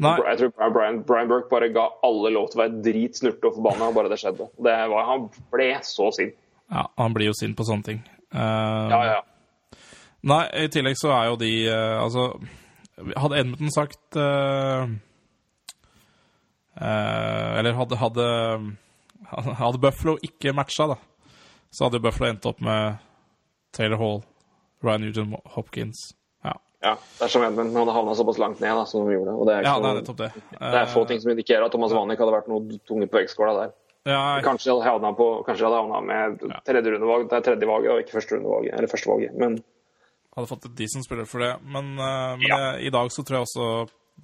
Nei. 0.00 0.14
Jeg 0.30 0.38
tror 0.40 0.72
Brian, 0.72 1.02
Brian 1.04 1.28
Burke 1.28 1.50
bare 1.50 1.68
ga 1.74 1.82
alle 2.06 2.30
lov 2.32 2.48
til 2.48 2.60
å 2.60 2.62
være 2.62 2.78
drit, 2.84 3.18
snurte 3.18 3.50
og 3.50 3.58
forbanna, 3.58 3.90
bare 3.92 4.08
det 4.12 4.16
skjedde. 4.22 4.46
Det 4.56 4.76
var, 4.92 5.08
han 5.10 5.26
ble 5.52 5.66
så 5.84 6.08
sint. 6.16 6.38
Ja, 6.70 6.86
han 6.96 7.16
blir 7.16 7.28
jo 7.28 7.36
sint 7.36 7.58
på 7.58 7.66
sånne 7.68 7.86
ting. 7.88 8.00
Uh, 8.32 8.88
Ja, 8.92 9.00
ja. 9.10 9.20
Nei, 10.30 10.42
i 10.62 10.68
tillegg 10.72 10.98
så 11.00 11.10
er 11.16 11.30
jo 11.30 11.36
de 11.40 11.48
uh, 11.72 12.02
Altså, 12.04 12.26
hadde 13.16 13.38
Edmonton 13.40 13.72
sagt 13.72 14.18
uh, 14.20 14.84
Eller 16.76 17.74
hadde, 17.78 17.96
hadde 17.98 18.26
Hadde 19.30 19.80
Buffalo 19.80 20.18
ikke 20.22 20.52
matcha, 20.54 20.90
da, 20.92 20.98
så 21.72 21.88
hadde 21.88 22.02
Buffalo 22.04 22.28
endt 22.28 22.46
opp 22.50 22.60
med 22.64 23.00
Taylor 23.72 24.00
Hall, 24.02 24.22
Ryan 24.84 25.04
Newton 25.06 25.34
Hopkins 25.56 26.10
Ja, 26.80 26.94
dersom 27.20 27.42
er 27.44 27.50
som 27.50 27.58
Edmund 27.60 27.76
hadde 27.76 27.92
havna 27.92 28.14
såpass 28.16 28.38
langt 28.40 28.60
ned 28.62 28.72
da, 28.72 28.84
som 28.88 29.04
de 29.04 29.12
gjorde. 29.12 29.34
Og 29.36 29.44
det 29.48 29.58
er, 29.58 29.66
ja 29.68 29.74
det 29.84 29.90
er 29.90 30.14
det. 30.16 30.28
det 30.56 30.78
er 30.80 30.86
få 30.88 31.02
ting 31.10 31.20
som 31.20 31.30
indikerer 31.34 31.66
at 31.66 31.74
Thomas 31.74 31.92
Vanek 31.92 32.18
hadde 32.22 32.32
vært 32.32 32.48
noe 32.48 32.78
tunge 32.88 33.08
på 33.10 33.20
vektskåla 33.20 33.52
der. 33.58 33.74
Ja, 34.08 34.20
jeg... 34.38 34.44
Kanskje 34.46 34.70
de 34.70 34.76
hadde 34.78 34.86
havna 34.88 35.10
på, 35.18 35.26
kanskje 35.44 35.66
hadde 35.68 35.80
havna 35.82 36.00
med 36.00 36.40
tredje 36.64 36.94
rundevalg, 36.94 37.26
det 37.28 37.36
er 37.36 37.44
tredje 37.50 37.68
valget 37.68 37.92
og 37.92 38.00
ikke 38.00 38.16
første 38.16 38.38
rundevalget, 38.38 38.72
eller 38.78 38.88
første 38.94 39.10
valget. 39.12 39.36
Men 39.44 39.58
hadde 40.38 40.48
fått 40.54 40.66
et 40.70 40.76
decent 40.78 41.04
spiller 41.04 41.28
for 41.28 41.44
det. 41.44 41.52
Men, 41.68 41.92
eh, 42.00 42.32
men 42.40 42.48
Ja. 42.48 42.58
jeg, 42.72 42.86
i 42.88 42.90
dag 42.96 43.12
så 43.12 43.26
tror 43.28 43.40
jeg 43.42 43.48
også 43.50 43.68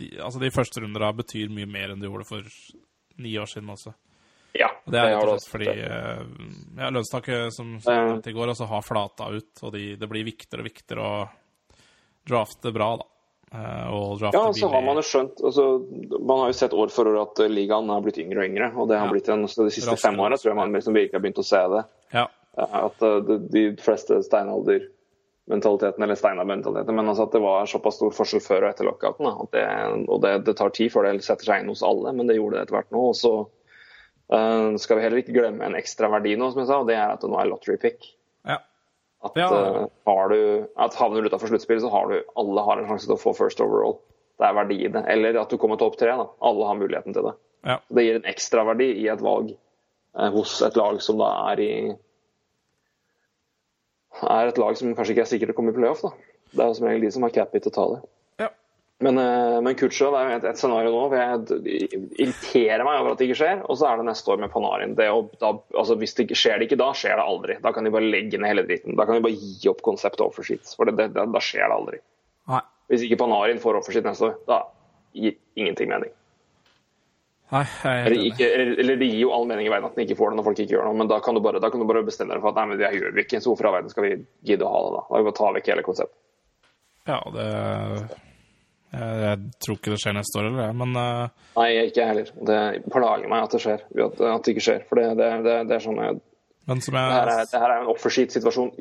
de, 0.01 0.11
altså 0.25 0.41
de 0.41 0.51
første 0.57 0.81
rundene 0.81 1.13
betyr 1.21 1.53
mye 1.53 1.69
mer 1.69 1.93
enn 1.93 2.01
de 2.01 2.09
gjorde 2.09 2.25
for 2.29 2.43
ni 3.21 3.37
år 3.37 3.47
siden 3.53 3.69
også. 3.69 3.93
ja. 4.57 4.71
Og 4.87 4.93
det 4.93 5.01
er 5.03 5.13
rett 5.13 5.29
og 5.29 5.41
slett 5.41 5.53
fordi 5.53 5.69
eh, 5.69 6.25
ja, 6.81 6.89
lønnstaket 6.89 7.53
som 7.53 7.77
som 7.81 7.93
Ja. 7.93 8.07
nevnt 8.15 8.27
i 8.29 8.33
går, 8.33 8.49
altså 8.49 8.65
har 8.73 8.81
flata 8.83 9.29
ut, 9.29 9.53
og 9.63 9.73
de, 9.77 9.97
det 10.01 10.09
blir 10.09 10.25
viktigere 10.25 10.65
og 10.65 10.71
viktigere 10.73 11.05
å 11.05 11.29
drafte 12.29 12.73
bra, 12.75 12.97
da. 13.01 13.07
Eh, 13.55 13.89
og 13.95 14.19
drafte 14.21 14.37
Ja, 14.41 14.53
så 14.59 14.69
har 14.73 14.83
man 14.83 14.99
jo 14.99 15.03
skjønt 15.07 15.39
altså, 15.47 15.65
Man 16.19 16.41
har 16.43 16.49
jo 16.51 16.57
sett 16.59 16.73
år 16.75 16.91
for 16.91 17.07
år 17.07 17.21
at 17.23 17.39
eh, 17.45 17.49
ligaen 17.53 17.89
har 17.95 18.03
blitt 18.03 18.19
yngre 18.19 18.43
og 18.43 18.49
yngre. 18.51 18.73
Og 18.77 18.89
det 18.91 18.99
har 18.99 19.07
Ja. 19.07 19.13
blitt 19.13 19.29
en, 19.31 19.47
De 19.47 19.71
siste 19.71 19.87
Raskere. 19.93 20.03
fem 20.11 20.19
åra 20.21 20.37
tror 20.37 20.51
jeg 20.51 20.57
man 20.59 20.73
liksom 20.75 20.95
virkelig 20.99 21.15
har 21.15 21.23
begynt 21.23 21.39
å 21.45 21.47
se 21.47 21.63
det. 21.77 21.85
Ja. 22.13 22.27
Eh, 22.59 22.75
At 22.85 22.99
de, 22.99 23.39
de 23.55 23.65
fleste 23.79 24.19
steinaldermentaliteten, 24.27 26.03
eller 26.03 26.15
steinaldermentaliteten, 26.19 26.95
men 26.97 27.09
altså 27.09 27.23
at 27.29 27.33
det 27.37 27.43
var 27.45 27.67
såpass 27.71 28.01
stor 28.01 28.11
forskjell 28.17 28.43
før 28.43 28.65
og 28.67 28.71
etter 28.73 28.89
lockouten. 28.89 29.31
Det, 29.53 29.65
og 30.11 30.21
det, 30.25 30.35
det 30.49 30.57
tar 30.59 30.71
tid 30.75 30.91
før 30.93 31.07
det 31.07 31.23
setter 31.25 31.45
seg 31.53 31.63
inn 31.63 31.71
hos 31.71 31.85
alle, 31.87 32.13
men 32.13 32.27
det 32.27 32.37
gjorde 32.41 32.59
det 32.59 32.67
etter 32.67 32.81
hvert 32.81 32.91
nå. 32.91 33.05
Og 33.13 33.17
så 33.19 33.33
uh, 34.33 34.75
skal 34.83 34.99
vi 34.99 35.05
heller 35.07 35.23
ikke 35.23 35.37
glemme 35.37 35.63
en 35.69 35.79
ekstra 35.79 36.11
verdi 36.11 36.35
nå, 36.37 36.51
som 36.51 36.65
jeg 36.65 36.71
sa, 36.73 36.81
og 36.83 36.89
det 36.91 36.97
er 36.99 37.15
at 37.15 37.23
det 37.23 37.31
nå 37.31 37.39
er 37.39 37.51
lottery 37.53 37.77
pick. 37.79 38.09
At, 39.27 39.37
Ja. 39.41 39.49
uh, 39.53 39.87
har 40.07 40.29
du, 40.33 40.67
at 40.87 40.95
havner 40.99 41.23
du 41.23 41.29
utenfor 41.31 41.51
sluttspillet, 41.53 41.83
så 41.85 41.91
har 41.93 42.09
du 42.11 42.21
alle 42.39 42.65
har 42.67 42.81
en 42.83 42.89
sjanse 42.91 43.09
til 43.09 43.17
å 43.17 43.21
få 43.21 43.35
first 43.37 43.61
overall. 43.65 43.99
Det 44.37 44.47
er 44.49 44.57
verdi 44.59 44.79
i 44.85 44.89
det. 44.93 45.05
Eller 45.09 45.39
at 45.41 45.51
du 45.53 45.57
kommer 45.61 45.79
topp 45.81 45.97
tre. 46.01 46.13
da. 46.17 46.27
Alle 46.45 46.67
har 46.69 46.77
muligheten 46.79 47.15
til 47.17 47.31
det. 47.31 47.35
ja. 47.67 47.79
Det 47.89 48.05
gir 48.05 48.19
en 48.21 48.29
ekstraverdi 48.33 48.91
i 49.03 49.07
et 49.13 49.23
valg 49.25 49.53
eh, 49.53 50.31
hos 50.35 50.61
et 50.63 50.77
lag 50.77 51.01
som 51.03 51.19
da 51.19 51.31
er 51.53 51.63
i 51.65 51.71
er 54.23 54.49
et 54.49 54.59
lag 54.61 54.77
som 54.79 54.95
kanskje 54.97 55.13
ikke 55.15 55.25
er 55.27 55.31
sikkert 55.33 55.53
å 55.53 55.57
komme 55.59 55.73
i 55.75 55.77
playoff. 55.77 56.03
da. 56.05 56.13
Det 56.53 56.65
er 56.65 56.77
som 56.79 56.87
regel 56.89 57.05
de 57.05 57.11
som 57.13 57.27
har 57.27 57.35
cap 57.35 57.53
til 57.53 57.69
å 57.73 57.75
ta 57.75 57.87
det. 57.95 58.03
Men, 58.99 59.19
eh, 59.19 59.61
men 59.61 59.75
det 59.77 59.89
er 59.93 60.01
jo 60.01 60.37
et, 60.39 60.45
et 60.49 60.57
scenario 60.59 60.93
nå 60.95 61.01
hvor 61.13 61.19
jeg 61.21 61.73
irriterer 62.17 62.85
meg 62.87 63.03
over 63.03 63.13
at 63.13 63.21
det 63.21 63.27
ikke 63.29 63.39
skjer. 63.43 63.59
Og 63.69 63.77
så 63.77 63.91
er 63.91 64.01
det 64.01 64.07
neste 64.09 64.33
år 64.33 64.41
med 64.41 64.53
Panarin. 64.55 64.95
Det 64.97 65.09
å, 65.13 65.19
da, 65.43 65.53
altså 65.77 65.99
hvis 66.01 66.17
det 66.17 66.25
ikke 66.25 66.39
skjer 66.41 66.57
det 66.57 66.71
ikke 66.71 66.81
da, 66.81 66.89
skjer 66.97 67.21
det 67.21 67.27
aldri. 67.27 67.59
Da 67.65 67.75
kan 67.77 67.85
de 67.85 67.93
bare 67.93 68.09
legge 68.09 68.41
ned 68.41 68.55
hele 68.55 68.65
dritten. 68.65 68.97
Da 68.97 69.05
kan 69.05 69.19
de 69.19 69.27
bare 69.27 69.37
gi 69.37 69.69
opp 69.73 69.85
konseptet 69.85 70.25
offersheets. 70.25 70.79
For 70.79 70.89
det, 70.89 70.97
det, 71.01 71.11
da, 71.19 71.27
da 71.29 71.45
skjer 71.45 71.67
det 71.67 71.77
aldri. 71.77 72.01
Nei. 72.55 72.63
Hvis 72.89 73.05
ikke 73.05 73.21
Panarin 73.21 73.61
får 73.61 73.83
offersheet 73.83 74.09
neste 74.09 74.31
år, 74.31 74.41
da 74.49 74.63
gir 75.17 75.37
ingenting 75.61 75.93
mening. 75.93 76.17
Nei, 77.53 77.63
er 77.87 78.09
Eller, 78.09 78.25
ikke, 78.27 78.47
eller, 78.49 78.79
eller 78.83 78.99
det 78.99 79.07
gir 79.07 79.21
jo 79.21 79.31
all 79.37 79.45
mening 79.47 79.69
i 79.69 79.71
verden 79.71 79.87
at 79.87 79.95
den 79.95 80.09
ikke 80.09 80.17
får 80.19 80.33
det 80.33 80.41
når 80.41 80.47
folk 80.49 80.61
ikke 80.65 80.73
gjør 80.73 80.89
noe, 80.89 80.97
men 80.99 81.11
da 81.11 81.21
kan 81.23 81.37
du 81.37 81.39
bare, 81.45 81.61
kan 81.63 81.79
du 81.79 81.87
bare 81.87 82.03
bestemme 82.03 82.35
deg 82.35 82.43
for 82.43 82.51
at 82.51 82.59
nei, 82.59 82.73
men 82.73 82.81
det 82.81 82.91
gjør 82.97 83.15
vi 83.15 83.23
ikke, 83.23 83.39
så 83.39 83.53
hvorfor 83.53 83.69
i 83.69 83.71
all 83.71 83.77
verden 83.77 83.93
skal 83.93 84.07
vi 84.07 84.17
gidde 84.51 84.67
å 84.67 84.73
ha 84.73 84.81
det 84.83 84.95
da? 84.97 85.03
Da 85.05 85.13
må 85.13 85.21
vi 85.21 85.29
bare 85.29 85.39
ta 85.39 85.51
vekk 85.55 85.71
hele 85.71 85.85
konseptet. 85.87 86.19
Ja, 87.07 87.21
det 87.37 87.47
jeg, 88.97 89.17
jeg 89.23 89.63
tror 89.65 89.79
ikke 89.79 89.93
det 89.93 89.99
skjer 90.03 90.17
neste 90.17 90.41
år, 90.41 90.49
eller 90.51 90.63
jeg, 90.67 90.77
men 90.83 90.97
uh... 90.99 91.51
Nei, 91.59 91.67
ikke 91.87 92.01
jeg 92.03 92.11
heller. 92.13 92.31
Det 92.51 92.61
plager 92.93 93.29
meg 93.33 93.47
at 93.47 93.57
det 93.57 93.63
skjer, 93.65 93.85
at, 94.07 94.23
at 94.31 94.47
det 94.47 94.55
ikke 94.55 94.67
skjer. 94.69 94.87
For 94.89 95.01
det, 95.01 95.09
det, 95.21 95.31
det, 95.47 95.57
det 95.71 95.77
er 95.77 95.85
sånn 95.85 96.01
jeg, 96.03 96.21
Men 96.71 96.85
som 96.85 96.97
det, 96.99 97.03
her 97.15 97.33
er, 97.33 97.43
jeg 97.43 97.51
det 97.53 97.65
her 97.65 97.75
er 97.75 97.83
en 97.83 97.91
offersheet-situasjon 97.95 98.73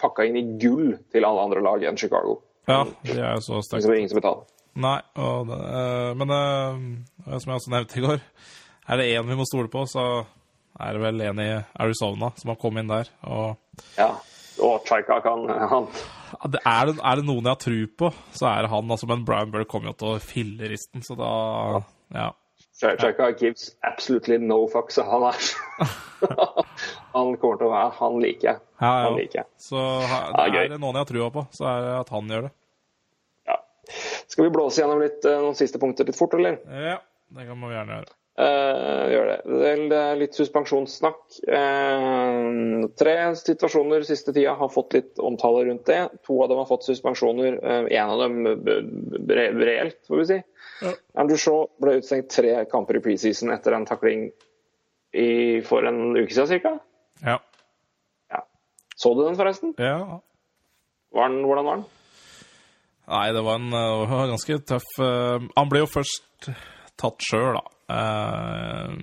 pakka 0.00 0.28
inn 0.28 0.40
i 0.40 0.44
gull 0.62 0.96
til 1.14 1.28
alle 1.28 1.46
andre 1.48 1.64
lag 1.64 1.86
enn 1.88 2.00
Chicago. 2.00 2.38
Ja, 2.68 2.82
de 3.04 3.16
er 3.18 3.34
jo 3.36 3.42
så 3.44 3.62
sterke. 3.64 3.90
er 3.92 4.00
ingen 4.00 4.12
som 4.12 4.20
betaler. 4.20 4.46
Nei, 4.84 4.98
og 5.22 5.50
eh, 5.54 6.12
men 6.18 6.32
uh, 6.34 7.34
som 7.38 7.52
jeg 7.52 7.58
også 7.60 7.72
nevnte 7.74 8.00
i 8.00 8.04
går, 8.04 8.22
er 8.90 9.00
det 9.00 9.10
én 9.12 9.28
vi 9.28 9.36
må 9.38 9.46
stole 9.46 9.70
på, 9.70 9.84
så 9.86 10.24
er 10.82 10.96
det 10.96 11.02
vel 11.04 11.20
en 11.28 11.42
i 11.42 11.50
Arizona 11.84 12.32
som 12.40 12.50
har 12.50 12.58
kommet 12.60 12.82
inn 12.82 12.90
der. 12.90 13.10
Og 13.30 13.54
Ja. 13.98 14.14
Og 14.62 14.84
Chaika 14.86 15.18
kan 15.24 15.48
han 15.48 15.88
er, 16.44 16.50
det, 16.50 16.60
er 16.66 17.18
det 17.20 17.24
noen 17.26 17.44
jeg 17.46 17.50
har 17.52 17.60
tro 17.62 17.76
på, 18.02 18.08
så 18.34 18.46
er 18.50 18.64
det 18.66 18.70
han. 18.72 18.90
Altså, 18.90 19.06
men 19.10 19.24
Brian 19.26 19.52
Burr 19.54 19.66
kommer 19.70 19.92
jo 19.92 19.98
til 19.98 20.08
å 20.14 20.22
fille 20.22 20.70
risten, 20.70 21.02
så 21.06 21.16
da 21.18 21.30
Ja. 22.14 22.32
Chaika 22.74 23.28
gives 23.38 23.68
absolutely 23.86 24.36
no 24.42 24.64
fucks. 24.68 24.98
Han 24.98 25.22
er 25.28 25.38
Han 27.14 27.36
kommer 27.38 27.60
til 27.60 27.68
å 27.68 27.70
være 27.70 27.92
Han 28.00 28.18
liker 28.22 28.48
jeg. 28.50 28.60
ja, 28.80 28.90
Han 29.06 29.18
liker 29.18 29.40
jeg. 29.42 29.48
Så 29.62 29.78
det 30.34 30.44
er 30.48 30.74
det 30.74 30.80
noen 30.82 30.98
jeg 30.98 31.04
har 31.06 31.10
trua 31.12 31.30
på, 31.34 31.46
så 31.54 31.68
er 31.70 31.86
det 31.86 31.94
at 32.00 32.12
han 32.16 32.34
gjør 32.34 32.46
det. 32.48 32.52
Ja. 33.50 33.58
Skal 34.32 34.48
vi 34.48 34.52
blåse 34.56 34.82
gjennom 34.82 35.02
litt, 35.04 35.22
eh, 35.24 35.38
noen 35.44 35.58
siste 35.58 35.78
punkter 35.82 36.08
litt 36.10 36.18
fort, 36.18 36.34
eller? 36.34 36.58
Ja, 36.66 36.98
det 37.38 37.46
kan 37.46 37.62
vi 37.62 37.72
gjerne 37.76 38.00
gjøre. 38.00 38.14
Eh, 38.34 39.02
gjør 39.12 39.28
det. 39.30 39.36
Vel, 39.46 39.82
det 39.92 39.98
er 39.98 40.16
litt 40.18 40.34
suspensjonssnakk. 40.34 41.20
Uh, 41.46 42.88
tre 42.98 43.12
situasjoner 43.38 44.02
siste 44.08 44.32
tida 44.34 44.56
har 44.58 44.72
fått 44.74 44.96
litt 44.96 45.20
omtale 45.22 45.62
rundt 45.68 45.86
det. 45.86 46.00
To 46.26 46.40
av 46.42 46.50
dem 46.50 46.58
har 46.58 46.66
fått 46.66 46.86
suspensjoner. 46.88 47.60
Én 47.86 48.10
av 48.10 48.24
dem 48.24 48.40
reelt, 49.30 50.00
får 50.08 50.22
vi 50.22 50.26
si. 50.32 50.40
Andrew 51.14 51.38
Shaw 51.38 51.68
ble 51.80 52.00
utestengt 52.00 52.32
tre 52.34 52.56
kamper 52.70 52.98
i 52.98 53.04
preseason 53.04 53.54
etter 53.54 53.76
en 53.76 53.86
takling 53.86 54.26
i, 55.14 55.62
for 55.62 55.86
en 55.86 56.16
uke 56.18 56.34
siden 56.34 56.64
ca. 56.64 56.74
Ja. 57.22 57.36
Ja. 58.34 58.40
Så 58.98 59.14
du 59.14 59.22
den, 59.22 59.38
forresten? 59.38 59.76
ja. 59.78 60.20
Var 61.14 61.30
den, 61.30 61.44
hvordan 61.46 61.68
var 61.68 61.78
den? 61.78 61.86
Nei, 63.14 63.26
det 63.36 63.44
var 63.46 63.60
en 63.60 63.70
uh, 63.78 64.16
ganske 64.32 64.56
tøff 64.66 64.86
uh, 64.98 65.36
Han 65.54 65.68
ble 65.70 65.84
jo 65.84 65.90
først 65.92 66.48
tatt 66.98 67.22
sjøl, 67.22 67.52
da. 67.54 67.73
Uh, 67.84 68.94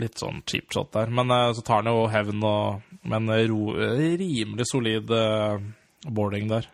litt 0.00 0.16
sånn 0.16 0.40
cheap 0.48 0.72
shot 0.72 0.94
der. 0.94 1.12
Men 1.12 1.32
uh, 1.32 1.50
så 1.56 1.64
tar 1.64 1.82
han 1.82 1.90
jo 1.92 2.06
hevn 2.08 2.44
og 2.48 2.94
med 3.06 3.28
en 3.28 3.50
ro, 3.50 3.60
rimelig 3.76 4.66
solid 4.70 5.12
uh, 5.12 5.60
boarding 6.06 6.48
der. 6.48 6.68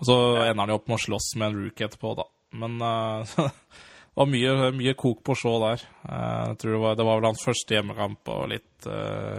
Og 0.00 0.08
så 0.08 0.16
ender 0.46 0.62
han 0.62 0.72
jo 0.72 0.78
opp 0.80 0.88
med 0.88 0.96
å 0.96 1.04
slåss 1.04 1.34
med 1.36 1.50
en 1.50 1.58
rookie 1.66 1.84
etterpå, 1.84 2.14
da. 2.16 2.24
Men 2.60 2.78
det 3.36 4.16
var 4.16 4.30
mye, 4.32 4.70
mye 4.74 4.94
kok 4.98 5.20
på 5.28 5.36
Shaw 5.36 5.58
der. 5.66 5.84
Jeg 6.08 6.56
tror 6.62 6.72
det 6.72 6.80
var, 6.86 6.96
det 6.96 7.06
var 7.06 7.20
vel 7.20 7.28
hans 7.28 7.44
første 7.44 7.76
hjemmekamp 7.76 8.32
og 8.32 8.48
litt, 8.54 8.88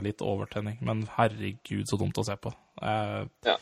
litt 0.06 0.22
overtenning. 0.22 0.78
Men 0.86 1.02
herregud, 1.18 1.90
så 1.90 1.98
dumt 1.98 2.22
å 2.22 2.28
se 2.30 2.38
på. 2.38 2.54
Ja. 2.78 3.58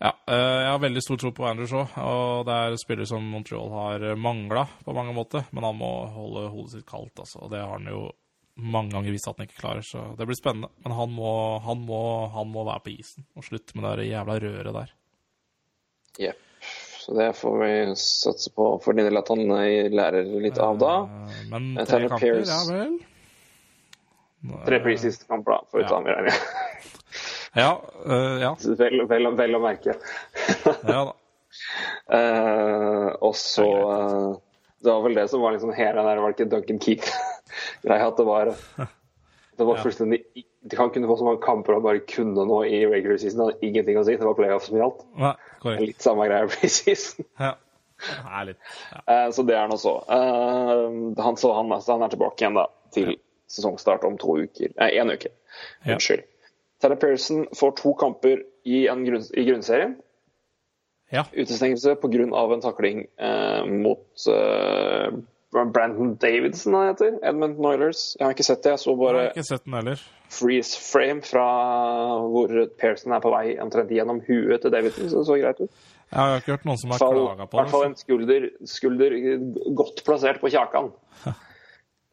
Ja, 0.00 0.12
eh, 0.32 0.60
jeg 0.64 0.70
har 0.72 0.80
veldig 0.80 1.02
stor 1.04 1.18
tro 1.20 1.30
på 1.36 1.44
Andrew 1.48 1.66
Shaw, 1.68 1.86
og 2.00 2.46
det 2.48 2.54
er 2.56 2.76
spiller 2.80 3.04
som 3.08 3.24
Montreal 3.30 3.68
har 3.74 4.04
mangla 4.16 4.66
på 4.84 4.94
mange 4.96 5.12
måter. 5.16 5.44
Men 5.52 5.64
han 5.68 5.76
må 5.76 5.90
holde 6.14 6.46
hodet 6.54 6.72
sitt 6.78 6.86
kaldt, 6.88 7.18
altså. 7.20 7.42
Og 7.44 7.50
det 7.52 7.60
har 7.60 7.74
han 7.76 7.88
jo 7.90 8.06
mange 8.60 8.92
ganger 8.92 9.12
vist 9.14 9.28
at 9.28 9.36
han 9.38 9.46
ikke 9.46 9.60
klarer, 9.60 9.84
så 9.86 10.02
det 10.18 10.26
blir 10.28 10.36
spennende. 10.36 10.68
Men 10.84 10.92
han 10.96 11.12
må, 11.16 11.32
han 11.64 11.84
må, 11.88 12.00
han 12.34 12.48
må 12.52 12.64
være 12.68 12.82
på 12.84 12.94
isen 12.98 13.24
og 13.36 13.44
slutte 13.46 13.76
med 13.78 13.98
det 14.00 14.08
jævla 14.10 14.38
røret 14.42 14.74
der. 14.80 14.90
Jepp. 16.20 16.46
Så 17.00 17.14
det 17.16 17.30
får 17.38 17.54
vi 17.62 17.70
satse 17.96 18.50
på 18.52 18.64
for 18.84 18.92
din 18.92 19.06
del 19.08 19.16
at 19.16 19.30
han 19.32 19.40
eh, 19.56 19.86
lærer 19.88 20.26
litt 20.44 20.58
av 20.60 20.76
da. 20.80 20.90
Eh, 21.08 21.38
Men 21.48 21.70
Eh, 21.78 21.84
tre 21.88 21.92
Tanner 21.96 22.08
kamper, 22.12 22.26
Pierce. 22.26 22.50
ja 22.50 22.60
vel. 22.68 22.98
Tre 24.66 24.78
preseason-kamper, 24.84 25.52
da, 25.52 25.60
for 25.70 25.80
å 25.80 25.82
Ja. 25.84 25.88
ta 25.88 26.00
med 26.04 26.16
regning. 26.16 26.40
Ja, 27.56 27.72
uh, 28.06 28.36
ja. 28.40 28.52
Vel, 28.78 29.02
vel, 29.10 29.32
vel 29.38 29.58
å 29.58 29.62
merke. 29.62 29.96
ja 30.64 31.00
da. 31.08 31.14
Uh, 32.10 33.10
og 33.26 33.34
så 33.34 33.66
uh, 33.66 34.36
Det 34.78 34.86
var 34.86 35.02
vel 35.02 35.16
det 35.18 35.24
som 35.32 35.42
var 35.42 35.56
liksom 35.56 35.72
hele 35.74 35.98
den 35.98 36.06
der, 36.06 36.20
var 36.22 36.30
det 36.30 36.38
ikke 36.38 36.50
Duncan 36.52 36.78
Keith-greia, 36.82 38.06
at 38.10 38.20
det 38.20 38.26
var 38.28 38.52
det 39.60 39.66
var 39.66 39.80
fullstendig 39.82 40.22
Han 40.78 40.92
kunne 40.94 41.08
få 41.10 41.16
så 41.20 41.26
mange 41.26 41.42
kamper 41.44 41.76
han 41.76 41.82
bare 41.84 42.00
kunne 42.08 42.46
nå 42.48 42.62
i 42.64 42.78
regular 42.88 43.18
season. 43.20 43.42
Det 43.42 43.46
hadde 43.48 43.66
ingenting 43.66 43.98
å 44.00 44.04
si. 44.06 44.14
Det 44.16 44.24
var 44.24 44.38
playoff 44.38 44.64
som 44.64 44.78
gjaldt. 44.78 45.02
Litt 45.82 46.00
samme 46.00 46.28
greia 46.30 46.46
i 46.46 46.52
preseason. 46.54 47.26
Ja. 47.40 47.50
Nei. 48.24 48.54
Ja. 48.92 49.00
Uh, 49.04 49.28
så 49.36 49.44
det 49.44 49.58
er 49.58 49.68
nå 49.68 49.76
så. 49.80 49.98
Uh, 50.08 51.12
han, 51.20 51.36
så 51.36 51.52
han, 51.58 51.72
altså, 51.76 51.92
han 51.96 52.06
er 52.06 52.14
tilbake 52.14 52.44
igjen 52.44 52.56
da, 52.56 52.66
til 52.94 53.12
sesongstart 53.52 54.06
om 54.08 54.16
to 54.20 54.38
uker. 54.46 54.72
Nei, 54.78 54.90
én 54.96 55.12
uke. 55.12 55.32
Ja. 55.84 55.98
Unnskyld. 55.98 56.24
Tyler 56.80 56.96
Pearson 56.96 57.46
får 57.56 57.74
to 57.80 57.92
kamper 58.00 58.42
i, 58.64 58.86
en 58.88 59.04
grunn, 59.04 59.26
i 59.36 59.44
grunnserien. 59.48 59.96
ja. 61.12 61.24
Utestengelse 61.32 61.96
pga. 62.00 62.24
en 62.54 62.60
takling 62.64 63.06
eh, 63.18 63.64
mot 63.66 64.26
eh, 64.28 65.12
Brandon 65.50 66.14
Davidson 66.16 66.74
han 66.74 66.86
heter. 66.92 67.18
Edmund 67.26 67.58
Noilers. 67.58 68.16
Jeg 68.18 68.24
har 68.26 68.34
ikke 68.36 68.46
sett 68.46 68.62
det. 68.62 68.70
Jeg 68.76 68.82
så 68.84 68.90
Jeg 68.90 68.98
bare 69.00 69.22
har 69.24 69.32
ikke 69.32 69.44
sett 69.48 69.64
den 69.64 69.74
heller. 69.74 70.04
freeze 70.30 70.78
frame 70.78 71.22
fra 71.26 71.46
hvor 72.30 72.54
Pearson 72.78 73.12
er 73.12 73.20
på 73.24 73.32
vei 73.34 73.56
omtrent 73.60 73.90
gjennom 73.90 74.22
huet 74.28 74.62
til 74.62 74.70
Davidson. 74.70 75.10
Så 75.10 75.18
det 75.18 75.26
så 75.26 75.38
greit 75.40 75.60
ut. 75.64 75.72
Jeg 76.10 76.18
har 76.18 76.40
ikke 76.40 76.54
hørt 76.54 76.64
noen 76.66 76.78
som 76.78 76.90
har 76.94 77.02
I 77.02 77.10
klaga 77.18 77.46
på 77.50 77.58
hvert 77.58 77.70
fall 77.74 77.84
en 77.88 77.96
skulder, 77.98 78.48
skulder 78.66 79.14
godt 79.78 80.04
plassert 80.06 80.40
på 80.42 80.50
kjakan. 80.50 80.92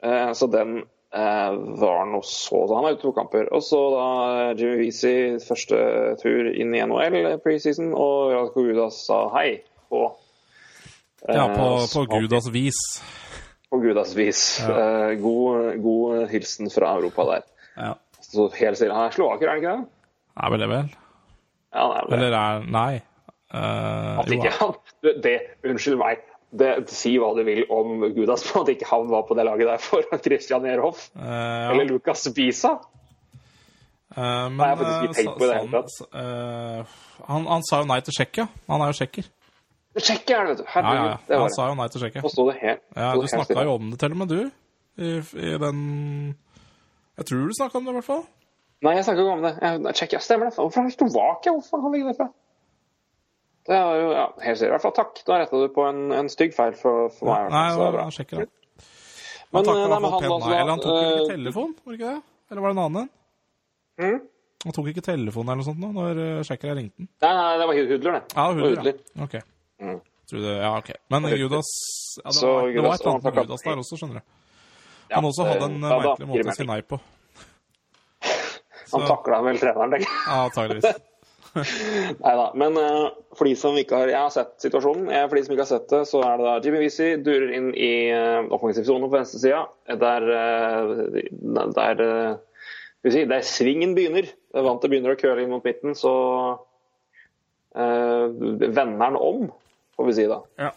Eh, 0.03 0.31
så 0.37 0.45
den 0.53 0.83
eh, 1.17 1.57
var 1.81 2.05
noe 2.09 2.25
så 2.25 2.61
så 2.67 2.75
Han 2.75 2.85
var 2.85 2.95
ute 2.95 3.01
to 3.01 3.13
kamper. 3.15 3.49
Og 3.53 3.63
så 3.65 3.81
da 3.93 4.05
eh, 4.27 4.53
Jimmy 4.59 4.77
Weezy 4.83 5.15
første 5.43 5.81
tur 6.21 6.51
inn 6.53 6.75
i 6.75 6.83
NHL 6.85 7.37
preseason, 7.43 7.91
og 7.97 8.33
Radko 8.35 8.65
Gudas 8.67 9.01
sa 9.07 9.23
hei 9.37 9.59
på 9.91 10.05
eh, 11.27 11.35
Ja, 11.35 11.47
på, 11.53 11.69
på 11.93 12.05
Gudas 12.13 12.49
vis. 12.53 12.79
På 13.69 13.81
Gudas 13.83 14.15
vis. 14.17 14.43
Eh, 14.63 15.17
god, 15.23 15.75
god 15.83 16.27
hilsen 16.31 16.71
fra 16.73 16.95
Europa 16.99 17.27
der. 17.33 17.49
Ja. 17.77 17.93
Så 18.27 18.49
helt 18.59 18.79
stille. 18.79 18.95
Han 18.95 19.09
er 19.09 19.15
slovaker, 19.15 19.47
er 19.47 19.55
han 19.55 19.61
ikke 19.63 19.75
det? 19.75 19.93
Er 20.37 20.53
vel 20.53 20.63
det, 20.63 20.71
vel? 20.71 20.89
Ja, 21.73 21.83
han 21.83 21.93
er 21.97 22.07
vel. 22.07 22.17
Eller 22.17 22.39
er 22.39 22.65
Nei. 22.71 22.89
Uh, 23.47 24.19
At 24.19 24.31
ikke 24.35 24.49
han 24.57 24.73
det, 25.05 25.13
det, 25.23 25.35
Unnskyld 25.63 25.95
meg. 26.01 26.25
Det, 26.47 26.67
si 26.95 27.17
hva 27.19 27.33
du 27.35 27.41
vil 27.43 27.65
om 27.73 28.05
Gudas, 28.15 28.45
på 28.47 28.61
at 28.63 28.69
ikke 28.71 28.87
han 28.87 29.09
var 29.11 29.25
på 29.27 29.35
det 29.35 29.43
laget 29.43 29.67
der 29.67 29.81
foran 29.83 30.21
Christian 30.23 30.65
Ehrhoff 30.65 31.09
uh, 31.15 31.23
ja. 31.23 31.71
eller 31.73 31.89
Lucas 31.89 32.23
Bisa. 32.35 32.77
Uh, 34.17 34.47
men 34.47 34.55
Nei, 34.55 34.69
jeg 34.69 34.69
har 34.69 34.77
faktisk 34.79 35.01
ikke 35.03 35.09
eh, 35.09 35.17
tenkt 35.17 35.41
på 35.41 35.49
det 35.49 35.57
hele 35.57 35.81
tatt. 35.81 35.97
eh, 36.21 36.93
han, 37.27 37.49
han 37.51 37.65
sa 37.67 37.81
jo 37.83 37.89
nei 37.89 37.97
til 38.05 38.15
Tsjekkia. 38.15 38.45
Han 38.71 38.85
er 38.85 38.93
jo 38.93 38.97
tsjekker. 39.01 39.27
Tsjekkia 39.97 40.37
er 40.37 40.47
det, 40.47 40.53
vet 40.53 40.61
du. 40.61 40.69
Herregud. 40.71 40.95
ja, 40.95 41.11
ja. 41.11 41.19
Det 41.27 41.37
Han 41.37 41.49
det. 41.49 41.55
sa 41.57 41.67
jo 41.67 41.75
nei 41.81 41.87
til 41.91 42.01
Tsjekkia. 42.03 42.23
Nå 42.23 42.31
sto 42.31 42.47
det 42.47 42.55
helt 42.61 42.81
Ja, 42.95 43.11
du 43.17 43.27
snakka 43.33 43.67
jo 43.67 43.75
om 43.75 43.91
det 43.91 43.99
til 44.01 44.15
og 44.15 44.21
med, 44.21 44.33
du. 44.33 44.41
I, 44.97 45.11
i 45.19 45.53
den 45.61 45.79
Jeg 47.17 47.29
tror 47.29 47.43
du 47.51 47.55
snakka 47.59 47.77
om 47.77 47.85
det, 47.85 47.93
i 47.93 47.99
hvert 47.99 48.07
fall. 48.07 48.25
Nei, 48.87 48.95
jeg 48.95 49.05
snakka 49.09 49.25
ikke 49.25 49.35
om 49.35 49.45
det. 49.45 49.93
Tsjekkia, 49.99 50.23
stemmer 50.23 50.49
det. 50.49 50.55
Hvorfor 50.57 50.87
er 50.87 50.95
Slovakia? 50.95 51.53
Hvorfor 51.57 51.83
har 51.83 51.93
vi 51.93 52.05
det 52.07 52.15
fra? 52.17 52.31
Det 53.67 53.75
er 53.75 53.97
jo, 53.99 54.11
ja, 54.15 54.25
helt 54.45 54.59
sikkert. 54.59 54.69
I 54.69 54.73
hvert 54.77 54.85
fall 54.85 54.95
takk. 54.95 55.17
Da 55.27 55.37
retta 55.41 55.59
du 55.59 55.67
på 55.75 55.83
en, 55.89 55.99
en 56.15 56.29
stygg 56.31 56.53
feil 56.55 56.75
for, 56.79 57.09
for 57.11 57.27
meg. 57.33 57.49
Nei, 57.51 57.65
så 57.73 57.75
det 57.75 57.81
det 57.81 57.83
er 57.83 57.83
var 57.83 57.97
bra. 57.97 58.05
sjekker 58.15 58.39
da. 58.39 58.47
Men, 59.47 59.57
Han 59.57 59.67
takka 59.67 59.77
eh, 59.77 59.83
i 59.83 59.89
nei, 59.91 59.99
men 59.99 60.11
han 60.13 60.31
også 60.31 60.51
Eller 60.55 60.71
han 60.71 60.81
tok 60.83 60.95
vel 60.95 61.05
ikke 61.07 61.21
eh, 61.21 61.29
telefon, 61.35 61.75
var 61.83 61.93
det 61.93 61.99
ikke 61.99 62.13
det? 62.13 62.21
Eller 62.51 62.63
var 62.63 62.71
det 62.71 62.77
en 62.77 62.83
annen 62.85 63.01
en? 63.01 63.11
Mm? 64.03 64.17
Han 64.67 64.75
tok 64.75 64.87
ikke 64.91 65.03
telefonen 65.05 65.51
eller 65.51 65.61
noe 65.61 65.67
sånt 65.67 65.81
nå, 65.83 65.91
når 65.95 66.21
sjekker 66.47 66.71
jeg 66.71 66.77
ringte 66.79 66.97
den? 67.03 67.09
Nei, 67.23 67.33
nei, 67.37 67.51
det 67.59 67.67
var 67.69 67.77
Hudler, 67.77 68.17
det. 68.17 68.21
Ja, 68.33 68.47
Det 68.47 68.65
Hudler. 68.71 68.97
Ja. 68.97 69.27
Ok. 69.27 69.35
Mm. 69.83 69.99
Det, 70.31 70.55
ja, 70.57 70.71
ok. 70.75 70.89
Men 71.13 71.27
Judas 71.39 71.69
ja, 72.17 72.31
det, 72.31 72.47
var, 72.47 72.71
det 72.73 72.83
var 72.83 72.95
et 72.97 73.05
annet 73.07 73.27
med 73.27 73.37
Judas 73.45 73.63
der 73.63 73.83
også, 73.83 73.99
skjønner 74.01 74.19
du. 74.19 74.25
Ja, 75.07 75.15
Han 75.19 75.27
også 75.29 75.45
hadde 75.47 75.69
en 75.69 75.77
eh, 75.77 75.93
merkelig 75.93 76.27
måte 76.31 76.51
å 76.51 76.55
si 76.57 76.67
nei 76.67 76.79
på. 76.83 76.99
Han 78.91 79.05
takla 79.07 79.39
vel 79.45 79.59
treneren, 79.61 79.93
tenker 79.95 80.07
jeg. 80.07 80.17
Ja, 80.27 80.39
antageligvis. 80.49 80.99
Nei 82.23 82.33
da. 82.39 82.47
Men 82.59 82.77
uh, 82.79 83.09
for 83.37 83.49
de 83.49 83.55
som 83.59 83.77
ikke 83.79 83.99
har 83.99 84.11
Jeg 84.11 84.19
har 84.19 84.33
sett 84.33 84.55
situasjonen. 84.63 85.09
Eh, 85.11 85.25
for 85.27 85.37
de 85.37 85.43
som 85.45 85.55
ikke 85.55 85.65
har 85.65 85.71
sett 85.71 85.89
det, 85.91 86.01
så 86.09 86.21
er 86.25 86.39
det 86.39 86.47
da 86.47 86.55
Jimmy 86.65 86.81
Weezy 86.83 87.09
durer 87.25 87.53
inn 87.57 87.69
i 87.73 87.91
uh, 88.13 88.47
offensiv 88.55 88.87
sone 88.87 89.09
på 89.09 89.17
venstresida. 89.17 89.65
Der, 90.03 90.27
uh, 90.31 91.69
der 91.77 92.03
uh, 92.05 92.65
si, 93.07 93.27
der 93.29 93.45
svingen 93.45 93.95
begynner. 93.97 94.29
Vantet 94.55 94.91
begynner 94.91 95.15
å 95.15 95.19
køle 95.19 95.43
inn 95.43 95.53
mot 95.53 95.65
midten, 95.65 95.95
så 95.97 96.13
vender 97.77 99.03
han 99.03 99.17
om, 99.21 99.51
får 99.93 100.07
vi 100.07 100.13
si 100.17 100.23
da. 100.25 100.39
Ja. 100.57 100.71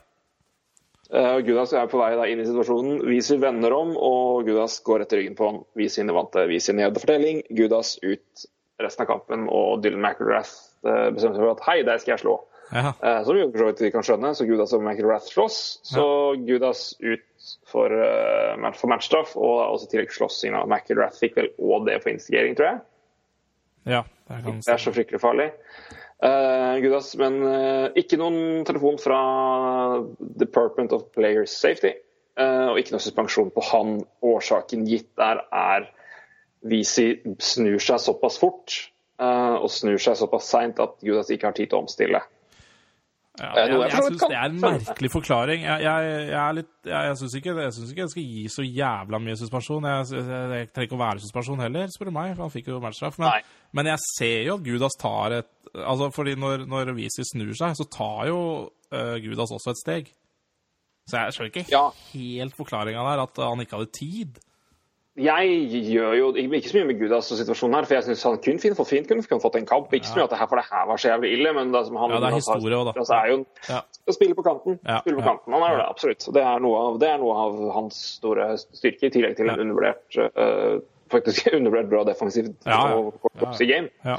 Uh, 1.11 1.41
Gudas 1.43 1.73
er 1.75 1.89
på 1.91 1.99
vei 1.99 2.13
da 2.15 2.27
inn 2.31 2.39
i 2.39 2.47
situasjonen. 2.47 3.01
Weezy 3.09 3.41
vender 3.43 3.75
om, 3.75 3.97
og 3.99 4.45
Gudas 4.47 4.77
går 4.87 5.03
etter 5.03 5.19
ryggen 5.19 5.35
på 5.39 5.49
han. 5.49 5.63
Weezy 5.79 6.05
vant 6.07 6.31
det. 6.37 6.45
Weezy 6.53 6.75
ned 6.77 6.95
fortelling. 7.01 7.41
Gudas 7.51 7.97
ut 8.05 8.45
resten 8.81 9.05
av 9.05 9.11
kampen, 9.11 9.49
og 9.51 9.83
Dylan 9.83 10.05
McIlrath 10.05 10.70
uh, 10.87 11.09
bestemmer 11.15 11.37
seg 11.37 11.45
for 11.45 11.53
at 11.57 11.65
hei, 11.69 11.79
der 11.87 12.01
skal 12.03 12.15
jeg 12.17 12.23
slå. 12.25 12.37
ja. 12.73 12.93
Uh, 13.03 13.21
som 13.27 13.37
vi 13.37 13.47
for 13.49 13.63
så 13.63 13.71
vidt 13.71 13.83
vi 13.87 13.93
kan 13.95 14.07
skjønne, 14.07 14.35
så 14.39 14.47
Gudas 14.49 14.75
og 14.77 14.85
McIlrath 14.85 15.33
slåss. 15.33 15.59
Så 15.91 16.05
Gudas 16.47 16.85
ut 17.01 17.27
for, 17.71 17.93
match- 18.61 18.79
for 18.81 18.93
matchstraff, 18.93 19.33
og 19.37 19.65
også 19.73 19.89
i 19.89 19.93
tillegg 19.95 20.13
slåssing. 20.15 20.55
da. 20.55 20.67
McIlrath 20.69 21.19
fikk 21.23 21.39
vel 21.41 21.53
òg 21.59 21.89
det 21.89 22.03
for 22.05 22.13
instigering, 22.13 22.57
tror 22.59 22.73
jeg. 22.73 22.81
ja. 23.97 24.05
Det 24.31 24.45
kan 24.45 24.61
Det 24.63 24.71
er 24.71 24.79
så 24.79 24.93
fryktelig 24.95 25.19
farlig. 25.19 25.49
Uh, 26.21 26.77
Gudas, 26.85 27.15
men 27.19 27.41
uh, 27.43 27.87
ikke 27.97 28.19
noen 28.21 28.61
telefon 28.69 28.99
fra 29.01 29.19
Department 30.21 30.93
of 30.93 31.07
Player 31.17 31.47
Safety. 31.49 31.95
Uh, 32.39 32.71
og 32.71 32.79
ikke 32.79 32.95
noe 32.95 33.03
suspensjon 33.03 33.51
på 33.55 33.65
han. 33.73 33.97
Årsaken 34.23 34.85
gitt 34.89 35.09
der 35.19 35.41
er 35.49 35.89
Visi 36.61 37.15
snur 37.41 37.81
seg 37.81 38.03
såpass 38.05 38.37
fort 38.37 38.75
eh, 38.77 38.91
og 39.21 39.71
snur 39.73 40.01
seg 40.01 40.17
såpass 40.17 40.49
seint 40.53 40.81
at 40.83 41.01
Judas 41.05 41.31
ikke 41.31 41.51
har 41.51 41.57
tid 41.57 41.71
til 41.71 41.79
å 41.81 41.83
omstille. 41.85 42.21
Ja, 42.21 42.37
Eh, 43.41 43.57
jeg 43.57 43.71
jeg, 43.73 43.81
jeg 43.81 44.05
syns 44.05 44.25
det 44.27 44.37
er 44.37 44.49
en 44.51 44.59
merkelig 44.61 45.11
forklaring. 45.15 45.63
Jeg, 45.65 45.85
jeg, 45.87 46.09
jeg, 46.29 46.57
litt, 46.59 46.73
syns 47.21 47.37
ikke, 47.39 47.55
ikke 47.71 48.03
jeg 48.03 48.13
skal 48.13 48.27
gi 48.27 48.43
så 48.53 48.65
jævla 48.67 49.21
mye 49.23 49.37
suspensjon. 49.41 49.87
Jeg, 49.89 50.27
trenger 50.75 50.89
ikke 50.89 50.99
å 50.99 51.01
være 51.01 51.23
suspensjon 51.25 51.63
heller, 51.65 51.95
spør 51.95 52.11
du 52.11 52.15
meg. 52.19 52.35
Han 52.41 52.53
fikk 52.53 52.69
jo 52.73 52.81
matchstraff. 52.83 53.17
Men, 53.23 53.47
men 53.77 53.91
jeg 53.93 54.05
ser 54.11 54.37
jo 54.49 54.59
at 54.59 54.67
Gudas 54.67 54.99
tar 55.01 55.39
et 55.41 55.51
altså 55.71 56.09
fordi 56.11 56.35
Når, 56.41 56.65
når 56.67 56.93
Visi 56.97 57.23
snur 57.29 57.55
seg, 57.55 57.77
så 57.79 57.87
tar 57.87 58.27
jo 58.29 58.41
uh, 58.67 59.17
Gudas 59.23 59.55
også 59.55 59.73
et 59.73 59.81
steg. 59.81 60.13
Så 61.09 61.21
jeg 61.23 61.37
skjønner 61.37 61.53
ikke 61.53 61.67
Ja. 61.71 61.85
helt 62.13 62.57
forklaringa 62.59 63.05
der, 63.07 63.23
at 63.25 63.41
han 63.47 63.63
ikke 63.63 63.79
hadde 63.79 63.95
tid. 63.95 64.41
Jeg 65.21 65.85
gjør 65.91 66.15
jo 66.17 66.29
ikke 66.39 66.71
så 66.71 66.79
mye 66.79 66.89
med 66.89 66.99
Gudas 67.01 67.29
situasjonen 67.29 67.77
her, 67.77 67.87
for 67.89 67.97
jeg 67.99 68.07
syns 68.09 68.23
han 68.25 68.39
kunne 68.43 68.77
for 68.79 68.89
fint 68.89 69.09
kunne 69.11 69.43
fått 69.43 69.59
en 69.59 69.67
kamp. 69.69 69.93
Ikke 69.97 70.09
så 70.09 70.17
mye 70.17 70.27
at 70.27 70.33
det 70.35 70.39
her, 70.41 70.49
for 70.51 70.61
det 70.61 70.67
her 70.71 70.87
var 70.89 71.01
så 71.03 71.11
jævlig 71.13 71.33
ille, 71.37 71.53
men 71.57 71.75
det, 71.75 71.83
som 71.89 71.99
han, 72.01 72.15
Ja, 72.15 72.21
det 72.25 72.31
er 72.31 72.37
historie 72.39 72.79
også, 72.79 72.93
da. 72.93 73.01
Altså, 73.03 73.15
er 73.19 73.27
jo 73.33 73.39
Ja. 73.69 73.81
å 74.09 74.17
spille 74.17 74.35
på 74.39 74.45
kanten. 74.47 74.79
Ja, 74.87 75.01
Spille 75.05 75.21
på 75.21 75.27
kanten. 75.27 75.53
Han 75.53 75.63
er 75.67 75.75
jo 75.75 75.81
det, 75.83 75.89
absolutt. 75.91 76.29
Det 76.35 76.43
er, 76.43 76.67
av, 76.81 76.99
det 77.03 77.09
er 77.11 77.19
noe 77.19 77.37
av 77.45 77.61
hans 77.77 78.01
store 78.17 78.49
styrke, 78.59 79.07
i 79.07 79.11
tillegg 79.11 79.37
til 79.37 79.51
en 79.51 79.61
undervurdert 79.67 80.21
uh, 80.37 80.81
faktisk 81.13 81.51
undervurdert 81.59 81.91
bra 81.93 82.05
defensivt 82.09 82.57
Ja, 82.67 82.81
ja. 82.91 82.97
og 82.97 83.61
i 83.61 83.71
game. 83.71 83.91
Ja. 84.05 84.19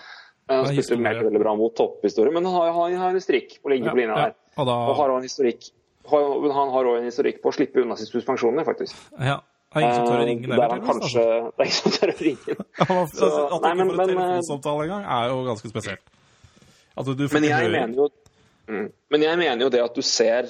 Han 0.52 0.66
spilte 0.68 0.98
historie. 0.98 1.24
veldig 1.24 1.40
bra 1.40 1.56
mot 1.56 1.76
topphistorie, 1.78 2.34
men 2.34 2.46
han 2.46 2.54
har, 2.54 2.74
han 2.76 2.98
har 3.00 3.16
en 3.16 3.24
strikk 3.24 3.62
på 3.62 3.70
å 3.70 3.74
ligge 3.74 3.90
på 3.90 3.98
linja 4.02 4.18
ja. 4.18 4.26
der. 4.30 4.36
Og 4.60 4.68
da 4.68 4.76
Og 4.92 4.98
har 5.00 5.14
også 5.14 5.22
en 5.22 5.30
historikk 5.30 5.72
han 6.12 6.72
har 6.74 6.88
òg 6.90 6.98
en 6.98 7.06
historikk 7.06 7.42
på 7.44 7.52
å 7.52 7.56
slippe 7.56 7.82
unna 7.84 7.96
suspensjoner, 7.96 8.66
faktisk. 8.68 8.98
ja. 9.22 9.40
Det 9.76 9.80
er 9.80 9.86
ingen 9.86 9.96
som 9.96 10.08
tør 10.08 10.22
å 10.22 10.26
ringe 10.28 10.48
Eh, 10.48 10.58
der 10.58 10.74
han 10.74 10.82
tydeligvis, 10.82 10.90
kanskje, 10.92 11.22
altså. 11.22 11.52
Det 11.52 11.62
er 11.62 11.70
ingen 11.70 11.78
som 11.82 11.92
tør 11.96 12.12
å 12.12 12.18
ringe. 12.22 12.56
Altså, 12.82 13.20
Så- 13.22 13.46
at 13.46 13.52
du 13.52 13.68
nei, 13.68 13.72
ikke 13.72 13.78
men- 13.78 13.88
får 13.88 13.92
en 13.92 13.98
men, 13.98 14.10
eh, 14.10 14.32
telefonsamtale 14.32 14.84
engang, 14.88 15.06
er 15.18 15.30
jo 15.32 15.38
ganske 15.48 15.72
spesielt. 15.72 16.04
At 16.98 17.06
får 17.06 17.34
Men 17.34 17.44
jeg 17.44 17.72
mener 17.72 17.96
jo 17.96 18.10
mm, 18.68 18.92
Men 19.10 19.22
jeg 19.22 19.38
mener 19.38 19.64
jo 19.66 19.70
det 19.70 19.82
at 19.82 19.96
du 19.96 20.02
ser 20.02 20.50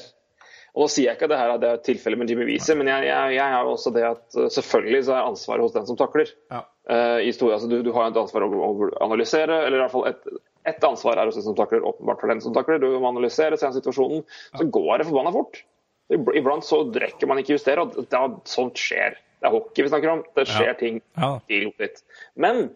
og 0.74 0.86
Nå 0.86 0.88
sier 0.90 1.10
jeg 1.10 1.18
ikke 1.18 1.28
at 1.28 1.32
det 1.34 1.38
her 1.38 1.50
er 1.52 1.58
det 1.60 1.70
er 1.70 1.80
tilfellet 1.84 2.18
med 2.18 2.30
Jimmy 2.32 2.46
Wiese, 2.48 2.76
men 2.80 2.88
jeg, 2.88 3.04
jeg, 3.04 3.34
jeg 3.36 3.44
er 3.44 3.64
jo 3.68 3.72
også 3.76 3.92
det 3.92 4.04
at 4.08 4.38
uh, 4.40 4.46
selvfølgelig 4.48 5.02
så 5.04 5.18
er 5.18 5.26
ansvaret 5.28 5.62
hos 5.66 5.74
den 5.76 5.86
som 5.86 5.98
takler. 6.00 6.30
Ja. 6.50 6.62
Uh, 6.88 7.20
i 7.28 7.34
store, 7.36 7.58
altså 7.58 7.68
du, 7.68 7.82
du 7.84 7.92
har 7.92 8.08
et 8.08 8.16
ansvar 8.16 8.46
å, 8.46 8.48
å 8.56 8.88
analysere, 9.04 9.66
eller 9.66 9.82
i 9.82 9.82
hvert 9.84 9.92
fall 9.92 10.08
et, 10.08 10.24
ett 10.72 10.88
ansvar 10.88 11.20
er 11.20 11.28
hos 11.28 11.36
den 11.36 11.44
som 11.44 11.58
takler, 11.60 11.84
åpenbart 11.84 12.24
for 12.24 12.32
den 12.32 12.40
som 12.40 12.56
takler. 12.56 12.80
Du 12.80 12.88
må 13.04 13.10
analysere, 13.12 13.60
se 13.60 13.68
situasjonen. 13.76 14.24
Så 14.56 14.70
går 14.72 15.02
det 15.04 15.10
forbanna 15.10 15.34
fort. 15.36 15.60
Ib- 16.12 16.34
Iblant 16.36 16.66
så 16.68 16.84
rekker 16.92 17.28
man 17.30 17.40
ikke 17.42 17.56
justere, 17.58 17.86
og 17.86 17.98
da, 18.12 18.26
sånt 18.50 18.80
skjer. 18.80 19.16
Det 19.42 19.48
er 19.50 19.54
hockey 19.56 19.84
vi 19.86 19.90
snakker 19.90 20.12
om. 20.12 20.24
Det 20.38 20.48
skjer 20.50 20.68
Ja. 20.74 20.74
ting 20.78 21.02
Ja. 21.18 21.40
Men 22.36 22.70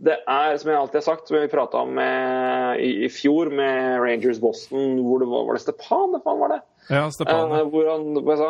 det 0.00 0.16
er, 0.26 0.56
som 0.56 0.70
jeg 0.70 0.78
alltid 0.80 0.94
har 0.94 1.04
sagt, 1.04 1.28
som 1.28 1.36
vi 1.36 1.48
prata 1.52 1.76
om 1.84 1.90
med, 1.94 2.80
i, 2.80 3.04
i 3.04 3.08
fjor 3.12 3.50
med 3.52 4.00
Rangers 4.00 4.38
Boston, 4.40 4.98
hvor 5.04 5.20
det 5.20 5.28
var, 5.28 5.44
var 5.44 5.58
det 5.58 5.60
Stepan? 5.64 6.20
faen 6.24 6.38
var 6.40 6.54
det? 6.54 6.60
Ja, 6.88 7.02
Stepan. 7.12 7.52
Eh, 7.52 7.58
ja. 7.58 7.64
hvor 7.68 7.90
han 7.90 8.06
hvor 8.24 8.36
sa, 8.40 8.48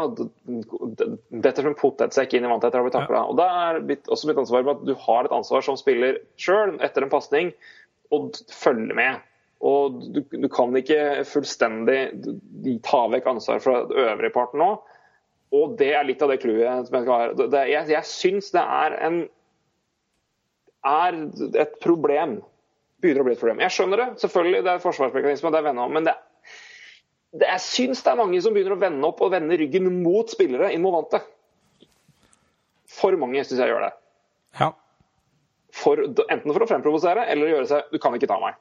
detter 1.31 1.63
som 1.63 1.73
en 1.73 1.79
potetsekk 1.79 2.35
inn 2.39 2.47
i 2.47 2.51
å 2.51 2.55
ha 2.57 2.71
blitt 2.85 2.95
takla. 2.97 3.25
Og 3.29 3.37
da 3.41 3.49
er 3.71 3.81
også 3.83 4.31
mitt 4.31 4.39
ansvar 4.41 4.71
at 4.71 4.85
du 4.87 4.95
har 4.95 5.27
et 5.27 5.35
ansvar 5.35 5.67
som 5.67 5.77
spiller 5.81 6.21
sjøl 6.41 6.77
etter 6.81 7.03
en 7.07 7.13
pasning, 7.13 7.53
og 8.15 8.33
følger 8.51 8.95
med. 8.99 9.21
Og 9.61 9.99
du, 10.15 10.23
du 10.25 10.49
kan 10.53 10.73
ikke 10.79 11.25
fullstendig 11.29 11.99
ta 12.87 13.03
vekk 13.13 13.29
ansvaret 13.29 13.65
fra 13.65 13.83
den 13.91 13.99
øvrige 14.07 14.33
parten 14.33 14.63
nå. 14.63 14.71
Og 15.57 15.75
det 15.81 15.91
er 15.99 16.07
litt 16.07 16.23
av 16.23 16.31
det 16.31 16.39
clouet 16.41 16.87
som 16.87 16.97
jeg 16.97 17.05
skal 17.05 17.13
ha. 17.19 17.35
Det, 17.43 17.63
jeg 17.73 17.93
jeg 17.93 18.09
syns 18.09 18.53
det 18.55 18.63
er 18.63 18.97
en 19.09 19.21
er 20.87 21.19
et 21.61 21.77
problem. 21.83 22.39
Begynner 23.01 23.25
å 23.25 23.29
bli 23.29 23.37
et 23.37 23.43
problem. 23.43 23.61
Jeg 23.65 23.75
skjønner 23.75 24.03
det, 24.03 24.09
selvfølgelig, 24.23 24.63
det 24.65 24.73
er 24.73 24.83
forsvarsmekanisme, 24.85 25.53
det 25.53 25.61
er 25.61 25.67
venner, 25.71 25.89
om, 25.89 25.97
men 25.97 26.09
det, 26.09 26.15
det, 27.33 27.47
jeg 27.47 27.65
syns 27.65 28.03
det 28.05 28.13
er 28.13 28.21
mange 28.21 28.41
som 28.45 28.57
begynner 28.57 28.77
å 28.77 28.81
vende 28.81 29.09
opp 29.09 29.23
og 29.25 29.33
vende 29.35 29.59
ryggen 29.61 29.89
mot 30.03 30.33
spillere 30.33 30.73
inn 30.75 30.85
mot 30.85 30.97
vantet. 30.97 31.29
For 32.91 33.17
mange 33.21 33.45
syns 33.45 33.61
jeg 33.61 33.73
gjør 33.73 33.89
det. 33.89 33.93
ja. 34.61 34.73
For, 35.81 36.01
enten 36.03 36.51
for 36.51 36.65
å 36.65 36.67
fremprovosere 36.67 37.29
eller 37.31 37.53
gjøre 37.53 37.69
seg 37.71 37.93
'du 37.93 38.01
kan 38.03 38.17
ikke 38.17 38.27
ta 38.27 38.41
meg'. 38.43 38.57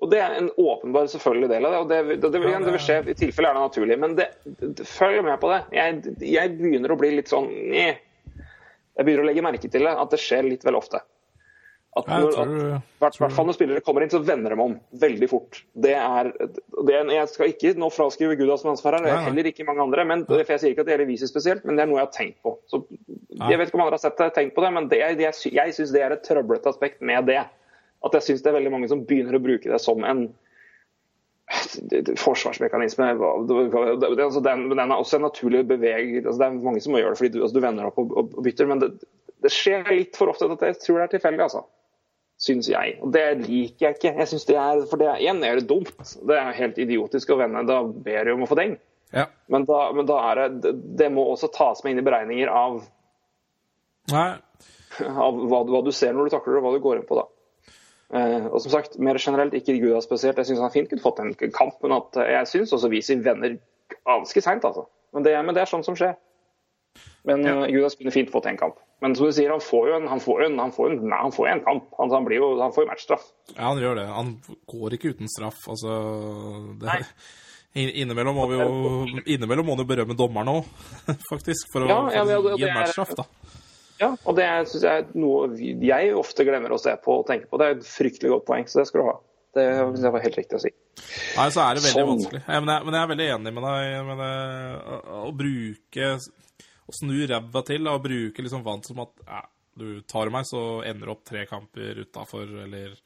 Og 0.00 0.08
det 0.12 0.20
er 0.24 0.34
en 0.38 0.48
åpenbar 0.56 1.08
selvfølgelig 1.12 1.48
del 1.52 1.66
av 1.68 1.72
det. 1.74 1.78
og 1.82 1.88
Det, 1.90 1.98
det, 2.08 2.32
det, 2.32 2.42
det 2.64 2.72
vil 2.72 2.80
skje 2.80 2.98
i 3.12 3.16
tilfelle 3.20 3.50
er 3.50 3.58
det 3.58 3.64
naturlig. 3.66 3.98
Men 4.00 4.14
det, 4.16 4.30
det, 4.48 4.86
følg 4.88 5.20
med 5.26 5.36
på 5.42 5.50
det. 5.52 5.58
Jeg, 5.76 6.16
jeg 6.24 6.54
begynner 6.56 6.94
å 6.94 7.00
bli 7.00 7.10
litt 7.18 7.28
sånn 7.32 7.50
Nye. 7.52 7.96
Jeg 8.96 9.06
begynner 9.06 9.24
å 9.26 9.28
legge 9.30 9.44
merke 9.44 9.68
til 9.70 9.84
det, 9.86 9.92
at 10.00 10.12
det 10.12 10.20
skjer 10.20 10.48
litt 10.48 10.64
vel 10.66 10.76
ofte. 10.80 11.02
At 11.98 12.06
når, 12.06 12.36
hvert 13.02 13.16
hvert 13.18 13.32
fall 13.34 13.46
når 13.48 13.56
spillere 13.56 13.82
kommer 13.82 14.04
inn, 14.04 14.10
så 14.12 14.20
vender 14.22 14.52
de 14.54 14.62
om 14.62 14.76
veldig 15.02 15.28
fort. 15.30 15.58
Det 15.74 15.92
er, 15.98 16.28
det 16.86 16.98
Jeg 17.16 17.28
skal 17.32 17.50
ikke 17.50 17.72
nå 17.82 17.88
fraskrive 17.90 18.36
Gudas 18.38 18.62
ansvar 18.64 18.94
her, 19.00 19.08
heller 19.26 19.48
ikke 19.50 19.66
mange 19.66 19.82
andre. 19.82 20.04
men 20.06 20.22
for 20.28 20.38
Jeg 20.54 20.62
sier 20.62 20.70
ikke 20.70 20.84
at 20.84 20.90
det 20.90 20.94
gjelder 20.94 21.10
Visi 21.10 21.26
spesielt, 21.26 21.64
men 21.66 21.76
det 21.76 21.82
er 21.82 21.90
noe 21.90 21.98
jeg 21.98 22.06
har 22.06 22.14
tenkt 22.14 22.38
på. 22.46 22.54
Så, 22.70 22.84
jeg 23.50 23.58
vet 23.58 23.68
ikke 23.72 23.80
om 23.80 23.84
andre 23.88 23.98
har 23.98 24.04
sett 24.06 24.16
det, 24.22 24.30
tenkt 24.38 24.54
på 24.54 24.62
det, 24.64 24.70
men 24.78 24.88
det, 24.92 25.00
er- 25.02 25.18
jeg 25.18 25.74
syns 25.74 25.90
det 25.96 26.04
er 26.06 26.14
et 26.14 26.22
trøblete 26.28 26.70
aspekt 26.70 27.02
med 27.02 27.26
det. 27.26 27.42
At 28.06 28.16
jeg 28.16 28.26
syns 28.26 28.44
det 28.44 28.50
er 28.52 28.56
veldig 28.58 28.72
mange 28.72 28.88
som 28.90 29.04
begynner 29.08 29.36
å 29.36 29.42
bruke 29.44 29.70
det 29.70 29.80
som 29.82 30.04
en 30.08 30.28
forsvarsmekanisme. 32.20 33.08
altså 33.10 34.40
den, 34.40 34.68
den 34.70 34.78
er 34.84 34.94
også 34.96 35.18
en 35.18 35.26
naturlig 35.26 35.64
beveg... 35.68 36.20
Altså 36.24 36.38
det 36.38 36.46
er 36.46 36.58
mange 36.62 36.80
som 36.80 36.94
må 36.94 37.00
gjøre 37.02 37.14
det 37.14 37.20
fordi 37.20 37.32
du, 37.34 37.42
altså 37.42 37.58
du 37.58 37.64
vender 37.64 37.88
opp 37.88 37.98
og, 37.98 38.14
og, 38.16 38.38
bytter, 38.44 38.68
men 38.70 38.82
det, 38.82 38.90
det 39.42 39.52
skjer 39.52 39.90
litt 39.90 40.18
for 40.18 40.30
ofte 40.30 40.46
at 40.46 40.62
jeg 40.68 40.78
tror 40.84 41.00
det 41.00 41.08
er 41.08 41.14
tilfeldig, 41.16 41.42
altså. 41.48 41.64
Syns 42.40 42.70
jeg. 42.72 42.94
Og 43.04 43.10
det 43.12 43.24
liker 43.42 43.88
jeg 43.88 43.98
ikke. 43.98 44.14
Jeg 44.16 44.30
synes 44.30 44.46
det 44.48 44.56
er, 44.56 44.84
For 44.88 45.02
det 45.02 45.10
igjen 45.20 45.42
er 45.44 45.58
det 45.58 45.66
dumt. 45.68 46.14
Det 46.24 46.38
er 46.38 46.54
helt 46.56 46.78
idiotisk 46.80 47.34
å 47.34 47.36
vende. 47.42 47.66
Da 47.68 47.82
ber 47.84 48.24
du 48.24 48.32
om 48.32 48.46
å 48.46 48.48
få 48.48 48.56
deng. 48.56 48.78
Ja. 49.12 49.26
Men 49.52 49.66
da, 49.68 49.80
men 49.92 50.08
da 50.08 50.20
er 50.30 50.40
det 50.40 50.72
det- 50.96 51.10
må 51.12 51.26
også 51.28 51.50
tas 51.52 51.82
med 51.84 51.92
inn 51.92 52.00
i 52.00 52.06
beregninger 52.06 52.48
av, 52.48 52.78
av 55.26 55.42
hva, 55.50 55.60
hva 55.68 55.82
du 55.84 55.92
ser 55.92 56.14
når 56.14 56.30
du 56.30 56.36
takler 56.36 56.56
det, 56.56 56.62
og 56.62 56.68
hva 56.68 56.72
du 56.78 56.84
går 56.86 57.02
inn 57.02 57.08
på 57.10 57.18
da. 57.18 57.26
Eh, 58.12 58.46
og 58.50 58.58
som 58.64 58.72
sagt, 58.72 58.96
mer 58.98 59.18
generelt, 59.22 59.54
ikke 59.54 59.76
Guda 59.78 60.00
spesielt. 60.02 60.36
Jeg 60.40 60.46
syns 60.50 60.60
han 60.64 60.72
fint 60.74 60.88
kunne 60.90 61.02
fått 61.04 61.20
en 61.22 61.34
kamp, 61.54 61.76
men 61.84 61.92
at 61.94 62.16
eh, 62.18 62.32
jeg 62.40 62.48
syns 62.50 62.72
også 62.74 62.90
Visi 62.90 63.14
venner 63.22 63.58
ganske 64.06 64.42
seint, 64.42 64.64
altså. 64.66 64.88
Men 65.14 65.22
det, 65.26 65.36
men 65.46 65.54
det 65.54 65.62
er 65.62 65.70
sånt 65.70 65.86
som 65.86 65.94
skjer. 65.98 66.16
Men 67.24 67.44
Ja. 67.46 67.52
eh, 67.66 67.70
Gudas 67.70 67.94
kunne 67.94 68.10
fint 68.10 68.30
fått 68.32 68.46
en 68.50 68.56
kamp. 68.58 68.80
Men 69.00 69.14
som 69.16 69.26
du 69.26 69.32
sier, 69.32 69.50
han 69.54 69.60
får 69.62 69.88
jo 69.88 69.94
en, 70.00 70.08
han 70.10 70.20
får 70.20 70.42
en, 70.44 70.58
han 70.58 70.72
får 70.74 70.90
en, 70.90 70.96
nei, 71.08 71.18
han 71.22 71.32
får 71.32 71.46
en 71.52 71.62
kamp. 71.64 71.84
Han, 71.98 72.10
han, 72.10 72.24
blir 72.26 72.36
jo, 72.42 72.48
han 72.60 72.72
får 72.74 72.84
jo 72.84 72.90
matchstraff. 72.90 73.28
ja, 73.54 73.62
han 73.70 73.78
gjør 73.80 73.94
det. 74.00 74.06
Han 74.12 74.34
går 74.68 74.96
ikke 74.98 75.14
uten 75.14 75.30
straff. 75.30 75.60
Altså 75.70 75.94
det, 76.82 76.98
inn- 77.78 77.94
Innimellom 78.02 78.34
må 78.36 78.48
vi 78.50 78.58
jo 78.58 79.22
Innimellom 79.24 79.66
må 79.70 79.76
du 79.78 79.84
berømme 79.88 80.16
dommeren 80.18 80.50
òg, 80.56 80.68
faktisk, 81.30 81.70
for 81.72 81.86
å 81.86 81.88
Ja, 81.88 82.00
ja, 82.18 82.24
for 82.26 82.50
det- 82.50 82.58
gi 82.58 82.68
en 82.68 82.74
matchstraff, 82.82 83.14
da. 83.22 83.24
Ja, 84.00 84.14
og 84.24 84.36
det 84.38 84.46
syns 84.70 84.84
jeg 84.86 85.02
er 85.02 85.10
noe 85.20 85.50
jeg 85.60 86.14
ofte 86.16 86.46
glemmer 86.48 86.72
å 86.72 86.80
se 86.80 86.94
på 87.04 87.18
og 87.20 87.26
tenke 87.28 87.50
på. 87.50 87.60
Det 87.60 87.66
er 87.66 87.76
et 87.76 87.88
fryktelig 87.88 88.32
godt 88.32 88.46
poeng, 88.48 88.64
så 88.70 88.80
det 88.80 88.86
skal 88.88 89.02
du 89.02 89.08
ha. 89.10 89.16
Det 89.56 89.66
syns 89.76 90.06
jeg 90.06 90.14
var 90.14 90.24
helt 90.24 90.38
riktig 90.40 90.56
å 90.56 90.62
si. 90.62 90.72
Nei, 91.36 91.46
så 91.52 91.62
er 91.64 91.76
det 91.76 91.84
veldig 91.84 92.00
Sånn. 92.00 92.10
vanskelig. 92.14 92.42
Ja, 92.46 92.60
men, 92.62 92.72
jeg, 92.72 92.86
men 92.86 92.96
jeg 92.96 93.02
er 93.02 93.12
veldig 93.12 93.28
enig 93.36 93.54
med 93.56 93.66
deg 93.66 93.94
med 94.08 94.22
det, 94.22 94.32
å, 94.80 94.98
å 95.20 95.32
bruke 95.36 96.10
Å 96.90 96.94
snu 96.96 97.14
ræva 97.30 97.62
til 97.68 97.86
og 97.86 98.02
bruke 98.04 98.44
liksom 98.44 98.64
vant 98.66 98.88
som 98.88 99.04
at 99.04 99.12
ja, 99.26 99.44
du 99.80 100.00
tar 100.10 100.32
meg, 100.34 100.48
så 100.48 100.80
ender 100.86 101.06
du 101.06 101.14
opp 101.14 101.22
tre 101.28 101.44
kamper 101.48 102.02
utafor, 102.02 102.48
eller 102.64 102.96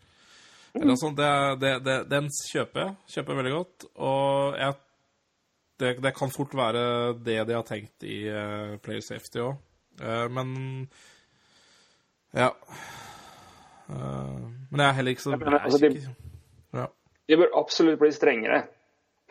eller 0.74 0.97
sånt. 0.99 1.16
Det, 1.16 1.57
det, 1.62 1.74
det, 1.86 1.99
den 2.11 2.30
kjøper 2.51 2.80
jeg. 2.82 2.95
Kjøper 3.14 3.36
veldig 3.38 3.53
godt. 3.55 3.84
Og 4.03 4.57
jeg, 4.59 4.74
det, 5.82 5.92
det 6.03 6.14
kan 6.16 6.32
fort 6.34 6.57
være 6.59 6.82
det 7.22 7.36
de 7.47 7.55
har 7.55 7.66
tenkt 7.68 8.07
i 8.09 8.24
uh, 8.26 8.74
Player 8.82 9.05
Safety 9.05 9.42
òg. 9.45 9.61
Men 10.01 10.88
Ja. 12.34 12.51
Eh, 13.90 14.38
men 14.70 14.80
jeg 14.80 14.88
er 14.88 14.97
heller 14.97 15.14
ikke 15.14 15.22
så 15.26 15.36
men 15.38 15.55
altså, 15.59 15.78
de- 15.78 16.14
ja. 16.74 16.86
De 17.28 17.36
bør 17.36 17.53
absolutt 17.61 17.99
bli 18.01 18.11
strengere 18.12 18.62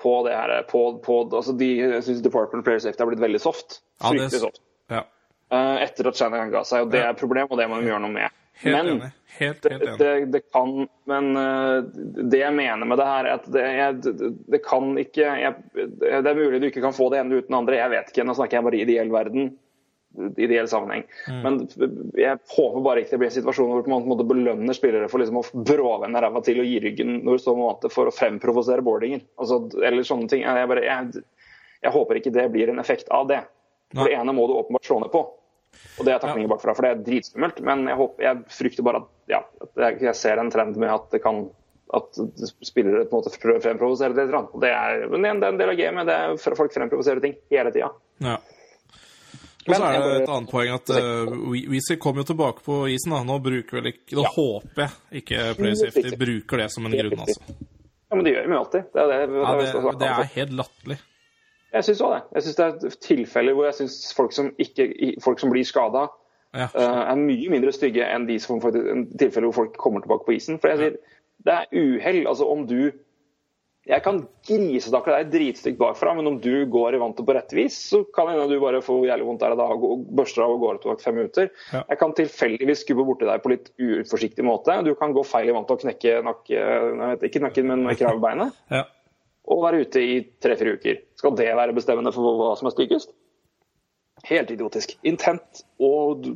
på 0.02 0.14
det 0.28 0.34
her. 0.36 0.64
På, 0.70 0.84
på, 1.04 1.18
altså 1.36 1.54
de, 1.58 1.68
jeg 1.78 2.04
syns 2.04 2.22
Department 2.24 2.62
of 2.62 2.66
Player 2.68 2.80
Safety 2.80 3.04
har 3.04 3.10
blitt 3.12 3.22
veldig 3.24 3.42
soft. 3.42 3.82
Ja, 4.02 4.10
Fryktelig 4.14 4.40
soft. 4.46 4.62
ja. 4.90 5.04
Eh, 5.54 5.84
etter 5.84 6.08
at 6.10 6.18
Shanahan 6.18 6.50
ga 6.54 6.64
seg, 6.66 6.82
og 6.88 6.92
det 6.94 7.00
Ja. 7.02 7.10
er 7.10 7.14
et 7.14 7.20
problem, 7.20 7.48
og 7.52 7.58
det 7.60 7.68
må 7.70 7.78
de 7.82 7.90
gjøre 7.92 8.02
noe 8.02 8.14
med. 8.14 8.30
Helt 8.64 8.76
Men 8.78 8.88
enig. 8.94 9.12
Helt, 9.40 9.64
helt 9.66 9.84
enig. 9.84 9.98
det, 9.98 10.32
det 10.32 10.42
kan 10.54 10.88
Men 11.10 11.36
eh, 11.38 11.82
det 12.30 12.40
jeg 12.40 12.54
mener 12.54 12.86
med 12.86 12.98
det 13.02 13.06
her, 13.10 13.26
er 13.26 13.34
at 13.40 13.46
det, 13.52 13.64
jeg, 13.78 14.02
det, 14.04 14.32
det 14.54 14.60
kan 14.64 14.92
ikke 15.02 15.26
jeg, 15.42 15.56
Det 15.74 16.28
er 16.30 16.36
mulig 16.38 16.62
du 16.62 16.68
ikke 16.70 16.82
kan 16.86 16.94
få 16.94 17.10
det 17.12 17.20
ene 17.20 17.40
uten 17.42 17.50
det 17.50 17.58
andre, 17.58 17.76
jeg 17.82 17.90
vet 17.90 18.12
ikke. 18.14 18.26
Nå 18.30 18.34
snakker 18.38 18.58
jeg 18.60 18.64
bare 18.64 18.78
i 18.78 18.82
ideell 18.86 19.10
verden. 19.12 19.58
Ideell 20.38 20.68
sammenheng. 20.70 21.06
Mm. 21.26 21.40
Men 21.42 21.56
jeg 22.20 22.38
håper 22.54 22.84
bare 22.86 23.02
ikke 23.02 23.16
det 23.16 23.22
blir 23.24 23.32
en 23.32 23.36
situasjon 23.38 23.72
hvor 23.72 23.88
man 23.88 24.04
på 24.04 24.06
en 24.06 24.12
måte 24.12 24.28
belønner 24.30 24.78
spillere 24.78 25.10
for 25.10 25.24
liksom 25.24 25.40
å 25.42 25.46
bråvende 25.66 26.22
ræva 26.22 26.44
til 26.46 26.62
og 26.62 26.70
gi 26.70 26.80
ryggen 26.84 27.16
når 27.26 27.42
så 27.42 27.56
måte 27.58 27.90
for 27.94 28.10
å 28.10 28.14
fremprovosere 28.14 28.86
boardinger. 28.86 29.24
Altså, 29.42 29.64
eller 29.82 30.06
sånne 30.08 30.30
ting. 30.30 30.46
Jeg, 30.46 30.70
bare, 30.70 30.86
jeg, 30.86 31.24
jeg 31.82 31.96
håper 31.98 32.22
ikke 32.22 32.36
det 32.36 32.50
blir 32.54 32.74
en 32.74 32.84
effekt 32.84 33.10
av 33.14 33.26
det. 33.32 33.42
For 33.94 34.10
det 34.10 34.18
ene 34.18 34.34
må 34.38 34.46
du 34.50 34.56
åpenbart 34.58 34.86
slå 34.86 35.00
ned 35.04 35.12
på. 35.14 35.24
Og 35.98 36.06
det 36.06 36.14
er 36.14 36.22
takninger 36.22 36.50
bakfra, 36.50 36.74
for 36.78 36.86
det 36.86 36.94
er 36.94 37.04
dritskummelt. 37.06 37.60
Men 37.66 37.86
jeg, 37.90 37.98
håper, 38.00 38.26
jeg 38.26 38.56
frykter 38.58 38.86
bare 38.86 39.04
at, 39.04 39.12
ja, 39.34 39.42
at 39.66 40.02
jeg, 40.02 40.16
ser 40.18 40.42
en 40.42 40.54
trend 40.54 40.78
med 40.82 40.94
at 40.94 41.10
det 41.14 41.22
kan 41.26 41.46
at 41.94 42.18
spillere 42.66 43.04
på 43.06 43.20
en 43.20 43.22
måte 43.22 43.60
fremprovoserer 43.62 44.16
det. 44.18 44.26
Det 44.62 44.70
er, 44.72 45.04
men 45.12 45.26
det 45.26 45.30
er 45.30 45.52
en 45.52 45.60
del 45.60 45.74
av 45.74 45.78
gamet. 45.78 46.10
Det 46.10 46.16
er 46.16 46.58
folk 46.58 46.74
fremprovoserer 46.74 47.22
ting 47.22 47.36
hele 47.54 47.74
tida. 47.76 47.92
Ja. 48.24 48.40
Og 49.68 49.76
så 49.76 49.84
er 49.88 50.02
det 50.04 50.16
et 50.24 50.30
annet 50.34 50.50
poeng 50.52 50.74
at 50.76 50.90
uh, 50.92 51.32
Weezy 51.72 51.96
kom 52.02 52.18
jo 52.20 52.24
tilbake 52.28 52.64
på 52.66 52.82
isen. 52.92 53.14
da. 53.16 53.22
Nå 53.28 53.38
bruker 53.44 53.80
vel 53.80 53.92
ikke 53.94 54.18
Nå 54.18 54.26
Ja. 54.26 54.32
håper 54.36 54.82
jeg 54.84 55.22
ikke 55.24 55.46
Play 55.60 55.76
Safety 55.80 56.16
bruker 56.20 56.58
det 56.64 56.70
som 56.74 56.86
en 56.90 56.96
grunn, 56.98 57.20
altså. 57.24 57.42
Ja, 58.10 58.16
men 58.18 58.26
det 58.28 58.34
gjør 58.36 58.44
de 58.50 58.54
jo 58.54 58.60
alltid. 58.60 58.84
Det 58.94 59.02
er, 59.02 59.08
det, 59.08 59.44
Ja, 59.44 59.54
det, 59.62 60.00
det 60.04 60.10
er 60.10 60.28
helt 60.36 60.52
latterlig. 60.60 60.98
Jeg 61.74 61.88
syns 61.88 62.02
òg 62.06 62.12
det. 62.14 62.22
Jeg 62.36 62.44
synes 62.46 62.56
det 62.60 62.66
er 62.66 62.98
tilfeller 63.08 63.56
hvor 63.58 63.66
jeg 63.66 63.78
syns 63.80 63.96
folk 64.14 64.36
som, 64.36 64.52
folk 65.24 65.40
som 65.42 65.50
blir 65.56 65.66
skada, 65.66 66.04
Ja. 66.54 66.68
er 66.78 67.16
mye 67.18 67.50
mindre 67.50 67.72
stygge 67.74 68.06
enn 68.06 68.28
de 68.28 68.36
som 68.40 68.60
tilfeller 68.62 69.48
hvor 69.50 69.56
folk 69.64 69.78
kommer 69.82 70.04
tilbake 70.04 70.28
på 70.28 70.36
isen. 70.36 70.60
For 70.62 70.70
jeg 70.70 70.78
sier, 70.84 71.00
det 71.48 71.56
er 71.56 71.66
uhell. 71.74 72.28
Altså 72.30 72.46
om 72.46 72.68
du 72.70 72.92
Jeg 73.84 74.00
kan 74.06 74.22
grisetakle 74.48 75.18
deg 75.18 75.32
dritstygt 75.34 75.76
bakfra, 75.80 76.14
men 76.16 76.30
om 76.30 76.38
du 76.40 76.64
går 76.72 76.96
i 76.96 77.00
vantet 77.02 77.26
på 77.28 77.34
rett 77.36 77.52
vis, 77.52 77.76
så 77.92 78.00
kan 78.16 78.30
hende 78.32 78.46
du 78.48 78.56
bare 78.62 78.80
får 78.84 79.10
jævlig 79.10 79.26
vondt 79.28 79.44
der 79.44 79.56
og 79.56 79.60
da 79.60 79.66
og 79.76 80.06
børster 80.16 80.46
av 80.46 80.54
og 80.54 80.62
går 80.64 80.80
tilbake 80.80 81.04
fem 81.04 81.18
minutter. 81.20 81.50
Ja. 81.74 81.82
Jeg 81.90 82.00
kan 82.00 82.16
tilfeldigvis 82.16 82.86
skubbe 82.86 83.04
borti 83.10 83.28
deg 83.28 83.44
på 83.44 83.52
litt 83.52 83.68
uforsiktig 83.76 84.46
måte. 84.48 84.78
Du 84.88 84.94
kan 85.00 85.12
gå 85.16 85.26
feil 85.28 85.52
i 85.52 85.58
vantet 85.58 85.76
og 85.76 85.84
knekke 85.84 86.16
nakke, 86.30 86.64
vet 87.02 87.28
ikke 87.28 87.44
nakken, 87.44 87.74
men 87.74 88.00
kravbeinet. 88.00 88.56
Ja. 88.80 88.86
Og 89.52 89.60
være 89.66 89.84
ute 89.84 90.00
i 90.00 90.14
tre-fire 90.40 90.78
uker. 90.80 91.02
Skal 91.20 91.34
det 91.36 91.50
være 91.52 91.76
bestemmende 91.76 92.14
for 92.16 92.40
hva 92.40 92.54
som 92.56 92.70
er 92.70 92.78
styggest? 92.78 93.12
Helt 94.30 94.54
idiotisk. 94.56 94.96
Intent 95.04 95.66
og 95.84 96.30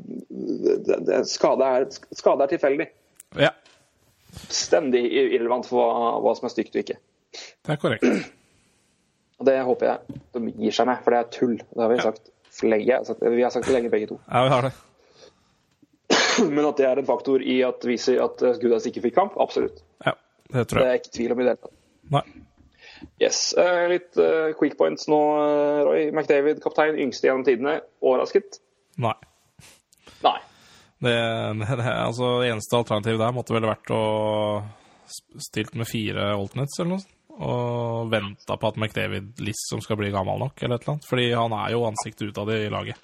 skade, 1.32 1.70
er, 1.80 1.88
skade 2.12 2.44
er 2.44 2.52
tilfeldig. 2.52 2.92
ja. 3.40 3.56
Stendig 4.52 5.06
irrelevant 5.08 5.66
for 5.66 5.80
hva, 5.80 6.10
hva 6.22 6.36
som 6.36 6.50
er 6.50 6.52
stygt 6.52 6.76
og 6.76 6.84
ikke. 6.84 6.98
Det 7.68 7.76
er 7.76 7.80
korrekt. 7.82 8.34
Og 9.38 9.46
Det 9.46 9.56
håper 9.68 9.92
jeg 9.92 10.20
de 10.34 10.52
gir 10.64 10.74
seg 10.74 10.88
med, 10.90 11.04
for 11.04 11.14
det 11.14 11.20
er 11.20 11.32
tull. 11.36 11.56
Det 11.60 11.84
har 11.84 11.92
vi 11.92 12.02
sagt 12.02 12.32
lenge. 12.64 12.88
Jeg 12.88 13.34
Vi 13.36 13.44
har 13.44 13.54
sagt 13.54 13.68
det 13.68 13.76
lenge, 13.76 13.92
begge 13.94 14.08
to. 14.10 14.20
Ja, 14.34 14.44
vi 14.48 14.54
har 14.56 14.70
det. 14.70 14.74
Men 16.56 16.66
at 16.66 16.80
det 16.80 16.88
er 16.88 17.02
en 17.02 17.10
faktor 17.10 17.44
i 17.44 17.60
at 17.68 17.86
viser 17.86 18.24
at 18.24 18.42
Gudas 18.62 18.88
ikke 18.90 19.04
fikk 19.10 19.18
kamp, 19.20 19.38
absolutt. 19.42 19.84
Ja, 20.06 20.16
det 20.54 20.68
tror 20.72 20.82
Det 20.82 20.90
er 20.90 21.02
ikke 21.02 21.16
tvil 21.20 21.36
om 21.36 21.42
i 21.42 21.48
det 21.48 21.54
hele 21.54 21.66
tatt. 21.68 21.78
Nei. 22.18 22.26
Yes. 23.22 23.54
Eh, 23.54 23.84
litt 23.92 24.18
eh, 24.18 24.54
quick 24.58 24.78
points 24.78 25.08
nå, 25.12 25.20
eh, 25.42 25.82
Roy. 25.86 26.06
McDavid, 26.14 26.62
kaptein, 26.64 26.98
yngste 27.04 27.30
gjennom 27.30 27.46
tidene. 27.46 27.80
Overrasket? 28.02 28.62
Nei. 29.02 29.14
Nei. 30.24 30.40
Det, 31.04 31.14
det, 31.78 31.92
altså, 31.92 32.40
det 32.42 32.54
eneste 32.54 32.80
alternativet 32.80 33.22
der 33.22 33.36
måtte 33.36 33.58
vel 33.58 33.70
vært 33.70 33.94
å 33.94 34.02
stilt 35.42 35.78
med 35.78 35.88
fire 35.90 36.32
alternates 36.34 36.80
eller 36.80 36.96
noe 36.96 37.04
sånt. 37.04 37.14
Og 37.38 38.10
venta 38.10 38.58
på 38.58 38.72
at 38.72 38.78
McDavid 38.80 39.38
liksom 39.46 39.82
skal 39.86 40.00
bli 40.00 40.10
gammel 40.14 40.40
nok, 40.42 40.58
eller 40.64 40.80
et 40.80 40.86
eller 40.86 40.96
annet. 40.96 41.10
Fordi 41.10 41.28
han 41.34 41.54
er 41.54 41.76
jo 41.76 41.86
ansiktet 41.86 42.32
utad 42.32 42.50
i 42.56 42.64
laget. 42.74 43.04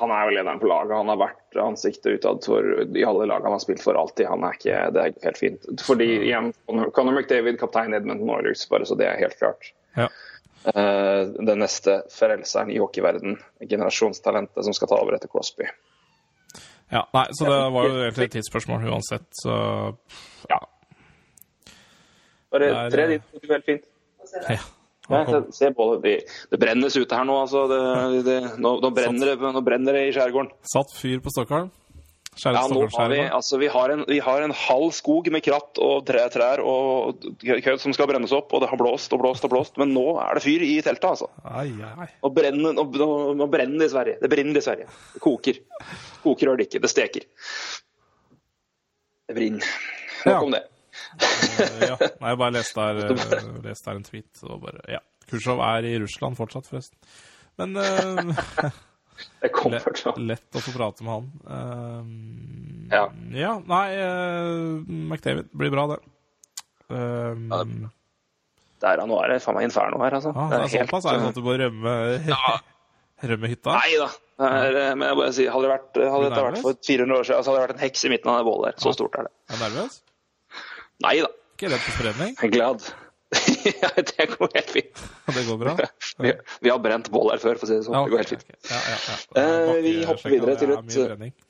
Han 0.00 0.12
er 0.14 0.28
jo 0.28 0.36
lederen 0.38 0.60
på 0.62 0.68
laget. 0.70 0.96
Han 0.96 1.10
har 1.12 1.18
vært 1.20 1.58
ansiktet 1.60 2.14
utad 2.20 2.46
i 2.96 3.04
alle 3.04 3.26
lag 3.28 3.44
han 3.44 3.52
har 3.52 3.60
spilt 3.60 3.82
for 3.84 3.98
alltid. 4.00 4.30
Han 4.30 4.46
er 4.46 4.56
ikke, 4.56 4.78
Det 4.94 5.02
er 5.02 5.18
helt 5.26 5.40
fint. 5.40 5.68
Fordi 5.84 6.08
igjen, 6.22 6.52
Conor 6.66 7.12
McDavid, 7.12 7.58
kaptein 7.60 7.94
Edmundton 7.94 8.30
Oilers, 8.32 8.64
bare 8.70 8.88
så 8.88 8.96
det 8.96 9.10
er 9.10 9.20
helt 9.20 9.36
klart. 9.38 9.72
Ja. 9.98 10.08
Uh, 10.64 11.28
den 11.36 11.60
neste 11.60 12.02
frelseren 12.12 12.72
i 12.72 12.78
hockeyverden. 12.80 13.36
Generasjonstalentet 13.68 14.64
som 14.64 14.76
skal 14.76 14.88
ta 14.88 15.00
over 15.02 15.16
etter 15.18 15.28
Crosby. 15.32 15.68
ja. 16.88 17.04
Nei, 17.12 17.26
så 17.36 17.48
det 17.50 17.60
var 17.76 17.88
jo 17.88 18.00
egentlig 18.06 18.30
et 18.30 18.38
tidsspørsmål 18.38 18.88
uansett, 18.88 19.28
så 19.42 19.56
Ja. 20.48 20.62
Bare 22.50 22.90
tre 22.90 23.06
dit, 23.14 23.22
det 23.32 23.46
går 23.48 23.58
helt 23.60 23.68
fint. 23.72 23.84
ja. 24.50 24.60
Nei, 25.10 25.24
se, 25.26 25.38
se 25.56 25.68
det. 25.74 26.02
De- 26.04 26.24
Det 26.52 26.58
brennes 26.62 26.94
ute 26.96 27.16
her 27.18 27.24
nå, 27.26 27.40
altså. 27.42 27.64
Det, 27.66 28.22
det, 28.26 28.36
nå, 28.62 28.76
nå, 28.80 28.90
brenner 28.94 29.32
det, 29.32 29.52
nå 29.56 29.62
brenner 29.66 29.92
det 29.96 30.04
i 30.08 30.12
skjærgården. 30.14 30.52
Satt 30.62 30.92
fyr 30.94 31.18
på 31.24 31.32
Stockholm. 31.34 31.70
Ja, 32.44 32.62
nå 32.70 32.84
har 32.94 33.08
vi, 33.10 33.18
altså, 33.26 33.58
vi, 33.58 33.66
har 33.74 33.90
en, 33.90 34.04
vi 34.06 34.20
har 34.22 34.40
en 34.46 34.52
halv 34.54 34.92
skog 34.94 35.26
med 35.34 35.42
kratt 35.42 35.80
og 35.82 36.04
tre, 36.06 36.20
trær 36.30 36.62
og 36.62 37.18
kødd 37.42 37.80
som 37.82 37.92
skal 37.92 38.06
brennes 38.06 38.30
opp, 38.32 38.54
og 38.54 38.62
det 38.62 38.68
har 38.70 38.78
blåst 38.78 39.12
og 39.12 39.18
blåst 39.24 39.44
og 39.44 39.50
blåst, 39.50 39.74
men 39.82 39.90
nå 39.92 40.04
er 40.22 40.38
det 40.38 40.44
fyr 40.46 40.62
i 40.62 40.76
teltet, 40.86 41.08
altså. 41.10 41.26
Ai, 41.42 41.72
ai. 41.82 42.06
Nå 42.22 42.30
brenner, 42.32 42.78
nå, 42.78 42.86
nå 43.34 43.50
brenner 43.50 43.82
det 43.82 43.90
i 43.90 43.94
Sverige. 43.96 44.20
Det 44.22 44.30
brenner 44.30 44.62
i 44.62 44.62
Sverige. 44.62 44.86
Det 45.16 45.20
koker. 45.26 45.58
Koker 46.22 46.46
gjør 46.52 46.62
det 46.62 46.68
ikke. 46.70 46.84
Det 46.86 46.92
steker. 46.94 47.26
Det 49.26 49.34
brenner. 49.36 49.74
Nok 50.24 50.34
Ja. 50.36 50.40
om 50.46 50.54
det. 50.54 50.62
Eh, 51.18 51.88
ja. 51.88 51.96
Nei, 52.20 52.30
jeg 52.32 52.38
bare 52.40 52.54
leste 52.54 52.84
her, 52.84 53.00
eh, 53.06 53.48
leste 53.64 53.90
her 53.90 53.98
en 53.98 54.06
tweet. 54.06 54.42
Og 54.46 54.60
bare, 54.62 54.80
ja. 54.88 55.00
Khrusjtsjov 55.30 55.60
er 55.66 55.88
i 55.90 55.96
Russland 56.02 56.38
fortsatt, 56.38 56.68
forresten. 56.70 56.96
Men 57.60 57.76
uh, 57.80 58.70
Det 59.42 59.50
kommer 59.52 59.82
lett, 59.82 60.04
å 60.06 60.14
lett 60.30 60.56
å 60.56 60.62
få 60.64 60.72
prate 60.76 61.04
med 61.06 61.12
han. 61.18 61.26
Uh, 61.44 62.94
Ja. 62.94 63.04
ja. 63.36 63.52
Nei, 63.70 63.86
uh, 64.00 64.80
McDavid 64.88 65.50
blir 65.54 65.70
bra, 65.74 65.84
det. 65.92 66.00
Eh, 66.90 67.36
Ja, 67.52 67.60
Der, 68.80 68.96
ja, 68.96 69.04
nå 69.06 69.18
er 69.22 69.34
det 69.34 69.42
faen 69.44 69.58
meg 69.58 69.66
inferno 69.68 70.00
her, 70.00 70.14
altså. 70.16 70.32
Ah, 70.34 70.48
det 70.48 70.56
er 70.56 70.68
helt- 70.78 70.88
såpass 70.90 71.04
er 71.04 71.18
det 71.18 71.20
sånn 71.20 71.34
at 71.34 71.36
du 71.36 71.42
må 71.44 71.52
rømme, 71.60 71.94
rømme 73.30 73.50
hytta? 73.52 73.74
Nei 73.76 73.98
da. 74.00 74.08
Er, 74.40 74.78
Men 74.96 75.04
jeg 75.10 75.16
bare 75.20 75.32
sier, 75.36 75.50
hadde 75.52 75.66
det 75.68 75.72
vært, 75.74 75.98
hadde 76.00 76.30
dette 76.30 76.44
vært 76.46 76.62
for 76.64 76.78
400 76.88 77.18
år 77.20 77.26
siden, 77.28 77.44
så 77.44 77.50
hadde 77.52 77.58
det 77.60 77.66
vært 77.68 77.74
en 77.76 77.82
heks 77.84 78.04
i 78.08 78.12
midten 78.14 78.30
av 78.32 78.38
det 78.40 78.46
bålet 78.48 78.70
der. 78.70 78.78
Så 78.80 78.94
stort 78.96 79.18
er 79.20 79.26
det. 79.28 79.32
Er 79.52 79.58
du 79.60 79.64
nervøs? 79.66 79.98
Nei 81.04 81.16
da. 81.24 81.30
Ikke 81.56 81.70
redd 81.72 81.84
for 81.84 81.96
spredning? 81.98 82.34
Jeg 82.36 82.48
er 82.50 82.54
glad. 82.54 82.88
ja, 83.82 83.90
det 83.96 84.26
går 84.32 84.48
helt 84.56 84.72
fint. 84.74 85.02
Det 85.30 85.44
går 85.46 85.58
bra? 85.60 85.74
Vi, 86.18 86.32
vi 86.66 86.72
har 86.72 86.80
brent 86.82 87.10
bål 87.14 87.30
her 87.34 87.42
før, 87.42 87.60
for 87.60 87.68
å 87.68 87.70
si 87.70 87.76
det 87.78 87.84
sånn. 87.86 87.94
Ja, 87.94 88.02
Det 88.06 88.14
går 88.14 88.22
helt 88.24 88.32
fint. 88.34 88.48
Okay. 88.48 88.72
Ja, 88.72 88.80
ja, 88.88 88.98
ja. 89.06 89.44
Eh, 89.44 89.76
vi 89.84 89.92
hopper 90.08 90.34
videre 90.34 90.56
til 90.58 90.74
et- 90.74 91.46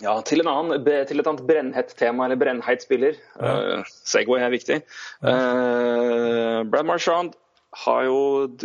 Ja, 0.00 0.14
til, 0.24 0.40
en 0.40 0.48
annen, 0.48 0.86
til 1.10 1.20
et 1.20 1.26
annet 1.28 1.44
brennhett 1.44 1.90
tema, 1.98 2.24
eller 2.24 2.40
brennheit 2.40 2.80
spiller. 2.86 3.18
Ja. 3.36 3.52
Eh, 3.80 3.90
Segway 4.08 4.40
er 4.46 4.54
viktig. 4.54 4.80
Uh, 5.20 6.62
Brad 6.72 6.88
Marchand 6.88 7.36
har 7.84 8.06
jo 8.08 8.16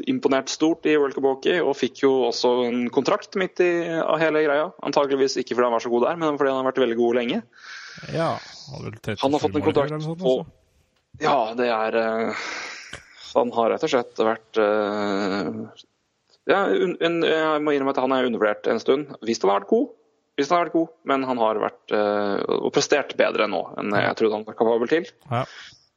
imponert 0.08 0.50
stort 0.50 0.88
i 0.88 0.96
World 0.98 1.14
Cup 1.18 1.28
Hockey, 1.28 1.60
og 1.60 1.76
fikk 1.78 2.00
jo 2.06 2.14
også 2.30 2.54
en 2.70 2.86
kontrakt 2.96 3.36
midt 3.38 3.60
i 3.62 3.72
av 4.00 4.18
hele 4.24 4.46
greia. 4.48 4.70
Antakeligvis 4.88 5.36
ikke 5.42 5.54
fordi 5.58 5.68
han 5.68 5.76
var 5.76 5.84
så 5.84 5.92
god 5.94 6.08
der, 6.08 6.22
men 6.24 6.40
fordi 6.40 6.54
han 6.56 6.64
har 6.64 6.72
vært 6.72 6.82
veldig 6.86 6.98
god 7.04 7.20
lenge. 7.20 7.42
Ja, 8.14 8.36
han 8.72 9.00
Han 9.22 9.34
har 9.34 9.40
fått 9.40 9.56
en 9.56 9.66
kontrakt 9.66 10.04
sånt, 10.04 10.22
på 10.22 10.38
altså. 10.40 10.64
Ja, 11.24 11.54
det 11.56 11.68
er 11.72 11.96
uh, 11.96 12.46
Han 13.36 13.52
har 13.56 13.72
rett 13.72 13.86
og 13.88 13.92
slett 13.92 14.20
vært 14.20 14.60
uh, 14.60 15.68
ja, 16.50 16.66
un, 16.70 16.96
en, 17.00 17.22
Jeg 17.24 17.62
må 17.64 17.76
innrømme 17.76 17.96
at 17.96 18.02
han 18.04 18.16
er 18.16 18.28
undervurdert 18.28 18.68
en 18.70 18.82
stund. 18.84 19.16
Hvis 19.26 19.42
han 19.44 19.54
har 19.54 19.62
vært 19.64 19.72
god, 19.72 19.88
hvis 20.36 20.52
han 20.52 20.58
har 20.58 20.68
vært 20.68 20.76
god, 20.76 20.94
men 21.12 21.26
han 21.30 21.42
har 21.42 21.62
vært 21.64 21.96
uh, 21.96 22.42
og 22.60 22.74
prestert 22.76 23.16
bedre 23.20 23.48
nå 23.50 23.64
enn 23.80 23.96
jeg 23.96 24.20
trodde 24.20 24.40
han 24.40 24.48
var 24.48 24.60
kapabel 24.60 24.92
til. 24.92 25.10
Ja. 25.32 25.46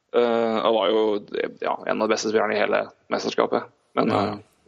Han 0.09 0.73
var 0.73 0.87
jo 0.89 1.01
ja, 1.61 1.75
en 1.85 1.99
av 1.99 2.07
de 2.07 2.13
beste 2.15 2.31
spillerne 2.31 2.55
i 2.55 2.57
hele 2.57 2.79
mesterskapet. 3.13 3.67
Men 3.93 4.09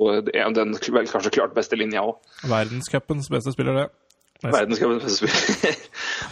og 0.02 0.30
den 0.30 0.76
vel 0.78 1.10
kanskje 1.10 1.32
klart 1.34 1.56
beste 1.58 1.78
linja 1.80 2.04
òg. 2.06 2.20
Verdenscupens 2.50 3.30
beste 3.34 3.54
spiller, 3.56 3.80
det. 3.80 3.88
Neste. 4.42 4.88
Beste 4.90 5.10
spiller. 5.16 5.76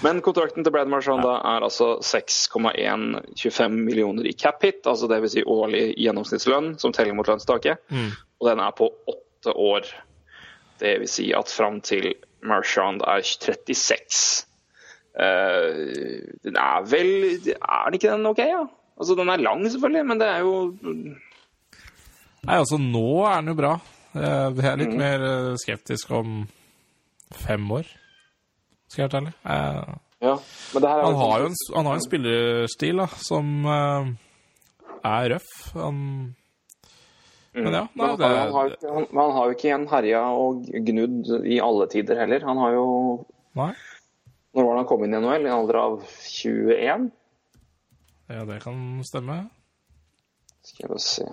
Men 0.05 0.21
kontrakten 0.25 0.65
til 0.65 0.73
Brad 0.73 0.89
Marchand 0.89 1.21
da 1.21 1.35
er 1.45 1.65
altså 1.67 1.91
6,125 2.01 3.75
millioner 3.85 4.25
i 4.25 4.33
cap 4.33 4.63
hit, 4.65 4.81
altså 4.89 5.05
dvs. 5.11 5.35
Si 5.35 5.43
årlig 5.45 5.83
gjennomsnittslønn 6.01 6.71
som 6.81 6.93
teller 6.95 7.13
mot 7.17 7.29
lønnstaket. 7.29 7.77
Mm. 7.93 8.09
Og 8.41 8.49
den 8.49 8.63
er 8.65 8.73
på 8.77 8.89
åtte 9.13 9.53
år. 9.53 9.85
Det 10.81 10.95
vil 11.03 11.11
si 11.11 11.29
at 11.37 11.51
fram 11.53 11.81
til 11.85 12.13
Marchand 12.41 13.03
er 13.05 13.21
36. 13.21 14.45
Uh, 15.19 16.21
den 16.45 16.55
er 16.55 16.83
vel 16.87 17.09
Er 17.59 17.89
den 17.89 17.97
ikke 17.97 18.11
den 18.13 18.27
OK, 18.29 18.39
ja? 18.39 18.61
Altså, 18.99 19.15
den 19.17 19.29
er 19.33 19.41
lang, 19.41 19.65
selvfølgelig, 19.71 20.05
men 20.05 20.19
det 20.21 20.27
er 20.29 20.39
jo 20.45 20.53
Nei, 22.45 22.55
altså, 22.55 22.77
nå 22.79 23.25
er 23.27 23.41
den 23.41 23.51
jo 23.51 23.57
bra. 23.57 23.73
Jeg 24.13 24.23
er 24.23 24.63
er 24.63 24.75
Mm. 24.75 24.79
litt 24.79 24.95
mer 24.97 25.23
eh, 25.27 25.55
skeptisk 25.59 26.11
om 26.15 26.47
fem 27.35 27.65
år, 27.71 27.89
skal 28.89 29.03
jeg 29.03 29.11
være 29.11 29.21
ærlig. 29.21 29.33
Eh, 29.45 29.97
Ja. 30.19 30.33
Men 30.73 30.81
det 30.83 30.89
her 30.89 31.03
Han 31.05 31.15
har 31.15 31.39
jo 31.39 31.45
en, 31.47 31.53
han 31.75 31.85
har 31.87 31.93
en 31.95 32.03
spillerstil 32.03 32.97
da, 32.99 33.05
som 33.23 33.51
eh, 33.65 34.09
er 35.07 35.29
røff. 35.31 35.51
Han, 35.77 36.01
men 37.55 37.73
ja, 37.73 37.85
nei, 37.95 38.09
det, 38.19 38.27
han, 38.27 38.51
har, 38.53 38.73
han, 38.83 39.05
han 39.15 39.31
har 39.37 39.45
jo 39.47 39.55
ikke 39.55 39.69
igjen 39.69 39.87
herja 39.89 40.25
og 40.35 40.67
gnudd 40.89 41.31
i 41.47 41.61
alle 41.63 41.87
tider 41.91 42.19
heller. 42.19 42.43
Han 42.49 42.59
har 42.61 42.75
jo 42.75 42.83
nei. 43.59 43.71
Når 44.53 44.65
var 44.65 44.75
det 44.75 44.81
han 44.81 44.89
kom 44.89 45.03
inn 45.05 45.13
i 45.15 45.21
NHL? 45.21 45.45
I 45.45 45.49
en 45.49 45.55
alder 45.55 45.79
av 45.79 45.95
21? 46.03 47.07
Ja, 48.29 48.43
det 48.49 48.59
kan 48.65 48.83
stemme. 49.07 49.39
Skal 50.67 50.91
bare 50.91 51.01
se 51.05 51.25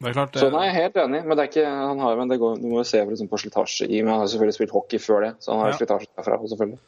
Det 0.00 0.12
klart, 0.14 0.32
det, 0.32 0.40
Så 0.40 0.50
nei, 0.52 0.66
jeg 0.68 0.74
er 0.76 0.82
helt 0.82 0.96
enig. 1.02 1.20
Men 1.26 1.36
det 1.36 1.42
er 1.44 1.48
ikke, 1.50 1.66
han 1.66 1.98
har, 2.04 2.16
men 2.16 2.28
det 2.30 2.38
går, 2.38 2.56
du 2.62 2.66
må 2.70 2.78
jo 2.78 2.84
se 2.86 3.00
liksom, 3.04 3.28
på 3.28 3.38
slitasje 3.42 3.88
i 3.90 4.02
Men 4.02 4.12
han 4.14 4.20
har 4.20 4.28
selvfølgelig 4.30 4.54
spilt 4.58 4.70
hockey 4.76 4.98
før 5.02 5.24
det, 5.26 5.32
så 5.42 5.52
han 5.52 5.60
har 5.64 5.72
Ja. 5.72 5.76
slitasje 5.80 6.06
derfra 6.16 6.38
selvfølgelig. 6.52 6.78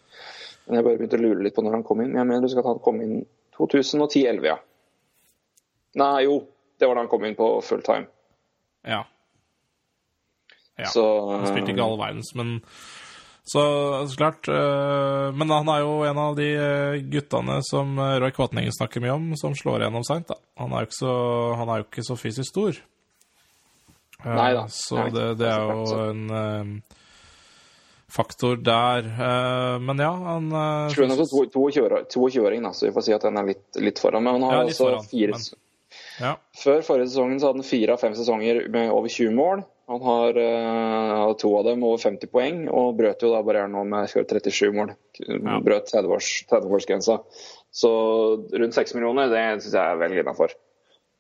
Men 0.67 0.77
jeg 0.79 0.85
bare 0.85 0.99
begynte 1.01 1.19
å 1.19 1.23
lure 1.25 1.43
litt 1.43 1.55
på 1.57 1.63
når 1.67 1.73
han 1.79 1.83
kom 1.89 2.01
inn. 2.05 2.15
Jeg 2.15 2.27
mener 2.27 2.41
du 2.43 2.49
skal 2.49 2.61
at 2.63 2.71
han 2.71 2.79
kom 2.85 3.01
inn 3.03 3.27
2010-11, 3.59 4.45
ja. 4.47 4.57
Nei, 5.99 6.23
jo. 6.25 6.37
Det 6.79 6.87
var 6.89 6.95
da 6.95 7.01
han 7.03 7.09
kom 7.11 7.25
inn 7.27 7.35
på 7.37 7.49
full 7.67 7.83
time. 7.83 8.07
ja. 8.87 9.05
Ja. 10.81 10.87
Så 10.89 11.03
Han 11.37 11.45
spilte 11.51 11.75
ikke 11.75 11.85
all 11.85 11.99
verdens, 12.01 12.31
men 12.35 12.61
så, 13.45 13.63
så 14.09 14.17
klart. 14.17 14.49
øh, 14.49 15.35
men 15.37 15.51
han 15.53 15.69
er 15.69 15.83
jo 15.83 15.91
en 16.09 16.17
av 16.23 16.37
de 16.39 16.47
guttene 17.13 17.59
som 17.69 17.99
Roy 17.99 18.31
Kvatningen 18.33 18.73
snakker 18.73 19.03
mye 19.05 19.13
om, 19.13 19.27
som 19.37 19.53
slår 19.53 19.83
igjennom 19.83 20.07
seint. 20.09 20.31
Han, 20.57 20.73
er 20.73 20.87
jo 20.87 20.89
ikke 20.89 20.97
så- 21.03 21.57
han 21.59 21.69
er 21.69 21.83
jo 21.83 21.85
ikke 21.85 22.07
så 22.07 22.17
fysisk 22.17 22.49
stor. 22.49 22.81
Eh, 24.25 24.35
Neida. 24.37 24.65
Så 24.69 25.07
det, 25.15 25.27
det 25.41 25.49
er 25.51 25.71
jo 25.71 25.99
en 26.11 26.23
øh, 26.31 26.75
faktor 28.11 28.61
der. 28.67 29.07
Eh, 29.07 29.79
men 29.87 30.03
ja, 30.03 30.13
han 30.13 30.51
tror 30.51 31.07
han 31.07 31.17
er 31.17 31.25
også 31.25 31.47
22 31.55 32.05
22-åring, 32.11 32.69
så 32.75 32.89
vi 32.89 32.95
får 32.97 33.07
si 33.09 33.17
at 33.17 33.27
han 33.29 33.41
er 33.41 33.51
litt, 33.55 33.67
litt 33.81 33.99
foran. 34.03 34.25
Men 34.27 34.39
han 34.39 34.49
har 34.49 34.61
Ja, 34.61 34.63
altså 34.69 34.89
foran, 34.89 35.11
fire 35.11 35.37
men- 35.37 35.67
ja. 36.21 36.37
Før 36.55 36.83
forrige 36.87 37.09
sesongen 37.11 37.41
så 37.41 37.49
hadde 37.51 37.63
han 37.63 37.67
fire 37.67 37.95
av 37.97 38.01
fem 38.03 38.13
sesonger 38.15 38.69
med 38.71 38.91
over 38.93 39.09
20 39.11 39.33
mål. 39.35 39.63
Han 39.91 40.03
har 40.07 40.37
uh, 40.39 41.33
to 41.41 41.51
av 41.59 41.65
dem 41.67 41.83
over 41.83 41.99
50 41.99 42.31
poeng, 42.31 42.61
og 42.71 42.93
brøt 43.01 43.25
jo 43.25 43.33
da 43.33 43.41
barrieren 43.43 43.73
nå 43.75 43.83
med 43.89 44.07
skal 44.07 44.23
vi 44.23 44.29
si, 44.29 44.53
37 44.53 44.77
mål. 44.77 44.93
Brøt 45.65 45.91
30-årsgrensa. 45.91 46.47
30-årsgrensa. 46.53 47.17
så 47.73 47.91
rundt 48.53 48.75
6 48.77 48.95
millioner, 48.95 49.33
det 49.33 49.43
syns 49.65 49.75
jeg 49.75 49.83
er 49.83 49.99
veldig 49.99 50.23
innafor. 50.23 50.55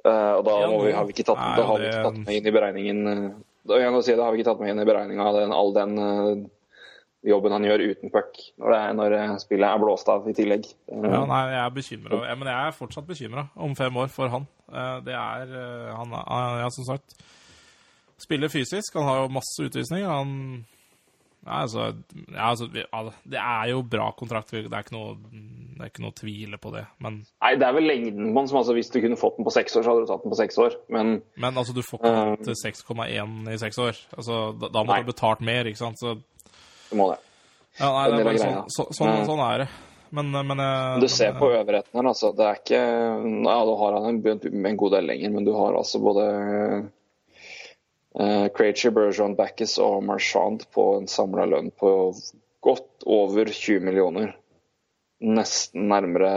Og 0.08 0.44
da 0.46 0.54
Ja, 0.62 0.70
må 0.70 0.78
vi, 0.86 0.92
har 0.96 1.04
vi 1.04 1.12
ikke 1.14 1.26
tatt, 1.28 1.38
Nei, 1.42 1.66
har 1.66 1.78
vi 1.78 1.88
ikke 1.90 2.04
tatt 2.06 2.18
med 2.24 2.34
inn 2.38 2.46
i 2.48 2.54
beregningen 2.54 3.00
eh, 3.10 3.28
da, 3.68 4.00
si, 4.02 4.14
da 4.16 4.24
har 4.24 4.32
vi 4.32 4.40
ikke 4.40 4.50
tatt 4.52 4.60
med 4.64 4.70
inn 4.72 4.80
i 4.80 4.88
beregninga 4.88 5.26
all 5.52 5.74
den 5.76 5.98
eh, 6.00 6.46
jobben 7.28 7.52
han 7.52 7.66
gjør 7.68 7.82
uten 7.90 8.08
puck, 8.14 8.38
når, 8.56 8.72
det 8.72 8.78
er- 8.80 8.94
når 8.96 9.12
eh, 9.18 9.34
spillet 9.42 9.68
er 9.68 9.82
blåst 9.82 10.08
av 10.08 10.24
i 10.30 10.32
tillegg. 10.32 10.64
Eh, 10.88 11.02
Ja, 11.04 11.20
nei, 11.28 11.42
jeg 11.52 11.60
er 11.66 11.74
bekymra. 11.76 12.20
Men 12.40 12.48
jeg 12.48 12.66
er 12.70 12.78
fortsatt 12.78 13.06
bekymra 13.10 13.44
om 13.60 13.74
fem 13.76 13.96
år 14.00 14.08
for 14.08 14.28
han. 14.32 14.46
Eh, 14.72 15.00
Det 15.04 15.12
er 15.12 15.52
eh, 15.52 15.94
Han 15.98 16.12
er, 16.16 16.62
ja, 16.64 16.70
som 16.72 16.84
sagt 16.88 17.16
Spiller 18.20 18.48
fysisk. 18.52 18.94
Han 18.96 19.04
har 19.08 19.16
jo 19.22 19.28
masse 19.32 19.64
utvisninger. 19.64 20.08
Han 20.08 20.64
altså, 21.46 21.94
ja, 22.34 22.50
altså 22.50 22.66
Det 23.24 23.38
er 23.40 23.68
jo 23.70 23.82
bra 23.82 24.10
kontrakt. 24.18 24.50
Det 24.50 24.66
er 24.70 24.82
ikke 24.84 24.96
noe, 24.96 25.14
det 25.32 25.80
er 25.86 25.90
ikke 25.90 26.04
noe 26.04 26.12
tvile 26.18 26.58
på 26.60 26.72
det. 26.74 26.84
Men, 27.00 27.22
Nei, 27.42 27.54
det 27.56 27.66
er 27.66 27.72
vel 27.76 27.88
lengden 27.88 28.32
på 28.34 28.40
den 28.42 28.48
som 28.48 28.58
altså 28.60 28.74
Hvis 28.76 28.90
du 28.92 29.00
kunne 29.00 29.16
fått 29.20 29.36
den 29.38 29.46
på 29.48 29.54
seks 29.54 29.76
år, 29.76 29.82
så 29.86 29.90
hadde 29.94 30.04
du 30.04 30.10
tatt 30.12 30.22
den 30.26 30.34
på 30.34 30.40
seks 30.42 30.58
år. 30.58 30.76
Men 30.88 31.22
men 31.36 31.56
altså, 31.56 31.72
du 31.76 31.82
får 31.82 32.04
ikke 32.04 32.44
til 32.50 32.58
6,1 32.64 33.52
i 33.54 33.58
seks 33.58 33.78
år. 33.78 34.00
Altså, 34.16 34.40
da, 34.60 34.68
da 34.68 34.82
må 34.84 34.92
Nei. 34.92 35.00
du 35.00 35.06
ha 35.08 35.12
betalt 35.12 35.40
mer, 35.40 35.64
ikke 35.70 35.82
sant? 35.84 35.98
Så, 36.00 36.16
du 36.90 36.96
må 36.98 37.10
det. 37.14 37.20
ja, 37.80 37.88
nei, 37.94 38.04
det 38.10 38.20
er 38.20 38.28
bare 38.32 38.42
sånn, 38.44 38.64
så, 38.76 38.88
sånn, 38.92 39.14
Ja. 39.14 39.24
sånn 39.28 39.44
er 39.54 39.58
det. 39.64 39.68
Men, 40.12 40.30
men 40.32 40.58
jeg- 40.58 41.00
Du 41.00 41.08
ser 41.08 41.32
på 41.38 41.52
øvrigheten 41.54 41.94
her, 41.94 42.06
altså. 42.10 42.32
Det 42.36 42.44
er 42.44 42.56
ikke 42.58 42.80
Ja, 43.46 43.58
du 43.64 43.74
har 43.78 43.92
han 44.00 44.08
en, 44.24 44.66
en 44.66 44.76
god 44.76 44.90
del 44.92 45.06
lenger, 45.06 45.30
men 45.30 45.44
du 45.44 45.52
har 45.54 45.72
altså 45.78 46.00
både 46.02 46.24
uh, 46.26 46.88
Krejci, 48.56 48.90
Bergeron, 48.90 49.36
Backus 49.38 49.76
og 49.78 50.02
Marchand 50.04 50.64
på 50.74 50.84
en 50.98 51.06
samla 51.08 51.44
lønn 51.46 51.68
på 51.70 51.90
godt 52.60 53.04
over 53.06 53.44
20 53.54 53.80
millioner. 53.86 54.32
Nesten 55.20 55.86
nærmere 55.92 56.30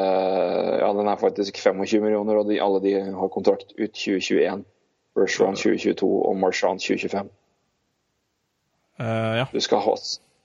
Ja, 0.83 0.89
den 0.93 1.07
er 1.07 1.15
faktisk 1.17 1.57
25 1.57 2.01
millioner, 2.03 2.35
og 2.41 2.49
de, 2.49 2.59
alle 2.61 2.81
de 2.83 2.93
har 3.15 3.31
kontrakt 3.33 3.71
ut 3.79 3.89
2021. 3.95 4.65
Bergeron 5.15 5.55
2022 5.55 6.09
og 6.27 6.37
Marchand 6.37 6.79
2025. 6.83 7.29
Uh, 8.99 9.33
ja. 9.39 9.45
Du 9.53 9.59
skal, 9.63 9.81
ha, 9.81 9.95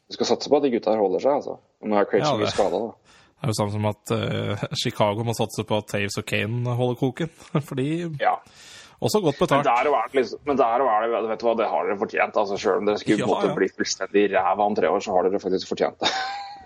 du 0.09 0.17
skal 0.17 0.27
satse 0.31 0.49
på 0.49 0.57
at 0.57 0.65
de 0.65 0.71
gutta 0.73 0.95
her 0.95 1.03
holder 1.03 1.21
seg, 1.25 1.35
altså. 1.43 1.59
Nå 1.85 1.99
er 2.01 2.09
Krejci 2.09 2.25
Ja, 2.25 2.37
mye 2.39 2.47
det- 2.47 2.55
skada, 2.55 2.81
da. 2.87 2.91
Det 3.39 3.47
er 3.47 3.51
jo 3.53 3.55
samme 3.55 3.71
som 3.71 3.85
at 3.87 4.11
uh, 4.11 4.63
Chicago 4.83 5.23
må 5.23 5.35
satse 5.37 5.63
på 5.69 5.77
at 5.79 5.87
Taves 5.93 6.17
og 6.19 6.25
Kane 6.27 6.73
holder 6.75 6.97
koken. 6.99 7.29
Fordi 7.69 7.91
Ja. 8.21 8.33
Også 9.01 9.21
godt 9.23 9.37
Men 9.39 9.47
betalt. 9.47 9.65
der 9.69 9.89
og 9.91 9.95
er 9.95 10.07
det, 10.11 10.15
liksom, 10.19 10.41
men 10.47 10.57
der 10.59 10.65
er 10.75 10.79
det, 10.83 11.29
vet 11.31 11.41
du 11.41 11.47
hva, 11.47 11.55
det 11.61 11.69
har 11.71 11.85
dere 11.87 11.99
fortjent. 12.01 12.37
altså 12.37 12.57
Selv 12.59 12.81
om 12.83 12.87
dere 12.89 12.99
skulle 12.99 13.19
Ja, 13.21 13.27
måtte 13.31 13.49
ja. 13.53 13.55
bli 13.55 13.69
fullstendig 13.77 14.25
ræva 14.35 14.65
om 14.67 14.75
tre 14.75 14.91
år, 14.91 15.01
så 15.05 15.13
har 15.15 15.29
dere 15.29 15.41
faktisk 15.41 15.69
fortjent 15.71 15.99
det. 16.03 16.11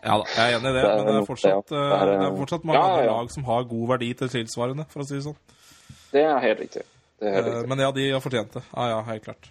Ja 0.02 0.16
da, 0.18 0.24
jeg 0.34 0.42
er 0.52 0.56
enig 0.58 0.70
i 0.70 0.74
det, 0.74 0.80
er 0.82 0.96
men 0.98 1.06
det 1.14 1.20
er 1.20 1.26
fortsatt, 1.28 1.68
det, 1.70 1.76
ja. 1.78 1.82
eh, 1.84 2.00
Det 2.00 2.14
er, 2.14 2.18
det 2.18 2.26
er 2.32 2.38
fortsatt 2.40 2.64
mange 2.66 2.78
ja, 2.80 2.86
andre 2.90 3.04
lag 3.06 3.28
som 3.30 3.44
har 3.46 3.68
god 3.70 3.84
verdi 3.92 4.08
til 4.18 4.28
tilsvarende, 4.32 4.86
for 4.90 5.04
å 5.04 5.06
si 5.06 5.14
det 5.14 5.22
sånn. 5.28 5.36
Det 6.10 6.24
er 6.26 6.40
helt 6.42 6.58
riktig. 6.64 6.82
Det 7.22 7.28
er 7.28 7.36
helt 7.36 7.46
Eh, 7.46 7.52
riktig. 7.52 7.68
Men 7.70 7.78
ja, 7.84 7.90
de 7.94 8.06
har 8.10 8.24
fortjent 8.24 8.56
det. 8.56 8.62
Ja, 8.74 8.88
ja, 8.96 9.02
helt 9.12 9.22
klart. 9.28 9.46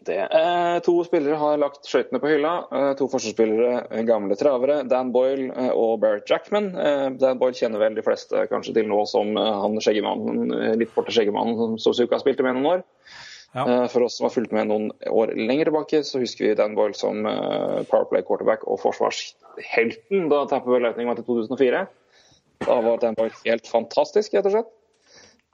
Det. 0.00 0.16
Eh, 0.16 0.78
to 0.80 0.94
spillere 1.04 1.36
har 1.36 1.58
lagt 1.60 1.84
skøytene 1.84 2.20
på 2.22 2.30
hylla. 2.30 2.52
Eh, 2.72 2.92
to 2.96 3.04
forsvarsspillere, 3.12 3.82
eh, 3.90 4.04
gamle 4.08 4.36
travere. 4.40 4.78
Dan 4.88 5.10
Boyle 5.12 5.50
eh, 5.52 5.72
og 5.76 6.00
Barrett 6.00 6.30
Jackman. 6.30 6.70
Eh, 6.72 7.08
Dan 7.20 7.40
Boyle 7.40 7.58
kjenner 7.58 7.82
vel 7.82 7.98
de 7.98 8.04
fleste 8.06 8.46
kanskje 8.48 8.78
til 8.78 8.88
nå 8.88 9.02
som 9.10 9.36
eh, 9.36 9.50
han 9.64 9.76
skjeggemannen, 9.76 10.54
litt 10.80 10.94
borte 10.94 11.12
skjeggemannen 11.12 11.58
som 11.60 11.76
Sosuka 11.84 12.20
spilte 12.22 12.46
med 12.46 12.56
noen 12.56 12.70
år. 12.72 12.86
Ja. 13.52 13.66
Eh, 13.66 13.86
for 13.92 14.06
oss 14.06 14.16
som 14.16 14.24
har 14.24 14.32
fulgt 14.32 14.56
med 14.56 14.70
noen 14.72 14.88
år 15.10 15.34
lenger 15.36 15.68
tilbake, 15.68 16.00
så 16.08 16.24
husker 16.24 16.48
vi 16.48 16.56
Dan 16.56 16.78
Boyle 16.78 16.96
som 16.96 17.20
powerplay 17.92 18.24
quarterback 18.24 18.64
og 18.64 18.80
forsvarshelten 18.80 20.30
da 20.32 20.46
Tapper 20.48 20.80
Lightning 20.80 21.12
var 21.12 21.20
til 21.20 21.28
2004. 21.28 21.84
Da 22.64 22.82
var 22.88 23.04
Dan 23.04 23.20
Boyle 23.20 23.36
helt 23.44 23.68
fantastisk, 23.68 24.32
rett 24.32 24.48
og 24.48 24.56
slett. 24.56 24.76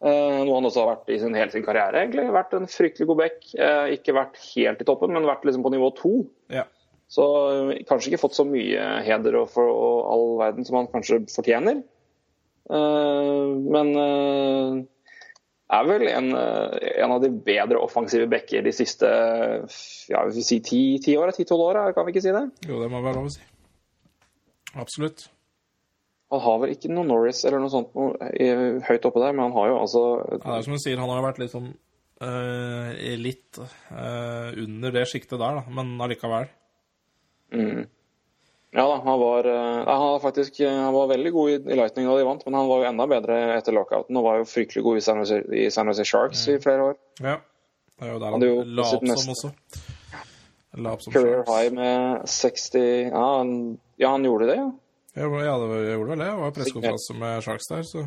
Eh, 0.04 0.38
noe 0.44 0.58
han 0.58 0.66
også 0.68 0.82
har 0.82 0.90
vært 0.90 1.12
i 1.14 1.18
sin, 1.22 1.36
hele 1.36 1.52
sin 1.52 1.64
karriere. 1.64 2.02
egentlig. 2.02 2.26
Vært 2.34 2.56
en 2.56 2.68
fryktelig 2.68 3.08
god 3.08 3.20
back. 3.22 3.36
Eh, 3.54 3.94
ikke 3.96 4.16
vært 4.16 4.40
helt 4.52 4.82
i 4.82 4.88
toppen, 4.88 5.14
men 5.16 5.28
vært 5.28 5.46
liksom 5.48 5.64
på 5.64 5.72
nivå 5.72 5.92
to. 5.96 6.16
Ja. 6.52 6.66
Så 7.08 7.24
eh, 7.52 7.84
kanskje 7.88 8.12
ikke 8.12 8.24
fått 8.26 8.36
så 8.36 8.44
mye 8.48 8.90
heder 9.06 9.40
og, 9.40 9.48
for, 9.54 9.70
og 9.70 10.10
all 10.12 10.26
verden 10.42 10.68
som 10.68 10.80
han 10.82 10.90
kanskje 10.92 11.24
fortjener. 11.32 11.84
Men 12.66 13.92
er 13.94 15.84
vel 15.86 16.08
en, 16.10 16.32
en 16.34 17.12
av 17.14 17.20
de 17.22 17.28
bedre 17.30 17.78
offensive 17.78 18.26
backer 18.26 18.64
de 18.66 18.72
siste 18.74 19.06
ja, 19.06 20.24
vi 20.26 20.42
si 20.42 20.58
ti, 20.66 20.80
ti 21.04 21.14
åra, 21.14 21.30
ti-tolv 21.36 21.62
åra, 21.62 21.84
kan 21.94 22.08
vi 22.08 22.16
ikke 22.16 22.24
si 22.26 22.34
det? 22.34 22.42
Jo, 22.66 22.80
det 22.82 22.90
må 22.90 23.04
være 23.06 23.20
lov 23.20 23.30
å 23.30 23.34
si. 23.36 23.46
Absolutt. 24.74 25.28
Han 26.34 26.42
har 26.42 26.62
vel 26.62 26.72
ikke 26.74 26.90
noe 26.90 27.06
Norris 27.06 27.44
eller 27.46 27.62
noe 27.62 27.70
sånt 27.70 27.92
noe, 27.94 28.30
høyt 28.88 29.04
oppe 29.06 29.22
der, 29.22 29.34
men 29.36 29.44
han 29.46 29.54
har 29.54 29.68
jo 29.70 29.76
altså 29.78 30.04
Ja, 30.24 30.38
det 30.42 30.54
er 30.56 30.64
som 30.66 30.74
du 30.74 30.82
sier, 30.82 30.98
han 30.98 31.12
har 31.12 31.22
vært 31.22 31.38
litt 31.42 31.52
sånn 31.52 31.68
uh, 32.22 32.88
litt 33.20 33.60
uh, 33.62 34.50
under 34.64 34.94
det 34.96 35.04
sjiktet 35.10 35.38
der, 35.38 35.60
da, 35.60 35.62
men 35.76 35.94
allikevel. 36.02 36.48
Ja 38.76 38.84
da, 38.90 38.96
han 39.06 39.20
var, 39.22 39.46
uh, 39.48 39.86
han, 39.86 40.20
faktisk, 40.20 40.58
han 40.66 40.92
var 40.96 41.12
veldig 41.14 41.32
god 41.32 41.52
i, 41.52 41.58
i 41.72 41.78
Lightning 41.78 42.08
da 42.10 42.16
de 42.18 42.26
vant, 42.28 42.42
men 42.48 42.58
han 42.58 42.70
var 42.72 42.82
jo 42.82 42.88
enda 42.90 43.06
bedre 43.10 43.38
etter 43.54 43.76
lockouten 43.76 44.18
og 44.18 44.26
var 44.26 44.40
jo 44.42 44.48
fryktelig 44.50 44.82
god 44.84 44.98
i 44.98 45.04
San 45.06 45.22
Jose, 45.22 45.38
i 45.54 45.68
San 45.72 45.92
Jose 45.92 46.04
Sharks 46.08 46.42
i 46.52 46.58
flere 46.62 46.90
år. 46.90 46.98
Ja. 47.22 47.38
Det 47.96 48.04
er 48.04 48.12
jo 48.12 48.18
der 48.20 48.34
Han 48.34 48.42
han 48.42 48.48
jo 48.50 48.64
la 48.76 48.88
opp 48.92 49.06
som 49.14 49.32
også. 49.32 49.52
La 50.76 50.90
opp 50.92 51.06
som 51.06 51.14
Career 51.14 51.38
Sharks. 51.38 51.54
high 51.54 51.72
med 51.72 52.26
60 52.28 52.82
Ja, 53.06 53.22
han, 53.38 53.54
ja, 53.96 54.10
han 54.10 54.26
gjorde 54.26 54.50
det, 54.50 54.58
ja. 54.60 54.66
Ja, 55.16 55.24
ja, 55.24 55.56
jeg 55.56 55.96
gjorde 55.96 56.10
vel 56.10 56.18
det. 56.20 56.24
Det 56.24 56.32
var 56.38 56.56
pressekonferanse 56.56 57.14
med 57.16 57.44
Sharks 57.44 57.70
der, 57.72 57.84
så 57.88 58.06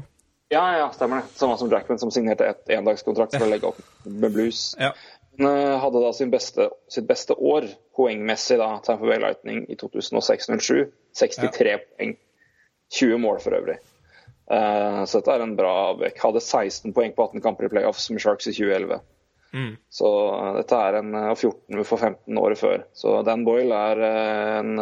Ja, 0.49 0.64
ja, 0.77 0.90
stemmer 0.94 1.22
det. 1.22 1.38
Samme 1.38 1.57
som 1.57 1.69
Jackman, 1.72 1.99
som 2.02 2.11
signerte 2.14 2.45
et 2.49 2.69
endagskontrakt 2.73 3.36
for 3.38 3.45
å 3.45 3.49
legge 3.49 3.69
opp 3.69 3.81
med 4.06 4.34
blues. 4.34 4.72
Ja. 4.81 4.94
Han 5.40 5.48
eh, 5.49 5.76
hadde 5.81 6.02
da 6.03 6.10
sin 6.14 6.31
beste, 6.34 6.69
sitt 6.91 7.07
beste 7.10 7.34
år 7.34 7.68
poengmessig, 7.98 8.57
da, 8.61 8.76
Tampa 8.86 9.07
Bay 9.07 9.22
Lightning 9.22 9.64
i 9.69 9.77
2006-07. 9.80 10.90
63 11.18 11.77
poeng. 11.86 12.18
20 12.99 13.22
mål 13.22 13.40
for 13.44 13.53
øvrig. 13.53 13.77
Uh, 14.49 15.06
så 15.06 15.19
dette 15.19 15.34
er 15.36 15.44
en 15.45 15.56
bra 15.57 15.72
avvekk. 15.91 16.18
Hadde 16.23 16.41
16 16.41 16.94
poeng 16.95 17.14
på 17.14 17.27
18 17.27 17.44
kamper 17.45 17.68
i 17.68 17.72
playoffs 17.73 18.10
med 18.10 18.22
Sharks 18.23 18.49
i 18.49 18.53
2011. 18.57 19.02
Mm. 19.53 19.76
Så 19.94 20.10
uh, 20.10 20.56
dette 20.57 20.80
er 20.88 20.98
en 20.98 21.14
uh, 21.14 21.27
og 21.36 21.38
14 21.38 21.84
for 21.86 22.02
15 22.02 22.41
året 22.41 22.61
før. 22.61 22.86
Så 22.98 23.19
Dan 23.27 23.45
Boyle 23.45 23.77
er 23.91 24.02
en 24.07 24.73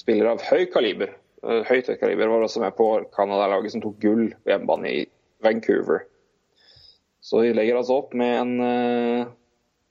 eh, 0.00 0.04
spiller 0.04 0.30
av 0.32 0.44
høy 0.48 0.64
kaliber. 0.72 1.14
Eh, 1.42 1.64
Høyt 1.68 1.90
kaliber. 2.00 2.28
Var 2.28 2.44
også 2.44 2.62
med 2.64 2.76
på 2.76 2.88
Canada-laget 3.16 3.74
som 3.74 3.82
tok 3.84 3.98
gull 4.02 4.30
på 4.34 4.52
hjemmebane 4.52 4.92
i 4.92 5.04
Vancouver. 5.44 6.06
Så 7.20 7.42
de 7.44 7.52
legger 7.56 7.76
altså 7.76 8.00
opp 8.00 8.14
med 8.16 8.36
en 8.38 8.54
eh, 8.64 9.28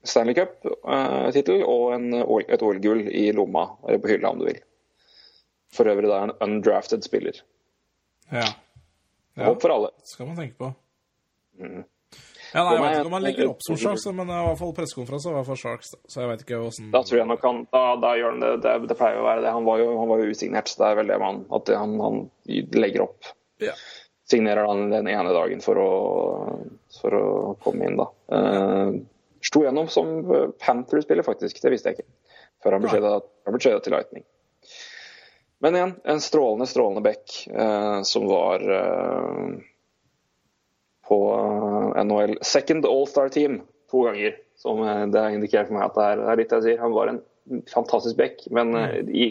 Stanley 0.06 0.34
Cup-tittel 0.34 1.62
og 1.66 1.94
en, 1.94 2.08
et 2.48 2.62
OL-gull 2.64 3.04
i 3.06 3.28
lomma, 3.36 3.66
eller 3.86 4.00
på 4.02 4.10
hylla 4.14 4.32
om 4.32 4.40
du 4.40 4.46
vil. 4.48 4.60
For 5.70 5.90
øvrig 5.90 6.10
da 6.10 6.24
en 6.24 6.34
undrafted 6.42 7.04
spiller. 7.06 7.36
Ja. 8.30 8.46
ja. 9.36 9.44
Håp 9.46 9.62
for 9.62 9.74
alle. 9.74 9.92
Det 10.00 10.10
skal 10.10 10.30
man 10.30 10.38
tenke 10.40 10.58
på. 10.58 10.72
Mm. 11.60 11.84
Ja, 12.54 12.64
nei, 12.64 12.74
Jeg 12.74 12.82
vet 12.82 12.96
ikke 12.98 13.10
om 13.10 13.16
han 13.16 13.24
legger 13.24 13.50
opp 13.52 13.64
som 13.64 13.78
Sharks, 13.78 14.06
men 14.10 14.26
det 14.26 14.34
er 14.34 14.42
i 14.42 14.48
hvert 14.48 14.60
fall 14.60 14.72
pressekonferanse 14.74 15.34
var 15.34 15.46
for 15.46 15.60
Sharks. 15.60 15.92
Så 16.10 16.22
jeg 16.22 16.30
vet 16.32 16.44
ikke 16.44 16.60
åssen 16.66 16.90
Da 16.94 17.02
tror 17.06 17.20
jeg 17.20 17.28
nok 17.30 17.46
han 17.46 17.62
Da, 17.70 17.82
da 18.02 18.12
gjør 18.18 18.34
han 18.34 18.44
det. 18.44 18.52
det. 18.64 18.74
Det 18.90 18.98
pleier 18.98 19.20
å 19.20 19.26
være 19.28 19.44
det. 19.44 19.54
Han 19.54 19.68
var 19.68 19.82
jo, 19.82 19.88
han 20.00 20.10
var 20.10 20.22
jo 20.22 20.34
usignert, 20.34 20.72
så 20.72 20.82
det 20.82 20.88
er 20.88 21.00
vel 21.00 21.12
det 21.12 21.20
man 21.22 21.44
At 21.58 21.72
han, 21.76 21.96
han 22.02 22.20
legger 22.74 23.06
opp. 23.06 23.30
Ja. 23.62 23.76
Signerer 24.30 24.66
han 24.70 24.90
den 24.90 25.08
ene 25.10 25.34
dagen 25.34 25.62
for 25.62 25.78
å, 25.82 25.90
for 27.00 27.18
å 27.18 27.24
komme 27.62 27.88
inn, 27.88 27.98
da. 27.98 28.08
Uh, 28.30 29.00
Sto 29.42 29.64
gjennom 29.64 29.88
som 29.88 30.20
Panther-spiller, 30.60 31.24
faktisk. 31.26 31.62
Det 31.62 31.72
visste 31.72 31.90
jeg 31.90 32.00
ikke. 32.00 32.10
Før 32.60 32.76
han 32.76 32.84
ble 32.84 33.60
tradet 33.62 33.86
til 33.86 33.94
Lightning. 33.96 34.26
Men 35.60 35.76
igjen, 35.76 35.94
en 36.04 36.20
strålende, 36.20 36.66
strålende 36.66 37.02
back 37.04 37.46
eh, 37.52 38.02
som 38.08 38.26
var 38.28 38.62
eh, 38.64 39.48
på 41.10 41.18
eh, 41.34 42.04
NHL 42.04 42.38
Second 42.46 42.86
All-Star 42.86 43.28
Team 43.34 43.60
to 43.90 44.04
ganger. 44.06 44.38
Som 44.60 44.82
eh, 44.86 45.06
det 45.10 45.24
har 45.24 45.34
indikert 45.34 45.70
for 45.70 45.78
meg 45.78 45.88
at 45.88 45.98
det 45.98 46.06
er, 46.06 46.22
det 46.22 46.30
er 46.32 46.40
litt 46.42 46.56
jeg 46.56 46.66
sier. 46.68 46.82
Han 46.84 46.96
var 46.96 47.12
en 47.12 47.20
fantastisk 47.70 48.18
back, 48.20 48.44
men 48.54 48.76
eh, 48.78 49.00
i, 49.10 49.28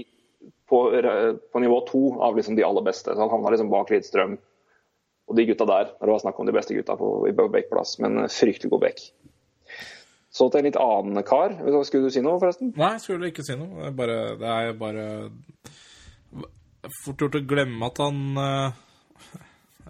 på, 0.69 0.83
på 1.53 1.63
nivå 1.63 1.79
to 1.87 2.03
av 2.25 2.37
liksom 2.37 2.59
de 2.59 2.67
aller 2.67 2.85
beste. 2.85 3.13
Så 3.13 3.21
han 3.21 3.31
havna 3.31 3.55
liksom 3.55 3.71
bak 3.71 3.93
Lidstrøm 3.93 4.37
og 5.29 5.37
de 5.37 5.45
gutta 5.45 5.65
der, 5.69 5.91
når 5.99 6.09
det 6.09 6.13
var 6.15 6.21
snakk 6.23 6.39
om 6.41 6.47
de 6.49 6.53
beste 6.55 6.73
gutta 6.73 6.95
på, 6.97 7.07
i 7.29 7.33
backplass. 7.37 7.99
Men 8.01 8.23
fryktelig 8.33 8.71
god 8.73 8.81
back. 8.87 9.03
Så 10.33 10.47
til 10.49 10.61
en 10.61 10.65
litt 10.65 10.79
annen 10.81 11.21
kar. 11.25 11.53
Skulle 11.85 12.09
du 12.09 12.13
si 12.13 12.23
noe, 12.25 12.39
forresten? 12.41 12.71
Nei, 12.77 12.95
jeg 12.95 13.03
skulle 13.03 13.29
ikke 13.29 13.45
si 13.45 13.53
noe. 13.57 13.75
Det 13.77 13.91
er 13.91 13.95
bare, 13.97 14.17
det 14.41 14.55
er 14.55 14.75
bare 14.77 15.05
Fort 17.03 17.21
gjort 17.21 17.35
å 17.35 17.41
glemme 17.43 17.89
at 17.89 17.99
han 18.01 18.19
eh, 18.39 18.77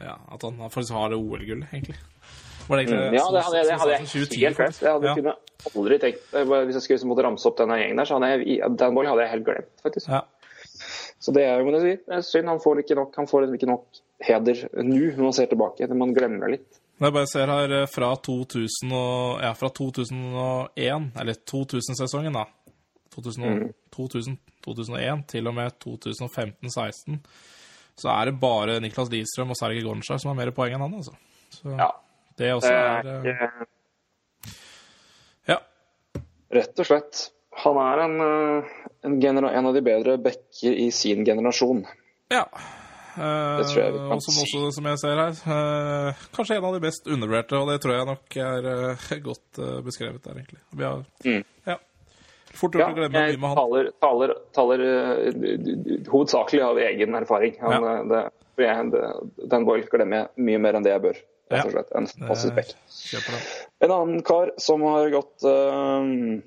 Ja, 0.02 0.16
at 0.34 0.42
han 0.48 0.58
faktisk 0.70 0.94
har 0.96 1.10
det 1.10 1.18
OL-gullet, 1.20 1.68
egentlig. 1.74 1.96
Var 2.70 2.78
det 2.78 2.84
egentlig 2.86 3.00
Mm, 3.10 3.16
Ja, 3.18 3.26
det 3.34 3.44
hadde, 3.44 3.62
det 3.66 3.80
hadde 3.80 3.92
jeg 3.92 4.08
helt 4.14 4.30
glemt. 4.58 4.82
Jeg 4.82 4.92
hadde 4.94 5.26
Ja. 5.26 5.34
aldri 5.76 5.98
tenkt 6.00 6.22
Hvis 6.32 6.74
jeg 6.78 6.82
skulle 6.84 6.98
liksom 6.98 7.10
måtte 7.10 7.24
ramse 7.26 7.46
opp 7.50 7.58
denne 7.58 7.78
gjengen 7.82 7.98
der, 7.98 8.06
så 8.06 8.20
hadde 8.20 8.46
jeg 8.46 8.78
Dan 8.78 8.94
Boyle 8.96 9.10
hadde 9.10 9.24
jeg 9.26 9.32
helt 9.32 9.46
glemt, 9.46 9.72
faktisk. 9.84 10.08
Ja. 10.10 10.22
Så 11.20 11.34
det 11.34 11.44
er 11.44 11.60
jo 11.60 11.80
si, 11.82 11.96
synd. 12.32 12.48
Han 12.48 12.60
får 12.60 12.80
ikke 12.84 12.96
nok, 12.96 13.16
han 13.18 13.28
får 13.28 13.50
ikke 13.56 13.68
nok 13.68 13.86
heder 14.24 14.70
nå 14.84 15.00
når 15.18 15.24
man 15.24 15.34
ser 15.34 15.48
tilbake. 15.48 15.88
når 15.88 15.96
Man 15.98 16.14
glemmer 16.16 16.50
litt. 16.50 16.80
Jeg 17.00 17.14
bare 17.14 17.28
ser 17.28 17.48
her 17.48 17.72
eh, 17.82 17.86
fra 17.88 18.16
2000 18.16 18.92
og, 18.92 19.42
ja, 19.42 19.54
fra 19.54 19.70
2001, 19.70 21.12
eller 21.20 21.34
2000-sesongen, 21.48 22.34
da. 22.34 22.46
2000, 23.16 23.44
Mm. 23.44 23.74
2000, 23.92 24.38
2001 24.64 25.28
til 25.28 25.48
og 25.48 25.56
med 25.56 25.72
2015-16. 25.80 27.20
Så 28.00 28.08
er 28.14 28.30
det 28.30 28.40
bare 28.40 28.80
Niklas 28.80 29.10
Lidstrøm 29.12 29.52
og 29.52 29.58
Sergej 29.60 29.84
Gonchar 29.84 30.20
som 30.22 30.32
har 30.32 30.38
mer 30.40 30.52
poeng 30.56 30.74
enn 30.78 30.82
han, 30.86 30.94
altså. 31.02 31.16
Så 31.52 31.76
Ja. 31.78 31.90
det 32.40 32.54
også 32.56 32.72
er 32.72 33.10
eh, 33.28 33.66
Ja. 35.50 35.60
rett 36.54 36.80
og 36.80 36.86
slett. 36.88 37.30
Han 37.64 37.76
er 37.82 38.04
en, 38.06 38.20
eh, 38.24 38.70
en, 39.04 39.18
en 39.50 39.66
av 39.66 39.74
de 39.76 39.82
bedre 39.84 40.18
backer 40.18 40.72
i 40.80 40.90
sin 40.96 41.26
generasjon. 41.26 41.86
ja. 42.32 42.46
Eh, 43.20 43.58
Det 43.58 43.66
tror 43.68 43.82
jeg 43.84 43.92
vi 43.94 43.98
kan 44.00 44.12
og 44.16 44.22
som 44.24 44.36
også, 44.46 44.60
som 44.76 44.86
jeg 44.86 45.00
ser 45.02 45.18
her, 45.20 45.32
eh, 45.52 46.14
kanskje 46.32 46.56
en 46.56 46.64
av 46.70 46.74
de 46.76 46.80
best 46.80 47.08
undervurderte, 47.10 47.58
og 47.58 47.68
det 47.68 47.82
tror 47.82 47.96
jeg 47.98 48.06
nok 48.06 48.38
er 48.38 48.68
eh, 48.70 49.20
godt 49.26 49.60
eh, 49.60 49.82
beskrevet 49.84 50.24
der, 50.24 50.38
egentlig. 50.40 50.60
Vi 50.72 50.84
har, 50.86 51.04
Mm. 51.26 51.44
ja. 51.68 51.76
Fort 52.54 52.74
gjort 52.76 52.82
Ja, 52.82 52.90
å 52.92 52.96
glemme 52.98 53.14
mye 53.28 53.38
med 53.38 53.50
han. 53.50 53.58
taler, 53.60 53.90
taler, 54.02 54.34
taler 54.56 54.84
uh, 54.86 56.06
hovedsakelig 56.10 56.62
av 56.66 56.80
egen 56.82 57.16
erfaring. 57.20 57.58
Han, 57.62 57.72
Ja. 57.84 57.96
eh, 58.00 58.06
det, 58.10 58.70
det, 58.92 59.48
Dan 59.52 59.66
Boyle 59.68 59.86
glemmer 59.92 60.18
jeg 60.24 60.46
mye 60.50 60.60
mer 60.60 60.80
enn 60.80 60.84
det 60.88 60.92
jeg 60.96 61.04
bør. 61.08 61.20
Ja. 61.50 61.64
slett. 61.66 61.92
En. 61.98 62.06
En 63.82 63.92
annen 63.92 64.22
kar 64.22 64.52
som 64.62 64.84
har 64.86 65.10
gått 65.10 65.46
uh, 65.50 66.42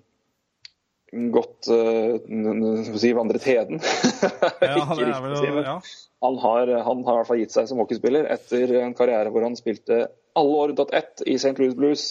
Gått 1.12 1.68
uh, 1.68 2.94
si, 2.96 3.10
vandret 3.12 3.44
heden. 3.44 3.80
Ja, 4.62 4.86
si, 4.96 5.02
vel 5.04 5.64
ja. 5.66 5.74
han, 6.22 6.38
har, 6.40 6.70
han 6.86 7.02
har 7.04 7.12
i 7.12 7.18
hvert 7.18 7.28
fall 7.28 7.40
gitt 7.42 7.52
seg 7.52 7.66
som 7.68 7.82
hockeyspiller 7.82 8.28
etter 8.32 8.70
en 8.80 8.94
karriere 8.96 9.28
hvor 9.34 9.44
han 9.44 9.58
spilte 9.58 10.06
alle 10.38 10.54
år 10.62 10.72
unntatt 10.72 10.94
ett 10.96 11.24
i 11.28 11.34
St. 11.36 11.52
Louis 11.60 11.74
Blues. 11.76 12.04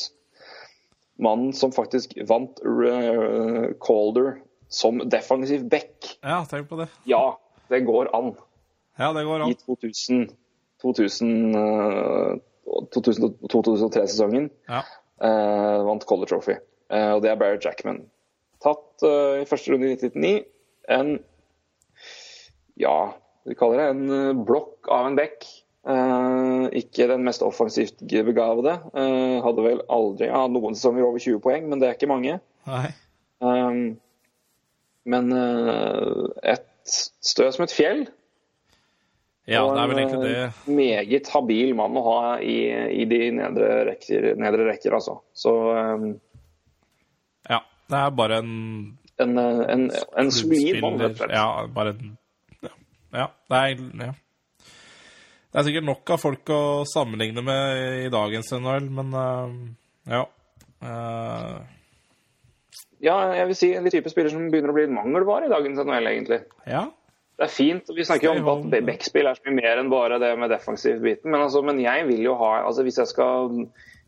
Mannen 1.22 1.54
som 1.54 1.72
faktisk 1.76 2.16
vant 2.30 2.60
Calder 3.82 4.40
som 4.72 5.02
defensiv 5.12 5.66
back. 5.70 6.18
ja, 6.24 6.40
tenk 6.50 6.70
på 6.70 6.80
det. 6.80 6.88
Ja, 7.10 7.40
det 7.70 7.82
går 7.86 8.10
an. 8.16 8.32
Ja, 8.98 9.12
det 9.14 9.24
går 9.28 9.44
I 9.44 9.44
an. 9.52 9.56
2000, 9.66 10.30
2000, 10.82 11.56
uh, 11.56 12.38
2003-sesongen 12.94 14.50
Ja. 14.70 14.82
Uh, 15.22 15.84
vant 15.86 16.06
Calder 16.10 16.32
Trophy. 16.32 16.56
Uh, 16.92 17.16
og 17.16 17.22
det 17.24 17.32
er 17.32 17.40
Barrett 17.40 17.66
Jackman. 17.66 18.04
Tatt 18.64 19.04
uh, 19.06 19.42
i 19.42 19.48
første 19.50 19.74
runde 19.74 19.92
i 19.92 19.98
1999. 20.00 20.46
En 20.90 21.20
Ja, 22.82 23.14
vi 23.46 23.56
kaller 23.58 23.78
det 23.82 23.90
en 23.92 24.14
eh, 24.16 24.44
blokk 24.46 24.90
av 24.92 25.08
en 25.10 25.18
bekk. 25.18 25.46
Eh, 25.82 26.66
ikke 26.78 27.08
den 27.10 27.26
mest 27.26 27.42
offensivt 27.46 28.04
begavede. 28.06 28.78
Eh, 28.94 29.38
hadde 29.46 29.66
vel 29.66 29.84
aldri 29.90 30.30
ja, 30.30 30.46
noen 30.52 30.78
sesonger 30.78 31.08
over 31.08 31.24
20 31.24 31.42
poeng, 31.44 31.70
men 31.70 31.82
det 31.82 31.90
er 31.90 31.98
ikke 31.98 32.12
mange. 32.12 32.40
Um, 33.42 33.98
men 35.10 35.32
et 35.34 36.68
stø 36.86 37.48
som 37.50 37.66
et 37.66 37.74
fjell. 37.74 38.04
Ja, 39.50 39.64
det 39.66 39.82
er 39.82 39.90
vel 39.90 40.00
egentlig 40.04 40.30
det. 40.30 40.42
En 40.68 40.76
Meget 40.78 41.30
habil 41.34 41.74
mann 41.76 41.98
å 41.98 42.04
ha 42.06 42.20
i, 42.46 42.58
i 43.02 43.08
de 43.10 43.22
nedre 43.40 43.70
rekker, 43.90 44.34
nedre 44.40 44.68
rekker, 44.70 44.94
altså. 45.00 45.18
Så 45.34 45.56
um, 45.74 46.12
Ja. 47.50 47.64
Det 47.92 48.00
er 48.00 48.14
bare 48.16 48.38
en 48.40 48.52
en, 49.22 49.38
en, 49.38 49.62
en, 49.70 49.92
en 50.18 50.32
solid 50.32 50.82
mann, 50.82 51.00
rett 51.02 51.18
og 51.18 51.26
slett. 51.26 51.34
Ja, 51.36 51.68
bare 51.76 51.96
en 51.96 52.18
Ja. 52.62 52.72
ja 53.18 53.28
det 53.50 53.62
er 53.62 54.06
ja. 54.06 54.14
Det 55.52 55.60
er 55.60 55.68
sikkert 55.68 55.88
nok 55.90 56.14
av 56.16 56.22
folk 56.22 56.50
å 56.56 56.62
sammenligne 56.88 57.44
med 57.44 58.06
i 58.06 58.10
dagens 58.14 58.54
NHL, 58.56 58.88
men 58.96 59.12
uh, 59.12 59.52
ja. 60.08 60.24
Uh... 60.80 61.60
Ja, 63.02 63.18
jeg 63.36 63.50
vil 63.50 63.58
si 63.58 63.72
en 63.76 63.90
type 63.92 64.12
spiller 64.14 64.32
som 64.32 64.48
begynner 64.54 64.72
å 64.72 64.78
bli 64.78 64.86
en 64.88 64.96
mangelvare 64.96 65.50
i 65.50 65.52
dagens 65.52 65.82
NHL, 65.84 66.12
egentlig. 66.16 66.44
ja. 66.70 66.88
Det 67.42 67.48
er 67.48 67.54
fint. 67.56 67.88
Vi 67.98 68.04
snakker 68.06 68.28
jo 68.28 68.34
om 68.38 68.50
at 68.70 68.84
backspill 68.86 69.26
er 69.26 69.34
så 69.34 69.48
mye 69.48 69.58
mer 69.58 69.80
enn 69.82 69.88
bare 69.90 70.20
det 70.22 70.30
med 70.38 70.52
defensiv-biten. 70.54 71.32
Men, 71.32 71.42
altså, 71.48 71.64
men 71.66 71.80
jeg 71.82 72.04
vil 72.06 72.22
jo 72.28 72.36
ha 72.38 72.52
altså 72.68 72.84
Hvis 72.86 73.00
jeg 73.02 73.10
skal 73.10 73.56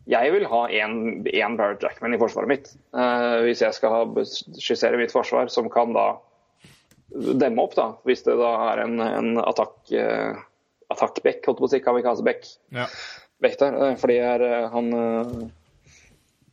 Jeg 0.06 0.30
vil 0.36 0.46
ha 0.52 0.60
én 0.70 1.56
Barrett 1.58 1.82
Jackman 1.82 2.14
i 2.14 2.20
forsvaret 2.20 2.52
mitt. 2.52 2.70
Uh, 2.94 3.42
hvis 3.42 3.64
jeg 3.64 3.74
skal 3.74 3.90
ha, 3.90 4.22
skissere 4.22 5.00
mitt 5.00 5.10
forsvar, 5.10 5.50
som 5.50 5.66
kan 5.72 5.96
da 5.96 6.12
demme 7.10 7.64
opp, 7.64 7.74
da. 7.74 7.88
Hvis 8.06 8.22
det 8.22 8.36
da 8.38 8.52
er 8.68 8.84
en, 8.84 9.02
en 9.02 9.42
attakk, 9.42 9.80
uh, 9.98 10.38
attakkback, 10.92 11.44
holdt 11.46 11.60
på 11.60 11.68
å 11.68 11.72
si, 11.72 11.82
kamikaze-back. 11.84 12.48
ja. 12.74 12.88
Back 13.42 13.58
der, 13.60 13.74
eh, 13.82 13.96
fordi 14.00 14.16
er, 14.22 14.42
eh, 14.46 14.66
han 14.72 14.92
eh, 14.94 15.46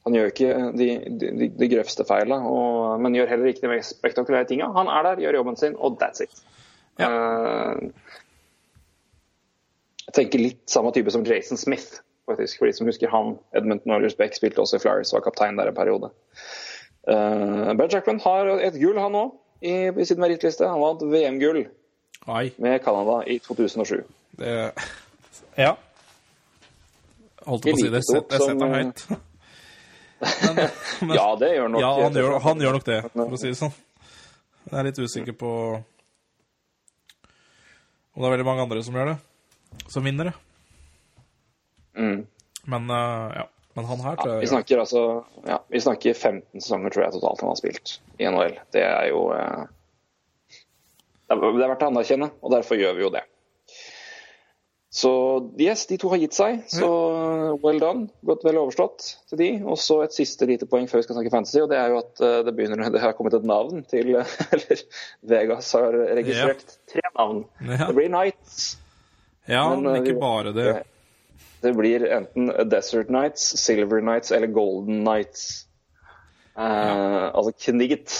han 0.02 0.16
gjør 0.18 0.32
ikke 0.32 0.53
de, 0.74 0.88
de, 1.22 1.49
de, 1.53 1.68
grøvste 1.70 2.06
feila, 2.10 2.40
men 3.02 3.14
gjør 3.14 3.30
heller 3.36 3.52
ikke 3.52 3.68
de 3.68 3.74
mest 3.76 3.99
spektakulære 3.99 4.48
tinga. 4.49 4.72
Han 4.74 4.90
er 4.90 5.06
der, 5.06 5.22
gjør 5.22 5.38
jobben 5.41 5.60
sin, 5.60 5.76
og 5.78 5.99
that's 6.02 6.24
it. 6.26 6.41
Eh, 6.98 7.84
jeg 10.08 10.16
tenker 10.18 10.41
litt 10.41 10.64
samme 10.74 10.91
type 10.95 11.14
som 11.14 11.26
Jason 11.28 11.60
Smith, 11.62 12.02
faktisk. 12.30 12.58
For 12.58 12.68
de 12.68 12.74
som 12.76 12.90
husker 12.90 13.14
han. 13.14 13.36
Edmundton 13.56 13.94
Oilers 13.95 14.18
Beck 14.18 14.34
spilte 14.36 14.64
også 14.64 14.80
i 14.80 14.84
Flyers, 14.84 15.14
var 15.14 15.24
kaptein 15.28 15.60
der 15.60 15.70
en 15.70 15.78
periode. 15.78 16.12
Uh, 17.08 17.72
Brad 17.78 17.94
Jackman 17.94 18.20
har 18.22 18.49
et 18.58 18.76
gull, 18.78 18.99
han 19.02 19.16
òg, 19.18 19.38
i, 19.62 19.76
i 19.90 20.06
sin 20.06 20.20
merittliste. 20.22 20.68
Han 20.68 20.82
vant 20.82 21.06
VM-gull 21.14 21.64
Ai. 22.26 22.52
med 22.57 22.84
Canada 22.84 23.23
i 23.26 23.39
2007. 23.39 24.03
Det 24.31 24.72
Ja. 25.57 25.76
Holdt 27.45 27.64
på 27.65 27.73
å 27.73 27.80
si 27.80 27.89
det. 27.89 28.03
Set, 28.06 28.27
jeg 28.30 28.41
setter 28.41 28.60
som, 28.60 28.73
høyt. 28.73 29.06
Men, 30.22 30.60
men, 31.02 31.15
Ja, 31.18 31.35
det 31.35 31.48
gjør 31.56 31.72
nok 31.73 31.81
ja, 31.81 31.88
han 31.98 32.14
gjør, 32.14 32.35
han 32.43 32.60
gjør 32.61 32.76
nok 32.77 32.84
det, 32.85 32.98
for 33.10 33.34
å 33.34 33.39
si 33.41 33.49
det 33.49 33.57
sånn. 33.57 33.72
Jeg 34.68 34.76
er 34.77 34.85
litt 34.85 34.99
usikker 35.02 35.34
på 35.34 35.53
om 38.11 38.22
det 38.22 38.27
er 38.27 38.35
veldig 38.35 38.45
mange 38.45 38.65
andre 38.68 38.84
som 38.85 38.99
gjør 38.99 39.10
det. 39.14 39.18
Som 39.89 40.06
vinner 40.06 40.30
det. 40.30 40.35
Mm. 41.98 42.22
Men 42.69 42.93
eh, 42.93 43.39
ja. 43.39 43.48
Men 43.73 43.85
han 43.88 44.02
her 44.03 44.15
tror 44.19 44.39
Vi 44.41 44.48
snakker 44.52 44.81
altså 44.84 45.02
ja, 45.48 45.61
vi 45.72 45.80
snakker 45.80 46.14
15 46.14 46.60
sesonger 46.60 46.91
tror 46.91 47.06
jeg 47.06 47.14
totalt 47.15 47.41
han 47.41 47.52
har 47.53 47.60
spilt 47.60 47.93
i 48.19 48.27
NHL. 48.27 48.57
Det 48.76 48.84
er 48.84 49.06
jo 49.14 49.30
eh, 49.35 49.61
Det 51.32 51.48
er 51.48 51.64
er 51.64 51.70
verdt 51.72 51.84
å 51.86 51.91
anerkjenne, 51.91 52.32
og 52.44 52.52
derfor 52.52 52.76
gjør 52.80 52.98
vi 52.98 53.06
jo 53.06 53.12
det. 53.14 53.22
Så 54.91 55.10
yes, 55.56 55.86
de 55.88 55.95
to 56.02 56.10
har 56.12 56.20
gitt 56.20 56.36
seg, 56.36 56.66
så 56.68 56.88
well 57.64 57.78
done. 57.80 58.10
Godt 58.28 58.41
vel 58.44 58.58
overstått 58.60 59.06
til 59.32 59.40
de. 59.40 59.48
Og 59.64 59.78
så 59.80 60.02
et 60.03 60.12
siste 60.12 60.44
lite 60.49 60.68
poeng 60.68 60.90
før 60.91 60.99
vi 60.99 61.06
skal 61.06 61.16
snakke 61.16 61.32
fantasy, 61.32 61.62
og 61.64 61.70
det 61.72 61.78
er 61.80 61.94
jo 61.94 62.02
at 62.02 62.20
eh, 62.28 62.40
det, 62.44 62.53
begynner, 62.58 62.84
det 62.91 62.99
har 62.99 63.16
kommet 63.16 63.38
et 63.40 63.48
navn 63.48 63.86
til 63.88 64.10
Eller 64.52 64.82
Vegas 65.32 65.72
har 65.78 65.95
registrert 66.20 66.76
tre 66.91 67.06
navn. 67.16 67.45
Ja. 67.64 67.86
Det 67.88 67.95
blir 67.95 68.12
Knights. 68.12 68.58
Ja, 69.48 69.64
Men, 69.72 69.86
men 69.88 69.95
eh, 69.95 70.02
ikke 70.03 70.18
vi- 70.18 70.24
bare 70.26 70.53
det. 70.60 70.68
Det 71.62 71.72
blir 71.78 72.03
enten 72.10 72.49
Desert 72.72 73.10
Nights, 73.14 73.48
Silver 73.62 74.02
Nights 74.03 74.32
eller 74.36 74.49
Golden 74.52 75.03
Nights. 75.08 75.68
Eh, 76.58 77.32
Altså 77.32 77.53
Knigts, 77.64 78.20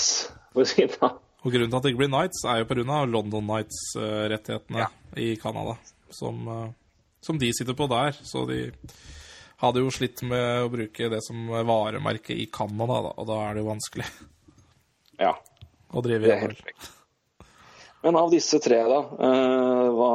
for 0.54 0.64
å 0.64 0.70
si 0.72 0.86
det. 0.88 0.96
da. 1.02 1.12
Og 1.42 1.50
grunnen 1.54 1.72
til 1.72 1.80
at 1.80 1.86
det 1.86 1.94
ikke 1.94 2.04
blir 2.04 2.14
Nights, 2.14 2.44
er 2.46 2.62
jo 2.62 2.68
pga. 2.70 3.00
London 3.10 3.48
Nights-rettighetene 3.50 4.86
i 5.18 5.34
Canada. 5.42 5.78
Som, 6.14 6.48
eh, 6.48 6.70
som 7.22 7.40
de 7.42 7.50
sitter 7.56 7.74
på 7.74 7.88
der. 7.90 8.14
Så 8.14 8.46
de 8.50 8.72
hadde 9.62 9.84
jo 9.84 9.92
slitt 9.94 10.24
med 10.26 10.66
å 10.66 10.72
bruke 10.74 11.10
det 11.12 11.22
som 11.26 11.50
varemerke 11.68 12.36
i 12.38 12.48
Canada, 12.54 13.02
da, 13.08 13.14
og 13.14 13.30
da 13.30 13.38
er 13.46 13.56
det 13.56 13.64
jo 13.64 13.70
vanskelig 13.70 14.08
Ja, 15.22 15.36
å 15.94 16.02
drive 16.02 16.26
det 16.26 16.34
er 16.34 16.40
i 16.40 16.48
helt 16.48 16.64
NHL. 16.66 16.90
Men 18.02 18.18
av 18.18 18.32
disse 18.34 18.58
tre, 18.64 18.80
da 18.90 19.00
uh, 19.06 19.86
Hva 19.94 20.10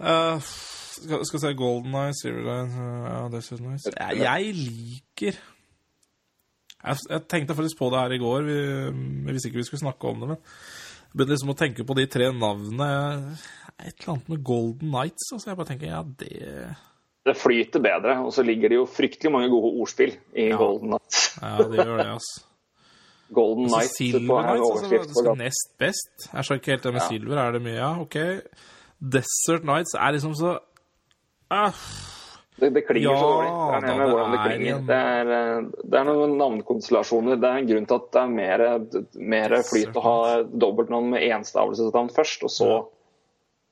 uh, 0.00 0.48
skal, 0.48 1.26
skal 1.28 1.36
vi 1.36 1.42
se 1.44 1.52
Golden 1.58 1.98
Eye, 2.00 2.16
Zero 2.16 2.40
Line 2.46 2.88
ja, 3.04 3.20
Desert 3.34 3.60
Nights 3.64 3.90
jeg 3.92 4.54
liker 4.56 5.40
jeg, 6.88 7.04
jeg 7.12 7.24
tenkte 7.30 7.56
faktisk 7.58 7.78
på 7.78 7.90
det 7.92 8.02
her 8.02 8.16
i 8.16 8.20
går, 8.22 8.42
vi, 8.48 8.58
vi 9.28 9.34
visste 9.36 9.50
ikke 9.50 9.60
vi 9.62 9.68
skulle 9.68 9.84
snakke 9.84 10.10
om 10.10 10.20
det, 10.24 10.28
men 10.32 10.40
jeg 10.40 11.14
begynte 11.14 11.34
liksom 11.36 11.54
å 11.54 11.58
tenke 11.58 11.86
på 11.88 11.96
de 11.96 12.04
tre 12.10 12.26
navnene. 12.36 12.88
Et 13.78 13.94
eller 13.94 14.12
annet 14.16 14.28
med 14.32 14.42
Golden 14.44 14.90
Nights. 14.92 15.30
Altså 15.32 15.50
jeg 15.52 15.58
bare 15.60 15.70
tenker, 15.70 15.86
ja, 15.92 16.02
det 16.20 16.74
Det 17.28 17.36
flyter 17.38 17.80
bedre, 17.84 18.18
og 18.24 18.32
så 18.34 18.42
ligger 18.44 18.72
det 18.72 18.76
jo 18.80 18.84
fryktelig 18.90 19.32
mange 19.32 19.48
gode 19.52 19.70
ordspill 19.82 20.12
i 20.34 20.48
Ja. 20.50 20.58
Golden 20.60 20.92
Nights. 20.96 21.22
Ja, 21.40 21.56
det 21.62 21.84
gjør 21.84 21.96
det, 22.02 22.06
altså. 22.18 22.44
Golden 23.38 23.64
Altså, 23.68 23.76
Nights 23.78 23.96
Silver 23.98 24.42
Nights, 24.46 24.82
altså, 24.88 25.24
det 25.28 25.38
nest 25.38 25.72
best. 25.78 26.28
Jeg 26.32 26.44
skjønner 26.44 26.62
ikke 26.62 26.72
helt 26.74 26.86
det 26.88 26.92
med 26.96 27.06
Silver. 27.08 27.40
Er 27.42 27.52
det 27.56 27.62
mye? 27.62 27.76
Ja, 27.76 27.90
OK. 28.00 28.16
Desert 29.16 29.66
Nights 29.68 29.92
er 29.94 30.14
liksom 30.16 30.34
så 30.38 30.54
ah, 31.50 31.82
Det, 32.58 32.70
det 32.74 32.82
klinger 32.88 33.10
Ja, 33.10 33.16
så 33.20 33.30
dårlig. 33.30 33.48
Det 33.48 33.76
er 33.78 33.82
da, 33.84 34.04
det 34.04 34.10
hvordan 34.12 34.36
er 34.36 34.44
klinger. 34.44 34.78
Det 34.88 34.98
er, 34.98 35.32
eh, 35.36 35.68
det 35.84 35.98
er 36.00 36.06
noen 36.08 36.36
navnkonstellasjoner. 36.40 37.38
Det 37.38 37.50
er 37.50 37.60
en 37.62 37.68
grunn 37.70 37.88
til 37.90 38.00
at 38.00 38.08
det 38.14 38.22
er 38.22 38.32
mer, 38.34 38.64
mer 39.34 39.56
flyt 39.68 39.98
å 39.98 40.04
ha 40.04 40.16
dobbeltnavn 40.66 41.12
med 41.14 41.26
enstavelsesnavn 41.38 42.10
først, 42.14 42.46
og 42.48 42.54
så 42.54 42.70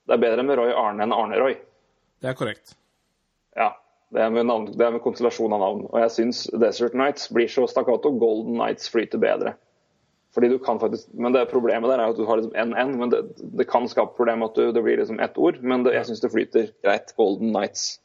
Det 0.06 0.14
er 0.14 0.20
bedre 0.22 0.42
med 0.46 0.54
Roy 0.54 0.70
Arne 0.70 1.02
enn 1.02 1.12
Arne 1.12 1.38
Roy. 1.40 1.56
Det 2.22 2.28
er 2.30 2.36
korrekt. 2.38 2.76
Ja. 3.58 3.72
Det 4.14 4.22
er 4.22 4.30
med, 4.30 4.46
navn, 4.46 4.68
det 4.70 4.84
er 4.86 4.92
med 4.94 5.02
konstellasjon 5.02 5.52
av 5.56 5.58
navn. 5.64 5.80
Og 5.90 5.98
jeg 5.98 6.12
syns 6.14 6.44
Desert 6.54 6.94
Nights 6.94 7.26
blir 7.34 7.50
så 7.50 7.66
stakkato. 7.66 8.12
Golden 8.20 8.54
Nights 8.60 8.86
flyter 8.92 9.18
bedre. 9.18 9.56
Fordi 10.36 10.48
du 10.52 10.58
kan 10.62 10.78
faktisk, 10.78 11.08
men 11.16 11.34
det 11.34 11.48
Problemet 11.50 11.90
der 11.90 11.98
er 12.04 12.12
at 12.12 12.18
du 12.18 12.26
har 12.28 12.38
liksom 12.38 12.54
NN, 12.54 12.94
men 13.00 13.10
det, 13.10 13.22
det 13.56 13.66
kan 13.66 13.88
skape 13.88 14.14
problem 14.14 14.44
at 14.46 14.54
du, 14.54 14.70
det 14.72 14.82
blir 14.84 15.00
liksom 15.00 15.18
ett 15.20 15.38
ord. 15.38 15.58
Men 15.62 15.82
det, 15.82 15.96
jeg 15.96 16.06
syns 16.10 16.22
det 16.22 16.32
flyter 16.32 16.70
greit. 16.84 17.14
Golden 17.16 17.50
Nights. 17.56 17.96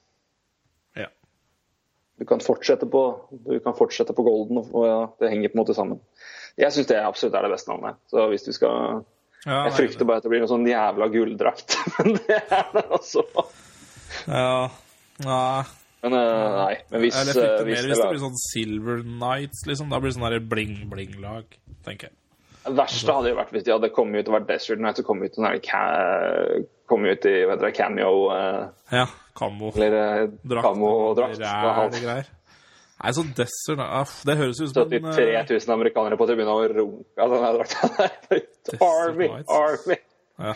Du 2.21 2.27
kan 2.29 2.41
fortsette 2.43 2.85
på, 2.85 3.01
du 3.49 3.55
kan 3.65 3.73
fortsette 3.73 4.13
på 4.13 4.21
Golden, 4.21 4.59
og, 4.61 4.83
ja, 4.85 4.99
det 5.17 5.31
henger 5.31 5.49
på 5.49 5.57
en 5.57 5.61
måte 5.63 5.73
sammen. 5.73 5.97
Jeg 6.59 6.75
syns 6.75 6.89
det 6.91 6.99
absolutt 7.01 7.33
er 7.39 7.47
det 7.47 7.55
beste 7.55 7.71
navnet. 7.71 7.97
Så 8.11 8.27
hvis 8.29 8.45
du 8.45 8.51
skal 8.53 9.01
Ja, 9.41 9.63
Jeg 9.65 9.73
frykter 9.73 10.05
bare 10.05 10.21
at 10.21 10.25
det 10.27 10.29
blir 10.29 10.43
noe 10.43 10.51
sånn 10.51 10.67
jævla 10.69 11.07
gulldrakt. 11.09 11.73
Men 11.97 12.19
det 12.19 12.37
er 12.43 12.67
det 12.75 12.83
altså. 12.93 13.23
Ja. 14.27 14.69
Nei. 15.25 15.63
Men 16.03 16.17
eh, 16.17 16.57
nei. 16.59 16.75
Men 16.91 17.03
hvis, 17.07 17.17
Eller 17.17 17.37
frykter 17.39 17.63
eh, 17.63 17.65
mer 17.65 17.71
hvis 17.71 17.87
hvis 17.87 17.97
det 17.97 18.03
det 18.03 18.11
blir 18.11 18.23
sånn 18.27 18.39
Silver 18.43 19.01
Nights, 19.23 19.65
liksom. 19.69 19.89
Da 19.89 19.97
blir 19.97 20.13
det 20.13 20.19
sånn 20.19 20.47
bling-bling-lag, 20.53 21.57
tenker 21.87 22.11
jeg. 22.11 22.17
Det 22.61 22.75
verste 22.77 23.17
hadde 23.17 23.33
jo 23.33 23.39
vært 23.39 23.55
hvis 23.55 23.65
de 23.65 23.73
hadde 23.73 23.89
kommet 23.95 24.21
ut 24.21 24.29
og 24.29 24.37
vært 24.37 24.49
Desert 24.51 24.81
Night 24.85 25.01
og 25.01 25.09
kommet 25.09 25.31
ut, 25.31 25.39
sånn 25.41 25.49
kommet 26.91 27.17
ut 27.17 27.29
i 27.31 27.35
hva 27.47 27.55
heter 27.55 27.65
det, 27.65 27.75
cameo 27.79 28.27
uh, 28.29 28.69
Ja. 28.93 29.07
Eller 29.39 29.95
eh, 29.97 30.27
Drakt. 30.43 30.65
camo-drakt. 30.65 31.39
Da 31.41 31.73
Ræl 31.77 31.95
greier. 31.95 32.29
Nei, 33.01 33.13
så 33.17 33.23
Desert 33.37 33.79
Aff, 33.81 34.19
Det 34.27 34.35
høres 34.37 34.59
ut 34.61 34.69
som 34.69 34.89
73 34.91 35.23
eh, 35.25 35.45
000 35.49 35.73
amerikanere 35.73 36.17
på 36.19 36.27
tribunen 36.29 36.51
og 36.53 36.75
runka 36.77 37.29
sånn 37.31 37.45
her 37.47 37.57
drakta 37.57 37.89
der. 37.97 38.43
Army. 38.91 39.97
Ja. 40.37 40.53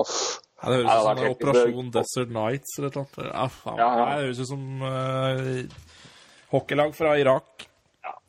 Uff. 0.00 0.14
Ja, 0.62 0.70
det 0.70 0.78
høres 0.78 0.88
ut 0.88 1.02
som 1.02 1.18
en 1.18 1.34
Operasjon 1.34 1.90
Desert 1.98 2.32
Nights 2.32 2.78
eller 2.78 2.96
noe. 2.96 3.26
Ja. 3.26 3.48
Ja. 3.66 3.90
Det 3.98 4.22
høres 4.22 4.40
ut 4.40 4.50
som 4.54 4.86
hockeylag 6.54 6.96
fra 6.96 7.16
Irak. 7.20 7.68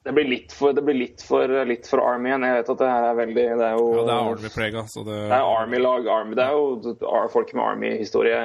Det 0.03 0.11
blir 0.11 0.25
litt 0.27 0.51
for, 0.51 0.73
det 0.75 0.81
blir 0.83 0.97
litt 0.99 1.21
for, 1.23 1.47
litt 1.65 1.87
for 1.87 2.01
Army 2.03 2.27
igjen. 2.29 2.43
Jeg 2.43 2.57
vet 2.59 2.69
at 2.73 2.81
det 2.81 2.87
her 2.91 3.05
er 3.07 3.17
veldig 3.21 3.43
Det 3.61 3.67
er 3.69 3.75
jo 3.79 3.85
Ja, 3.95 4.01
det 4.03 4.15
er 4.15 4.31
Army-prega, 4.33 4.81
så 4.91 5.03
det 5.07 5.19
Det 5.31 5.37
er 5.37 5.47
Army-lag. 5.47 6.07
Army, 6.11 6.35
det 6.35 6.43
er 6.43 6.57
jo 6.57 7.29
folk 7.31 7.53
med 7.55 7.63
Army-historie. 7.63 8.41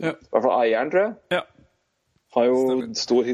Ja. 0.00 0.14
I 0.16 0.30
hvert 0.32 0.46
fall 0.46 0.54
eieren, 0.62 0.92
tror 0.94 1.04
jeg. 1.04 1.14
Ja. 1.36 1.42
Har 2.32 2.46
jo 2.48 2.56
Stemmer. 2.62 2.94
stor 2.96 3.28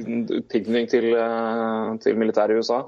tilknytning 0.51 0.89
til, 0.91 1.07
eh, 1.15 1.93
til 2.03 2.19
militæret 2.19 2.57
i 2.57 2.59
USA. 2.59 2.81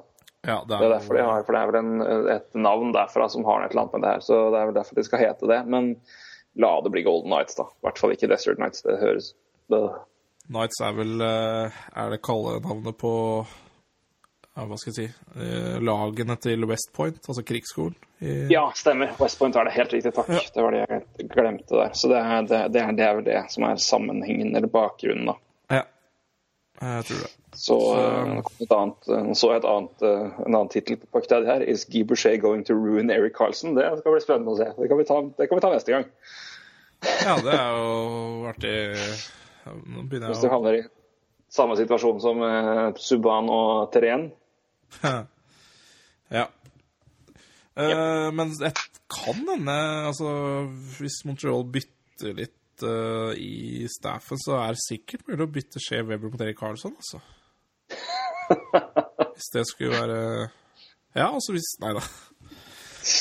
Ja, 0.42 0.56
det 0.66 0.72
Det 0.80 0.86
er 0.88 0.94
derfor 0.96 1.14
de 1.14 1.22
har, 1.22 1.42
for 1.44 1.52
det 1.52 1.60
er 1.60 1.70
vel 1.70 1.78
en, 1.84 2.28
et 2.34 2.54
navn 2.54 2.92
derfra 2.96 3.28
som 3.30 3.44
har 3.44 3.62
et 3.62 3.70
eller 3.70 3.82
annet 3.86 3.92
med 3.92 4.02
det 4.02 4.12
her. 4.16 4.20
Så 4.26 4.50
det 4.50 4.58
er 4.58 4.66
vel 4.72 4.74
derfor 4.80 4.94
de 4.98 5.04
skal 5.06 5.18
hete 5.22 5.46
det. 5.46 5.60
Men 5.68 5.92
la 6.56 6.80
det 6.80 6.90
bli 6.90 7.02
Golden 7.06 7.30
Nights, 7.30 7.54
da. 7.54 7.68
I 7.70 7.86
hvert 7.86 7.98
fall 8.02 8.10
ikke 8.16 8.26
Desert 8.34 8.58
Nights. 8.58 8.82
Det 8.82 8.98
høres 8.98 9.34
det, 9.70 9.82
Nights 10.50 10.80
er 10.82 10.92
vel 10.98 11.20
eh, 11.22 11.70
Er 11.94 12.10
det 12.10 12.22
kallenavnet 12.26 12.96
på 12.98 13.46
ja, 14.60 14.66
Hva 14.68 14.76
skal 14.76 14.92
jeg 14.92 14.96
si 14.98 15.40
eh, 15.40 15.76
Lagene 15.80 16.34
til 16.36 16.66
West 16.68 16.90
Point, 16.92 17.20
altså 17.24 17.44
krigsskolen? 17.48 17.96
I, 18.20 18.34
Ja, 18.52 18.66
stemmer. 18.76 19.14
West 19.16 19.38
Point 19.40 19.56
er 19.56 19.64
det 19.64 19.72
helt 19.72 19.92
riktig. 19.94 20.12
Takk. 20.12 20.28
Det 20.52 20.64
var 20.64 20.76
det 20.76 20.82
jeg 20.84 21.28
glemte 21.32 21.78
der. 21.78 21.94
Så 21.96 22.10
det 22.12 22.18
er, 22.20 22.42
det, 22.44 22.58
det, 22.74 22.82
er, 22.82 22.92
det 22.98 23.06
er 23.06 23.22
det 23.24 23.38
som 23.54 23.64
er 23.64 23.80
sammenhengen, 23.80 24.52
eller 24.52 24.68
bakgrunnen, 24.68 25.30
da. 25.32 25.38
ja. 25.78 25.86
Jeg 26.80 27.06
tror 27.08 27.22
det. 27.24 27.30
Så 27.56 27.78
så... 27.80 28.74
annet, 28.76 29.08
eh, 29.08 29.32
så 29.32 29.52
et 29.54 29.64
annet, 29.64 30.04
eh, 30.04 30.42
en 30.44 30.54
annen 30.54 30.68
tittel 30.72 31.00
på 31.00 31.08
pakket 31.16 31.48
her. 31.48 31.64
Is 31.64 31.86
Guy 31.88 32.04
Boucher 32.04 32.36
going 32.36 32.64
to 32.68 32.76
ruin 32.76 33.10
Eric 33.10 33.36
Carlsen? 33.36 33.74
Det 33.74 33.88
skal 34.02 34.16
bli 34.16 34.22
spennende 34.24 34.52
å 34.52 34.58
se. 34.60 34.68
Det 34.76 34.88
kan 34.92 35.00
vi 35.00 35.08
ta, 35.08 35.22
det 35.40 35.48
kan 35.48 35.56
vi 35.60 35.64
ta 35.64 35.72
neste 35.72 35.96
gang. 35.96 36.06
Ja, 37.24 37.38
det 37.40 37.56
er 37.56 37.80
jo 37.80 38.44
artig. 38.52 38.76
Ja, 39.64 39.72
Nå 39.72 40.04
begynner 40.04 40.34
Hvis 40.34 40.44
du 40.44 40.50
jeg 40.50 40.52
å 40.52 40.58
havner 40.58 40.78
i 40.82 40.84
samme 41.50 41.80
situasjon 41.80 42.20
som 42.20 42.44
Subhaan 43.00 43.48
og 43.52 43.88
Terén. 43.96 44.28
Ja. 46.30 46.44
Eh, 47.74 48.28
men 48.30 48.52
det 48.54 48.70
kan 49.10 49.40
hende 49.48 49.76
Altså, 50.06 50.30
hvis 50.98 51.24
Montreal 51.26 51.64
bytter 51.66 52.36
litt 52.36 52.84
uh, 52.84 53.32
i 53.36 53.86
staffen, 53.90 54.38
så 54.40 54.58
er 54.60 54.76
det 54.76 54.84
sikkert 54.84 55.26
mulig 55.28 55.44
å 55.44 55.52
bytte 55.52 55.82
Shea 55.82 56.04
Weber 56.06 56.32
mot 56.32 56.40
Erik 56.44 56.58
Karlsson, 56.60 56.94
altså. 56.96 57.20
Hvis 59.34 59.50
det 59.54 59.64
skulle 59.68 59.96
være 59.96 60.20
Ja, 61.16 61.26
altså 61.26 61.54
hvis 61.56 61.72
Nei 61.80 61.90
da. 61.96 62.02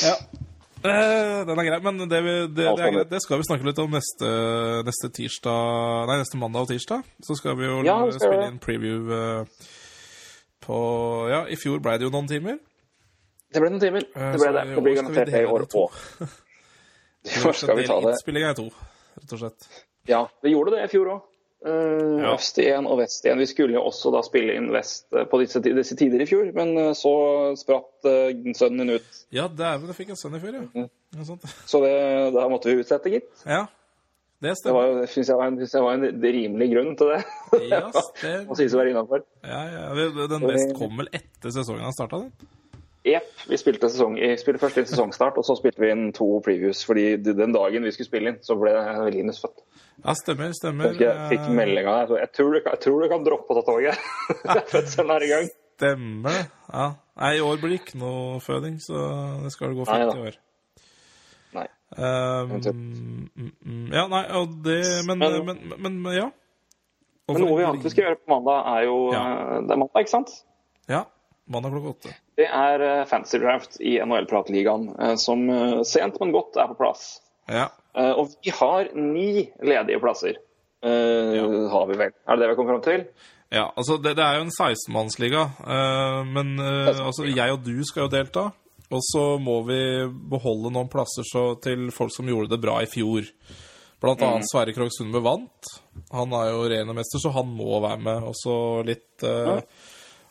Ja. 0.06 0.14
Uh, 0.80 1.42
den 1.48 1.60
er 1.60 1.68
grei, 1.68 1.80
men 1.84 2.00
det, 2.12 2.20
vi, 2.24 2.34
det, 2.48 2.54
det, 2.56 2.68
er 2.70 2.94
greit. 2.94 3.10
det 3.12 3.20
skal 3.24 3.42
vi 3.42 3.48
snakke 3.48 3.68
litt 3.68 3.80
om 3.84 3.92
neste, 3.92 4.30
neste 4.88 5.10
tirsdag 5.16 6.08
Nei, 6.08 6.20
neste 6.22 6.40
mandag 6.40 6.68
og 6.68 6.72
tirsdag. 6.72 7.08
Så 7.26 7.36
skal 7.40 7.58
vi 7.60 7.68
jo 7.68 7.82
Ja, 7.88 7.98
skal 8.08 8.24
spille 8.24 8.48
inn 8.52 8.62
preview 8.64 9.12
eh, 9.16 9.66
på 10.70 10.78
Ja, 11.34 11.42
i 11.50 11.58
fjor 11.60 11.82
ble 11.84 11.98
det 12.00 12.06
jo 12.08 12.14
noen 12.14 12.30
timer. 12.30 12.60
Det 13.50 13.62
ble 13.64 13.72
noen 13.74 13.82
timer. 13.82 14.06
Eh, 14.14 14.30
Det 14.36 14.44
ble 14.44 14.52
det. 14.56 14.64
Det 14.76 14.84
blir 14.86 15.00
garantert 15.02 15.34
det 15.34 15.42
i 15.42 15.50
år 15.50 15.66
òg. 15.66 15.98
I 17.26 17.42
år 17.50 17.58
skal 17.58 17.80
vi 17.82 17.88
ta 17.90 17.98
det. 18.06 18.14
Innspilling 18.14 18.46
i 18.46 18.54
to, 18.62 18.68
rett 19.20 19.34
og 19.36 19.42
slett. 19.44 19.68
Ja, 20.10 20.22
vi 20.46 20.54
gjorde 20.54 20.78
det 20.78 20.86
i 20.86 20.92
fjor 20.94 21.12
òg. 21.16 21.26
Ja. 21.60 22.30
Øst 22.38 22.56
igjen 22.64 22.86
og 22.88 23.02
vest 23.02 23.26
igjen. 23.26 23.42
Vi 23.42 23.46
skulle 23.50 23.76
jo 23.76 23.82
også 23.90 24.14
da 24.16 24.22
spille 24.24 24.54
inn 24.56 24.70
vest 24.72 25.10
eh, 25.12 25.26
på 25.28 25.42
disse, 25.42 25.60
disse 25.66 25.98
tider 26.00 26.22
i 26.24 26.28
fjor, 26.30 26.54
men 26.56 26.70
eh, 26.80 26.94
så 26.96 27.12
spratt 27.60 28.08
eh, 28.08 28.30
sønnen 28.56 28.86
din 28.86 28.94
ut. 28.96 29.18
Ja, 29.36 29.50
dæven, 29.52 29.90
jeg 29.92 29.98
fikk 29.98 30.14
en 30.14 30.22
sønn 30.22 30.38
i 30.38 30.40
fjor, 30.40 30.56
ja. 30.56 30.64
Mm. 30.86 30.88
Så 31.68 31.82
det, 31.84 31.92
da 32.38 32.46
måtte 32.54 32.72
vi 32.72 32.78
utsette, 32.80 33.12
gitt. 33.12 33.28
ja. 33.44 33.66
Det 34.42 34.54
Det 34.64 34.72
var 34.74 34.86
jo- 34.88 35.06
syns 35.12 35.28
jeg, 35.28 35.36
var 35.38 35.48
en- 35.52 35.58
synes 35.60 35.74
jeg 35.74 35.84
var 35.84 35.94
en 35.98 36.22
rimelig 36.24 36.68
grunn 36.74 36.94
til 36.96 37.08
det. 37.12 37.24
Yes, 37.72 38.12
det, 38.22 38.36
Må 38.48 38.56
sies 38.56 38.74
å 38.74 38.80
være 38.80 38.94
innafor. 38.94 39.26
ja, 39.44 39.64
ja, 39.74 40.28
den 40.32 40.48
best 40.48 40.72
kom 40.78 40.96
vel 41.02 41.10
etter 41.12 41.52
sesongen 41.52 41.84
har 41.84 41.92
starta, 41.98 42.22
den? 42.24 42.32
Jepp. 43.08 43.30
Vi 43.48 43.56
spilte, 43.58 43.88
sesong, 43.90 44.18
spilte 44.38 44.60
først 44.60 44.78
inn 44.78 44.86
sesongstart, 44.88 45.38
og 45.40 45.46
så 45.48 45.56
spilte 45.58 45.80
vi 45.80 45.90
inn 45.92 46.10
to 46.14 46.26
previews. 46.46 46.84
fordi 46.86 47.16
den 47.24 47.54
dagen 47.56 47.84
vi 47.88 47.92
skulle 47.96 48.10
spille 48.10 48.28
inn, 48.34 48.40
så 48.44 48.58
ble 48.60 48.74
Linus 49.16 49.40
født. 49.44 49.64
Ja, 50.06 50.14
stemmer, 50.20 50.52
stemmer. 50.56 50.92
Jeg 51.00 51.30
fikk 51.32 51.48
Eh, 51.48 51.54
melding 51.56 51.88
av 51.88 52.08
deg. 52.10 52.20
Jeg 52.20 52.32
tror 52.36 52.52
du 52.54 52.60
jeg 52.60 52.80
tror 52.84 53.02
du 53.04 53.10
kan 53.10 53.24
droppe 53.24 53.56
å 53.56 53.60
ta 53.60 53.64
toget. 53.72 53.98
Fødselen 54.72 55.12
er 55.16 55.24
i 55.26 55.32
gang. 55.32 55.50
Stemmer 55.80 56.30
det. 56.36 56.46
Ja. 56.74 56.86
Nei, 57.20 57.32
i 57.38 57.42
år 57.44 57.58
blir 57.60 57.72
det 57.74 57.80
ikke 57.82 58.00
noe 58.00 58.40
føding, 58.44 58.78
så 58.84 59.00
det 59.44 59.52
skal 59.56 59.74
gå 59.76 59.88
fint 59.88 60.16
i 60.16 60.24
år. 60.28 60.38
Um, 61.98 63.30
ja, 63.92 64.04
nei, 64.08 64.24
og 64.38 64.52
det 64.64 64.76
Men, 65.08 65.18
men, 65.20 65.46
Men- 65.80 66.02
men, 66.04 66.14
ja. 66.14 66.28
Og 67.30 67.36
Men 67.38 67.44
noe 67.46 67.58
vi 67.60 67.66
alltid 67.66 67.92
skal 67.94 68.04
gjøre 68.06 68.20
på 68.26 68.30
mandag, 68.34 68.60
er 68.76 68.84
jo 68.86 68.98
Ja. 69.14 69.24
eh, 69.58 69.62
Det 69.62 69.72
er 69.72 69.78
mandag, 69.78 70.00
ikke 70.04 70.10
sant? 70.10 70.30
Ja. 70.90 71.04
Mandag 71.48 71.72
klokka 71.74 71.90
åtte. 71.96 72.14
Det 72.38 72.48
er 72.48 72.82
eh, 72.82 73.06
fancy 73.06 73.38
draft 73.42 73.78
i 73.82 73.98
NHL-pratligaen, 74.00 74.96
eh, 75.00 75.16
som 75.16 75.48
sent, 75.84 76.20
men 76.20 76.32
godt 76.32 76.58
er 76.58 76.68
på 76.68 76.78
plass. 76.78 77.22
Ja. 77.50 77.68
Og 77.96 78.30
vi 78.46 78.52
har 78.52 78.88
ni 78.96 79.50
ledige 79.62 80.00
plasser. 80.00 80.36
Ja. 80.84 81.70
Har 81.74 81.88
vi 81.90 81.98
vel. 81.98 82.12
Er 82.28 82.36
det 82.36 82.40
det 82.40 82.48
vi 82.48 82.54
har 82.54 82.56
kommet 82.56 82.74
fram 82.76 82.82
til? 82.86 83.06
Ja, 83.52 83.72
altså 83.76 83.98
det, 84.02 84.16
det 84.16 84.24
er 84.24 84.36
jo 84.38 84.46
en 84.46 84.54
16-mannsliga, 84.54 85.42
eh, 85.66 86.24
men 86.26 86.60
altså, 86.60 87.26
jeg 87.26 87.52
og 87.52 87.64
du 87.66 87.84
skal 87.84 88.04
jo 88.04 88.08
delta. 88.14 88.52
Og 88.90 89.04
så 89.06 89.24
må 89.42 89.60
vi 89.68 89.82
beholde 90.32 90.72
noen 90.74 90.90
plasser 90.90 91.28
så, 91.28 91.52
til 91.62 91.92
folk 91.94 92.14
som 92.16 92.30
gjorde 92.30 92.56
det 92.56 92.62
bra 92.64 92.80
i 92.82 92.90
fjor. 92.90 93.28
Blant 94.00 94.24
annet 94.24 94.48
Sverre 94.48 94.74
Krogh 94.74 94.92
Sundbø 94.96 95.22
vant. 95.22 95.72
Han 96.16 96.34
er 96.40 96.54
jo 96.54 96.68
rene 96.72 96.96
mester, 96.96 97.22
så 97.22 97.34
han 97.36 97.50
må 97.52 97.82
være 97.84 98.02
med. 98.02 98.28
Og 98.32 98.36
så 98.40 98.56
litt 98.88 99.26
eh, 99.28 99.60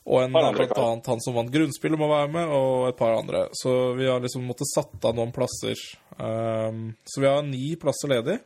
Og 0.09 0.23
en, 0.25 0.33
blant 0.33 0.79
annet 0.81 1.11
han 1.13 1.21
som 1.21 1.37
vant 1.37 1.53
grunnspillet, 1.53 2.01
må 2.01 2.09
være 2.11 2.31
med, 2.33 2.55
og 2.55 2.89
et 2.89 2.99
par 2.99 3.19
andre. 3.19 3.47
Så 3.61 3.75
vi 3.99 4.09
har 4.09 4.23
liksom 4.25 4.47
måttet 4.49 4.71
satt 4.73 5.05
av 5.05 5.19
noen 5.19 5.35
plasser. 5.37 5.77
Um, 6.17 6.97
så 7.07 7.21
vi 7.23 7.29
har 7.29 7.45
ni 7.47 7.75
plasser 7.79 8.11
ledig. 8.11 8.39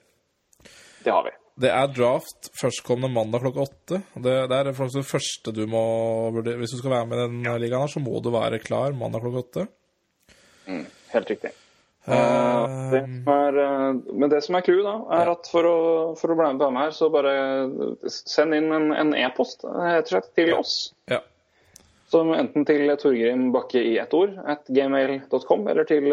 Det 1.04 1.14
har 1.14 1.24
vi. 1.28 1.36
Det 1.62 1.70
er 1.70 1.92
draft 1.92 2.48
førstkommende 2.58 3.12
mandag 3.12 3.44
klokka 3.44 3.62
åtte. 3.62 4.00
Det, 4.16 4.34
det 4.50 4.58
er 4.58 4.70
det 4.70 5.04
første 5.06 5.54
du 5.54 5.62
må 5.70 5.84
vurdere. 6.34 6.58
Hvis 6.58 6.74
du 6.74 6.80
skal 6.80 6.96
være 6.96 7.08
med 7.08 7.20
i 7.20 7.28
den 7.28 7.62
ligaen, 7.62 7.84
her, 7.84 7.92
så 7.92 8.02
må 8.02 8.18
du 8.24 8.32
være 8.34 8.60
klar 8.64 8.96
mandag 8.96 9.22
klokka 9.22 9.44
åtte. 9.46 9.66
Helt 10.66 11.30
riktig. 11.30 11.52
Uh, 12.02 12.66
Det 12.90 13.00
er, 13.30 13.58
eh, 13.62 13.98
men 14.10 14.30
det 14.30 14.40
som 14.42 14.56
er 14.58 14.64
clouet, 14.66 14.82
da, 14.82 14.94
er 15.20 15.28
at 15.30 15.46
for 15.52 15.68
å, 15.68 15.76
for 16.18 16.32
å 16.32 16.38
bli 16.38 16.48
med 16.58 16.80
her, 16.80 16.94
så 16.96 17.08
bare 17.14 17.34
send 18.10 18.56
inn 18.56 18.72
en 18.74 19.14
e-post 19.14 19.62
e 19.64 20.00
til 20.08 20.54
oss. 20.56 20.92
Ja. 21.10 21.20
Som 22.10 22.32
enten 22.34 22.66
til 22.68 22.90
Torgrim 23.00 23.52
Bakke 23.54 23.80
i 23.80 23.94
ett 24.02 24.14
ord, 24.14 24.34
at 24.44 24.66
gmail.com, 24.66 25.68
eller 25.68 25.88
til. 25.88 26.10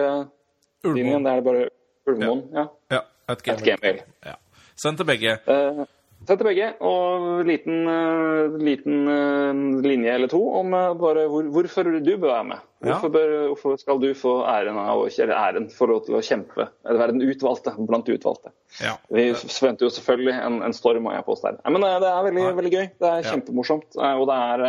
Ulvmoen. 0.86 1.26
Det 1.26 1.32
er 1.34 1.42
bare 1.44 1.66
Ulvmoen. 2.08 2.46
Ja. 2.56 2.68
Ja, 2.94 3.02
gmail. 3.28 3.58
At 3.58 3.66
gmail. 3.66 4.04
Ja. 4.26 4.38
Send 4.80 5.02
til 5.02 5.10
begge. 5.10 5.40
Eh, 5.44 5.82
Send 6.28 6.42
til 6.42 6.50
begge, 6.50 6.66
og 6.84 7.46
liten, 7.48 7.78
eh, 7.88 8.56
liten 8.60 9.08
eh, 9.10 9.60
linje 9.86 10.16
eller 10.18 10.30
to 10.30 10.42
om 10.60 10.74
eh, 10.76 10.90
bare 11.00 11.24
hvor, 11.32 11.48
hvorfor 11.56 11.88
du 11.88 12.10
bør 12.12 12.28
være 12.28 12.48
med. 12.50 12.66
Hvorfor, 12.84 13.12
bør, 13.14 13.32
hvorfor 13.54 13.78
skal 13.80 14.02
du 14.04 14.10
få 14.16 14.34
æren 14.48 14.78
av 14.80 15.06
eller 15.08 15.36
æren 15.36 15.70
for 15.72 15.94
å, 15.96 16.02
til 16.04 16.18
å 16.20 16.24
kjempe, 16.24 16.68
eller 16.84 17.00
være 17.02 17.16
den 17.16 17.32
utvalgte 17.32 17.74
blant 17.80 18.12
utvalgte. 18.12 18.52
Ja. 18.84 18.98
Vi 19.16 19.30
forventer 19.40 19.88
jo 19.88 19.94
selvfølgelig 19.96 20.36
en, 20.36 20.60
en 20.68 20.76
storm 20.76 21.08
av 21.10 21.18
e-post 21.22 21.48
der. 21.48 21.58
Men 21.66 21.88
det 21.88 22.12
er 22.12 22.28
veldig, 22.28 22.46
veldig 22.60 22.74
gøy. 22.76 22.86
Det 23.00 23.10
er 23.10 23.26
kjempemorsomt. 23.32 23.98
Og 24.00 24.28
det 24.30 24.38
er 24.52 24.64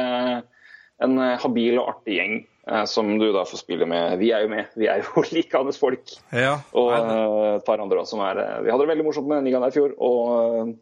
en 1.07 1.21
habil 1.45 1.79
og 1.83 1.93
artig 1.93 2.17
gjeng 2.19 2.41
som 2.91 3.13
du 3.19 3.29
da 3.35 3.45
får 3.47 3.63
spille 3.63 3.87
med. 3.91 4.17
Vi 4.23 4.33
er 4.35 4.47
jo 4.47 4.51
med. 4.51 4.75
Vi 4.79 4.91
er 4.91 5.05
jo 5.05 5.23
likeandes 5.37 5.79
folk. 5.83 6.17
ja. 6.35 6.57
Og 6.79 6.91
et 6.97 7.69
par 7.69 7.83
andre 7.83 8.03
også 8.03 8.17
som 8.17 8.27
er 8.27 8.43
Vi 8.65 8.73
hadde 8.73 8.83
det 8.87 8.93
veldig 8.95 9.07
morsomt 9.07 9.31
med 9.31 9.41
den 9.41 9.51
ligaen 9.51 9.69
der 9.69 9.75
i 9.75 9.79
fjor. 9.79 9.95
Og 10.03 10.75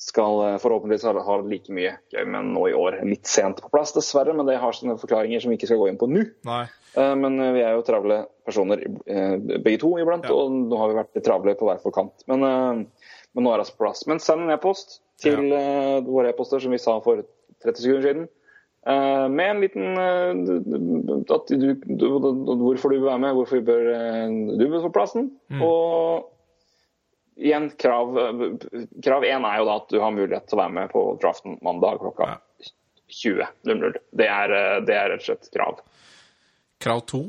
skal 0.00 0.40
eh, 0.46 0.58
forhåpentligvis 0.62 1.04
ha, 1.04 1.36
like 1.44 1.72
mye 1.76 1.92
gøy 2.12 2.24
med 2.24 2.52
nå 2.54 2.66
i 2.70 2.76
år. 2.76 3.00
Litt 3.04 3.28
sent 3.28 3.60
på 3.60 3.68
plass, 3.72 3.92
dessverre, 3.92 4.32
men 4.36 4.48
det 4.48 4.56
har 4.62 4.76
sine 4.76 4.96
forklaringer 5.00 5.42
som 5.42 5.52
vi 5.52 5.58
ikke 5.58 5.68
skal 5.68 5.82
gå 5.82 5.90
inn 5.90 6.00
på 6.00 6.08
nå. 6.08 6.24
Nei. 6.48 6.62
Eh, 6.96 7.12
Men 7.20 7.36
eh, 7.38 7.52
vi 7.58 7.64
er 7.66 7.76
jo 7.76 7.84
travle 7.86 8.22
personer 8.48 8.82
begge 9.60 9.78
to 9.82 9.92
iblant, 10.00 10.24
Ja. 10.24 10.34
og 10.34 10.56
nå 10.56 10.80
har 10.80 10.90
vi 10.90 10.98
vært 11.02 11.22
travle 11.26 11.54
på 11.58 11.68
hver 11.68 11.84
vår 11.84 11.94
kant. 11.94 12.24
Men, 12.32 12.40
men 12.40 13.44
nå 13.44 13.52
er 13.52 13.60
det 13.60 13.66
altså 13.66 13.76
på 13.76 13.84
plass. 13.84 14.06
Men 14.10 14.24
send 14.24 14.46
en 14.46 14.56
e-post 14.56 15.02
til 15.20 15.52
ja. 15.52 16.00
våre 16.02 16.32
e-poster, 16.32 16.64
som 16.64 16.72
vi 16.72 16.80
sa 16.80 16.96
for 17.04 17.20
30 17.62 17.84
sekunder 17.84 18.06
siden. 18.08 18.28
med 19.36 19.50
en 19.50 19.60
liten 19.60 19.98
at 21.28 21.52
du, 21.52 21.74
du, 21.84 22.06
Hvorfor 22.64 22.88
du 22.88 22.98
bør 22.98 23.10
være 23.12 23.22
med, 23.28 23.36
hvorfor 23.36 23.60
bør 23.64 23.88
eh, 23.92 24.36
du 24.58 24.64
bør 24.66 24.88
få 24.88 24.92
plassen. 24.96 25.30
Mm. 25.52 25.62
Og 25.62 26.30
igjen, 27.40 27.70
krav 27.80 28.14
Krav 29.04 29.24
én 29.24 29.46
er 29.48 29.60
jo 29.60 29.66
da 29.68 29.76
at 29.80 29.88
du 29.92 29.98
har 30.02 30.14
mulighet 30.14 30.46
til 30.48 30.58
å 30.58 30.62
være 30.62 30.76
med 30.76 30.92
på 30.92 31.04
draften 31.22 31.58
mandag 31.64 32.02
klokka 32.02 32.36
20.00. 33.10 33.96
Det, 34.14 34.28
er, 34.28 34.54
det 34.86 34.98
rett 35.14 35.24
og 35.24 35.26
slett 35.26 35.50
krav. 35.54 35.80
Krav 36.80 37.00
to? 37.00 37.24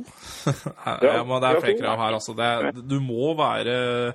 Ja, 1.01 1.23
men 1.23 1.41
det 1.41 1.49
er 1.49 1.63
flere 1.63 1.79
krav 1.79 1.99
her, 1.99 2.15
altså. 2.19 2.35
Det 2.38 2.45
er, 2.47 2.69
du 2.75 2.99
må 3.03 3.33
være 3.38 4.13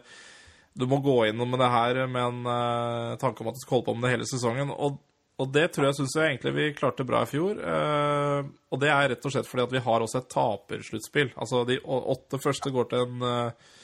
Du 0.76 0.86
må 0.88 1.00
gå 1.04 1.16
innom 1.28 1.50
med 1.52 1.60
det 1.60 1.72
her 1.72 2.00
med 2.06 2.22
en 2.22 2.46
uh, 2.48 3.16
tanke 3.20 3.42
om 3.42 3.50
at 3.50 3.58
du 3.58 3.62
skal 3.64 3.78
holde 3.78 3.88
på 3.88 3.96
med 3.96 4.06
det 4.06 4.14
hele 4.14 4.28
sesongen. 4.28 4.72
Og, 4.72 4.98
og 5.40 5.52
det 5.52 5.70
tror 5.72 5.88
jeg 5.88 5.98
syns 5.98 6.16
jeg 6.16 6.30
egentlig 6.30 6.54
vi 6.56 6.68
klarte 6.76 7.04
bra 7.08 7.22
i 7.24 7.28
fjor. 7.28 7.58
eh, 7.60 8.46
og 8.72 8.80
det 8.80 8.88
er 8.92 9.10
rett 9.12 9.26
og 9.28 9.32
slett 9.34 9.48
fordi 9.48 9.66
at 9.66 9.74
vi 9.74 9.82
har 9.84 10.04
også 10.04 10.22
et 10.22 10.30
tapersluttspill. 10.32 11.32
Altså 11.36 11.64
de 11.68 11.76
åtte 11.84 12.40
første 12.40 12.72
går 12.72 12.88
til 12.92 13.04
en 13.04 13.26
eh, 13.28 13.74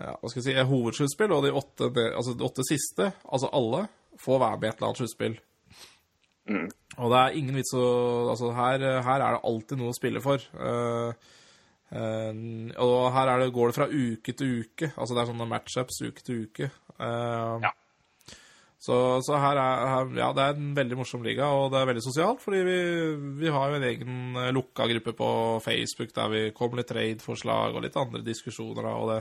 ja, 0.00 0.16
hva 0.16 0.30
skal 0.30 0.40
jeg 0.40 0.48
si, 0.48 0.68
hovedsluttspill, 0.70 1.32
og 1.36 1.44
de 1.44 1.54
åtte, 1.60 1.90
altså 2.08 2.34
de 2.34 2.46
åtte 2.46 2.64
siste, 2.68 3.10
altså 3.28 3.50
alle, 3.56 3.84
får 4.20 4.40
være 4.42 4.60
med 4.60 4.68
et 4.68 4.78
eller 4.78 4.90
annet 4.90 5.00
sluttspill. 5.02 5.36
Og 6.50 7.12
det 7.12 7.18
er 7.18 7.36
ingen 7.38 7.58
vits 7.60 7.74
å 7.78 7.84
Altså, 8.32 8.50
her, 8.56 8.82
her 9.04 9.22
er 9.22 9.36
det 9.36 9.44
alltid 9.50 9.80
noe 9.80 9.92
å 9.92 9.96
spille 9.96 10.22
for. 10.24 10.42
Uh, 10.56 11.12
uh, 11.94 12.32
og 12.82 12.96
her 13.14 13.34
er 13.34 13.44
det, 13.44 13.52
går 13.54 13.70
det 13.70 13.76
fra 13.76 13.90
uke 13.90 14.34
til 14.36 14.64
uke. 14.64 14.90
Altså 14.96 15.14
det 15.14 15.22
er 15.22 15.30
sånne 15.30 15.50
matchups 15.50 16.02
uke 16.06 16.26
til 16.26 16.48
uke. 16.48 16.72
Uh, 16.96 17.60
Ja. 17.68 17.74
Så, 18.80 18.94
så 19.20 19.36
her 19.36 19.58
er 19.60 19.82
her, 19.92 20.12
Ja, 20.16 20.30
det 20.32 20.44
er 20.44 20.54
en 20.56 20.70
veldig 20.72 20.96
morsom 20.96 21.20
liga, 21.20 21.50
og 21.52 21.66
det 21.68 21.82
er 21.82 21.88
veldig 21.90 22.04
sosialt, 22.06 22.40
fordi 22.40 22.62
vi, 22.64 22.78
vi 23.42 23.50
har 23.52 23.68
jo 23.68 23.76
en 23.76 23.84
egen 23.84 24.38
lukka 24.56 24.86
gruppe 24.88 25.12
på 25.18 25.28
Facebook 25.60 26.14
der 26.16 26.30
vi 26.32 26.40
kommer 26.56 26.80
litt 26.80 26.88
trade-forslag 26.88 27.76
og 27.76 27.84
litt 27.84 27.98
andre 28.00 28.22
diskusjoner, 28.24 28.88
og 28.88 29.10
det 29.12 29.18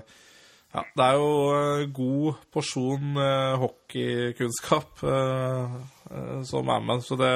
ja, 0.70 0.84
det 0.94 1.06
er 1.06 1.16
jo 1.18 1.30
eh, 1.58 1.88
god 1.98 2.42
porsjon 2.54 3.18
eh, 3.18 3.56
hockeykunnskap 3.58 5.02
eh, 5.02 5.78
eh, 6.12 6.36
som 6.46 6.70
er 6.70 6.84
med, 6.86 7.02
så 7.06 7.18
det 7.18 7.34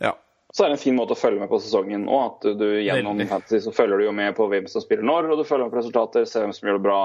Ja. 0.00 0.14
Så 0.52 0.64
er 0.64 0.70
det 0.70 0.78
en 0.78 0.82
fin 0.82 0.96
måte 0.96 1.12
å 1.12 1.20
følge 1.20 1.42
med 1.42 1.50
på 1.52 1.60
sesongen 1.60 2.08
òg. 2.08 2.22
At 2.30 2.56
du, 2.58 2.64
gjennom 2.80 3.12
Veldig. 3.12 3.28
fantasy 3.28 3.60
så 3.66 3.74
følger 3.76 4.00
du 4.00 4.06
jo 4.08 4.16
med 4.16 4.32
på 4.38 4.48
hvem 4.48 4.66
som 4.72 4.82
spiller 4.82 5.04
når, 5.04 5.28
og 5.28 5.42
du 5.42 5.44
følger 5.44 5.68
med 5.68 5.74
på 5.76 5.82
resultater, 5.82 6.24
ser 6.24 6.46
hvem 6.46 6.54
som 6.56 6.70
gjør 6.70 6.80
det 6.80 6.86
bra. 6.88 7.00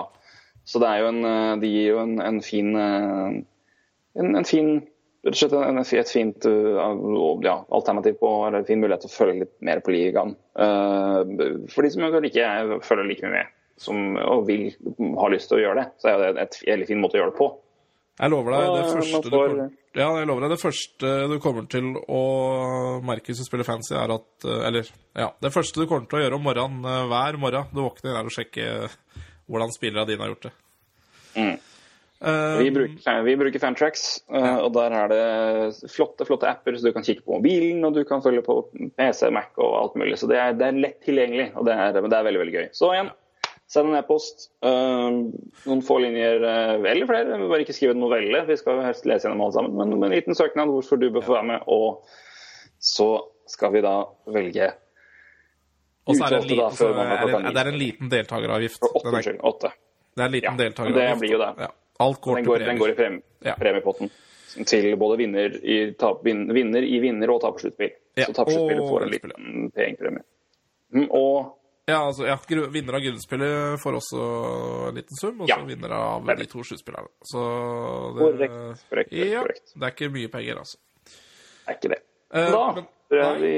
Så 0.66 0.80
det 0.82 0.88
er 0.90 1.04
jo 1.04 1.12
en, 1.12 1.60
de 1.62 1.70
gir 1.70 1.92
jo 1.92 2.00
en, 2.02 2.16
en 2.24 2.40
fin 2.42 2.72
en, 2.80 4.32
en 4.40 4.48
fin 4.48 4.72
rett 5.26 5.36
og 5.36 5.38
slett 5.38 5.54
en, 5.58 5.82
et 5.84 6.10
fint 6.10 6.48
ja, 7.46 7.56
alternativ 7.76 8.18
på, 8.22 8.32
eller 8.48 8.64
en 8.64 8.68
fin 8.72 8.82
mulighet 8.82 9.06
til 9.06 9.12
å 9.12 9.18
følge 9.18 9.44
litt 9.44 9.54
mer 9.66 9.84
på 9.86 9.94
ligaen. 9.94 10.34
Uh, 10.58 11.22
for 11.74 11.86
de 11.86 11.92
som 11.94 12.06
ikke 12.06 12.80
følger 12.86 13.10
like 13.10 13.26
mye 13.26 13.36
med, 13.36 13.55
som, 13.78 14.16
og 14.22 14.46
vil 14.48 14.70
ha 15.20 15.30
lyst 15.34 15.52
til 15.52 15.60
å 15.60 15.64
gjøre 15.66 15.82
det, 15.82 15.88
så 16.02 16.12
er 16.14 16.22
det 16.24 16.46
et 16.46 16.60
veldig 16.64 16.90
fin 16.90 17.02
måte 17.02 17.18
å 17.18 17.22
gjøre 17.22 17.34
det 17.34 17.40
på. 17.40 17.50
Jeg 18.16 18.32
lover 18.32 18.56
deg 18.56 18.70
det 18.72 18.86
første 18.94 19.32
får... 19.34 19.56
du 19.56 19.82
ja, 19.96 20.10
jeg 20.20 20.28
lover 20.28 20.44
deg 20.44 20.52
det 20.52 20.60
første 20.60 21.12
du 21.32 21.36
kommer 21.44 21.68
til 21.72 21.94
å 22.12 22.22
merke 23.04 23.32
hvis 23.32 23.40
du 23.40 23.48
spiller 23.48 23.68
fancy, 23.68 23.94
er 23.96 24.12
at 24.12 24.48
eh, 24.48 24.64
Eller, 24.68 24.90
ja. 25.16 25.30
Det 25.40 25.54
første 25.56 25.80
du 25.80 25.88
kommer 25.88 26.10
til 26.12 26.20
å 26.20 26.26
gjøre 26.26 26.40
om 26.40 26.44
morgenen 26.44 26.90
eh, 26.92 27.06
hver 27.12 27.40
morgen 27.40 27.70
du 27.72 27.80
våkner, 27.80 28.18
er 28.20 28.28
å 28.28 28.34
sjekke 28.34 28.66
hvordan 29.48 29.72
spillerne 29.72 30.10
dine 30.10 30.26
har 30.26 30.34
gjort 30.34 30.50
det. 30.50 30.54
Mm. 31.36 31.56
Um, 32.26 32.58
Vi 32.60 32.72
bruker, 32.76 33.22
vi 33.28 33.36
bruker 33.38 33.62
Fantrax, 33.62 34.06
ja. 34.32 34.54
og 34.64 34.72
der 34.74 34.96
er 34.98 35.12
det 35.12 35.92
flotte 35.92 36.26
flotte 36.28 36.48
apper, 36.50 36.76
så 36.76 36.88
du 36.88 36.96
kan 36.96 37.06
kikke 37.06 37.26
på 37.28 37.38
mobilen, 37.38 37.84
og 37.86 37.96
du 37.96 38.02
kan 38.08 38.24
følge 38.24 38.44
på 38.44 38.56
PC, 38.98 39.28
Mac 39.36 39.60
og 39.60 39.76
alt 39.80 39.98
mulig. 40.00 40.16
Så 40.20 40.28
det 40.32 40.40
er, 40.42 40.56
det 40.58 40.70
er 40.72 40.80
lett 40.88 40.98
tilgjengelig, 41.06 41.52
og 41.54 41.68
det 41.68 41.76
er, 41.76 41.92
det 41.96 42.02
er 42.02 42.28
veldig 42.28 42.42
veldig 42.42 42.56
gøy. 42.56 42.68
Så 42.76 42.92
igjen, 42.96 43.12
send 43.68 43.90
en 43.90 43.98
e-post. 44.00 44.50
Uh, 44.64 45.32
noen 45.66 45.82
få 45.86 45.98
linjer, 46.04 46.44
uh, 46.44 46.86
eller 46.86 47.10
flere. 47.10 47.40
Bare 47.50 47.64
ikke 47.66 47.74
skriv 47.76 47.92
en 47.96 48.02
novelle, 48.04 48.44
vi 48.48 48.58
skal 48.60 48.84
helst 48.86 49.06
lese 49.10 49.26
gjennom 49.28 49.42
alle 49.46 49.58
sammen. 49.58 49.76
Men 49.80 49.96
med 50.00 50.10
en 50.12 50.16
liten 50.20 50.38
søknad 50.38 50.70
hvorfor 50.72 51.02
du 51.02 51.10
bør 51.10 51.26
få 51.26 51.38
være 51.40 51.50
med, 51.54 51.66
og 51.68 52.06
så 52.80 53.10
skal 53.50 53.74
vi 53.74 53.82
da 53.86 53.96
velge 54.34 54.72
og 56.06 56.14
så 56.14 56.26
er 56.28 56.36
det, 56.36 56.52
en 56.54 56.60
da 56.60 56.68
er 56.70 57.50
det, 57.50 57.62
er 57.64 57.70
en 57.72 57.78
liten 57.82 58.10
deltakeravgift. 58.12 58.84
Er, 58.86 59.08
Unnskyld, 59.10 59.40
åtte. 59.42 59.72
det 60.14 60.22
er 60.22 60.28
en 60.30 60.36
liten 60.36 60.52
Ja, 60.52 60.58
deltakeravgift. 60.60 61.10
det 61.10 61.20
blir 61.24 61.32
jo 61.34 61.40
det. 61.42 61.48
Ja. 61.66 61.70
Alt 62.06 62.22
går 62.22 62.36
Den 62.36 62.44
til 62.44 62.52
går, 62.52 62.60
den 62.60 62.78
går 62.78 62.90
i 62.90 62.94
premier. 62.94 63.22
prem, 63.22 63.24
Ja. 63.46 63.56
premiepotten 63.58 64.12
til 64.66 64.96
både 64.98 65.18
vinner 65.18 65.56
i, 65.66 65.94
tap, 65.98 66.22
vinner, 66.24 66.84
i 66.84 67.00
vinner- 67.00 67.30
og 67.34 67.42
tapersluttspill. 67.42 67.92
Ja, 68.16 68.26
Så 68.26 68.34
tapersluttspillet 68.34 68.90
får 68.90 69.04
en 69.04 69.10
liten 69.10 69.72
pengepremie. 69.72 70.24
Mm, 70.94 71.08
og 71.10 71.58
Ja, 71.88 72.00
altså, 72.08 72.26
ja, 72.26 72.36
vinner 72.74 72.96
av 72.98 73.02
grunnspillet 73.04 73.80
får 73.80 73.94
også 74.00 74.22
en 74.90 74.96
liten 74.98 75.18
sum, 75.20 75.42
og 75.42 75.48
så 75.48 75.54
Ja. 75.60 75.66
vinner 75.66 75.92
av 75.94 76.26
de 76.26 76.46
to 76.50 76.64
sluttspillerne. 76.66 77.10
Så 77.22 77.42
det, 78.16 78.50
Korrekt, 78.50 78.90
korrekt, 78.90 79.12
ja, 79.14 79.42
korrekt. 79.44 79.74
det 79.76 79.84
er 79.84 79.92
ikke 79.94 80.10
mye 80.12 80.28
penger, 80.34 80.58
altså. 80.58 80.78
Det 81.06 81.68
er 81.68 81.74
ikke 81.78 81.90
det. 81.94 82.02
Eh, 82.34 82.52
Da 82.52 82.72
men- 82.74 82.88
tror 83.10 83.40
vi 83.40 83.54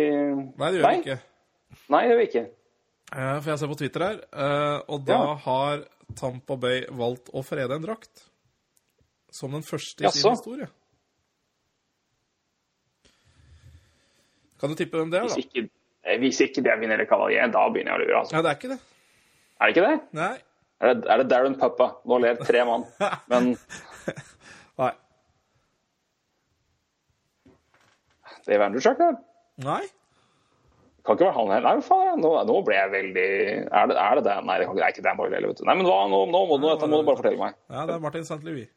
Nei, 0.57 0.71
det 0.71 0.81
gjør 0.81 0.83
Nei. 0.83 0.95
vi 0.95 1.01
ikke. 1.03 1.19
Nei, 1.89 2.01
det 2.03 2.09
gjør 2.11 2.17
vi 2.17 2.27
ikke. 2.27 2.49
Eh, 3.13 3.39
For 3.41 3.49
jeg 3.51 3.59
ser 3.59 3.67
på 3.67 3.77
Twitter 3.77 3.99
her, 3.99 4.19
eh, 4.33 4.81
og 4.89 5.05
da 5.05 5.13
Ja. 5.13 5.35
har 5.35 5.85
Tampa 6.15 6.55
Bay 6.57 6.85
valgt 6.91 7.29
å 7.33 7.45
frede 7.45 7.71
en 7.75 7.81
drakt. 7.83 8.25
Som 9.31 9.51
den 9.51 9.61
første 9.61 10.03
i 10.05 10.09
sin 10.11 10.31
historie. 10.31 10.67
Kan 14.59 14.69
du 14.69 14.75
tippe 14.75 14.97
hvem 14.97 15.11
det 15.11 15.19
er, 15.19 15.27
Hvis 15.27 15.35
da? 15.35 15.41
ikke, 15.41 15.63
eh, 15.63 15.69
hvis 16.21 16.39
ikke 16.45 16.63
det 16.65 16.75
vinner 16.81 17.03
Cavalier, 17.09 17.47
da 17.51 17.65
begynner 17.69 17.93
jeg 17.95 17.99
å 17.99 18.03
lure. 18.05 18.19
Altså. 18.21 18.35
Ja, 18.37 18.41
det 18.45 18.51
er 18.53 18.59
ikke 18.59 18.71
det. 18.75 18.79
Er 19.57 19.65
det 19.71 19.75
ikke 19.75 19.87
det? 19.87 19.97
Nei. 20.19 20.33
Er 20.79 20.93
det, 20.93 21.07
er 21.09 21.17
det 21.23 21.27
Darren 21.31 21.55
Puppa? 21.57 21.87
Nå 22.05 22.19
ler 22.21 22.35
tre 22.45 22.63
mann. 22.69 22.83
Men 23.31 23.53
Nei. 24.77 24.91
Dave 28.47 28.63
Andrewchuk, 28.67 28.97
da? 29.01 29.09
Nei. 29.65 29.81
Kan 31.07 31.15
ikke 31.17 31.25
være 31.27 31.35
han 31.37 31.51
heller. 31.55 31.67
Nei, 31.79 31.83
faen, 31.87 32.21
nå, 32.23 32.31
nå 32.47 32.55
ble 32.67 32.75
jeg 32.77 32.91
veldig 32.93 33.27
Er 33.71 33.89
det 33.91 33.97
er 33.99 34.19
det? 34.19 34.23
det? 34.27 34.35
Nei, 34.47 34.57
det 34.61 34.67
kan- 34.67 34.75
det 34.79 34.83
er 34.85 34.93
ikke 34.95 35.03
Dan 35.05 35.17
Boyle 35.19 35.35
heller, 35.35 35.51
vet 35.53 35.59
du. 35.61 35.65
Nei, 35.67 35.75
men 35.79 35.85
hva? 35.87 35.97
Nå, 36.11 36.19
nå, 36.31 36.41
må, 36.51 36.57
nå, 36.59 36.71
dette 36.75 36.89
må 36.91 36.99
du 37.01 37.07
bare 37.07 37.19
fortelle 37.21 37.39
meg. 37.41 37.55
Ja, 37.71 37.85
det 37.87 37.95
er 37.95 38.03
Martin 38.03 38.25
St. 38.27 38.39
Louis. 38.43 38.67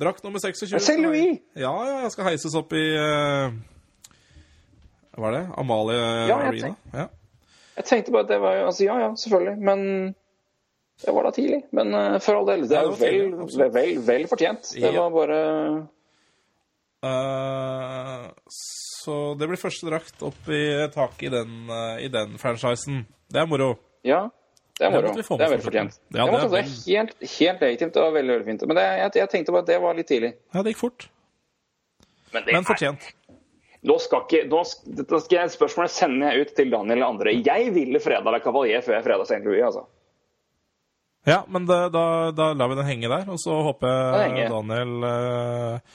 Drakt 0.00 0.24
nummer 0.26 0.38
26. 0.42 0.72
Er 0.72 0.78
det 0.80 0.84
St. 0.86 0.98
Louis? 1.04 1.38
Ja, 1.56 1.70
ja, 1.86 1.98
jeg 2.04 2.12
skal 2.14 2.28
heises 2.30 2.56
opp 2.58 2.72
i 2.76 2.82
eh, 2.98 3.56
Hva 5.14 5.28
er 5.30 5.34
det? 5.38 5.44
Amalie 5.60 6.00
Ja, 6.28 6.36
Arena? 6.48 6.74
Ja. 6.92 7.06
Jeg 7.76 7.84
tenkte 7.90 8.12
bare 8.14 8.22
at 8.26 8.30
det 8.32 8.40
var 8.42 8.56
jo 8.58 8.66
Altså, 8.68 8.84
ja 8.86 8.96
ja, 9.02 9.08
selvfølgelig, 9.18 9.56
men 9.66 9.80
det 11.04 11.14
var 11.14 11.26
da 11.26 11.30
tidlig. 11.34 11.60
Men 11.74 11.94
uh, 11.94 12.18
for 12.22 12.38
all 12.38 12.46
del, 12.46 12.68
det 12.70 12.76
er 12.78 12.86
jo 12.86 12.94
vel, 12.98 13.32
vel, 13.50 13.70
vel, 13.74 13.96
vel 14.06 14.26
fortjent. 14.30 14.70
Det 14.74 14.92
Ja. 14.94 15.00
var 15.00 15.10
bare 15.14 15.38
uh, 17.04 18.28
så 19.04 19.16
det 19.38 19.48
blir 19.50 19.60
første 19.60 19.86
drakt 19.90 20.22
opp 20.24 20.46
i 20.48 20.62
taket 20.94 21.26
i 21.28 21.32
den, 21.34 21.56
eh, 21.68 22.04
i 22.06 22.08
den 22.08 22.38
franchisen. 22.40 23.02
Det 23.28 23.42
er 23.42 23.46
moro. 23.50 23.74
Ja, 24.06 24.22
det 24.78 24.86
er 24.86 24.90
moro. 24.94 25.10
Det, 25.12 25.26
Det 25.28 25.44
er 25.44 25.50
veldig 25.52 25.66
fortjent. 25.66 25.98
Ja, 25.98 26.06
det, 26.08 26.14
det 26.14 26.22
er 26.22 26.32
måtte, 26.32 26.48
det 26.54 26.62
er 26.62 26.70
helt, 26.86 27.12
helt 27.38 27.60
legitimt. 27.66 27.94
Var 28.00 28.14
veldig, 28.16 28.32
veldig 28.38 28.46
fint. 28.48 28.64
Men 28.70 28.76
det, 28.80 28.84
jeg, 29.02 29.10
jeg 29.20 29.28
tenkte 29.34 29.52
bare 29.52 29.62
at 29.66 29.68
det 29.74 29.80
var 29.82 29.98
litt 29.98 30.08
tidlig. 30.08 30.32
Ja, 30.54 30.62
det 30.62 30.72
gikk 30.72 30.80
fort. 30.80 31.08
Men, 32.32 32.42
det 32.46 32.52
Men 32.54 32.62
er- 32.62 32.68
fortjent. 32.70 33.10
Nå 33.84 33.98
skal 34.00 34.22
ikke, 34.24 34.44
nå, 34.48 34.62
sk- 34.64 35.18
skal 35.20 35.36
jeg, 35.42 35.50
spørsmålet 35.52 35.92
sender 35.92 36.32
jeg 36.32 36.46
ut 36.46 36.54
til 36.56 36.70
Daniel 36.72 36.96
eller 36.96 37.10
andre. 37.12 37.34
Jeg 37.44 37.72
ville 37.74 38.00
freda 38.00 38.32
La 38.32 38.40
Cavalier 38.40 38.80
før 38.84 38.96
jeg 38.96 39.04
freda 39.04 39.26
St. 39.28 39.42
Louis, 39.44 39.60
altså. 39.66 39.84
Ja, 41.28 41.42
men 41.48 41.66
det, 41.68 41.76
da, 41.92 42.04
da 42.36 42.50
lar 42.56 42.68
vi 42.72 42.78
den 42.80 42.88
henge 42.88 43.08
der, 43.12 43.28
og 43.32 43.38
så 43.40 43.54
håper 43.64 43.92
jeg. 44.24 44.48
Daniel 44.52 45.04
uh, 45.04 45.94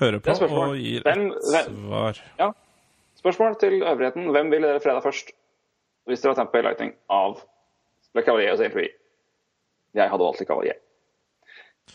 hører 0.00 0.18
er 0.18 0.24
på 0.24 0.58
og 0.66 0.74
gir 0.80 1.04
Hvem- 1.06 1.30
et 1.32 1.46
svar. 1.68 2.20
Ja. 2.40 2.50
Spørsmål 3.22 3.56
til 3.60 3.78
øvrigheten. 3.82 4.28
Hvem 4.34 4.50
ville 4.52 4.68
dere 4.72 4.82
freda 4.84 5.00
først? 5.04 5.32
Hvis 6.08 6.20
dere 6.24 6.32
har 6.34 6.40
tempo 6.42 6.58
i 6.58 6.64
Lightning 6.66 6.94
av 7.12 7.36
Le 8.16 8.24
Cavalier 8.26 8.56
og 8.56 8.60
St. 8.60 8.72
Louis? 8.74 8.92
Jeg 9.94 10.08
hadde 10.10 10.24
valgt 10.24 10.48
Cavalier. 10.48 10.80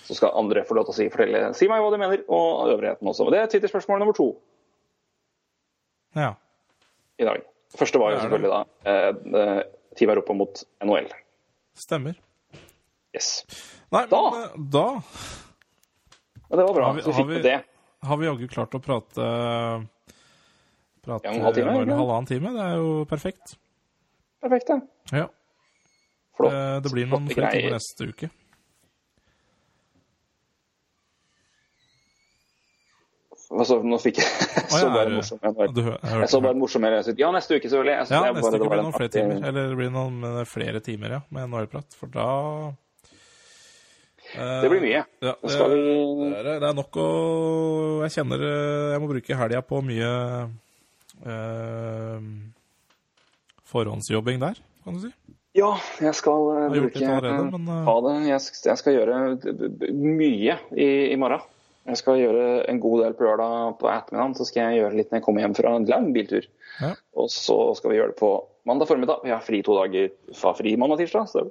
Så 0.06 0.16
skal 0.18 0.34
andre 0.38 0.62
få 0.68 0.76
lov 0.78 0.86
til 0.88 0.94
å 0.94 0.98
si, 1.02 1.10
fortelle, 1.12 1.42
si 1.58 1.68
meg 1.70 1.82
hva 1.82 1.90
de 1.94 2.00
mener, 2.02 2.22
og 2.30 2.70
øvrigheten 2.76 3.08
også. 3.10 3.26
Men 3.26 3.34
det 3.34 3.42
er 3.42 3.50
Twitter-spørsmål 3.52 4.00
nummer 4.04 4.16
to 4.18 4.30
Ja. 6.18 6.34
i 7.20 7.26
dag. 7.28 7.42
Første 7.78 8.00
var 8.02 8.12
jo 8.16 8.20
selvfølgelig 8.24 8.52
da 8.54 8.60
eh, 8.90 9.10
eh, 9.42 9.64
Team 9.98 10.10
Europa 10.14 10.34
mot 10.38 10.64
NHL. 10.86 11.10
Stemmer. 11.78 12.16
Yes. 13.16 13.46
Nei, 13.94 14.04
Da! 14.12 14.22
men 14.32 14.42
eh, 14.44 14.56
da 14.74 14.86
Men 16.50 16.60
det 16.60 16.66
var 16.68 16.74
bra. 16.78 16.86
Har 16.90 16.94
vi- 16.98 17.02
så 17.06 17.12
har 17.12 17.20
fikk 17.22 17.28
vi- 17.30 17.36
vi 17.42 17.42
det. 17.50 17.58
har 18.04 18.18
vi 18.18 18.26
jaggu 18.28 18.48
klart 18.48 18.76
å 18.78 18.82
prate 18.84 19.28
Prate 21.08 21.24
Ja, 21.28 21.32
en 21.34 21.42
halv 21.42 21.56
time, 21.56 21.70
en 21.82 21.90
halvannen 21.90 22.28
time. 22.28 22.52
Det 22.54 22.64
er 22.66 22.76
jo 22.82 23.06
perfekt. 23.06 23.56
Perfekt, 24.42 24.68
det. 24.68 24.82
Ja. 25.18 25.28
Flott. 26.38 26.52
Det, 26.52 26.84
Det 26.84 26.92
blir 26.92 27.08
noen 27.08 27.28
flere 27.32 27.52
timer 27.52 27.72
neste 27.78 28.08
uke. 28.12 28.30
Altså, 33.48 33.78
nå 33.80 33.96
fikk 34.04 34.18
jeg 34.20 34.28
så 34.74 34.82
ja, 34.82 34.90
bare 34.92 35.14
morsom 35.16 35.40
en. 35.48 35.54
Du, 35.72 35.80
jeg 35.86 36.18
Jeg 36.20 36.30
så 36.34 36.42
bare 36.44 36.60
morsom. 36.60 36.84
Jeg 36.84 37.06
synes, 37.06 37.20
Ja, 37.22 37.30
neste 37.32 37.56
uke, 37.56 37.70
selvfølgelig. 37.72 37.96
Ja, 37.96 38.02
neste 38.04 38.42
bare- 38.44 38.60
uke 38.60 38.68
blir 38.68 38.82
det 38.82 38.84
noen 38.84 38.98
flere 38.98 39.14
timer. 39.14 39.40
Eller 39.48 39.70
det 39.72 39.78
blir 39.80 39.94
noen 39.94 40.18
eh, 40.28 40.42
flere 40.50 40.82
timer, 40.84 41.16
ja, 41.16 41.22
med 41.32 41.48
NHL-prat. 41.48 41.96
For 41.96 42.12
da 42.12 42.28
eh, 44.36 44.60
Det 44.66 44.72
blir 44.74 44.84
mye. 44.84 45.06
Ja, 45.24 45.34
det, 45.40 45.56
vi 45.72 45.88
det, 46.28 46.44
er, 46.44 46.60
det 46.60 46.70
er 46.74 46.78
nok 46.82 47.00
å 47.00 47.08
Jeg 48.04 48.18
kjenner 48.20 48.44
eh, 48.50 48.92
jeg 48.98 49.04
må 49.06 49.12
bruke 49.16 49.40
helga 49.40 49.64
på 49.72 49.82
mye 49.94 50.12
eh, 51.24 52.30
forhåndsjobbing 53.72 54.44
der, 54.44 54.60
kan 54.84 55.00
du 55.00 55.08
si. 55.08 55.14
Ja, 55.58 55.72
jeg 56.04 56.14
skal 56.20 56.50
eh, 56.54 56.66
bruke 56.76 57.00
litt 57.00 57.10
allerede, 57.10 57.48
men, 57.56 57.70
uh... 57.72 57.86
ha 57.88 57.96
det. 58.06 58.18
Jeg 58.30 58.44
skal, 58.46 58.68
jeg 58.74 58.82
skal 58.84 58.98
gjøre 59.00 59.16
mye 59.96 60.58
i, 60.76 60.90
i 61.14 61.18
morgen. 61.20 61.48
Jeg 61.88 61.98
skal 62.02 62.18
gjøre 62.20 62.46
en 62.68 62.80
god 62.84 63.04
del 63.04 63.14
på 63.16 63.24
lørdag 63.24 63.78
på 63.80 63.88
ettermiddagen. 63.92 64.36
Så 64.36 64.46
skal 64.50 64.68
jeg 64.74 64.82
gjøre 64.82 64.98
litt 65.00 65.12
når 65.12 65.20
jeg 65.22 65.26
kommer 65.28 65.44
hjem 65.46 65.56
fra 65.56 65.76
en 65.78 65.86
lang 65.88 66.10
biltur. 66.16 66.48
Ja. 66.82 66.90
Og 67.16 67.30
så 67.32 67.56
skal 67.80 67.92
vi 67.94 67.98
gjøre 68.02 68.12
det 68.12 68.20
på 68.20 68.32
mandag 68.68 68.90
formiddag. 68.90 69.22
Vi 69.24 69.32
har 69.32 69.40
fri 69.46 69.62
to 69.64 69.78
dager 69.80 70.10
fra 70.36 70.52
fri 70.58 70.76
mandag 70.78 71.00
tirsdag. 71.06 71.30
Så 71.32 71.46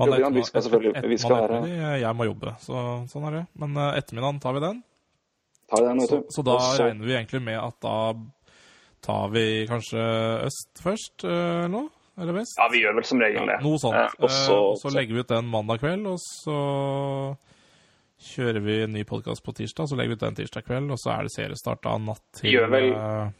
Mandag 0.00 0.32
vi 0.34 0.42
skal 0.42 0.62
selvfølgelig- 0.64 1.08
vi 1.08 1.16
skal 1.18 1.36
mandag 1.36 1.68
være- 1.68 2.00
Jeg 2.00 2.16
må 2.16 2.24
jobbe, 2.26 2.54
så 2.58 3.06
sånn 3.12 3.26
er 3.28 3.30
det. 3.36 3.46
Men 3.54 3.76
eh, 3.76 3.98
ettermiddagen 4.00 4.40
tar 4.40 4.52
vi 4.54 4.60
den. 4.60 4.82
tar 5.70 5.82
vi 5.82 5.88
den, 5.88 6.00
Så, 6.06 6.22
så 6.30 6.42
da 6.44 6.56
Også... 6.56 6.82
regner 6.84 7.06
vi 7.06 7.12
egentlig 7.14 7.42
med 7.42 7.58
at 7.60 7.76
da 7.80 8.14
tar 9.02 9.28
vi 9.30 9.66
kanskje 9.68 10.00
øst 10.48 10.82
først, 10.82 11.24
eh, 11.24 11.30
eller 11.30 11.68
noe? 11.68 11.88
Eller 12.18 12.32
vest? 12.32 12.56
Ja, 12.58 12.68
vi 12.72 12.80
gjør 12.82 12.94
vel 12.94 13.04
som 13.04 13.18
regel 13.20 13.46
det. 13.46 13.60
Noe 13.62 13.78
sånt. 13.78 13.94
Eh, 13.94 14.10
og 14.18 14.30
Eh, 14.30 14.74
så 14.80 14.90
legger 14.94 15.14
vi 15.14 15.20
ut 15.20 15.28
den 15.28 15.44
mandag 15.50 15.78
kveld, 15.80 16.06
og 16.06 16.18
så 16.18 17.36
kjører 18.24 18.60
vi 18.64 18.74
en 18.84 18.92
ny 18.96 19.04
podkast 19.08 19.42
på 19.44 19.52
tirsdag. 19.56 19.88
Så 19.90 19.96
legger 19.98 20.14
vi 20.14 20.18
ut 20.18 20.24
den 20.24 20.36
tirsdag 20.40 20.64
kveld, 20.66 20.90
og 20.94 20.98
så 21.00 21.12
er 21.14 21.26
det 21.28 21.32
seriestart 21.34 21.82
da 21.84 21.96
natt 22.00 22.22
til 22.40 22.52
gjør 22.56 22.70
vel- 22.72 22.92
eh, 22.96 23.32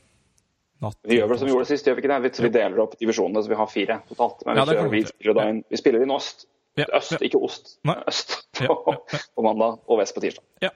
natt 0.84 0.98
Vi 1.08 1.18
gjør 1.18 1.28
vel 1.32 1.38
som 1.40 1.48
vi 1.48 1.54
gjorde 1.54 1.66
sist, 1.70 1.86
gjør 1.88 1.96
vi 1.98 2.02
ikke 2.04 2.12
det? 2.22 2.32
Vi, 2.42 2.48
deler 2.58 2.82
opp 2.84 2.98
divisjonene, 3.00 3.42
så 3.44 3.48
vi 3.48 3.58
har 3.62 3.66
fire 3.72 4.00
totalt. 4.08 4.44
Men 4.46 4.56
Ja, 4.60 4.64
vi, 4.64 4.76
kjører, 4.76 4.90
vi 4.90 5.02
spiller, 5.08 5.34
da 5.40 5.48
inn, 5.50 5.64
vi 5.70 5.76
spiller 5.80 6.02
inn 6.06 6.14
øst. 6.16 6.46
Ja, 6.76 6.86
Øst, 6.98 7.12
ja. 7.14 7.18
ikke 7.22 7.38
ost. 7.38 7.76
Nei. 7.86 7.94
Øst 8.10 8.32
på, 8.58 8.96
på 9.36 9.42
mandag 9.46 9.78
og 9.86 9.98
vest 10.00 10.14
på 10.16 10.20
tirsdag. 10.24 10.42
Ja. 10.60 10.70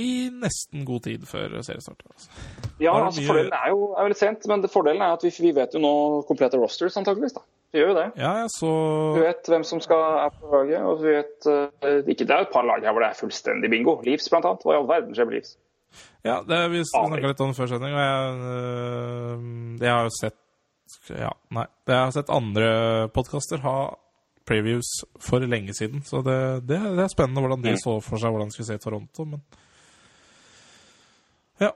I 0.00 0.30
nesten 0.32 0.84
god 0.88 1.02
tid 1.04 1.26
før 1.28 1.58
seriestart. 1.60 2.00
Altså. 2.08 2.30
Ja, 2.80 2.94
altså 3.04 3.20
mye- 3.20 3.26
Fordelen 3.28 3.52
er 3.52 3.68
jo 3.68 3.80
er 3.98 4.02
jo 4.06 4.08
litt 4.14 4.20
sent, 4.22 4.46
men 4.48 4.62
fordelen 4.72 5.02
er 5.04 5.12
at 5.12 5.22
vi, 5.26 5.32
vi 5.44 5.52
vet 5.52 5.74
jo 5.76 5.82
nå 5.82 5.90
komplette 6.28 6.56
rosters, 6.56 6.96
antakeligvis. 6.96 7.34
da. 7.36 7.42
Vi 7.70 7.78
gjør 7.78 7.92
jo 7.92 7.96
det. 8.00 8.06
Ja, 8.18 8.30
ja, 8.42 8.46
så 8.50 8.68
Vi 9.14 9.20
vet 9.22 9.46
hvem 9.52 9.64
som 9.64 9.78
skal 9.84 10.00
er 10.24 10.30
på 10.34 10.48
laget, 10.50 10.82
og 10.82 11.02
vi 11.04 11.12
vet 11.14 11.46
uh, 11.46 12.00
ikke, 12.02 12.24
Det 12.26 12.34
er 12.34 12.42
jo 12.42 12.48
et 12.48 12.54
par 12.54 12.66
lag 12.66 12.82
her 12.82 12.90
hvor 12.96 13.04
det 13.04 13.10
er 13.12 13.18
fullstendig 13.20 13.70
bingo. 13.70 13.94
Leeds, 14.06 14.26
blant 14.32 14.48
annet. 14.48 14.64
Hva 14.66 14.74
i 14.74 14.78
all 14.80 14.88
verden 14.90 15.14
skjer 15.14 15.28
med 15.28 15.36
Leeds? 15.38 15.52
Ja, 16.26 16.40
det, 16.46 16.58
vi 16.70 16.82
snakka 16.86 17.30
litt 17.30 17.40
om 17.42 17.54
før 17.56 17.70
sending, 17.70 17.94
og 17.94 18.02
jeg, 18.02 18.34
øh, 18.50 19.44
jeg 19.82 19.90
har 19.90 20.04
jo 20.06 20.12
sett 20.18 20.36
Ja, 21.14 21.30
nei. 21.54 21.64
Jeg 21.86 21.96
har 22.00 22.12
sett 22.14 22.30
andre 22.34 22.68
podkaster 23.14 23.62
ha 23.64 23.76
previews 24.50 24.88
for 25.22 25.38
lenge 25.46 25.74
siden, 25.78 26.02
så 26.02 26.24
det, 26.26 26.36
det, 26.66 26.78
det 26.98 27.04
er 27.04 27.12
spennende 27.12 27.42
hvordan 27.44 27.62
de 27.62 27.76
Mm. 27.76 27.78
så 27.78 28.00
for 28.02 28.18
seg 28.18 28.34
hvordan 28.34 28.50
de 28.50 28.54
skulle 28.56 28.66
se 28.72 28.78
Toronto, 28.82 29.24
men 29.24 29.42
Ja. 31.60 31.70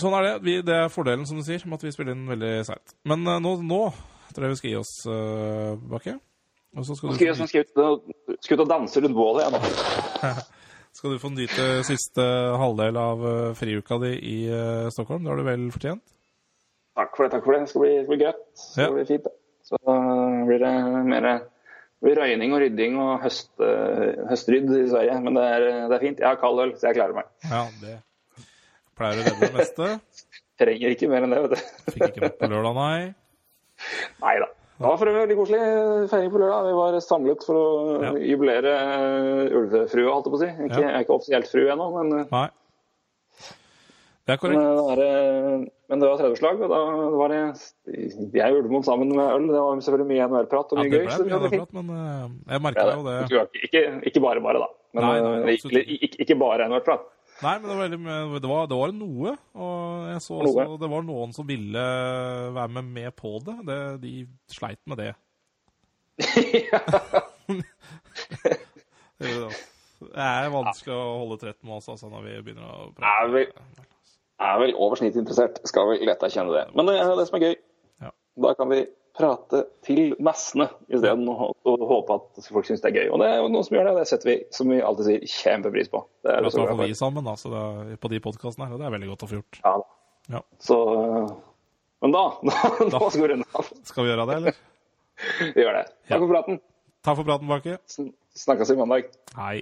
Sånn 0.00 0.14
er 0.16 0.22
det. 0.24 0.34
Vi, 0.46 0.54
det 0.64 0.74
er 0.74 0.88
fordelen, 0.92 1.26
som 1.28 1.36
du 1.36 1.44
sier, 1.44 1.60
med 1.66 1.76
at 1.80 1.84
vi 1.84 1.92
spiller 1.92 2.16
inn 2.16 2.24
veldig 2.30 2.52
seint. 2.64 2.94
Men 3.04 3.26
øh, 3.28 3.40
nå, 3.44 3.58
nå 3.68 3.80
tror 4.34 4.46
jeg 4.48 4.54
vi 4.54 4.60
skal 4.60 4.70
gi 4.72 4.78
oss, 4.80 4.92
uh, 5.08 5.76
Bakke. 5.92 6.16
Og 6.76 6.86
så 6.88 6.96
skal 6.96 7.12
du, 7.12 7.14
skal 7.20 7.60
ut 7.66 7.80
og- 7.84 8.10
skal 8.40 8.56
ut 8.56 8.64
og 8.64 8.68
danse 8.70 9.00
rundt 9.04 9.16
bålet, 9.16 9.44
jeg 9.44 9.52
nå. 9.52 10.32
skal 10.96 11.12
du 11.14 11.18
få 11.20 11.30
nyte 11.34 11.66
siste 11.88 12.24
halvdel 12.60 12.96
av 13.00 13.22
øh, 13.28 13.54
friuka 13.56 13.98
di 14.02 14.12
i 14.16 14.36
uh, 14.48 14.88
Stockholm. 14.92 15.24
Det 15.24 15.32
har 15.32 15.40
du 15.40 15.46
vel 15.50 15.70
fortjent? 15.74 16.02
Takk 16.96 17.16
for 17.16 17.24
det. 17.24 17.32
takk 17.32 17.44
for 17.44 17.52
Det 17.56 17.60
Det 17.64 17.68
skal 17.72 17.80
bli, 17.84 17.92
det 17.96 18.04
skal 18.04 18.16
bli 18.16 18.20
greit. 18.24 18.42
Det 18.52 18.66
skal 18.66 18.84
Ja. 18.84 18.92
bli 18.96 19.04
fint. 19.08 19.26
Så 19.62 19.78
blir 20.48 20.58
det 20.64 20.72
mer 21.08 21.28
blir 22.02 22.18
røyning 22.18 22.52
og 22.52 22.60
rydding 22.64 22.96
og 22.98 23.20
høst, 23.22 23.52
eh, 23.62 24.24
høstrydd 24.28 24.72
i 24.74 24.88
Sverige. 24.90 25.20
Men 25.22 25.36
det 25.38 25.44
er, 25.44 25.66
det 25.88 25.96
er 25.96 26.02
fint. 26.02 26.18
Jeg 26.18 26.26
har 26.28 26.40
kald 26.40 26.58
øl, 26.64 26.72
så 26.76 26.88
jeg 26.90 26.96
klarer 26.98 27.14
meg. 27.14 27.28
Ja, 27.46 27.62
det 27.80 27.94
pleier 28.98 29.20
å 29.20 29.26
redde 29.28 29.46
det 29.46 29.54
meste. 29.54 29.90
Trenger 30.60 30.94
ikke 30.96 31.08
mer 31.08 31.24
enn 31.26 31.32
det, 31.34 31.42
vet 31.44 31.54
du. 31.54 31.92
Fikk 31.94 32.08
ikke 32.10 32.24
vært 32.26 32.40
på 32.42 32.50
lørdag, 32.50 32.74
nei. 32.80 33.14
Nei 34.22 34.38
da. 34.42 34.48
Det 34.82 34.88
var 34.88 34.96
for 34.98 35.06
øvrig 35.06 35.22
veldig 35.28 35.36
koselig 35.38 35.60
feiring 36.10 36.30
på 36.32 36.40
lørdag. 36.42 36.64
Vi 36.66 36.72
var 36.80 36.96
samlet 37.04 37.44
for 37.46 37.54
å 37.54 37.66
Ja. 38.02 38.10
jubilere 38.18 38.72
eh, 38.72 39.56
ulvefrua, 39.58 40.10
holdt 40.16 40.26
jeg 40.26 40.32
på 40.32 40.38
å 40.38 40.42
si. 40.42 40.50
Ikke, 40.66 40.80
Ja. 40.80 40.88
Jeg 40.88 40.94
er 40.96 41.04
ikke 41.04 41.14
offisielt 41.18 41.46
fru 41.52 41.62
ennå, 41.70 41.86
men, 41.98 42.18
eh, 42.20 42.26
Nei. 42.32 42.48
Det 44.22 44.34
er 44.34 44.38
men, 44.38 44.38
korrekt. 44.38 44.62
det 44.62 44.82
var, 44.86 44.98
eh, 45.02 45.64
men 45.90 45.98
det 46.00 46.08
var 46.08 46.18
tredjeslag, 46.18 46.60
og 46.62 46.68
da 46.70 46.80
var 47.18 47.28
det 47.28 47.40
Jeg 48.32 48.52
og 48.54 48.58
Ulvmoen 48.62 48.84
sammen 48.86 49.08
med 49.10 49.24
øl. 49.34 49.46
Det 49.50 49.58
var 49.62 49.80
selvfølgelig 49.82 50.10
mye 50.12 50.28
NHL-prat 50.28 50.72
og 50.72 50.78
Ja, 50.78 50.82
mye 50.84 50.90
det 50.90 51.00
gøy. 51.00 51.06
ble 51.06 51.30
gøy. 51.30 51.42
det 51.42 51.50
fint. 51.50 51.62
prat, 51.62 51.72
men 51.72 51.90
eh, 51.90 52.28
jeg 52.46 52.54
Ja, 52.54 52.58
merka 52.58 52.86
jo 52.94 53.02
det. 53.02 53.16
det. 53.28 53.62
Ikke, 53.66 53.82
ikke 54.06 54.20
bare 54.22 54.40
bare, 54.40 54.58
da. 54.62 54.68
Men 54.94 55.02
Nei, 55.04 55.20
nei, 55.20 55.34
eh, 55.42 55.56
ikke, 55.58 55.82
ikke, 56.06 56.16
ikke 56.26 56.38
bare 56.38 56.68
NHL-prat. 56.68 57.00
Nei, 57.42 57.52
men 57.58 57.64
det 57.66 57.74
var, 57.74 57.80
veldig, 57.82 57.98
det 58.42 58.48
var, 58.50 58.66
det 58.70 58.76
var 58.78 58.92
noe. 58.94 59.32
Og 59.58 60.04
jeg 60.12 60.20
så 60.22 60.36
Noe. 60.38 60.50
også 60.52 60.76
det 60.82 60.90
var 60.92 61.02
noen 61.08 61.32
som 61.34 61.46
ville 61.48 61.82
være 62.54 62.68
med, 62.76 62.90
med 63.00 63.10
på 63.18 63.32
det. 63.46 63.56
det. 63.66 63.78
De 64.04 64.12
sleit 64.54 64.78
med 64.86 64.96
det. 65.02 65.12
Det 69.22 69.28
det, 69.28 69.42
altså. 69.46 69.60
Er 70.18 70.48
vanskelig 70.50 70.94
å 70.96 71.02
holde 71.22 71.36
trett 71.38 71.58
med 71.62 71.76
oss 71.78 71.86
altså, 71.92 72.08
når 72.10 72.24
vi 72.26 72.32
begynner 72.48 72.66
å 72.66 72.88
Er 73.06 73.28
vel- 73.30 73.52
prate. 73.52 73.84
er 74.42 74.56
vel 74.58 74.72
over 74.74 74.98
snittet 74.98 75.20
interessert, 75.22 75.60
skal 75.68 75.86
vel 75.92 76.02
lett 76.08 76.22
erkjenne 76.26 76.50
det. 76.56 76.64
Men 76.74 76.86
det 76.90 76.96
er 76.98 77.12
det 77.20 77.26
som 77.28 77.36
er 77.38 77.44
gøy. 77.46 77.54
Ja. 78.34 78.48
Da 78.48 78.54
kan 78.58 78.70
vi 78.72 78.82
prate 79.16 79.64
til 79.84 80.14
massene 80.24 80.68
isteden 80.88 81.28
og, 81.28 81.52
håpe 81.66 82.16
at 82.16 82.46
folk 82.48 82.68
syns 82.68 82.82
det 82.84 82.92
er 82.92 83.02
gøy. 83.02 83.08
Og 83.12 83.20
det 83.20 83.28
er 83.28 83.40
jo 83.42 83.50
noen 83.52 83.66
som 83.66 83.76
gjør 83.76 83.88
det, 83.88 83.94
og 83.94 84.00
det 84.00 84.08
setter 84.08 84.30
vi, 84.30 84.36
som 84.56 84.72
vi 84.72 84.80
alltid 84.80 85.08
sier, 85.08 85.26
kjempepris 85.34 85.92
på. 85.92 86.02
Det 86.24 86.32
er 86.32 86.48
også 86.48 86.66
vi 86.80 86.90
sammen 86.98 87.28
da, 87.28 87.36
er, 87.36 87.96
på 88.00 88.12
de 88.12 88.22
podkastene 88.24 88.68
her, 88.68 88.76
og 88.76 88.82
det 88.82 88.88
er 88.88 88.94
veldig 88.96 89.10
godt 89.12 89.26
å 89.26 89.30
få 89.30 89.40
gjort. 89.40 89.60
Ja, 89.62 89.74
da. 89.82 89.98
Ja. 90.32 90.40
Så 90.62 90.76
Men 92.02 92.14
da, 92.14 92.22
da, 92.48 92.60
da 92.94 93.00
skal 93.08 93.24
vi 93.24 93.32
runde 93.34 93.48
av. 93.58 93.72
Skal 93.90 94.06
vi 94.06 94.12
gjøre 94.12 94.28
det, 94.30 94.38
eller? 94.40 94.60
Vi 95.54 95.62
gjør 95.62 95.76
det. 95.76 95.82
Ja. 96.08 96.16
Takk 96.16 96.22
for 96.24 96.32
praten. 96.32 96.56
Takk 97.06 97.18
for 97.20 97.28
praten, 97.28 97.50
Bakke. 97.52 97.76
Snakkes 98.42 98.72
i 98.72 98.78
mandag. 98.80 99.12
Hei. 99.36 99.60